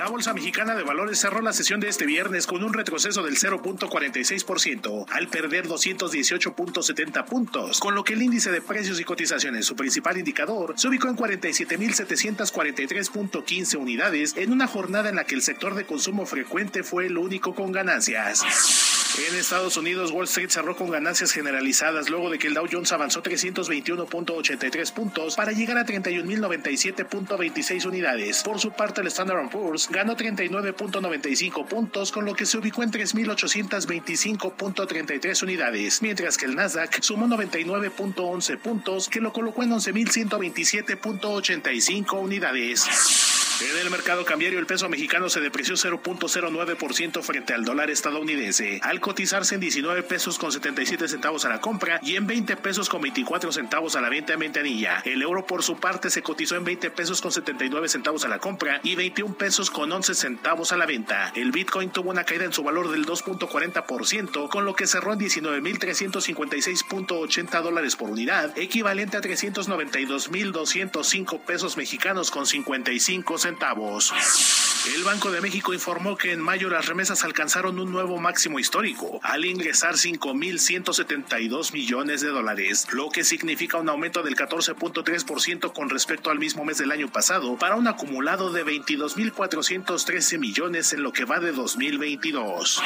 La 0.03 0.09
Bolsa 0.09 0.35
Mexicana 0.35 0.75
de 0.75 0.83
Valores 0.83 1.21
cerró 1.21 1.41
la 1.43 1.53
sesión 1.53 1.79
de 1.79 1.89
este 1.89 2.07
viernes 2.07 2.49
con 2.49 2.65
un 2.65 2.73
retroceso 2.73 3.23
del 3.23 3.37
0.46% 3.37 5.07
al 5.09 5.29
perder 5.29 5.69
218.70 5.69 7.25
puntos, 7.25 7.79
con 7.79 7.95
lo 7.95 8.03
que 8.03 8.15
el 8.15 8.23
índice 8.23 8.51
de 8.51 8.61
precios 8.61 8.99
y 8.99 9.05
cotizaciones, 9.05 9.65
su 9.65 9.77
principal 9.77 10.19
indicador, 10.19 10.75
se 10.77 10.89
ubicó 10.89 11.07
en 11.07 11.17
47.743.15 11.17 13.77
unidades 13.77 14.35
en 14.37 14.51
una 14.51 14.67
jornada 14.67 15.09
en 15.09 15.15
la 15.15 15.23
que 15.23 15.37
el 15.37 15.43
sector 15.43 15.77
de 15.77 15.87
consumo 15.87 16.27
frecuente 16.27 16.83
fue 16.83 17.07
el 17.07 17.17
único 17.17 17.55
con 17.55 17.71
ganancias. 17.71 18.43
En 19.19 19.37
Estados 19.37 19.77
Unidos, 19.77 20.11
Wall 20.11 20.25
Street 20.25 20.49
cerró 20.49 20.75
con 20.75 20.89
ganancias 20.89 21.33
generalizadas 21.33 22.09
luego 22.09 22.31
de 22.31 22.39
que 22.39 22.47
el 22.47 22.55
Dow 22.55 22.67
Jones 22.71 22.93
avanzó 22.93 23.23
321.83 23.23 24.93
puntos 24.95 25.37
para 25.37 25.53
llegar 25.53 25.77
a 25.77 25.85
31.097.26 25.85 27.85
unidades. 27.85 28.43
Por 28.43 28.59
su 28.59 28.73
parte, 28.73 29.03
el 29.03 29.09
Standard 29.09 29.51
Poor's 29.51 29.91
ganó 29.93 30.17
39.95 30.17 31.67
puntos, 31.67 32.11
con 32.11 32.25
lo 32.25 32.35
que 32.35 32.47
se 32.47 32.59
ubicó 32.59 32.83
en 32.83 32.91
3.825.33 32.91 35.43
unidades, 35.43 36.03
mientras 36.03 36.37
que 36.37 36.47
el 36.47 36.57
Nasdaq 36.57 37.01
sumó 37.03 37.29
99.11 37.29 38.59
puntos, 38.59 39.09
que 39.09 39.21
lo 39.21 39.33
colocó 39.33 39.63
en 39.63 39.71
11.127.85 39.71 42.21
unidades. 42.21 43.32
En 43.71 43.79
el 43.79 43.91
mercado 43.91 44.25
cambiario, 44.25 44.59
el 44.59 44.67
peso 44.67 44.89
mexicano 44.89 45.29
se 45.29 45.41
depreció 45.41 45.77
0.09% 45.77 47.23
frente 47.23 47.55
al 47.55 47.65
dólar 47.65 47.91
estadounidense, 47.91 48.81
al 48.83 48.99
cotizarse 48.99 49.55
en 49.55 49.61
19 49.61 50.03
pesos 50.03 50.37
con 50.37 50.51
77 50.51 51.07
centavos 51.07 51.45
a 51.45 51.49
la 51.49 51.61
compra 51.61 52.01
y 52.03 52.17
en 52.17 52.27
20 52.27 52.57
pesos 52.57 52.89
con 52.89 53.03
24 53.03 53.53
centavos 53.53 53.95
a 53.95 54.01
la 54.01 54.09
venta 54.09 54.33
en 54.33 54.41
ventanilla. 54.41 55.01
El 55.05 55.23
euro, 55.23 55.47
por 55.47 55.63
su 55.63 55.77
parte, 55.77 56.11
se 56.11 56.23
cotizó 56.23 56.57
en 56.57 56.65
20 56.65 56.91
pesos 56.91 57.21
con 57.21 57.31
79 57.31 57.89
centavos 57.89 58.25
a 58.25 58.29
la 58.29 58.41
compra 58.41 58.81
y 58.83 58.97
21 58.97 59.35
pesos 59.35 59.71
con 59.71 59.93
11 59.93 60.17
centavos 60.17 60.73
a 60.73 60.77
la 60.77 60.87
venta. 60.87 61.31
El 61.37 61.53
Bitcoin 61.53 61.91
tuvo 61.91 62.11
una 62.11 62.25
caída 62.25 62.45
en 62.45 62.53
su 62.53 62.65
valor 62.65 62.91
del 62.91 63.07
2.40%, 63.07 64.49
con 64.49 64.65
lo 64.65 64.75
que 64.75 64.89
cerró 64.89 65.13
en 65.13 65.21
19.356.80 65.21 67.63
dólares 67.63 67.95
por 67.95 68.11
unidad, 68.11 68.59
equivalente 68.59 69.19
a 69.19 69.21
392.205 69.21 71.41
pesos 71.43 71.77
mexicanos 71.77 72.33
con 72.33 72.45
55 72.45 73.39
centavos 73.39 73.52
el 74.95 75.05
Banco 75.05 75.31
de 75.31 75.41
México 75.41 75.73
informó 75.73 76.17
que 76.17 76.33
en 76.33 76.41
mayo 76.41 76.69
las 76.69 76.87
remesas 76.87 77.23
alcanzaron 77.23 77.79
un 77.79 77.93
nuevo 77.93 78.19
máximo 78.19 78.59
histórico, 78.59 79.21
al 79.23 79.45
ingresar 79.45 79.95
5.172 79.95 81.73
millones 81.73 82.21
de 82.21 82.29
dólares, 82.29 82.89
lo 82.91 83.09
que 83.09 83.23
significa 83.23 83.79
un 83.79 83.89
aumento 83.89 84.25
del 84.25 84.35
14.3% 84.35 85.73
con 85.73 85.89
respecto 85.89 86.31
al 86.31 86.41
mismo 86.41 86.65
mes 86.65 86.79
del 86.79 86.91
año 86.91 87.09
pasado, 87.09 87.57
para 87.57 87.77
un 87.77 87.87
acumulado 87.87 88.53
de 88.53 88.67
22.413 88.67 90.39
millones 90.39 90.93
en 90.93 91.05
lo 91.05 91.13
que 91.13 91.27
va 91.27 91.39
de 91.39 91.53
2022. 91.53 92.83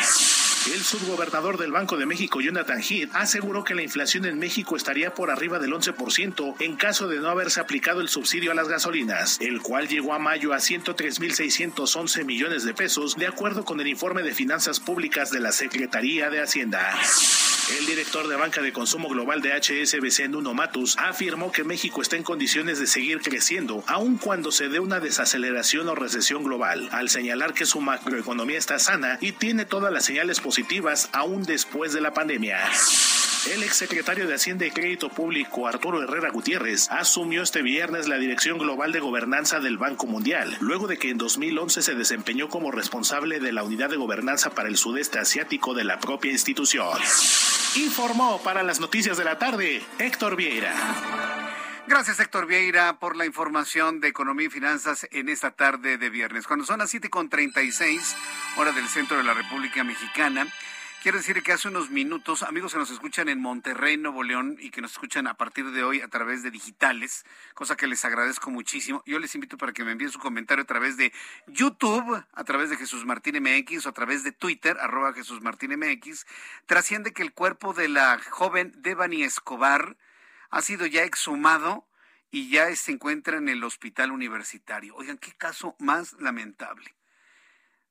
El 0.75 0.83
subgobernador 0.83 1.59
del 1.59 1.71
Banco 1.71 1.97
de 1.97 2.07
México, 2.07 2.41
Jonathan 2.41 2.83
Heath, 2.83 3.15
aseguró 3.15 3.63
que 3.63 3.77
la 3.77 3.83
inflación 3.83 4.25
en 4.25 4.39
México 4.39 4.75
estaría 4.75 5.15
por 5.15 5.31
arriba 5.31 5.61
del 5.61 5.73
11% 5.73 6.57
en 6.59 6.75
caso 6.75 7.07
de 7.07 7.21
no 7.21 7.29
haberse 7.29 7.61
aplicado 7.61 8.01
el 8.01 8.09
subsidio 8.09 8.51
a 8.51 8.55
las 8.55 8.69
gasolinas, 8.69 9.39
el 9.41 9.63
cual 9.63 9.87
llegó 9.87 10.13
a 10.13 10.19
mayo 10.19 10.53
a 10.53 10.56
103.611 10.59 12.24
millones 12.24 12.65
de 12.65 12.74
pesos, 12.74 13.16
de 13.16 13.27
acuerdo 13.27 13.65
con 13.65 13.81
el 13.81 13.87
informe 13.87 14.23
de 14.23 14.35
finanzas 14.35 14.81
públicas 14.81 15.31
de 15.31 15.41
la 15.41 15.53
Secretaría 15.53 16.31
de 16.31 16.41
Hacienda. 16.41 16.89
El 17.78 17.85
director 17.87 18.28
de 18.28 18.37
banca 18.37 18.62
de 18.62 18.73
consumo 18.73 19.09
global 19.09 19.43
de 19.43 19.53
HSBC, 19.53 20.28
Nuno 20.28 20.55
Matus, 20.55 20.97
afirmó 20.99 21.51
que 21.51 21.65
México 21.65 22.01
está 22.01 22.16
en 22.16 22.23
condiciones 22.23 22.78
de 22.78 22.87
seguir 22.87 23.20
creciendo, 23.20 23.83
aun 23.89 24.19
cuando 24.19 24.53
se 24.53 24.69
dé 24.69 24.78
una 24.78 25.01
desaceleración 25.01 25.89
o 25.89 25.97
recesión 25.97 26.45
global, 26.45 26.89
al 26.93 27.11
señalar 27.11 27.55
que 27.55 27.66
su 27.66 27.81
macroeconomía 27.81 28.59
está 28.59 28.78
sana 28.78 29.19
y 29.20 29.33
tiene 29.33 29.65
todas 29.65 29.93
las 29.93 30.05
señales 30.05 30.39
positivas 30.39 31.09
aún 31.12 31.43
después 31.43 31.93
de 31.93 32.01
la 32.01 32.15
pandemia. 32.15 32.61
El 33.52 33.62
exsecretario 33.62 34.27
de 34.27 34.35
Hacienda 34.35 34.66
y 34.66 34.73
Crédito 34.73 35.09
Público, 35.09 35.68
Arturo 35.68 36.02
Herrera 36.02 36.31
Gutiérrez, 36.31 36.90
asumió 36.90 37.43
este 37.43 37.62
viernes 37.62 38.09
la 38.09 38.18
Dirección 38.18 38.59
Global 38.59 38.90
de 38.90 38.98
Gobernanza 38.98 39.60
del 39.60 39.78
Banco 39.78 40.06
Mundial, 40.06 40.56
luego 40.60 40.89
de 40.89 40.98
que 40.98 41.10
en 41.10 41.18
2011 41.18 41.81
se 41.81 41.94
desempeñó 41.94 42.48
como 42.48 42.73
responsable 42.73 43.39
de 43.39 43.52
la 43.52 43.62
Unidad 43.62 43.89
de 43.89 43.97
Gobernanza 43.97 44.51
para 44.51 44.68
el 44.68 44.77
Sudeste 44.77 45.20
Asiático 45.20 45.74
de 45.74 45.85
la 45.85 46.01
propia 46.01 46.32
institución. 46.32 46.98
Informó 47.77 48.40
para 48.43 48.64
las 48.64 48.81
noticias 48.81 49.16
de 49.16 49.24
la 49.24 49.39
tarde 49.39 49.81
Héctor 50.01 50.35
Vieira. 50.35 50.74
Gracias, 51.86 52.18
Héctor 52.18 52.47
Vieira, 52.47 52.98
por 52.98 53.14
la 53.14 53.27
información 53.27 54.01
de 54.01 54.09
economía 54.09 54.48
y 54.48 54.51
finanzas 54.51 55.06
en 55.12 55.28
esta 55.28 55.52
tarde 55.52 55.98
de 55.98 56.10
viernes. 56.10 56.48
Cuando 56.48 56.66
son 56.66 56.81
las 56.81 56.93
7.36, 56.93 58.16
hora 58.56 58.73
del 58.73 58.89
centro 58.89 59.16
de 59.16 59.23
la 59.23 59.35
República 59.35 59.85
Mexicana, 59.85 60.48
Quiero 61.07 61.19
decir 61.19 61.41
que 61.45 61.53
hace 61.53 61.69
unos 61.69 61.89
minutos, 61.91 62.43
amigos 62.43 62.73
que 62.73 62.81
nos 62.81 62.91
escuchan 62.91 63.28
en 63.28 63.41
Monterrey, 63.41 63.97
Nuevo 63.97 64.24
León, 64.24 64.57
y 64.59 64.70
que 64.70 64.81
nos 64.81 64.91
escuchan 64.91 65.28
a 65.28 65.35
partir 65.35 65.70
de 65.70 65.85
hoy 65.85 66.01
a 66.01 66.09
través 66.09 66.43
de 66.43 66.51
digitales, 66.51 67.24
cosa 67.55 67.77
que 67.77 67.87
les 67.87 68.05
agradezco 68.05 68.51
muchísimo. 68.51 69.05
Yo 69.07 69.20
les 69.20 69.33
invito 69.37 69.57
para 69.57 69.73
que 69.73 69.85
me 69.85 69.93
envíen 69.93 70.11
su 70.11 70.19
comentario 70.19 70.65
a 70.65 70.66
través 70.66 70.97
de 70.97 71.12
YouTube, 71.47 72.24
a 72.33 72.43
través 72.43 72.70
de 72.70 72.77
Jesús 72.77 73.05
Martín 73.05 73.41
MX 73.41 73.87
o 73.87 73.91
a 73.91 73.93
través 73.93 74.24
de 74.24 74.33
Twitter, 74.33 74.78
arroba 74.81 75.12
Jesús 75.12 75.41
Martín 75.43 75.78
MX. 75.78 76.27
Trasciende 76.66 77.12
que 77.12 77.23
el 77.23 77.33
cuerpo 77.33 77.73
de 77.73 77.87
la 77.89 78.19
joven 78.31 78.73
Devani 78.78 79.23
Escobar 79.23 79.97
ha 80.51 80.61
sido 80.61 80.87
ya 80.87 81.05
exhumado 81.05 81.87
y 82.33 82.51
ya 82.51 82.74
se 82.74 82.91
encuentra 82.91 83.37
en 83.37 83.49
el 83.49 83.62
hospital 83.62 84.11
universitario. 84.11 84.97
Oigan, 84.97 85.19
qué 85.19 85.31
caso 85.35 85.77
más 85.78 86.15
lamentable. 86.15 86.97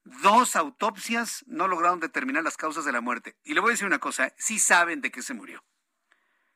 Dos 0.05 0.55
autopsias 0.55 1.43
no 1.47 1.67
lograron 1.67 1.99
determinar 1.99 2.43
las 2.43 2.57
causas 2.57 2.85
de 2.85 2.91
la 2.91 3.01
muerte. 3.01 3.35
Y 3.43 3.55
le 3.55 3.59
voy 3.59 3.71
a 3.71 3.71
decir 3.71 3.87
una 3.87 3.99
cosa, 3.99 4.27
¿eh? 4.27 4.33
sí 4.37 4.59
saben 4.59 5.01
de 5.01 5.11
qué 5.11 5.23
se 5.23 5.33
murió. 5.33 5.63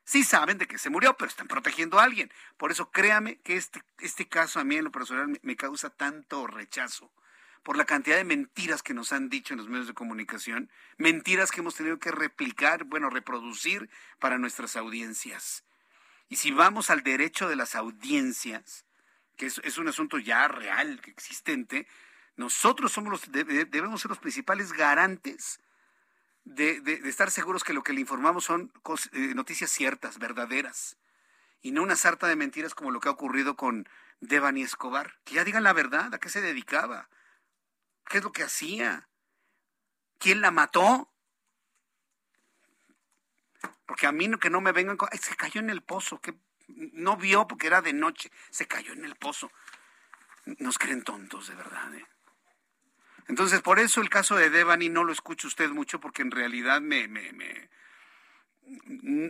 Sí 0.05 0.23
saben 0.23 0.59
de 0.59 0.67
qué 0.67 0.77
se 0.77 0.91
murió, 0.91 1.17
pero 1.17 1.29
están 1.29 1.47
protegiendo 1.47 1.99
a 1.99 2.03
alguien. 2.03 2.31
Por 2.57 2.71
eso 2.71 2.91
créame 2.91 3.41
que 3.41 3.55
este, 3.57 3.81
este 3.99 4.27
caso 4.27 4.59
a 4.59 4.63
mí 4.63 4.75
en 4.75 4.83
lo 4.83 4.91
personal 4.91 5.27
me, 5.27 5.39
me 5.41 5.55
causa 5.55 5.89
tanto 5.89 6.45
rechazo 6.45 7.11
por 7.63 7.75
la 7.75 7.85
cantidad 7.85 8.17
de 8.17 8.23
mentiras 8.23 8.83
que 8.83 8.93
nos 8.93 9.11
han 9.11 9.29
dicho 9.29 9.53
en 9.53 9.57
los 9.57 9.67
medios 9.67 9.87
de 9.87 9.93
comunicación, 9.93 10.71
mentiras 10.97 11.51
que 11.51 11.61
hemos 11.61 11.75
tenido 11.75 11.99
que 11.99 12.11
replicar, 12.11 12.83
bueno, 12.83 13.09
reproducir 13.09 13.89
para 14.19 14.37
nuestras 14.37 14.75
audiencias. 14.75 15.63
Y 16.29 16.35
si 16.35 16.51
vamos 16.51 16.91
al 16.91 17.01
derecho 17.01 17.49
de 17.49 17.55
las 17.55 17.73
audiencias, 17.73 18.85
que 19.37 19.47
es, 19.47 19.59
es 19.63 19.79
un 19.79 19.87
asunto 19.87 20.19
ya 20.19 20.47
real, 20.47 21.01
existente, 21.05 21.87
nosotros 22.39 22.93
somos 22.93 23.11
los, 23.11 23.31
debemos 23.33 23.99
ser 23.99 24.07
los 24.07 24.17
principales 24.17 24.71
garantes 24.71 25.59
de, 26.45 27.01
estar 27.03 27.31
seguros 27.31 27.65
que 27.65 27.73
lo 27.73 27.83
que 27.83 27.91
le 27.91 27.99
informamos 27.99 28.45
son 28.45 28.71
eh, 29.11 29.33
noticias 29.35 29.69
ciertas, 29.69 30.19
verdaderas, 30.19 30.95
y 31.61 31.71
no 31.71 31.83
una 31.83 31.97
sarta 31.97 32.27
de 32.27 32.37
mentiras 32.37 32.73
como 32.73 32.91
lo 32.91 33.01
que 33.01 33.09
ha 33.09 33.11
ocurrido 33.11 33.57
con 33.57 33.89
Devani 34.21 34.61
Escobar. 34.61 35.19
Que 35.25 35.35
ya 35.35 35.43
digan 35.43 35.63
la 35.63 35.73
verdad, 35.73 36.13
a 36.13 36.17
qué 36.17 36.29
se 36.29 36.39
dedicaba, 36.39 37.09
qué 38.07 38.19
es 38.19 38.23
lo 38.23 38.31
que 38.31 38.43
hacía, 38.43 39.09
quién 40.17 40.39
la 40.39 40.51
mató. 40.51 41.11
Porque 43.85 44.07
a 44.07 44.13
mí 44.13 44.31
que 44.39 44.49
no 44.49 44.61
me 44.61 44.71
vengan 44.71 44.95
con, 44.95 45.09
se 45.09 45.35
cayó 45.35 45.59
en 45.59 45.69
el 45.69 45.81
pozo, 45.81 46.21
que 46.21 46.39
no 46.69 47.17
vio 47.17 47.49
porque 47.49 47.67
era 47.67 47.81
de 47.81 47.91
noche, 47.91 48.31
se 48.49 48.65
cayó 48.65 48.93
en 48.93 49.03
el 49.03 49.17
pozo. 49.17 49.51
Nos 50.45 50.77
creen 50.77 51.03
tontos, 51.03 51.49
de 51.49 51.55
verdad. 51.55 51.93
¿eh? 51.95 52.07
Entonces, 53.29 53.61
por 53.61 53.77
eso 53.79 54.01
el 54.01 54.09
caso 54.09 54.35
de 54.35 54.49
Devani 54.49 54.89
no 54.89 55.03
lo 55.03 55.13
escucha 55.13 55.47
usted 55.47 55.69
mucho 55.69 55.99
porque 55.99 56.23
en 56.23 56.31
realidad 56.31 56.81
me, 56.81 57.07
me, 57.07 57.31
me, 57.31 57.69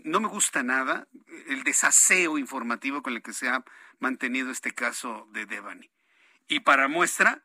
no 0.05 0.21
me 0.21 0.29
gusta 0.29 0.63
nada 0.63 1.09
el 1.47 1.63
desaseo 1.65 2.37
informativo 2.37 3.03
con 3.03 3.13
el 3.13 3.21
que 3.21 3.33
se 3.33 3.49
ha 3.49 3.63
mantenido 3.99 4.51
este 4.51 4.73
caso 4.73 5.27
de 5.31 5.45
Devani. 5.45 5.91
Y 6.47 6.61
para 6.61 6.87
muestra, 6.87 7.43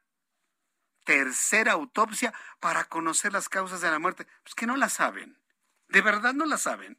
tercera 1.03 1.73
autopsia 1.73 2.33
para 2.61 2.85
conocer 2.85 3.33
las 3.33 3.49
causas 3.49 3.81
de 3.81 3.91
la 3.91 3.99
muerte. 3.99 4.25
Pues 4.45 4.55
que 4.55 4.67
no 4.67 4.77
la 4.77 4.89
saben. 4.89 5.37
¿De 5.89 6.03
verdad 6.03 6.35
no 6.35 6.47
la 6.47 6.57
saben? 6.57 6.97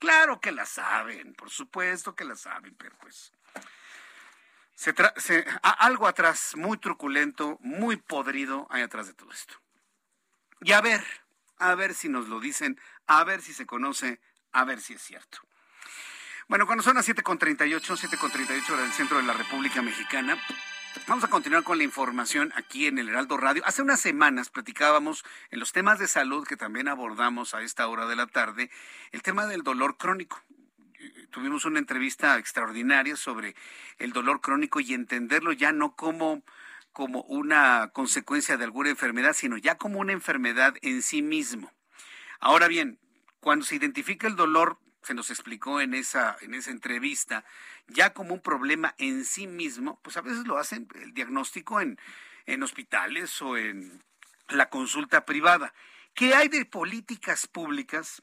Claro 0.00 0.38
que 0.38 0.52
la 0.52 0.66
saben, 0.66 1.32
por 1.32 1.48
supuesto 1.48 2.14
que 2.14 2.24
la 2.24 2.36
saben, 2.36 2.74
pero 2.74 2.94
pues 2.98 3.32
se 4.82 5.46
algo 5.62 6.08
atrás, 6.08 6.56
muy 6.56 6.76
truculento, 6.76 7.56
muy 7.60 7.96
podrido 7.96 8.66
hay 8.70 8.82
atrás 8.82 9.06
de 9.06 9.14
todo 9.14 9.30
esto. 9.30 9.54
Y 10.60 10.72
a 10.72 10.80
ver, 10.80 11.04
a 11.58 11.74
ver 11.76 11.94
si 11.94 12.08
nos 12.08 12.28
lo 12.28 12.40
dicen, 12.40 12.80
a 13.06 13.22
ver 13.22 13.42
si 13.42 13.52
se 13.52 13.64
conoce, 13.64 14.20
a 14.50 14.64
ver 14.64 14.80
si 14.80 14.94
es 14.94 15.02
cierto. 15.02 15.38
Bueno, 16.48 16.66
cuando 16.66 16.82
son 16.82 16.96
las 16.96 17.08
7.38, 17.08 17.80
7.38 17.80 18.70
hora 18.72 18.82
del 18.82 18.92
centro 18.92 19.18
de 19.18 19.22
la 19.22 19.32
República 19.34 19.82
Mexicana, 19.82 20.36
Vamos 21.06 21.24
a 21.24 21.28
continuar 21.28 21.64
con 21.64 21.78
la 21.78 21.84
información 21.84 22.52
aquí 22.54 22.86
en 22.86 22.98
el 22.98 23.08
Heraldo 23.08 23.38
Radio. 23.38 23.62
Hace 23.64 23.80
unas 23.80 23.98
semanas 23.98 24.50
platicábamos 24.50 25.24
en 25.50 25.58
los 25.58 25.72
temas 25.72 25.98
de 25.98 26.06
salud 26.06 26.46
que 26.46 26.56
también 26.56 26.86
abordamos 26.86 27.54
a 27.54 27.62
esta 27.62 27.88
hora 27.88 28.06
de 28.06 28.14
la 28.14 28.26
tarde, 28.26 28.70
el 29.10 29.22
tema 29.22 29.46
del 29.46 29.62
dolor 29.62 29.96
crónico 29.96 30.42
tuvimos 31.30 31.64
una 31.64 31.78
entrevista 31.78 32.38
extraordinaria 32.38 33.16
sobre 33.16 33.54
el 33.98 34.12
dolor 34.12 34.40
crónico 34.40 34.80
y 34.80 34.94
entenderlo 34.94 35.52
ya 35.52 35.72
no 35.72 35.96
como 35.96 36.42
como 36.92 37.22
una 37.22 37.90
consecuencia 37.92 38.56
de 38.56 38.64
alguna 38.64 38.90
enfermedad, 38.90 39.32
sino 39.32 39.56
ya 39.56 39.76
como 39.76 39.98
una 39.98 40.12
enfermedad 40.12 40.74
en 40.82 41.02
sí 41.02 41.22
mismo. 41.22 41.72
Ahora 42.38 42.68
bien, 42.68 42.98
cuando 43.40 43.64
se 43.64 43.76
identifica 43.76 44.26
el 44.26 44.36
dolor, 44.36 44.78
se 45.02 45.14
nos 45.14 45.30
explicó 45.30 45.80
en 45.80 45.94
esa, 45.94 46.36
en 46.42 46.54
esa 46.54 46.70
entrevista, 46.70 47.44
ya 47.88 48.12
como 48.12 48.34
un 48.34 48.40
problema 48.40 48.94
en 48.98 49.24
sí 49.24 49.46
mismo, 49.46 50.00
pues 50.02 50.16
a 50.16 50.20
veces 50.20 50.46
lo 50.46 50.58
hacen 50.58 50.86
el 50.94 51.12
diagnóstico 51.14 51.80
en, 51.80 51.98
en 52.46 52.62
hospitales 52.62 53.40
o 53.42 53.56
en 53.56 54.02
la 54.48 54.68
consulta 54.68 55.24
privada. 55.24 55.72
¿Qué 56.14 56.34
hay 56.34 56.48
de 56.48 56.66
políticas 56.66 57.46
públicas 57.46 58.22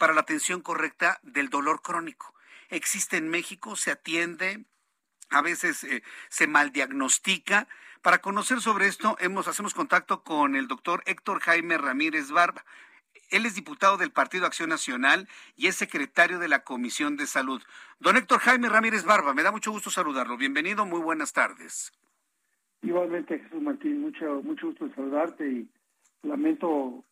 para 0.00 0.14
la 0.14 0.22
atención 0.22 0.62
correcta 0.62 1.20
del 1.22 1.50
dolor 1.50 1.82
crónico. 1.82 2.34
Existe 2.70 3.18
en 3.18 3.28
México, 3.28 3.76
se 3.76 3.90
atiende, 3.90 4.64
a 5.28 5.42
veces 5.42 5.84
eh, 5.84 6.02
se 6.30 6.46
maldiagnostica. 6.46 7.68
Para 8.00 8.22
conocer 8.22 8.62
sobre 8.62 8.86
esto, 8.86 9.18
hemos, 9.20 9.46
hacemos 9.46 9.74
contacto 9.74 10.22
con 10.24 10.56
el 10.56 10.68
doctor 10.68 11.02
Héctor 11.04 11.40
Jaime 11.40 11.76
Ramírez 11.76 12.30
Barba. 12.30 12.64
Él 13.28 13.44
es 13.44 13.54
diputado 13.54 13.98
del 13.98 14.10
Partido 14.10 14.46
Acción 14.46 14.70
Nacional 14.70 15.28
y 15.54 15.66
es 15.66 15.76
secretario 15.76 16.38
de 16.38 16.48
la 16.48 16.64
Comisión 16.64 17.18
de 17.18 17.26
Salud. 17.26 17.62
Don 17.98 18.16
Héctor 18.16 18.38
Jaime 18.38 18.70
Ramírez 18.70 19.04
Barba, 19.04 19.34
me 19.34 19.42
da 19.42 19.52
mucho 19.52 19.70
gusto 19.70 19.90
saludarlo. 19.90 20.38
Bienvenido, 20.38 20.86
muy 20.86 21.00
buenas 21.00 21.34
tardes. 21.34 21.92
Igualmente, 22.80 23.38
Jesús 23.38 23.60
Martín, 23.60 24.00
mucho, 24.00 24.40
mucho 24.42 24.68
gusto 24.68 24.88
saludarte 24.94 25.46
y 25.46 25.68
lamento 26.22 27.04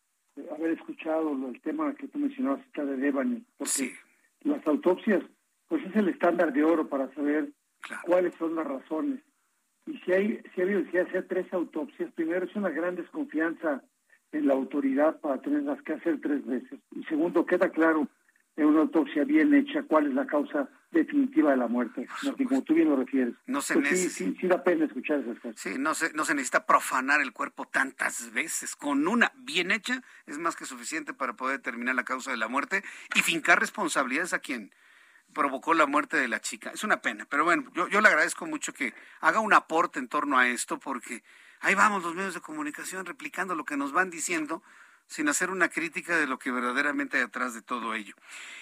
haber 0.51 0.71
escuchado 0.71 1.31
el 1.31 1.61
tema 1.61 1.93
que 1.95 2.07
tú 2.07 2.19
mencionabas 2.19 2.61
de 2.73 2.97
Devani, 2.97 3.43
porque 3.57 3.93
las 4.41 4.65
autopsias, 4.67 5.23
pues 5.67 5.85
es 5.85 5.95
el 5.95 6.09
estándar 6.09 6.53
de 6.53 6.63
oro 6.63 6.87
para 6.87 7.13
saber 7.13 7.49
cuáles 8.05 8.33
son 8.35 8.55
las 8.55 8.67
razones. 8.67 9.21
Y 9.85 9.97
si 9.99 10.13
hay, 10.13 10.41
si 10.53 10.61
hay 10.61 10.85
si 10.91 10.97
hacer 10.97 11.27
tres 11.27 11.51
autopsias, 11.53 12.11
primero 12.13 12.45
es 12.45 12.55
una 12.55 12.69
gran 12.69 12.95
desconfianza 12.95 13.83
en 14.31 14.47
la 14.47 14.53
autoridad 14.53 15.19
para 15.19 15.41
tenerlas 15.41 15.81
que 15.81 15.93
hacer 15.93 16.21
tres 16.21 16.45
veces. 16.45 16.79
Y 16.95 17.03
segundo, 17.05 17.45
queda 17.45 17.69
claro 17.69 18.07
en 18.55 18.65
una 18.65 18.81
autopsia 18.81 19.23
bien 19.23 19.53
hecha 19.53 19.83
cuál 19.83 20.07
es 20.07 20.13
la 20.13 20.27
causa 20.27 20.69
definitiva 20.91 21.51
de 21.51 21.57
la 21.57 21.67
muerte, 21.67 22.07
como 22.47 22.63
tú 22.63 22.73
bien 22.73 22.89
lo 22.89 22.95
refieres. 22.95 23.35
No 23.45 23.61
se 23.61 23.75
pues 23.75 23.89
sí, 24.11 24.35
sí, 24.39 24.47
da 24.47 24.63
pena 24.63 24.85
escuchar 24.85 25.19
esas 25.19 25.39
cosas. 25.39 25.59
Sí, 25.59 25.75
no 25.77 25.93
se, 25.93 26.11
no 26.13 26.25
se 26.25 26.33
necesita 26.33 26.65
profanar 26.65 27.21
el 27.21 27.31
cuerpo 27.31 27.65
tantas 27.65 28.31
veces. 28.33 28.75
Con 28.75 29.07
una 29.07 29.31
bien 29.35 29.71
hecha 29.71 30.01
es 30.25 30.37
más 30.39 30.55
que 30.55 30.65
suficiente 30.65 31.13
para 31.13 31.33
poder 31.33 31.57
determinar 31.57 31.95
la 31.95 32.05
causa 32.05 32.31
de 32.31 32.37
la 32.37 32.47
muerte 32.47 32.83
y 33.15 33.21
fincar 33.21 33.59
responsabilidades 33.59 34.33
a 34.33 34.39
quien 34.39 34.73
provocó 35.33 35.73
la 35.73 35.85
muerte 35.85 36.17
de 36.17 36.27
la 36.27 36.41
chica. 36.41 36.71
Es 36.71 36.83
una 36.83 37.01
pena, 37.01 37.27
pero 37.29 37.43
bueno, 37.43 37.71
yo, 37.73 37.87
yo 37.87 38.01
le 38.01 38.07
agradezco 38.07 38.47
mucho 38.47 38.73
que 38.73 38.93
haga 39.21 39.39
un 39.39 39.53
aporte 39.53 39.99
en 39.99 40.07
torno 40.07 40.39
a 40.39 40.47
esto 40.47 40.79
porque 40.79 41.23
ahí 41.61 41.75
vamos 41.75 42.03
los 42.03 42.15
medios 42.15 42.33
de 42.33 42.41
comunicación 42.41 43.05
replicando 43.05 43.53
lo 43.53 43.63
que 43.63 43.77
nos 43.77 43.91
van 43.91 44.09
diciendo 44.09 44.63
sin 45.09 45.27
hacer 45.27 45.49
una 45.49 45.69
crítica 45.69 46.17
de 46.17 46.27
lo 46.27 46.37
que 46.37 46.51
verdaderamente 46.51 47.17
hay 47.17 47.23
atrás 47.23 47.55
de 47.55 47.63
todo 47.63 47.95
ello. 47.95 48.13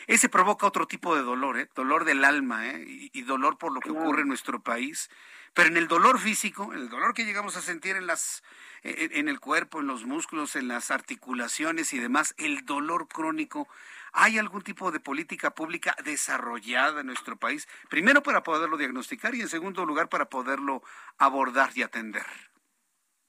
Ese 0.07 0.29
provoca 0.29 0.65
otro 0.65 0.87
tipo 0.87 1.13
de 1.13 1.21
dolor, 1.21 1.59
¿eh? 1.59 1.67
dolor 1.75 2.05
del 2.05 2.23
alma 2.23 2.69
¿eh? 2.69 2.85
y, 2.87 3.21
dolor 3.23 3.57
por 3.57 3.73
lo 3.73 3.81
que 3.81 3.91
ocurre 3.91 4.21
en 4.21 4.29
nuestro 4.29 4.61
país. 4.61 5.09
Pero 5.53 5.67
en 5.67 5.75
el 5.75 5.89
dolor 5.89 6.19
físico, 6.19 6.71
en 6.73 6.79
el 6.79 6.89
dolor 6.89 7.13
que 7.13 7.25
llegamos 7.25 7.57
a 7.57 7.61
sentir 7.61 7.97
en, 7.97 8.07
las, 8.07 8.43
en 8.83 9.27
el 9.27 9.41
cuerpo, 9.41 9.81
en 9.81 9.87
los 9.87 10.05
músculos, 10.05 10.55
en 10.55 10.69
las 10.69 10.89
articulaciones 10.89 11.91
y 11.93 11.99
demás, 11.99 12.33
el 12.37 12.65
dolor 12.65 13.09
crónico, 13.09 13.67
¿hay 14.13 14.37
algún 14.37 14.61
tipo 14.61 14.91
de 14.91 15.01
política 15.01 15.51
pública 15.51 15.97
desarrollada 16.05 17.01
en 17.01 17.07
nuestro 17.07 17.35
país? 17.35 17.67
Primero 17.89 18.23
para 18.23 18.43
poderlo 18.43 18.77
diagnosticar 18.77 19.35
y 19.35 19.41
en 19.41 19.49
segundo 19.49 19.85
lugar 19.85 20.07
para 20.07 20.29
poderlo 20.29 20.81
abordar 21.17 21.71
y 21.75 21.81
atender. 21.81 22.25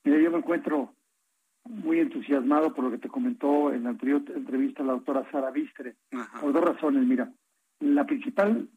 Mira, 0.05 0.21
yo 0.23 0.31
me 0.31 0.39
encuentro 0.39 0.95
muy 1.69 2.01
entusiasmado 2.01 2.75
por 2.75 2.85
lo 2.85 2.91
que 2.91 2.99
te 2.99 3.09
comentó 3.09 3.73
en 3.73 3.85
la 3.85 3.91
anterior 3.91 4.23
entrevista 4.35 4.83
la 4.83 4.93
doctora 4.93 5.31
Sara 5.31 5.51
Vistre, 5.51 5.97
por 6.41 6.53
dos 6.53 6.65
razones. 6.65 7.07
Mira, 7.07 7.31
la 7.81 8.07
principal 8.07 8.69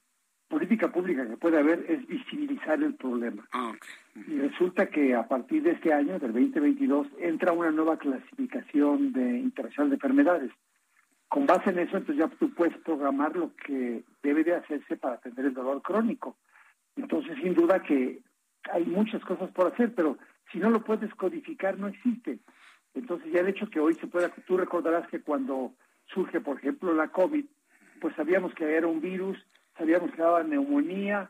política 0.47 0.91
pública 0.91 1.27
que 1.27 1.37
puede 1.37 1.57
haber 1.57 1.85
es 1.87 2.05
visibilizar 2.07 2.83
el 2.83 2.95
problema. 2.95 3.47
Ah, 3.53 3.73
y 4.15 4.37
resulta 4.37 4.87
que 4.87 5.15
a 5.15 5.27
partir 5.27 5.63
de 5.63 5.71
este 5.71 5.93
año, 5.93 6.19
del 6.19 6.33
2022, 6.33 7.07
entra 7.19 7.53
una 7.53 7.71
nueva 7.71 7.97
clasificación 7.97 9.13
de 9.13 9.39
internacional 9.39 9.89
de 9.89 9.95
enfermedades. 9.95 10.51
Con 11.29 11.45
base 11.45 11.69
en 11.69 11.79
eso, 11.79 11.95
entonces 11.95 12.17
ya 12.17 12.27
tú 12.37 12.53
puedes 12.53 12.77
programar 12.79 13.35
lo 13.37 13.55
que 13.55 14.03
debe 14.21 14.43
de 14.43 14.55
hacerse 14.55 14.97
para 14.97 15.15
atender 15.15 15.45
el 15.45 15.53
dolor 15.53 15.81
crónico. 15.81 16.35
Entonces, 16.97 17.37
sin 17.41 17.53
duda 17.53 17.81
que 17.81 18.21
hay 18.69 18.83
muchas 18.85 19.23
cosas 19.23 19.49
por 19.51 19.71
hacer, 19.71 19.95
pero 19.95 20.17
si 20.51 20.59
no 20.59 20.69
lo 20.69 20.83
puedes 20.83 21.13
codificar, 21.15 21.79
no 21.79 21.87
existe. 21.87 22.39
Entonces 22.93 23.31
ya 23.31 23.39
el 23.41 23.47
hecho 23.47 23.69
que 23.69 23.79
hoy 23.79 23.95
se 23.95 24.07
pueda, 24.07 24.29
tú 24.47 24.57
recordarás 24.57 25.07
que 25.07 25.21
cuando 25.21 25.73
surge, 26.13 26.41
por 26.41 26.57
ejemplo, 26.57 26.93
la 26.93 27.09
COVID, 27.09 27.45
pues 27.99 28.15
sabíamos 28.15 28.53
que 28.53 28.75
era 28.75 28.87
un 28.87 29.01
virus, 29.01 29.37
sabíamos 29.77 30.11
que 30.11 30.21
daba 30.21 30.43
neumonía, 30.43 31.29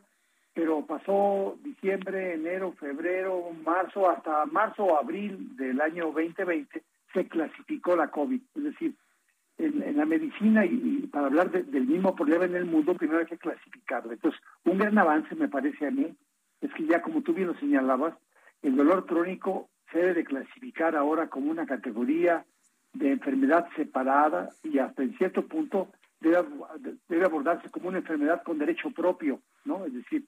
pero 0.54 0.84
pasó 0.84 1.56
diciembre, 1.62 2.34
enero, 2.34 2.72
febrero, 2.72 3.50
marzo, 3.64 4.10
hasta 4.10 4.44
marzo 4.46 4.84
o 4.84 4.98
abril 4.98 5.56
del 5.56 5.80
año 5.80 6.06
2020 6.06 6.82
se 7.12 7.28
clasificó 7.28 7.96
la 7.96 8.08
COVID. 8.08 8.40
Es 8.54 8.62
decir, 8.62 8.94
en, 9.58 9.96
la 9.96 10.04
medicina 10.04 10.64
y, 10.64 11.08
para 11.12 11.26
hablar 11.26 11.50
del 11.50 11.86
mismo 11.86 12.14
problema 12.14 12.44
en 12.44 12.56
el 12.56 12.64
mundo, 12.64 12.94
primero 12.94 13.20
hay 13.20 13.26
que 13.26 13.38
clasificarlo. 13.38 14.12
Entonces, 14.12 14.40
un 14.64 14.78
gran 14.78 14.98
avance 14.98 15.34
me 15.34 15.48
parece 15.48 15.86
a 15.86 15.90
mí 15.90 16.14
es 16.60 16.72
que 16.74 16.86
ya 16.86 17.02
como 17.02 17.22
tú 17.22 17.32
bien 17.32 17.48
lo 17.48 17.54
señalabas, 17.58 18.14
el 18.62 18.76
dolor 18.76 19.06
crónico 19.06 19.68
se 19.92 19.98
debe 19.98 20.14
de 20.14 20.24
clasificar 20.24 20.96
ahora 20.96 21.28
como 21.28 21.50
una 21.50 21.66
categoría 21.66 22.44
de 22.94 23.12
enfermedad 23.12 23.68
separada 23.76 24.50
y 24.62 24.78
hasta 24.78 25.02
en 25.02 25.16
cierto 25.16 25.46
punto 25.46 25.88
debe, 26.20 26.44
debe 27.08 27.24
abordarse 27.24 27.70
como 27.70 27.88
una 27.88 27.98
enfermedad 27.98 28.42
con 28.42 28.58
derecho 28.58 28.90
propio, 28.90 29.40
¿no? 29.64 29.84
Es 29.86 29.94
decir, 29.94 30.26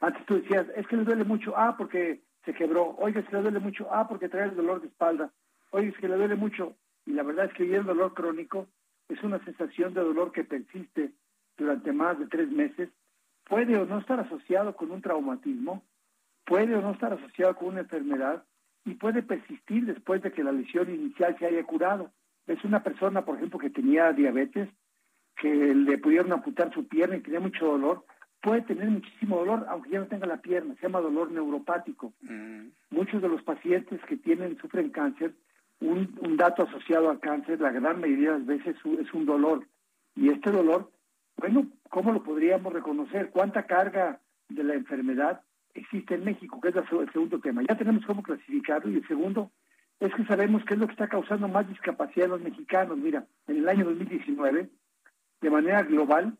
antes 0.00 0.24
tú 0.26 0.34
decías, 0.34 0.66
es 0.76 0.86
que 0.86 0.96
le 0.96 1.04
duele 1.04 1.24
mucho, 1.24 1.54
ah, 1.56 1.76
porque 1.76 2.22
se 2.44 2.54
quebró, 2.54 2.94
oiga, 2.98 3.20
es 3.20 3.26
que 3.26 3.36
le 3.36 3.42
duele 3.42 3.58
mucho, 3.58 3.88
ah, 3.90 4.06
porque 4.08 4.28
trae 4.28 4.48
el 4.48 4.56
dolor 4.56 4.80
de 4.80 4.88
espalda, 4.88 5.30
oiga, 5.70 5.88
es 5.88 5.96
que 5.96 6.08
le 6.08 6.16
duele 6.16 6.34
mucho, 6.34 6.76
y 7.06 7.12
la 7.12 7.22
verdad 7.22 7.46
es 7.46 7.54
que 7.54 7.74
el 7.74 7.84
dolor 7.84 8.14
crónico 8.14 8.68
es 9.08 9.22
una 9.22 9.42
sensación 9.44 9.94
de 9.94 10.00
dolor 10.00 10.32
que 10.32 10.44
persiste 10.44 11.12
durante 11.56 11.92
más 11.92 12.18
de 12.18 12.26
tres 12.26 12.50
meses, 12.50 12.90
puede 13.44 13.76
o 13.76 13.86
no 13.86 13.98
estar 13.98 14.20
asociado 14.20 14.74
con 14.74 14.90
un 14.90 15.02
traumatismo, 15.02 15.82
puede 16.44 16.74
o 16.74 16.80
no 16.80 16.92
estar 16.92 17.12
asociado 17.12 17.56
con 17.56 17.68
una 17.68 17.80
enfermedad, 17.80 18.44
y 18.84 18.94
puede 18.94 19.22
persistir 19.22 19.86
después 19.86 20.22
de 20.22 20.32
que 20.32 20.44
la 20.44 20.52
lesión 20.52 20.92
inicial 20.92 21.36
se 21.38 21.46
haya 21.46 21.64
curado. 21.64 22.10
Es 22.46 22.62
una 22.64 22.82
persona, 22.82 23.24
por 23.24 23.36
ejemplo, 23.36 23.58
que 23.58 23.70
tenía 23.70 24.12
diabetes, 24.12 24.68
que 25.36 25.74
le 25.74 25.98
pudieron 25.98 26.32
amputar 26.32 26.72
su 26.72 26.86
pierna 26.86 27.16
y 27.16 27.20
tenía 27.20 27.40
mucho 27.40 27.66
dolor, 27.66 28.04
puede 28.42 28.60
tener 28.62 28.90
muchísimo 28.90 29.38
dolor, 29.38 29.64
aunque 29.68 29.90
ya 29.90 30.00
no 30.00 30.06
tenga 30.06 30.26
la 30.26 30.42
pierna, 30.42 30.74
se 30.74 30.82
llama 30.82 31.00
dolor 31.00 31.30
neuropático. 31.30 32.12
Mm. 32.22 32.66
Muchos 32.90 33.22
de 33.22 33.28
los 33.28 33.42
pacientes 33.42 34.00
que 34.06 34.18
tienen, 34.18 34.58
sufren 34.58 34.90
cáncer, 34.90 35.32
un, 35.80 36.16
un, 36.20 36.36
dato 36.36 36.62
asociado 36.62 37.10
al 37.10 37.20
cáncer, 37.20 37.60
la 37.60 37.72
gran 37.72 38.00
mayoría 38.00 38.32
de 38.32 38.38
las 38.38 38.46
veces 38.46 38.76
es 39.00 39.12
un 39.14 39.24
dolor. 39.24 39.66
Y 40.14 40.28
este 40.28 40.52
dolor, 40.52 40.90
bueno, 41.36 41.66
¿cómo 41.88 42.12
lo 42.12 42.22
podríamos 42.22 42.72
reconocer? 42.72 43.30
¿Cuánta 43.30 43.64
carga 43.64 44.20
de 44.48 44.62
la 44.62 44.74
enfermedad 44.74 45.40
existe 45.74 46.14
en 46.14 46.24
México, 46.24 46.60
que 46.60 46.68
es 46.68 46.76
el 46.76 47.12
segundo 47.12 47.40
tema. 47.40 47.62
Ya 47.68 47.76
tenemos 47.76 48.04
cómo 48.06 48.22
clasificarlo 48.22 48.90
y 48.90 48.96
el 48.96 49.08
segundo 49.08 49.50
es 50.00 50.12
que 50.14 50.24
sabemos 50.24 50.64
qué 50.64 50.74
es 50.74 50.80
lo 50.80 50.86
que 50.86 50.92
está 50.92 51.08
causando 51.08 51.48
más 51.48 51.68
discapacidad 51.68 52.26
en 52.26 52.32
los 52.32 52.40
mexicanos. 52.40 52.96
Mira, 52.96 53.26
en 53.46 53.58
el 53.58 53.68
año 53.68 53.84
2019, 53.84 54.70
de 55.40 55.50
manera 55.50 55.82
global, 55.82 56.36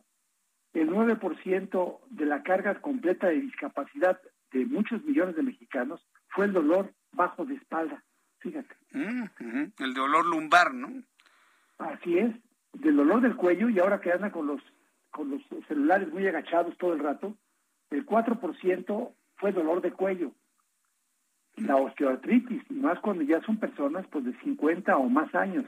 el 0.73 0.89
9% 0.89 2.01
de 2.11 2.27
la 2.27 2.43
carga 2.43 2.81
completa 2.81 3.28
de 3.28 3.40
discapacidad 3.40 4.20
de 4.52 4.66
muchos 4.66 5.02
millones 5.05 5.36
de 5.36 5.43
mexicanos 5.43 6.05
fue 6.28 6.47
el 6.47 6.52
dolor 6.52 6.93
bajo 7.12 7.44
de 7.44 7.55
espalda. 7.55 8.02
Fíjate. 8.39 8.74
Mm, 8.93 9.24
el 9.78 9.94
dolor 9.94 10.27
lumbar, 10.27 10.74
¿no? 10.74 11.02
Así 11.78 12.19
es, 12.19 12.35
del 12.73 12.97
dolor 12.97 13.20
del 13.20 13.36
cuello 13.36 13.69
y 13.69 13.78
ahora 13.78 14.01
que 14.01 14.12
anda 14.12 14.31
con 14.31 14.47
los 14.47 14.61
con 15.11 15.31
los 15.31 15.43
celulares 15.69 16.12
muy 16.12 16.27
agachados 16.27 16.77
todo 16.77 16.93
el 16.93 16.98
rato, 16.98 17.36
el 17.90 18.05
4% 18.05 19.15
fue 19.44 19.52
dolor 19.52 19.82
de 19.82 19.92
cuello. 19.92 20.32
La 21.56 21.76
osteoartritis, 21.76 22.62
y 22.70 22.74
más 22.76 22.98
cuando 23.00 23.24
ya 23.24 23.42
son 23.42 23.58
personas 23.58 24.06
pues 24.10 24.24
de 24.24 24.32
50 24.38 24.96
o 24.96 25.10
más 25.10 25.34
años. 25.34 25.66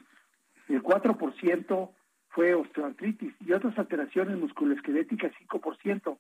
El 0.66 0.82
4% 0.82 1.90
fue 2.30 2.54
osteoartritis 2.54 3.34
y 3.38 3.52
otras 3.52 3.78
alteraciones 3.78 4.38
musculoesqueléticas 4.38 5.30
5%. 5.50 6.18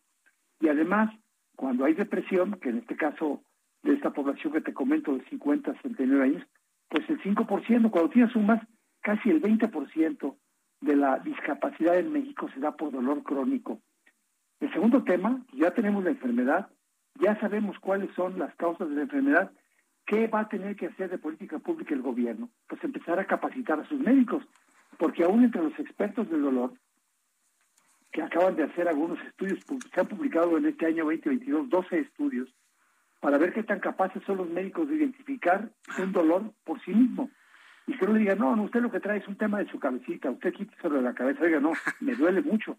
Y 0.60 0.68
además, 0.68 1.14
cuando 1.56 1.86
hay 1.86 1.94
depresión, 1.94 2.60
que 2.60 2.68
en 2.68 2.76
este 2.76 2.94
caso 2.94 3.40
de 3.82 3.94
esta 3.94 4.10
población 4.10 4.52
que 4.52 4.60
te 4.60 4.74
comento 4.74 5.16
de 5.16 5.24
50 5.30 5.70
a 5.70 5.74
69 5.76 6.24
años, 6.24 6.46
pues 6.90 7.08
el 7.08 7.22
5%, 7.22 7.90
cuando 7.90 8.10
tienes 8.10 8.32
sumas, 8.32 8.60
casi 9.00 9.30
el 9.30 9.40
20% 9.40 10.36
de 10.82 10.96
la 10.96 11.20
discapacidad 11.20 11.98
en 11.98 12.12
México 12.12 12.50
se 12.52 12.60
da 12.60 12.76
por 12.76 12.92
dolor 12.92 13.22
crónico. 13.22 13.80
El 14.60 14.70
segundo 14.74 15.04
tema, 15.04 15.42
ya 15.54 15.70
tenemos 15.70 16.04
la 16.04 16.10
enfermedad, 16.10 16.68
ya 17.20 17.38
sabemos 17.40 17.78
cuáles 17.78 18.14
son 18.14 18.38
las 18.38 18.54
causas 18.56 18.88
de 18.88 18.96
la 18.96 19.02
enfermedad, 19.02 19.50
¿qué 20.06 20.26
va 20.28 20.40
a 20.40 20.48
tener 20.48 20.76
que 20.76 20.86
hacer 20.86 21.10
de 21.10 21.18
política 21.18 21.58
pública 21.58 21.94
el 21.94 22.02
gobierno? 22.02 22.48
Pues 22.68 22.82
empezar 22.84 23.18
a 23.18 23.26
capacitar 23.26 23.80
a 23.80 23.88
sus 23.88 24.00
médicos, 24.00 24.44
porque 24.98 25.24
aún 25.24 25.44
entre 25.44 25.62
los 25.62 25.78
expertos 25.78 26.30
del 26.30 26.42
dolor, 26.42 26.72
que 28.12 28.22
acaban 28.22 28.56
de 28.56 28.64
hacer 28.64 28.88
algunos 28.88 29.20
estudios, 29.26 29.58
se 29.92 30.00
han 30.00 30.06
publicado 30.06 30.56
en 30.56 30.66
este 30.66 30.86
año 30.86 31.04
2022 31.04 31.68
12 31.68 31.98
estudios, 31.98 32.48
para 33.20 33.38
ver 33.38 33.52
qué 33.52 33.62
tan 33.62 33.80
capaces 33.80 34.22
son 34.24 34.38
los 34.38 34.48
médicos 34.48 34.88
de 34.88 34.96
identificar 34.96 35.68
un 35.98 36.12
dolor 36.12 36.52
por 36.64 36.80
sí 36.82 36.92
mismo. 36.92 37.30
Y 37.86 37.96
que 37.96 38.04
uno 38.04 38.14
diga, 38.14 38.34
no, 38.34 38.56
no, 38.56 38.64
usted 38.64 38.80
lo 38.80 38.90
que 38.90 39.00
trae 39.00 39.18
es 39.18 39.28
un 39.28 39.36
tema 39.36 39.58
de 39.58 39.70
su 39.70 39.78
cabecita, 39.78 40.30
usted 40.30 40.52
quíteselo 40.52 40.96
de 40.96 41.02
la 41.02 41.14
cabeza, 41.14 41.42
oiga, 41.42 41.60
no, 41.60 41.72
me 42.00 42.14
duele 42.14 42.42
mucho. 42.42 42.78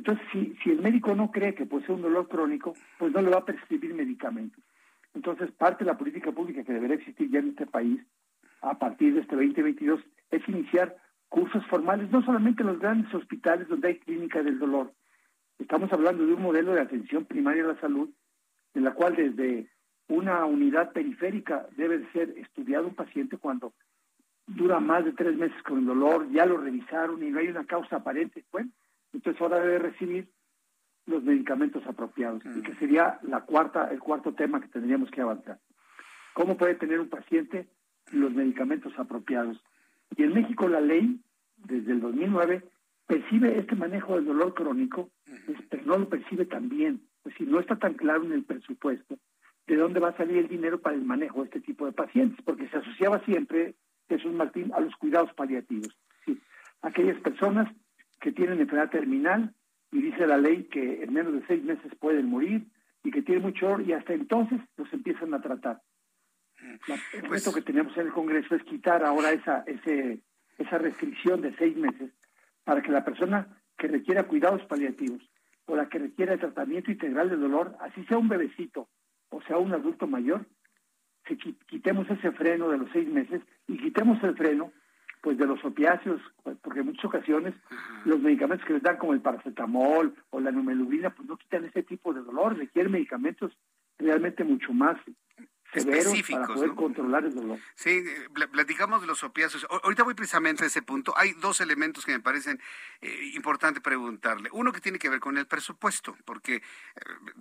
Entonces, 0.00 0.26
si, 0.32 0.70
el 0.70 0.80
médico 0.80 1.14
no 1.14 1.30
cree 1.30 1.54
que 1.54 1.66
posee 1.66 1.94
un 1.94 2.00
dolor 2.00 2.26
crónico, 2.26 2.72
pues 2.98 3.12
no 3.12 3.20
le 3.20 3.28
va 3.28 3.40
a 3.40 3.44
prescribir 3.44 3.92
medicamentos. 3.92 4.64
Entonces, 5.12 5.50
parte 5.52 5.84
de 5.84 5.90
la 5.90 5.98
política 5.98 6.32
pública 6.32 6.64
que 6.64 6.72
debería 6.72 6.96
existir 6.96 7.30
ya 7.30 7.40
en 7.40 7.50
este 7.50 7.66
país, 7.66 8.00
a 8.62 8.78
partir 8.78 9.12
de 9.12 9.20
este 9.20 9.36
2022, 9.36 10.00
es 10.30 10.48
iniciar 10.48 10.96
cursos 11.28 11.66
formales, 11.66 12.10
no 12.10 12.22
solamente 12.22 12.62
en 12.62 12.68
los 12.68 12.78
grandes 12.78 13.12
hospitales 13.12 13.68
donde 13.68 13.88
hay 13.88 13.98
clínica 13.98 14.42
del 14.42 14.58
dolor. 14.58 14.90
Estamos 15.58 15.92
hablando 15.92 16.24
de 16.24 16.32
un 16.32 16.40
modelo 16.40 16.72
de 16.72 16.80
atención 16.80 17.26
primaria 17.26 17.64
a 17.64 17.74
la 17.74 17.80
salud, 17.80 18.08
en 18.72 18.84
la 18.84 18.94
cual 18.94 19.16
desde 19.16 19.68
una 20.08 20.46
unidad 20.46 20.92
periférica 20.92 21.66
debe 21.76 22.10
ser 22.12 22.30
estudiado 22.38 22.88
un 22.88 22.94
paciente 22.94 23.36
cuando 23.36 23.74
dura 24.46 24.80
más 24.80 25.04
de 25.04 25.12
tres 25.12 25.36
meses 25.36 25.62
con 25.62 25.80
el 25.80 25.84
dolor, 25.84 26.26
ya 26.32 26.46
lo 26.46 26.56
revisaron 26.56 27.22
y 27.22 27.28
no 27.28 27.38
hay 27.38 27.48
una 27.48 27.66
causa 27.66 27.96
aparente. 27.96 28.42
Bueno, 28.50 28.70
entonces 29.12 29.40
ahora 29.40 29.60
debe 29.60 29.78
recibir 29.78 30.28
los 31.06 31.22
medicamentos 31.22 31.84
apropiados, 31.86 32.42
y 32.44 32.62
que 32.62 32.74
sería 32.74 33.18
la 33.22 33.40
cuarta, 33.40 33.90
el 33.90 33.98
cuarto 33.98 34.34
tema 34.34 34.60
que 34.60 34.68
tendríamos 34.68 35.10
que 35.10 35.20
avanzar. 35.20 35.58
¿Cómo 36.34 36.56
puede 36.56 36.74
tener 36.76 37.00
un 37.00 37.08
paciente 37.08 37.68
los 38.12 38.32
medicamentos 38.32 38.92
apropiados? 38.98 39.60
Y 40.16 40.22
en 40.22 40.34
México 40.34 40.68
la 40.68 40.80
ley, 40.80 41.20
desde 41.56 41.92
el 41.92 42.00
2009, 42.00 42.62
percibe 43.06 43.58
este 43.58 43.74
manejo 43.74 44.14
del 44.14 44.26
dolor 44.26 44.54
crónico, 44.54 45.10
pero 45.68 45.84
no 45.84 45.98
lo 45.98 46.08
percibe 46.08 46.44
tan 46.44 46.68
bien. 46.68 47.02
Es 47.24 47.32
decir, 47.32 47.48
no 47.48 47.58
está 47.58 47.76
tan 47.76 47.94
claro 47.94 48.24
en 48.24 48.32
el 48.32 48.44
presupuesto 48.44 49.18
de 49.66 49.76
dónde 49.76 50.00
va 50.00 50.08
a 50.08 50.16
salir 50.16 50.38
el 50.38 50.48
dinero 50.48 50.80
para 50.80 50.96
el 50.96 51.04
manejo 51.04 51.40
de 51.40 51.46
este 51.46 51.60
tipo 51.60 51.86
de 51.86 51.92
pacientes, 51.92 52.40
porque 52.44 52.68
se 52.68 52.78
asociaba 52.78 53.20
siempre, 53.24 53.74
Jesús 54.08 54.32
Martín, 54.32 54.72
a 54.74 54.80
los 54.80 54.94
cuidados 54.96 55.32
paliativos. 55.34 55.96
Sí, 56.24 56.40
aquellas 56.82 57.20
personas 57.20 57.72
que 58.20 58.32
tienen 58.32 58.60
enfermedad 58.60 58.90
terminal 58.90 59.54
y 59.90 60.02
dice 60.02 60.26
la 60.26 60.36
ley 60.36 60.64
que 60.64 61.02
en 61.02 61.12
menos 61.12 61.32
de 61.32 61.46
seis 61.46 61.64
meses 61.64 61.92
pueden 61.98 62.26
morir 62.26 62.66
y 63.02 63.10
que 63.10 63.22
tienen 63.22 63.42
mucho 63.42 63.66
dolor 63.66 63.82
y 63.82 63.92
hasta 63.92 64.12
entonces 64.12 64.60
los 64.76 64.92
empiezan 64.92 65.34
a 65.34 65.40
tratar. 65.40 65.80
el 66.60 67.00
pues 67.22 67.44
reto 67.44 67.52
que 67.52 67.62
tenemos 67.62 67.96
en 67.96 68.06
el 68.06 68.12
Congreso 68.12 68.54
es 68.54 68.62
quitar 68.64 69.04
ahora 69.04 69.32
esa, 69.32 69.64
ese, 69.66 70.20
esa 70.58 70.78
restricción 70.78 71.40
de 71.40 71.56
seis 71.56 71.76
meses 71.76 72.12
para 72.64 72.82
que 72.82 72.92
la 72.92 73.04
persona 73.04 73.48
que 73.78 73.88
requiera 73.88 74.24
cuidados 74.24 74.62
paliativos 74.66 75.22
o 75.66 75.74
la 75.74 75.88
que 75.88 75.98
requiera 75.98 76.36
tratamiento 76.36 76.90
integral 76.90 77.30
de 77.30 77.36
dolor, 77.36 77.76
así 77.80 78.04
sea 78.04 78.18
un 78.18 78.28
bebecito 78.28 78.88
o 79.30 79.40
sea 79.42 79.58
un 79.58 79.72
adulto 79.72 80.06
mayor, 80.06 80.44
que 81.24 81.36
quitemos 81.36 82.10
ese 82.10 82.32
freno 82.32 82.68
de 82.68 82.78
los 82.78 82.90
seis 82.92 83.08
meses 83.08 83.40
y 83.68 83.78
quitemos 83.78 84.22
el 84.24 84.36
freno 84.36 84.72
pues 85.20 85.36
de 85.38 85.46
los 85.46 85.62
opiáceos, 85.64 86.20
pues, 86.42 86.56
porque 86.62 86.80
en 86.80 86.86
muchas 86.86 87.04
ocasiones 87.04 87.54
los 88.04 88.20
medicamentos 88.20 88.66
que 88.66 88.74
les 88.74 88.82
dan 88.82 88.96
como 88.96 89.12
el 89.12 89.20
paracetamol 89.20 90.14
o 90.30 90.40
la 90.40 90.50
numelubina 90.50 91.10
pues 91.10 91.28
no 91.28 91.36
quitan 91.36 91.64
ese 91.64 91.82
tipo 91.82 92.12
de 92.12 92.22
dolor, 92.22 92.56
requieren 92.56 92.92
medicamentos 92.92 93.52
realmente 93.98 94.44
mucho 94.44 94.72
más 94.72 94.96
severos 95.72 96.22
para 96.28 96.46
poder 96.46 96.70
controlar 96.74 97.24
el 97.24 97.34
dolor. 97.34 97.58
Sí, 97.74 98.04
platicamos 98.52 99.00
de 99.00 99.06
los 99.06 99.22
opiáceos. 99.22 99.66
Ahorita 99.82 100.02
voy 100.02 100.14
precisamente 100.14 100.64
a 100.64 100.66
ese 100.66 100.82
punto. 100.82 101.14
Hay 101.16 101.32
dos 101.34 101.60
elementos 101.60 102.04
que 102.04 102.12
me 102.12 102.20
parecen 102.20 102.60
eh, 103.00 103.30
importante 103.34 103.80
preguntarle. 103.80 104.50
Uno 104.52 104.72
que 104.72 104.80
tiene 104.80 104.98
que 104.98 105.08
ver 105.08 105.20
con 105.20 105.38
el 105.38 105.46
presupuesto, 105.46 106.16
porque 106.24 106.56
eh, 106.56 106.62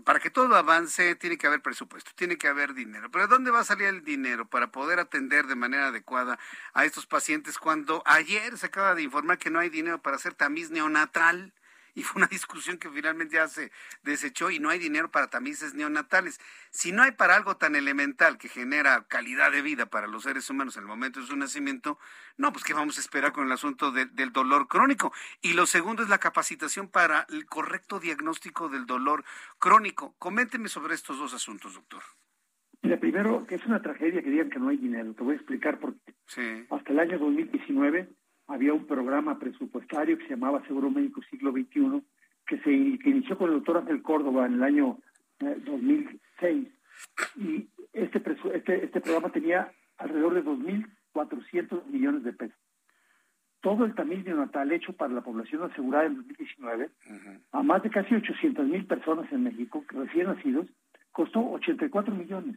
para 0.04 0.20
que 0.20 0.30
todo 0.30 0.56
avance 0.56 1.16
tiene 1.16 1.38
que 1.38 1.48
haber 1.48 1.62
presupuesto, 1.62 2.12
tiene 2.16 2.38
que 2.38 2.48
haber 2.48 2.74
dinero. 2.74 3.10
Pero 3.12 3.28
¿de 3.28 3.34
dónde 3.34 3.52
va 3.52 3.60
a 3.60 3.64
salir 3.64 3.88
el 3.88 4.04
dinero 4.04 4.48
para 4.48 4.72
poder 4.72 5.00
atender 5.00 5.48
de 5.48 5.56
manera 5.56 5.88
adecuada 5.88 6.40
a 6.74 6.86
estos 6.86 7.06
pacientes 7.06 7.58
cuando 7.58 8.04
ayer 8.06 8.58
se 8.58 8.68
acaba 8.68 8.96
de 8.96 9.04
informar 9.04 9.38
que 9.38 9.50
no 9.50 9.60
hay 9.60 9.70
dinero 9.70 10.02
para 10.02 10.18
hacer 10.18 10.34
tamiz 10.34 10.72
neonatal? 10.72 11.54
Y 12.00 12.04
fue 12.04 12.22
una 12.22 12.28
discusión 12.28 12.78
que 12.78 12.90
finalmente 12.90 13.36
ya 13.36 13.48
se 13.50 13.72
desechó 14.04 14.50
y 14.50 14.60
no 14.60 14.70
hay 14.70 14.80
dinero 14.80 15.12
para 15.12 15.30
tamices 15.30 15.74
neonatales. 15.74 16.40
Si 16.72 16.94
no 16.94 17.04
hay 17.04 17.12
para 17.12 17.36
algo 17.36 17.58
tan 17.58 17.76
elemental 17.76 18.38
que 18.38 18.48
genera 18.48 19.06
calidad 19.10 19.52
de 19.52 19.62
vida 19.62 19.88
para 19.88 20.08
los 20.08 20.24
seres 20.24 20.50
humanos 20.50 20.78
en 20.78 20.84
el 20.84 20.88
momento 20.88 21.20
de 21.20 21.28
su 21.28 21.36
nacimiento, 21.36 22.00
no, 22.38 22.54
pues 22.54 22.64
¿qué 22.64 22.74
vamos 22.74 22.98
a 22.98 23.02
esperar 23.02 23.34
con 23.34 23.46
el 23.46 23.52
asunto 23.52 23.92
del 23.92 24.32
dolor 24.32 24.70
crónico? 24.70 25.12
Y 25.42 25.54
lo 25.54 25.66
segundo 25.66 26.02
es 26.02 26.08
la 26.08 26.20
capacitación 26.20 26.88
para 26.88 27.26
el 27.30 27.46
correcto 27.46 28.00
diagnóstico 28.00 28.70
del 28.70 28.86
dolor 28.86 29.26
crónico. 29.58 30.16
Coménteme 30.20 30.70
sobre 30.70 30.96
estos 30.96 31.20
dos 31.20 31.34
asuntos, 31.34 31.74
doctor. 31.74 32.02
Mira, 32.82 32.98
primero, 32.98 33.46
que 33.46 33.56
es 33.56 33.66
una 33.66 33.82
tragedia 33.82 34.22
que 34.22 34.30
digan 34.30 34.50
que 34.50 34.60
no 34.60 34.70
hay 34.70 34.78
dinero. 34.78 35.14
Te 35.14 35.24
voy 35.24 35.34
a 35.34 35.36
explicar 35.36 35.80
por 35.80 35.96
qué. 36.00 36.66
Hasta 36.70 36.94
el 36.94 37.00
año 37.00 37.20
2019 37.20 38.08
había 38.50 38.74
un 38.74 38.86
programa 38.86 39.38
presupuestario 39.38 40.18
que 40.18 40.24
se 40.24 40.32
llamaba 40.32 40.66
Seguro 40.66 40.90
Médico 40.90 41.22
Siglo 41.30 41.52
XXI, 41.52 42.02
que 42.48 42.58
se 42.60 42.72
inició 42.72 43.38
con 43.38 43.50
el 43.50 43.58
doctor 43.58 43.78
Ángel 43.78 44.02
Córdoba 44.02 44.48
en 44.48 44.56
el 44.56 44.64
año 44.64 44.98
2006. 45.40 46.12
Eh, 46.42 46.72
y 47.36 47.70
este, 47.94 48.22
este, 48.54 48.86
este 48.86 49.02
programa 49.02 49.30
tenía 49.30 49.72
alrededor 49.98 50.34
de 50.34 50.44
2.400 50.44 51.86
millones 51.86 52.24
de 52.24 52.34
pesos. 52.34 52.58
Todo 53.62 53.86
el 53.86 53.94
tamiz 53.94 54.26
neonatal 54.26 54.72
hecho 54.72 54.94
para 54.94 55.14
la 55.14 55.22
población 55.22 55.64
asegurada 55.64 56.06
en 56.06 56.16
2019, 56.16 56.90
a 57.52 57.62
más 57.62 57.84
de 57.84 57.90
casi 57.92 58.16
800 58.16 58.66
mil 58.66 58.86
personas 58.88 59.32
en 59.32 59.44
México, 59.44 59.84
recién 59.90 60.28
nacidos, 60.28 60.66
costó 61.12 61.42
84 61.52 62.16
millones. 62.16 62.56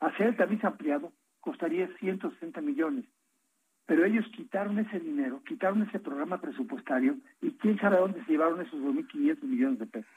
Hacer 0.00 0.28
el 0.28 0.36
tamiz 0.36 0.64
ampliado 0.64 1.12
costaría 1.40 1.88
160 1.98 2.60
millones 2.62 3.04
pero 3.86 4.04
ellos 4.04 4.26
quitaron 4.34 4.78
ese 4.78 4.98
dinero, 4.98 5.42
quitaron 5.46 5.82
ese 5.82 5.98
programa 5.98 6.40
presupuestario 6.40 7.16
y 7.42 7.52
quién 7.52 7.78
sabe 7.78 7.96
a 7.96 8.00
dónde 8.00 8.24
se 8.24 8.32
llevaron 8.32 8.60
esos 8.60 8.80
2.500 8.80 9.42
millones 9.42 9.78
de 9.78 9.86
pesos. 9.86 10.10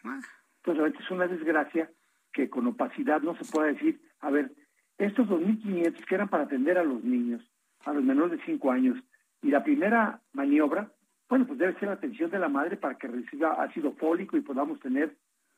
Entonces, 0.63 0.99
es 0.99 1.11
una 1.11 1.27
desgracia 1.27 1.89
que 2.31 2.49
con 2.49 2.67
opacidad 2.67 3.21
no 3.21 3.35
se 3.35 3.45
pueda 3.51 3.67
decir, 3.67 3.99
a 4.21 4.29
ver, 4.29 4.51
estos 4.97 5.27
2.500 5.27 6.05
que 6.05 6.15
eran 6.15 6.29
para 6.29 6.43
atender 6.43 6.77
a 6.77 6.83
los 6.83 7.03
niños, 7.03 7.43
a 7.85 7.93
los 7.93 8.03
menores 8.03 8.39
de 8.39 8.45
5 8.45 8.71
años, 8.71 8.97
y 9.41 9.49
la 9.49 9.63
primera 9.63 10.21
maniobra, 10.33 10.91
bueno, 11.29 11.45
pues 11.45 11.59
debe 11.59 11.73
ser 11.73 11.89
la 11.89 11.95
atención 11.95 12.31
de 12.31 12.39
la 12.39 12.49
madre 12.49 12.77
para 12.77 12.97
que 12.97 13.07
reciba 13.07 13.61
ácido 13.61 13.91
fólico 13.93 14.37
y 14.37 14.41
podamos 14.41 14.79
tener 14.79 15.15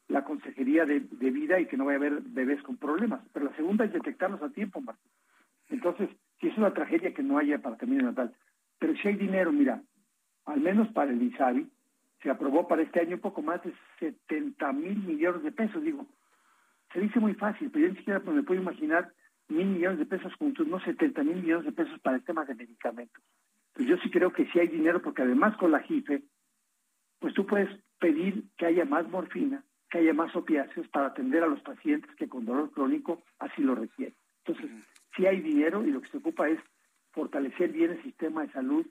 la 0.08 0.24
consejería 0.24 0.86
de, 0.86 1.02
de 1.02 1.30
vida 1.30 1.60
y 1.60 1.68
que 1.68 1.78
no 1.78 1.86
vaya 1.86 1.98
a 1.98 2.02
haber 2.02 2.22
bebés 2.22 2.62
con 2.64 2.78
problemas. 2.78 3.22
Pero 3.32 3.46
la 3.46 3.56
segunda 3.56 3.86
es 3.86 3.94
detectarlos 3.94 4.42
a 4.42 4.50
tiempo, 4.50 4.82
Martín. 4.82 5.12
Entonces, 5.70 6.10
si 6.40 6.48
es 6.48 6.58
una 6.58 6.74
tragedia 6.74 7.14
que 7.14 7.24
no 7.24 7.38
haya 7.38 7.60
para 7.60 7.78
terminar 7.78 8.06
natal. 8.06 8.34
Pero 8.80 8.96
si 8.96 9.08
hay 9.08 9.16
dinero, 9.16 9.52
mira, 9.52 9.82
al 10.46 10.62
menos 10.62 10.88
para 10.90 11.12
el 11.12 11.22
INSABI, 11.22 11.70
se 12.22 12.30
aprobó 12.30 12.68
para 12.68 12.82
este 12.82 13.00
año 13.00 13.16
un 13.16 13.22
poco 13.22 13.42
más 13.42 13.62
de 13.64 13.74
70 14.00 14.74
mil 14.74 14.98
millones 14.98 15.44
de 15.44 15.52
pesos. 15.52 15.84
Digo, 15.84 16.06
se 16.94 17.00
dice 17.00 17.20
muy 17.20 17.34
fácil, 17.34 17.70
pero 17.72 17.86
yo 17.86 17.92
ni 17.92 17.98
siquiera 17.98 18.20
me 18.20 18.44
puedo 18.44 18.60
imaginar 18.60 19.12
mil 19.48 19.68
millones 19.68 20.00
de 20.00 20.06
pesos 20.06 20.34
juntos, 20.36 20.68
no 20.68 20.80
70 20.80 21.24
mil 21.24 21.38
millones 21.38 21.66
de 21.66 21.72
pesos 21.72 22.00
para 22.02 22.18
el 22.18 22.24
tema 22.24 22.46
de 22.46 22.56
medicamentos. 22.56 23.24
Pues 23.74 23.88
yo 23.88 23.98
sí 23.98 24.10
creo 24.10 24.32
que 24.34 24.46
sí 24.48 24.60
hay 24.60 24.68
dinero, 24.68 25.02
porque 25.02 25.22
además 25.22 25.56
con 25.58 25.72
la 25.72 25.80
JIFE, 25.80 26.24
pues 27.20 27.34
tú 27.34 27.46
puedes 27.46 27.70
pedir 28.00 28.46
que 28.58 28.66
haya 28.66 28.86
más 28.86 29.08
morfina, 29.10 29.64
que 29.90 30.00
haya 30.00 30.14
más 30.14 30.36
opiáceos 30.36 30.88
para 30.90 31.08
atender 31.08 31.44
a 31.44 31.48
los 31.48 31.62
pacientes 31.62 32.14
que 32.16 32.28
con 32.30 32.46
dolor 32.46 32.72
crónico 32.72 33.24
así 33.40 33.62
lo 33.62 33.76
requieren. 33.76 34.16
Entonces, 34.46 34.72
sí 35.16 35.26
hay 35.26 35.42
dinero 35.42 35.86
y 35.86 35.92
lo 35.92 36.02
que 36.02 36.10
se 36.10 36.18
ocupa 36.18 36.50
es 36.50 36.60
fortalecer 37.12 37.72
bien 37.72 37.92
el 37.92 38.04
sistema 38.04 38.46
de 38.46 38.52
salud 38.52 38.86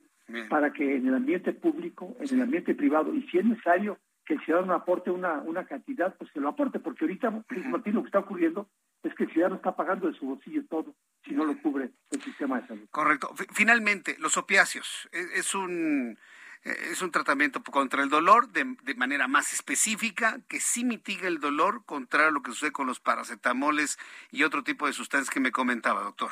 para 0.50 0.72
que 0.72 0.96
en 0.96 1.08
el 1.08 1.14
ambiente 1.14 1.52
público, 1.54 2.14
en 2.20 2.34
el 2.34 2.42
ambiente 2.42 2.74
privado, 2.74 3.14
y 3.14 3.22
si 3.28 3.38
es 3.38 3.46
necesario 3.46 3.98
que 4.26 4.34
el 4.34 4.40
ciudadano 4.44 4.74
aporte 4.74 5.10
una, 5.10 5.40
una 5.40 5.64
cantidad, 5.64 6.14
pues 6.18 6.30
que 6.32 6.40
lo 6.40 6.50
aporte, 6.50 6.78
porque 6.78 7.06
ahorita, 7.06 7.30
Martín, 7.30 7.94
lo 7.94 8.02
que 8.02 8.08
está 8.08 8.18
ocurriendo 8.18 8.68
es 9.02 9.14
que 9.14 9.24
el 9.24 9.32
ciudadano 9.32 9.56
está 9.56 9.74
pagando 9.74 10.06
de 10.06 10.18
su 10.18 10.26
bolsillo 10.26 10.62
todo 10.68 10.94
si 11.24 11.32
no 11.32 11.46
lo 11.46 11.56
cubre 11.62 11.90
el 12.10 12.22
sistema 12.22 12.60
de 12.60 12.66
salud. 12.66 12.88
Correcto. 12.90 13.30
Finalmente, 13.52 14.16
los 14.18 14.36
opiáceos. 14.36 15.08
E, 15.12 15.38
es 15.38 15.54
un 15.54 16.18
es 16.64 17.02
un 17.02 17.10
tratamiento 17.10 17.62
contra 17.62 18.02
el 18.02 18.08
dolor 18.08 18.48
de, 18.48 18.76
de, 18.82 18.94
manera 18.94 19.28
más 19.28 19.52
específica, 19.52 20.38
que 20.48 20.60
sí 20.60 20.84
mitiga 20.84 21.28
el 21.28 21.40
dolor, 21.40 21.84
contra 21.84 22.30
lo 22.30 22.42
que 22.42 22.50
sucede 22.50 22.72
con 22.72 22.86
los 22.86 23.00
paracetamoles 23.00 23.98
y 24.30 24.42
otro 24.42 24.62
tipo 24.62 24.86
de 24.86 24.92
sustancias 24.92 25.30
que 25.30 25.40
me 25.40 25.52
comentaba, 25.52 26.02
doctor. 26.02 26.30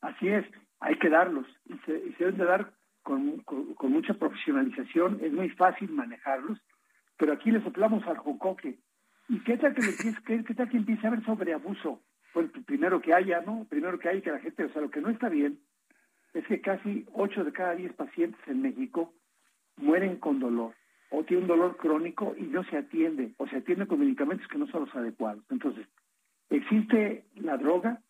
Así 0.00 0.28
es, 0.28 0.44
hay 0.80 0.98
que 0.98 1.08
darlos 1.08 1.46
y 1.66 1.76
se, 1.78 1.92
deben 2.18 2.36
de 2.36 2.44
dar 2.44 2.72
con, 3.02 3.40
con, 3.40 3.92
mucha 3.92 4.14
profesionalización, 4.14 5.18
es 5.22 5.32
muy 5.32 5.48
fácil 5.50 5.90
manejarlos, 5.90 6.58
pero 7.16 7.32
aquí 7.32 7.50
le 7.50 7.62
soplamos 7.62 8.06
al 8.06 8.18
jocoque. 8.18 8.78
¿Y 9.28 9.40
qué 9.40 9.56
tal 9.56 9.74
que, 9.74 9.82
le, 9.82 9.96
qué, 10.24 10.44
qué 10.44 10.54
tal 10.54 10.68
que 10.68 10.76
empiece 10.76 11.06
a 11.06 11.10
haber 11.10 11.24
sobreabuso? 11.24 12.02
Pues 12.32 12.50
primero 12.66 13.00
que 13.00 13.14
haya, 13.14 13.40
¿no? 13.40 13.66
Primero 13.68 13.98
que 13.98 14.08
haya 14.08 14.20
que 14.20 14.30
la 14.30 14.38
gente, 14.38 14.64
o 14.64 14.72
sea, 14.72 14.82
lo 14.82 14.90
que 14.90 15.00
no 15.00 15.08
está 15.08 15.28
bien 15.28 15.58
es 16.38 16.46
que 16.46 16.60
casi 16.60 17.04
8 17.14 17.44
de 17.44 17.52
cada 17.52 17.74
10 17.74 17.94
pacientes 17.94 18.40
en 18.46 18.62
México 18.62 19.12
mueren 19.76 20.16
con 20.16 20.38
dolor 20.38 20.72
o 21.10 21.24
tienen 21.24 21.44
un 21.44 21.48
dolor 21.48 21.76
crónico 21.76 22.34
y 22.38 22.42
no 22.42 22.62
se 22.64 22.76
atiende 22.76 23.32
o 23.38 23.48
se 23.48 23.56
atiende 23.56 23.88
con 23.88 23.98
medicamentos 23.98 24.46
que 24.46 24.58
no 24.58 24.68
son 24.68 24.84
los 24.84 24.94
adecuados. 24.94 25.42
Entonces, 25.50 25.88
existe 26.48 27.24
la 27.34 27.56
droga, 27.56 28.00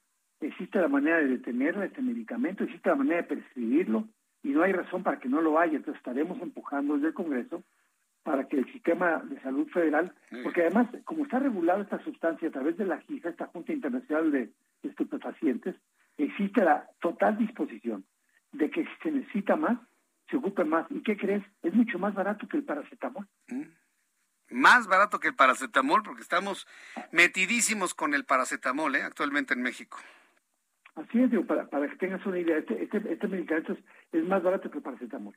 existe 0.40 0.78
la 0.78 0.88
manera 0.88 1.18
de 1.18 1.28
detener 1.28 1.78
este 1.82 2.02
medicamento, 2.02 2.64
existe 2.64 2.90
la 2.90 2.96
manera 2.96 3.22
de 3.22 3.28
prescribirlo 3.28 4.06
y 4.42 4.50
no 4.50 4.62
hay 4.62 4.72
razón 4.72 5.02
para 5.02 5.18
que 5.18 5.30
no 5.30 5.40
lo 5.40 5.58
haya. 5.58 5.76
Entonces, 5.76 5.98
estaremos 5.98 6.38
empujando 6.42 6.96
desde 6.96 7.08
el 7.08 7.14
Congreso 7.14 7.62
para 8.24 8.46
que 8.46 8.58
el 8.58 8.70
sistema 8.72 9.22
de 9.24 9.40
salud 9.40 9.68
federal, 9.68 10.12
porque 10.42 10.62
además, 10.62 10.88
como 11.06 11.24
está 11.24 11.38
regulada 11.38 11.80
esta 11.80 12.04
sustancia 12.04 12.48
a 12.48 12.52
través 12.52 12.76
de 12.76 12.84
la 12.84 12.98
JIFA, 12.98 13.30
esta 13.30 13.46
Junta 13.46 13.72
Internacional 13.72 14.30
de 14.30 14.50
Estupefacientes, 14.82 15.76
existe 16.18 16.62
la 16.62 16.90
total 17.00 17.38
disposición 17.38 18.04
de 18.52 18.70
que 18.70 18.84
si 18.84 18.90
se 19.02 19.10
necesita 19.10 19.56
más, 19.56 19.78
se 20.30 20.36
ocupe 20.36 20.64
más. 20.64 20.86
¿Y 20.90 21.02
qué 21.02 21.16
crees? 21.16 21.44
Es 21.62 21.74
mucho 21.74 21.98
más 21.98 22.14
barato 22.14 22.46
que 22.48 22.56
el 22.56 22.64
paracetamol. 22.64 23.26
Mm. 23.48 23.62
Más 24.50 24.86
barato 24.86 25.20
que 25.20 25.28
el 25.28 25.34
paracetamol, 25.34 26.02
porque 26.02 26.22
estamos 26.22 26.66
metidísimos 27.12 27.94
con 27.94 28.14
el 28.14 28.24
paracetamol 28.24 28.96
¿eh? 28.96 29.02
actualmente 29.02 29.54
en 29.54 29.62
México. 29.62 29.98
Así 30.94 31.20
es, 31.20 31.30
digo, 31.30 31.44
para, 31.46 31.68
para 31.68 31.88
que 31.88 31.96
tengas 31.96 32.24
una 32.26 32.38
idea, 32.38 32.58
este, 32.58 32.82
este, 32.82 33.12
este 33.12 33.28
medicamento 33.28 33.76
es, 34.12 34.24
más 34.24 34.42
barato 34.42 34.70
que 34.70 34.78
el 34.78 34.82
paracetamol. 34.82 35.36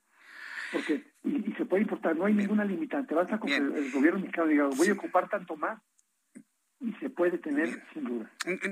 Porque, 0.72 1.04
y, 1.24 1.54
se 1.54 1.66
puede 1.66 1.84
importar, 1.84 2.16
no 2.16 2.26
hay 2.26 2.34
ninguna 2.34 2.64
limitante. 2.64 3.14
Basta 3.14 3.38
con 3.38 3.50
que 3.50 3.58
el, 3.58 3.92
gobierno 3.92 4.22
mexicano 4.22 4.48
diga, 4.48 4.70
voy 4.76 4.88
a 4.88 4.94
ocupar 4.94 5.30
tanto 5.30 5.58
más, 5.58 5.80
y 6.82 6.94
se 6.94 7.10
puede 7.12 7.38
tener 7.38 7.84
sin 7.94 8.04
duda. 8.06 8.30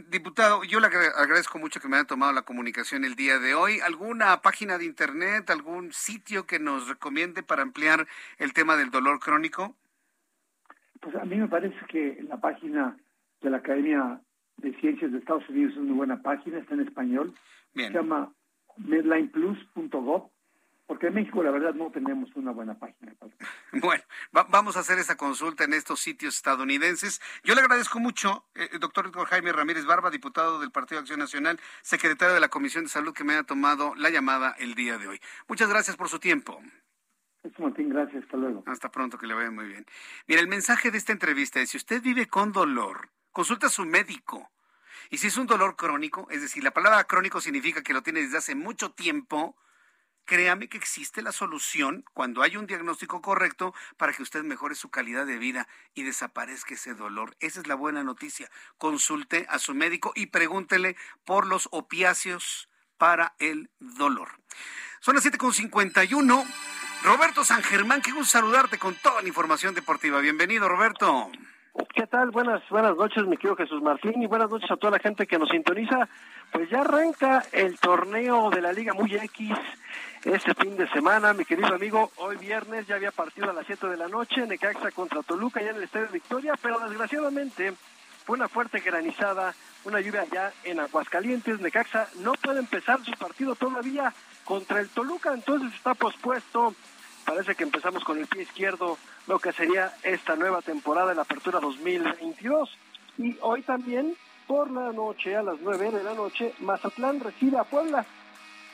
Diputado, 0.09 0.63
yo 0.63 0.79
le 0.79 0.87
agradezco 0.87 1.59
mucho 1.59 1.79
que 1.79 1.87
me 1.87 1.97
haya 1.97 2.05
tomado 2.05 2.33
la 2.33 2.41
comunicación 2.41 3.05
el 3.05 3.15
día 3.15 3.37
de 3.37 3.53
hoy. 3.53 3.79
¿Alguna 3.81 4.41
página 4.41 4.79
de 4.79 4.85
internet, 4.85 5.49
algún 5.51 5.93
sitio 5.93 6.47
que 6.47 6.59
nos 6.59 6.89
recomiende 6.89 7.43
para 7.43 7.61
ampliar 7.61 8.07
el 8.39 8.53
tema 8.53 8.75
del 8.75 8.89
dolor 8.89 9.19
crónico? 9.19 9.75
Pues 10.99 11.15
a 11.15 11.23
mí 11.23 11.35
me 11.35 11.47
parece 11.47 11.77
que 11.87 12.19
la 12.27 12.37
página 12.37 12.97
de 13.41 13.49
la 13.51 13.57
Academia 13.57 14.19
de 14.57 14.73
Ciencias 14.79 15.11
de 15.11 15.19
Estados 15.19 15.47
Unidos 15.47 15.73
es 15.73 15.77
una 15.77 15.93
buena 15.93 16.21
página, 16.21 16.57
está 16.57 16.73
en 16.73 16.81
español. 16.81 17.33
Se 17.75 17.91
llama 17.91 18.33
medlineplus.gov 18.77 20.31
porque 20.89 21.05
en 21.05 21.13
México 21.13 21.43
la 21.43 21.51
verdad 21.51 21.75
no 21.75 21.91
tenemos 21.91 22.35
una 22.35 22.51
buena 22.51 22.73
página. 22.73 23.13
Bueno, 23.71 24.03
vamos 24.31 24.75
a 24.75 24.79
hacer 24.79 24.97
esa 24.97 25.15
consulta 25.15 25.63
en 25.63 25.73
estos 25.73 25.99
sitios 25.99 26.35
estadounidenses. 26.35 27.21
Yo 27.43 27.53
le 27.53 27.61
agradezco 27.61 27.99
mucho, 27.99 28.47
eh, 28.55 28.69
doctor 28.79 29.11
Jaime 29.27 29.53
Ramírez 29.53 29.85
Barba, 29.85 30.09
diputado 30.09 30.59
del 30.59 30.71
Partido 30.71 30.97
de 30.97 31.01
Acción 31.03 31.19
Nacional, 31.19 31.59
secretario 31.83 32.33
de 32.33 32.39
la 32.39 32.47
Comisión 32.47 32.85
de 32.85 32.89
Salud, 32.89 33.13
que 33.13 33.23
me 33.23 33.33
haya 33.33 33.43
tomado 33.43 33.93
la 33.97 34.09
llamada 34.09 34.55
el 34.57 34.73
día 34.73 34.97
de 34.97 35.09
hoy. 35.09 35.21
Muchas 35.47 35.69
gracias 35.69 35.95
por 35.95 36.09
su 36.09 36.17
tiempo. 36.17 36.59
Martín, 37.59 37.89
gracias, 37.89 38.23
hasta 38.23 38.37
luego. 38.37 38.63
Hasta 38.65 38.89
pronto, 38.89 39.19
que 39.19 39.27
le 39.27 39.35
vaya 39.35 39.51
muy 39.51 39.67
bien. 39.67 39.85
Mira, 40.25 40.41
el 40.41 40.47
mensaje 40.47 40.89
de 40.89 40.97
esta 40.97 41.11
entrevista 41.11 41.61
es, 41.61 41.69
si 41.69 41.77
usted 41.77 42.01
vive 42.01 42.25
con 42.25 42.51
dolor, 42.51 43.09
consulta 43.31 43.67
a 43.67 43.69
su 43.69 43.85
médico. 43.85 44.49
Y 45.11 45.19
si 45.19 45.27
es 45.27 45.37
un 45.37 45.45
dolor 45.45 45.75
crónico, 45.75 46.27
es 46.31 46.41
decir, 46.41 46.63
la 46.63 46.71
palabra 46.71 47.03
crónico 47.03 47.41
significa 47.41 47.83
que 47.83 47.93
lo 47.93 48.01
tiene 48.01 48.21
desde 48.21 48.39
hace 48.39 48.55
mucho 48.55 48.91
tiempo, 48.91 49.55
créame 50.29 50.69
que 50.69 50.77
existe 50.77 51.23
la 51.23 51.31
solución 51.31 52.05
cuando 52.13 52.43
hay 52.43 52.55
un 52.55 52.67
diagnóstico 52.67 53.19
correcto 53.19 53.73
para 53.97 54.13
que 54.13 54.21
usted 54.21 54.43
mejore 54.43 54.75
su 54.75 54.91
calidad 54.91 55.25
de 55.25 55.39
vida 55.39 55.67
y 55.95 56.03
desaparezca 56.03 56.75
ese 56.75 56.93
dolor. 56.93 57.35
Esa 57.39 57.59
es 57.61 57.65
la 57.65 57.73
buena 57.73 58.03
noticia. 58.03 58.47
Consulte 58.77 59.47
a 59.49 59.57
su 59.57 59.73
médico 59.73 60.11
y 60.13 60.27
pregúntele 60.27 60.95
por 61.25 61.47
los 61.47 61.67
opiáceos 61.71 62.69
para 62.99 63.33
el 63.39 63.71
dolor. 63.79 64.29
Son 64.99 65.15
las 65.15 65.25
7.51. 65.25 66.45
Roberto 67.03 67.43
San 67.43 67.63
Germán, 67.63 68.03
qué 68.03 68.11
gusto 68.11 68.37
saludarte 68.37 68.77
con 68.77 68.93
toda 68.93 69.23
la 69.23 69.27
información 69.27 69.73
deportiva. 69.73 70.19
Bienvenido, 70.19 70.69
Roberto. 70.69 71.31
¿Qué 71.93 72.07
tal? 72.07 72.31
Buenas, 72.31 72.67
buenas 72.69 72.95
noches, 72.95 73.25
mi 73.27 73.37
querido 73.37 73.55
Jesús 73.55 73.81
Martín, 73.81 74.21
y 74.21 74.25
buenas 74.25 74.49
noches 74.49 74.69
a 74.71 74.77
toda 74.77 74.91
la 74.91 74.99
gente 74.99 75.27
que 75.27 75.37
nos 75.37 75.49
sintoniza. 75.49 76.07
Pues 76.51 76.67
ya 76.69 76.81
arranca 76.81 77.43
el 77.51 77.79
torneo 77.79 78.49
de 78.49 78.61
la 78.61 78.73
Liga 78.73 78.93
Muy 78.93 79.13
X 79.13 79.51
este 80.25 80.55
fin 80.55 80.75
de 80.77 80.89
semana, 80.89 81.33
mi 81.33 81.45
querido 81.45 81.73
amigo. 81.73 82.11
Hoy 82.17 82.37
viernes 82.37 82.87
ya 82.87 82.95
había 82.95 83.11
partido 83.11 83.51
a 83.51 83.53
las 83.53 83.67
7 83.67 83.87
de 83.87 83.97
la 83.97 84.07
noche, 84.07 84.47
Necaxa 84.47 84.91
contra 84.91 85.21
Toluca, 85.21 85.61
ya 85.61 85.69
en 85.69 85.77
el 85.77 85.83
Estadio 85.83 86.07
Victoria, 86.11 86.53
pero 86.59 86.79
desgraciadamente 86.79 87.73
fue 88.25 88.37
una 88.37 88.47
fuerte 88.47 88.79
granizada, 88.79 89.53
una 89.85 90.01
lluvia 90.01 90.21
allá 90.21 90.51
en 90.63 90.79
Aguascalientes. 90.79 91.59
Necaxa 91.59 92.07
no 92.21 92.33
puede 92.33 92.59
empezar 92.59 92.99
su 93.05 93.11
partido 93.11 93.53
todavía 93.53 94.11
contra 94.43 94.79
el 94.79 94.89
Toluca, 94.89 95.33
entonces 95.33 95.71
está 95.75 95.93
pospuesto. 95.93 96.73
Parece 97.25 97.53
que 97.53 97.63
empezamos 97.63 98.03
con 98.03 98.17
el 98.17 98.25
pie 98.25 98.41
izquierdo 98.41 98.97
lo 99.29 99.37
que 99.37 99.53
sería 99.53 99.93
esta 100.01 100.35
nueva 100.35 100.63
temporada 100.63 101.09
de 101.09 101.15
la 101.15 101.21
Apertura 101.21 101.59
2022. 101.59 102.67
Y 103.19 103.37
hoy 103.41 103.61
también, 103.61 104.15
por 104.47 104.71
la 104.71 104.91
noche, 104.91 105.35
a 105.35 105.43
las 105.43 105.59
9 105.61 105.91
de 105.91 106.03
la 106.03 106.15
noche, 106.15 106.55
Mazatlán 106.61 107.19
recibe 107.19 107.59
a 107.59 107.63
Puebla 107.63 108.07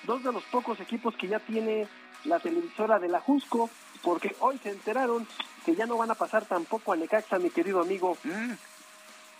dos 0.03 0.23
de 0.23 0.31
los 0.31 0.43
pocos 0.43 0.79
equipos 0.79 1.13
que 1.17 1.27
ya 1.27 1.39
tiene 1.39 1.89
la 2.23 2.39
televisora 2.39 2.99
de 2.99 3.09
la 3.09 3.19
Jusco, 3.19 3.69
porque 4.01 4.33
hoy 4.39 4.57
se 4.59 4.69
enteraron 4.69 5.27
que 5.65 5.75
ya 5.75 5.85
no 5.85 5.97
van 5.97 6.11
a 6.11 6.15
pasar 6.15 6.45
tampoco 6.45 6.93
a 6.93 6.95
Necaxa, 6.95 7.37
mi 7.37 7.49
querido 7.49 7.81
amigo. 7.81 8.17
Mm. 8.23 8.51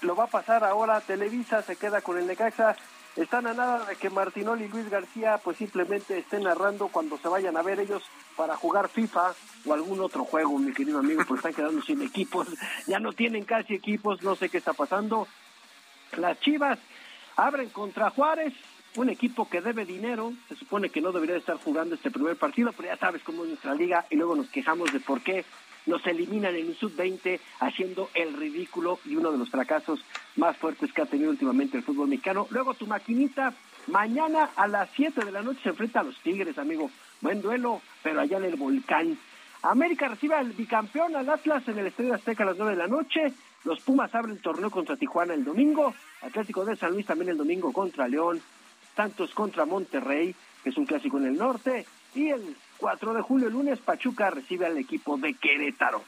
Lo 0.01 0.17
va 0.17 0.25
a 0.25 0.27
pasar 0.27 0.65
ahora 0.65 0.99
Televisa, 0.99 1.61
se 1.61 1.77
queda 1.77 2.01
con 2.01 2.17
el 2.17 2.27
Necaxa. 2.27 2.75
Están 3.15 3.47
a 3.47 3.53
nada 3.53 3.85
de 3.85 3.95
que 3.95 4.09
Martinoli 4.09 4.65
y 4.65 4.67
Luis 4.67 4.89
García 4.89 5.39
pues 5.41 5.57
simplemente 5.57 6.17
estén 6.17 6.43
narrando 6.43 6.89
cuando 6.89 7.17
se 7.17 7.29
vayan 7.29 7.55
a 7.55 7.61
ver 7.61 7.79
ellos 7.79 8.03
para 8.35 8.57
jugar 8.57 8.89
FIFA 8.89 9.33
o 9.65 9.73
algún 9.73 10.01
otro 10.01 10.25
juego, 10.25 10.59
mi 10.59 10.73
querido 10.73 10.99
amigo, 10.99 11.23
pues 11.25 11.39
están 11.39 11.53
quedando 11.53 11.81
sin 11.81 12.01
equipos, 12.01 12.47
ya 12.87 12.99
no 12.99 13.13
tienen 13.13 13.45
casi 13.45 13.73
equipos, 13.73 14.21
no 14.21 14.35
sé 14.35 14.49
qué 14.49 14.57
está 14.57 14.73
pasando. 14.73 15.27
Las 16.17 16.39
Chivas 16.41 16.77
abren 17.37 17.69
contra 17.69 18.09
Juárez, 18.09 18.53
un 18.97 19.09
equipo 19.09 19.47
que 19.47 19.61
debe 19.61 19.85
dinero, 19.85 20.33
se 20.49 20.55
supone 20.55 20.89
que 20.89 20.99
no 20.99 21.13
debería 21.13 21.37
estar 21.37 21.55
jugando 21.57 21.95
este 21.95 22.11
primer 22.11 22.35
partido, 22.35 22.73
pero 22.73 22.89
ya 22.89 22.97
sabes 22.97 23.23
cómo 23.23 23.43
es 23.43 23.49
nuestra 23.49 23.75
liga 23.75 24.05
y 24.09 24.17
luego 24.17 24.35
nos 24.35 24.49
quejamos 24.49 24.91
de 24.91 24.99
por 24.99 25.21
qué 25.21 25.45
nos 25.85 26.05
eliminan 26.07 26.55
en 26.55 26.67
un 26.67 26.75
sub-20 26.75 27.39
haciendo 27.59 28.09
el 28.13 28.33
ridículo 28.33 28.99
y 29.05 29.15
uno 29.15 29.31
de 29.31 29.37
los 29.37 29.49
fracasos 29.49 30.03
más 30.35 30.57
fuertes 30.57 30.91
que 30.91 31.01
ha 31.01 31.05
tenido 31.05 31.29
últimamente 31.29 31.77
el 31.77 31.83
fútbol 31.83 32.09
mexicano. 32.09 32.47
Luego 32.49 32.73
tu 32.73 32.87
maquinita, 32.87 33.53
mañana 33.87 34.49
a 34.55 34.67
las 34.67 34.89
7 34.95 35.23
de 35.23 35.31
la 35.31 35.41
noche 35.41 35.59
se 35.63 35.69
enfrenta 35.69 36.01
a 36.01 36.03
los 36.03 36.17
Tigres, 36.19 36.57
amigo. 36.57 36.89
Buen 37.21 37.41
duelo, 37.41 37.81
pero 38.03 38.21
allá 38.21 38.37
en 38.37 38.45
el 38.45 38.55
volcán. 38.55 39.17
América 39.61 40.07
recibe 40.07 40.35
al 40.35 40.51
bicampeón, 40.51 41.15
al 41.15 41.29
Atlas, 41.29 41.67
en 41.67 41.79
el 41.79 41.87
Estadio 41.87 42.13
Azteca 42.13 42.43
a 42.43 42.47
las 42.47 42.57
9 42.57 42.73
de 42.73 42.77
la 42.77 42.87
noche. 42.87 43.33
Los 43.63 43.79
Pumas 43.81 44.13
abren 44.13 44.35
el 44.35 44.41
torneo 44.41 44.69
contra 44.69 44.95
Tijuana 44.95 45.33
el 45.33 45.43
domingo. 45.43 45.93
Atlético 46.21 46.63
de 46.65 46.75
San 46.75 46.93
Luis 46.93 47.05
también 47.05 47.29
el 47.29 47.37
domingo 47.37 47.73
contra 47.73 48.07
León. 48.07 48.41
Santos 48.95 49.33
contra 49.33 49.65
Monterrey, 49.65 50.35
que 50.63 50.69
es 50.69 50.77
un 50.77 50.85
clásico 50.85 51.17
en 51.17 51.25
el 51.25 51.37
norte, 51.37 51.85
y 52.13 52.29
el 52.29 52.55
4 52.77 53.13
de 53.13 53.21
julio, 53.21 53.49
lunes, 53.49 53.79
Pachuca 53.79 54.29
recibe 54.29 54.65
al 54.65 54.77
equipo 54.77 55.17
de 55.17 55.33
Querétaro. 55.33 56.03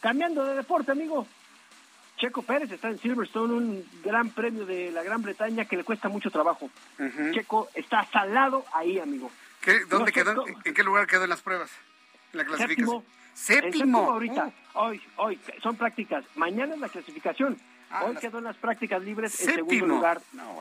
Cambiando 0.00 0.44
de 0.44 0.54
deporte, 0.54 0.92
amigo, 0.92 1.26
Checo 2.16 2.42
Pérez 2.42 2.70
está 2.70 2.88
en 2.88 2.98
Silverstone, 2.98 3.52
un 3.52 3.84
gran 4.04 4.30
premio 4.30 4.64
de 4.66 4.90
la 4.92 5.02
Gran 5.02 5.22
Bretaña 5.22 5.64
que 5.64 5.76
le 5.76 5.84
cuesta 5.84 6.08
mucho 6.08 6.30
trabajo. 6.30 6.70
Checo 7.32 7.68
está 7.74 8.04
salado 8.12 8.64
ahí, 8.72 8.98
amigo. 8.98 9.30
¿Dónde 9.88 10.12
quedó? 10.12 10.44
¿En 10.64 10.74
qué 10.74 10.82
lugar 10.82 11.06
quedó 11.06 11.24
en 11.24 11.30
las 11.30 11.42
pruebas? 11.42 11.70
En 12.32 12.38
la 12.38 12.44
clasificación. 12.44 13.02
Séptimo. 13.34 14.10
ahorita. 14.10 14.46
Uh. 14.46 14.78
Hoy, 14.78 15.02
hoy, 15.16 15.40
son 15.62 15.76
prácticas. 15.76 16.24
Mañana 16.34 16.74
es 16.74 16.80
la 16.80 16.88
clasificación. 16.88 17.58
Ah, 17.90 18.04
hoy 18.04 18.16
quedó 18.16 18.38
en 18.38 18.44
las 18.44 18.56
prácticas 18.56 19.02
libres 19.02 19.40
en 19.40 19.54
segundo 19.54 19.86
lugar. 19.86 20.20
No, 20.32 20.60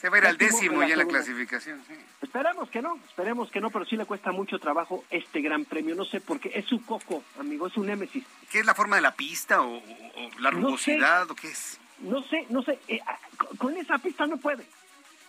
se 0.00 0.08
va 0.08 0.16
a 0.16 0.20
ir 0.20 0.26
al 0.26 0.38
décimo 0.38 0.82
ya 0.82 0.96
la 0.96 1.04
clasificación. 1.04 1.82
Esperemos 2.22 2.70
que 2.70 2.80
no, 2.80 2.98
esperemos 3.06 3.50
que 3.50 3.60
no, 3.60 3.70
pero 3.70 3.84
sí 3.84 3.96
le 3.96 4.06
cuesta 4.06 4.32
mucho 4.32 4.58
trabajo 4.58 5.04
este 5.10 5.42
gran 5.42 5.66
premio. 5.66 5.94
No 5.94 6.06
sé 6.06 6.20
por 6.20 6.40
qué, 6.40 6.50
es 6.54 6.64
su 6.64 6.82
coco, 6.86 7.22
amigo, 7.38 7.66
es 7.66 7.76
un 7.76 7.86
némesis. 7.86 8.24
¿Qué 8.50 8.60
es 8.60 8.66
la 8.66 8.74
forma 8.74 8.96
de 8.96 9.02
la 9.02 9.14
pista 9.14 9.60
o, 9.60 9.82
la 10.38 10.50
rugosidad 10.50 11.30
o 11.30 11.34
qué 11.34 11.48
es? 11.48 11.78
No 11.98 12.22
sé, 12.22 12.46
no 12.48 12.62
sé, 12.62 12.78
eh, 12.88 13.00
ah, 13.06 13.18
con 13.58 13.76
esa 13.76 13.98
pista 13.98 14.26
no 14.26 14.38
puede. 14.38 14.64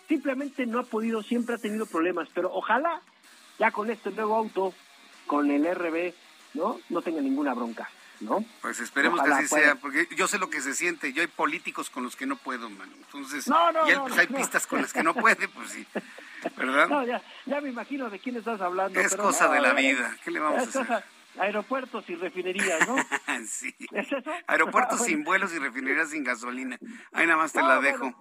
Simplemente 0.08 0.64
no 0.64 0.78
ha 0.78 0.84
podido, 0.84 1.22
siempre 1.22 1.56
ha 1.56 1.58
tenido 1.58 1.84
problemas, 1.84 2.28
pero 2.32 2.50
ojalá 2.50 3.02
ya 3.58 3.70
con 3.72 3.90
este 3.90 4.10
nuevo 4.10 4.36
auto, 4.36 4.72
con 5.26 5.50
el 5.50 5.66
RB, 5.66 6.14
¿no? 6.54 6.80
No 6.88 7.02
tenga 7.02 7.20
ninguna 7.20 7.52
bronca. 7.52 7.90
¿No? 8.22 8.44
Pues 8.60 8.80
esperemos 8.80 9.22
que 9.22 9.32
así 9.32 9.48
sea, 9.48 9.76
porque 9.76 10.08
yo 10.16 10.26
sé 10.28 10.38
lo 10.38 10.50
que 10.50 10.60
se 10.60 10.74
siente, 10.74 11.12
yo 11.12 11.22
hay 11.22 11.28
políticos 11.28 11.90
con 11.90 12.02
los 12.02 12.16
que 12.16 12.26
no 12.26 12.36
puedo, 12.36 12.70
mano. 12.70 12.92
Entonces, 12.96 13.46
y 13.46 13.90
él 13.90 14.00
pues 14.00 14.18
hay 14.18 14.26
pistas 14.28 14.66
con 14.66 14.82
las 14.82 14.92
que 14.92 15.02
no 15.02 15.14
puede, 15.14 15.48
pues 15.48 15.70
sí. 15.70 15.86
¿Verdad? 16.56 16.88
No, 16.88 17.04
ya, 17.04 17.22
ya 17.46 17.60
me 17.60 17.68
imagino 17.68 18.10
de 18.10 18.18
quién 18.18 18.36
estás 18.36 18.60
hablando. 18.60 18.98
Es 18.98 19.14
cosa 19.14 19.48
de 19.48 19.60
la 19.60 19.72
vida, 19.74 20.16
¿qué 20.24 20.30
le 20.30 20.40
vamos 20.40 20.76
a 20.76 20.80
hacer? 20.80 21.04
aeropuertos 21.38 22.08
y 22.08 22.14
refinerías, 22.14 22.86
¿no? 22.86 22.96
sí. 23.46 23.74
Aeropuertos 24.46 25.00
ah, 25.02 25.04
sin 25.04 25.24
vuelos 25.24 25.52
y 25.52 25.58
refinerías 25.58 26.10
sin 26.10 26.24
gasolina. 26.24 26.78
Ahí 27.12 27.26
nada 27.26 27.38
más 27.38 27.52
te 27.52 27.62
la 27.62 27.80
dejo. 27.80 28.12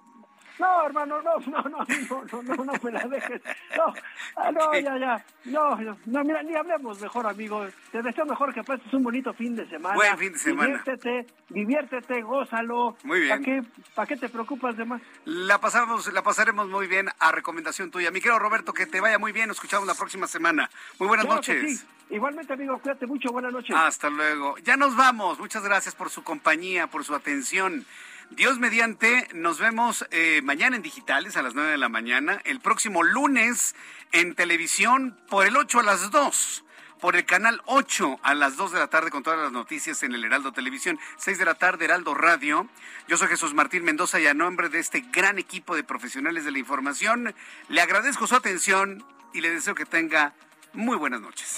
No, 0.60 0.86
hermano, 0.86 1.22
no, 1.22 1.40
no, 1.40 1.62
no, 1.64 1.86
no, 2.32 2.44
no, 2.44 2.64
no, 2.64 2.74
me 2.84 2.92
la 2.92 3.08
dejes. 3.08 3.42
No, 3.78 3.94
ah, 4.36 4.52
no, 4.52 4.74
ya, 4.74 4.98
ya. 4.98 5.26
No, 5.46 5.76
no, 6.06 6.24
mira, 6.24 6.44
ni 6.44 6.56
hablemos 6.56 7.00
mejor, 7.02 7.28
amigo. 7.28 7.66
Te 7.92 8.02
deseo 8.02 8.26
mejor 8.26 8.54
que 8.54 8.64
pases 8.64 8.94
un 8.94 9.04
bonito 9.04 9.34
fin 9.34 9.56
de 9.56 9.68
semana. 9.68 9.96
Buen 9.96 10.18
fin 10.18 10.34
de 10.34 10.40
semana. 10.40 10.68
Diviértete, 10.68 11.28
diviértete, 11.50 12.22
gózalo. 12.22 12.98
Muy 13.04 13.22
bien. 13.22 13.30
¿Para 13.30 13.42
qué, 13.44 13.64
¿Para 13.96 14.08
qué 14.08 14.18
te 14.18 14.30
preocupas 14.30 14.78
de 14.78 14.86
más? 14.86 15.02
La 15.26 15.60
pasamos, 15.60 16.12
la 16.14 16.22
pasaremos 16.22 16.68
muy 16.68 16.88
bien 16.88 17.10
a 17.20 17.32
recomendación 17.32 17.92
tuya. 17.92 18.12
Mi 18.12 18.20
querido 18.20 18.40
Roberto, 18.40 18.74
que 18.74 18.86
te 18.86 19.00
vaya 19.00 19.18
muy 19.18 19.32
bien. 19.32 19.48
Nos 19.48 19.58
escuchamos 19.58 19.88
la 19.88 19.96
próxima 19.96 20.28
semana. 20.28 20.70
Muy 21.00 21.08
buenas 21.08 21.26
noches. 21.26 21.86
Igualmente, 22.10 22.54
amigo, 22.54 22.78
cuídate 22.80 23.08
mucho. 23.08 23.32
Buenas 23.32 23.54
noches. 23.54 23.76
Hasta 23.76 24.10
luego. 24.10 24.58
Ya 24.60 24.76
nos 24.76 24.96
vamos. 24.96 25.40
Muchas 25.40 25.64
gracias 25.64 25.96
por 25.96 26.10
su 26.10 26.24
compañía, 26.24 26.88
por 26.88 27.06
su 27.06 27.16
atención. 27.16 27.86
Dios 28.32 28.60
mediante, 28.60 29.28
nos 29.34 29.60
vemos 29.60 30.06
eh, 30.10 30.42
mañana 30.42 30.78
en 30.78 30.82
digitales 30.82 31.36
a 31.36 31.42
las 31.42 31.54
9 31.54 31.72
de 31.72 31.78
la 31.78 31.90
mañana, 31.90 32.42
el 32.46 32.62
próximo 32.62 33.04
lunes 33.04 33.76
en 34.14 34.36
televisión 34.36 35.18
por 35.30 35.46
el 35.46 35.58
8 35.58 35.82
a 35.82 35.84
las 35.84 36.12
2 36.12 36.64
por 37.02 37.16
el 37.16 37.26
canal 37.26 37.62
8 37.66 38.20
a 38.24 38.34
las 38.36 38.56
2 38.56 38.72
de 38.72 38.80
la 38.80 38.88
tarde 38.88 39.10
con 39.10 39.24
todas 39.24 39.40
las 39.40 39.52
noticias 39.52 40.04
en 40.04 40.14
el 40.14 40.24
Heraldo 40.24 40.54
Televisión, 40.54 41.00
6 41.18 41.40
de 41.40 41.46
la 41.46 41.56
tarde 41.56 41.86
Heraldo 41.86 42.14
Radio. 42.14 42.70
Yo 43.08 43.18
soy 43.18 43.28
Jesús 43.28 43.54
Martín 43.56 43.84
Mendoza 43.84 44.20
y 44.20 44.28
a 44.28 44.36
nombre 44.36 44.70
de 44.70 44.80
este 44.80 45.02
gran 45.12 45.40
equipo 45.40 45.76
de 45.76 45.84
profesionales 45.84 46.46
de 46.46 46.52
la 46.52 46.60
información, 46.60 47.34
le 47.70 47.82
agradezco 47.82 48.28
su 48.28 48.36
atención 48.36 49.04
y 49.34 49.42
le 49.42 49.50
deseo 49.50 49.74
que 49.74 49.86
tenga 49.86 50.36
muy 50.74 50.96
buenas 50.96 51.22
noches. 51.22 51.58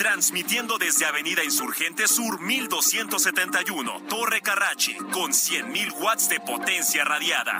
Transmitiendo 0.00 0.78
desde 0.78 1.04
Avenida 1.04 1.44
Insurgente 1.44 2.08
Sur 2.08 2.40
1271, 2.40 4.00
Torre 4.08 4.40
Carrachi, 4.40 4.94
con 5.12 5.30
100.000 5.30 6.00
watts 6.00 6.26
de 6.30 6.40
potencia 6.40 7.04
radiada. 7.04 7.58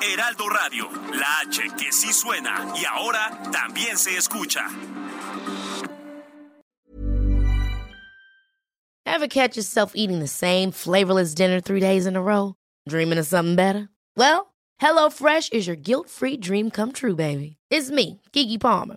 Heraldo 0.00 0.48
Radio, 0.48 0.88
la 1.12 1.40
H 1.40 1.62
que 1.76 1.90
sí 1.90 2.12
suena 2.12 2.72
y 2.80 2.84
ahora 2.84 3.42
también 3.50 3.98
se 3.98 4.16
escucha. 4.16 4.64
Ever 9.04 9.26
catch 9.26 9.56
yourself 9.56 9.94
eating 9.96 10.20
the 10.20 10.28
same 10.28 10.70
flavorless 10.70 11.34
dinner 11.34 11.60
three 11.60 11.80
days 11.80 12.06
in 12.06 12.14
a 12.14 12.22
row? 12.22 12.54
Dreaming 12.88 13.18
of 13.18 13.26
something 13.26 13.56
better? 13.56 13.88
Well, 14.16 14.54
HelloFresh 14.80 15.52
is 15.52 15.66
your 15.66 15.74
guilt-free 15.74 16.36
dream 16.36 16.70
come 16.70 16.92
true, 16.92 17.16
baby. 17.16 17.56
It's 17.70 17.90
me, 17.90 18.20
Kiki 18.32 18.56
Palmer. 18.56 18.96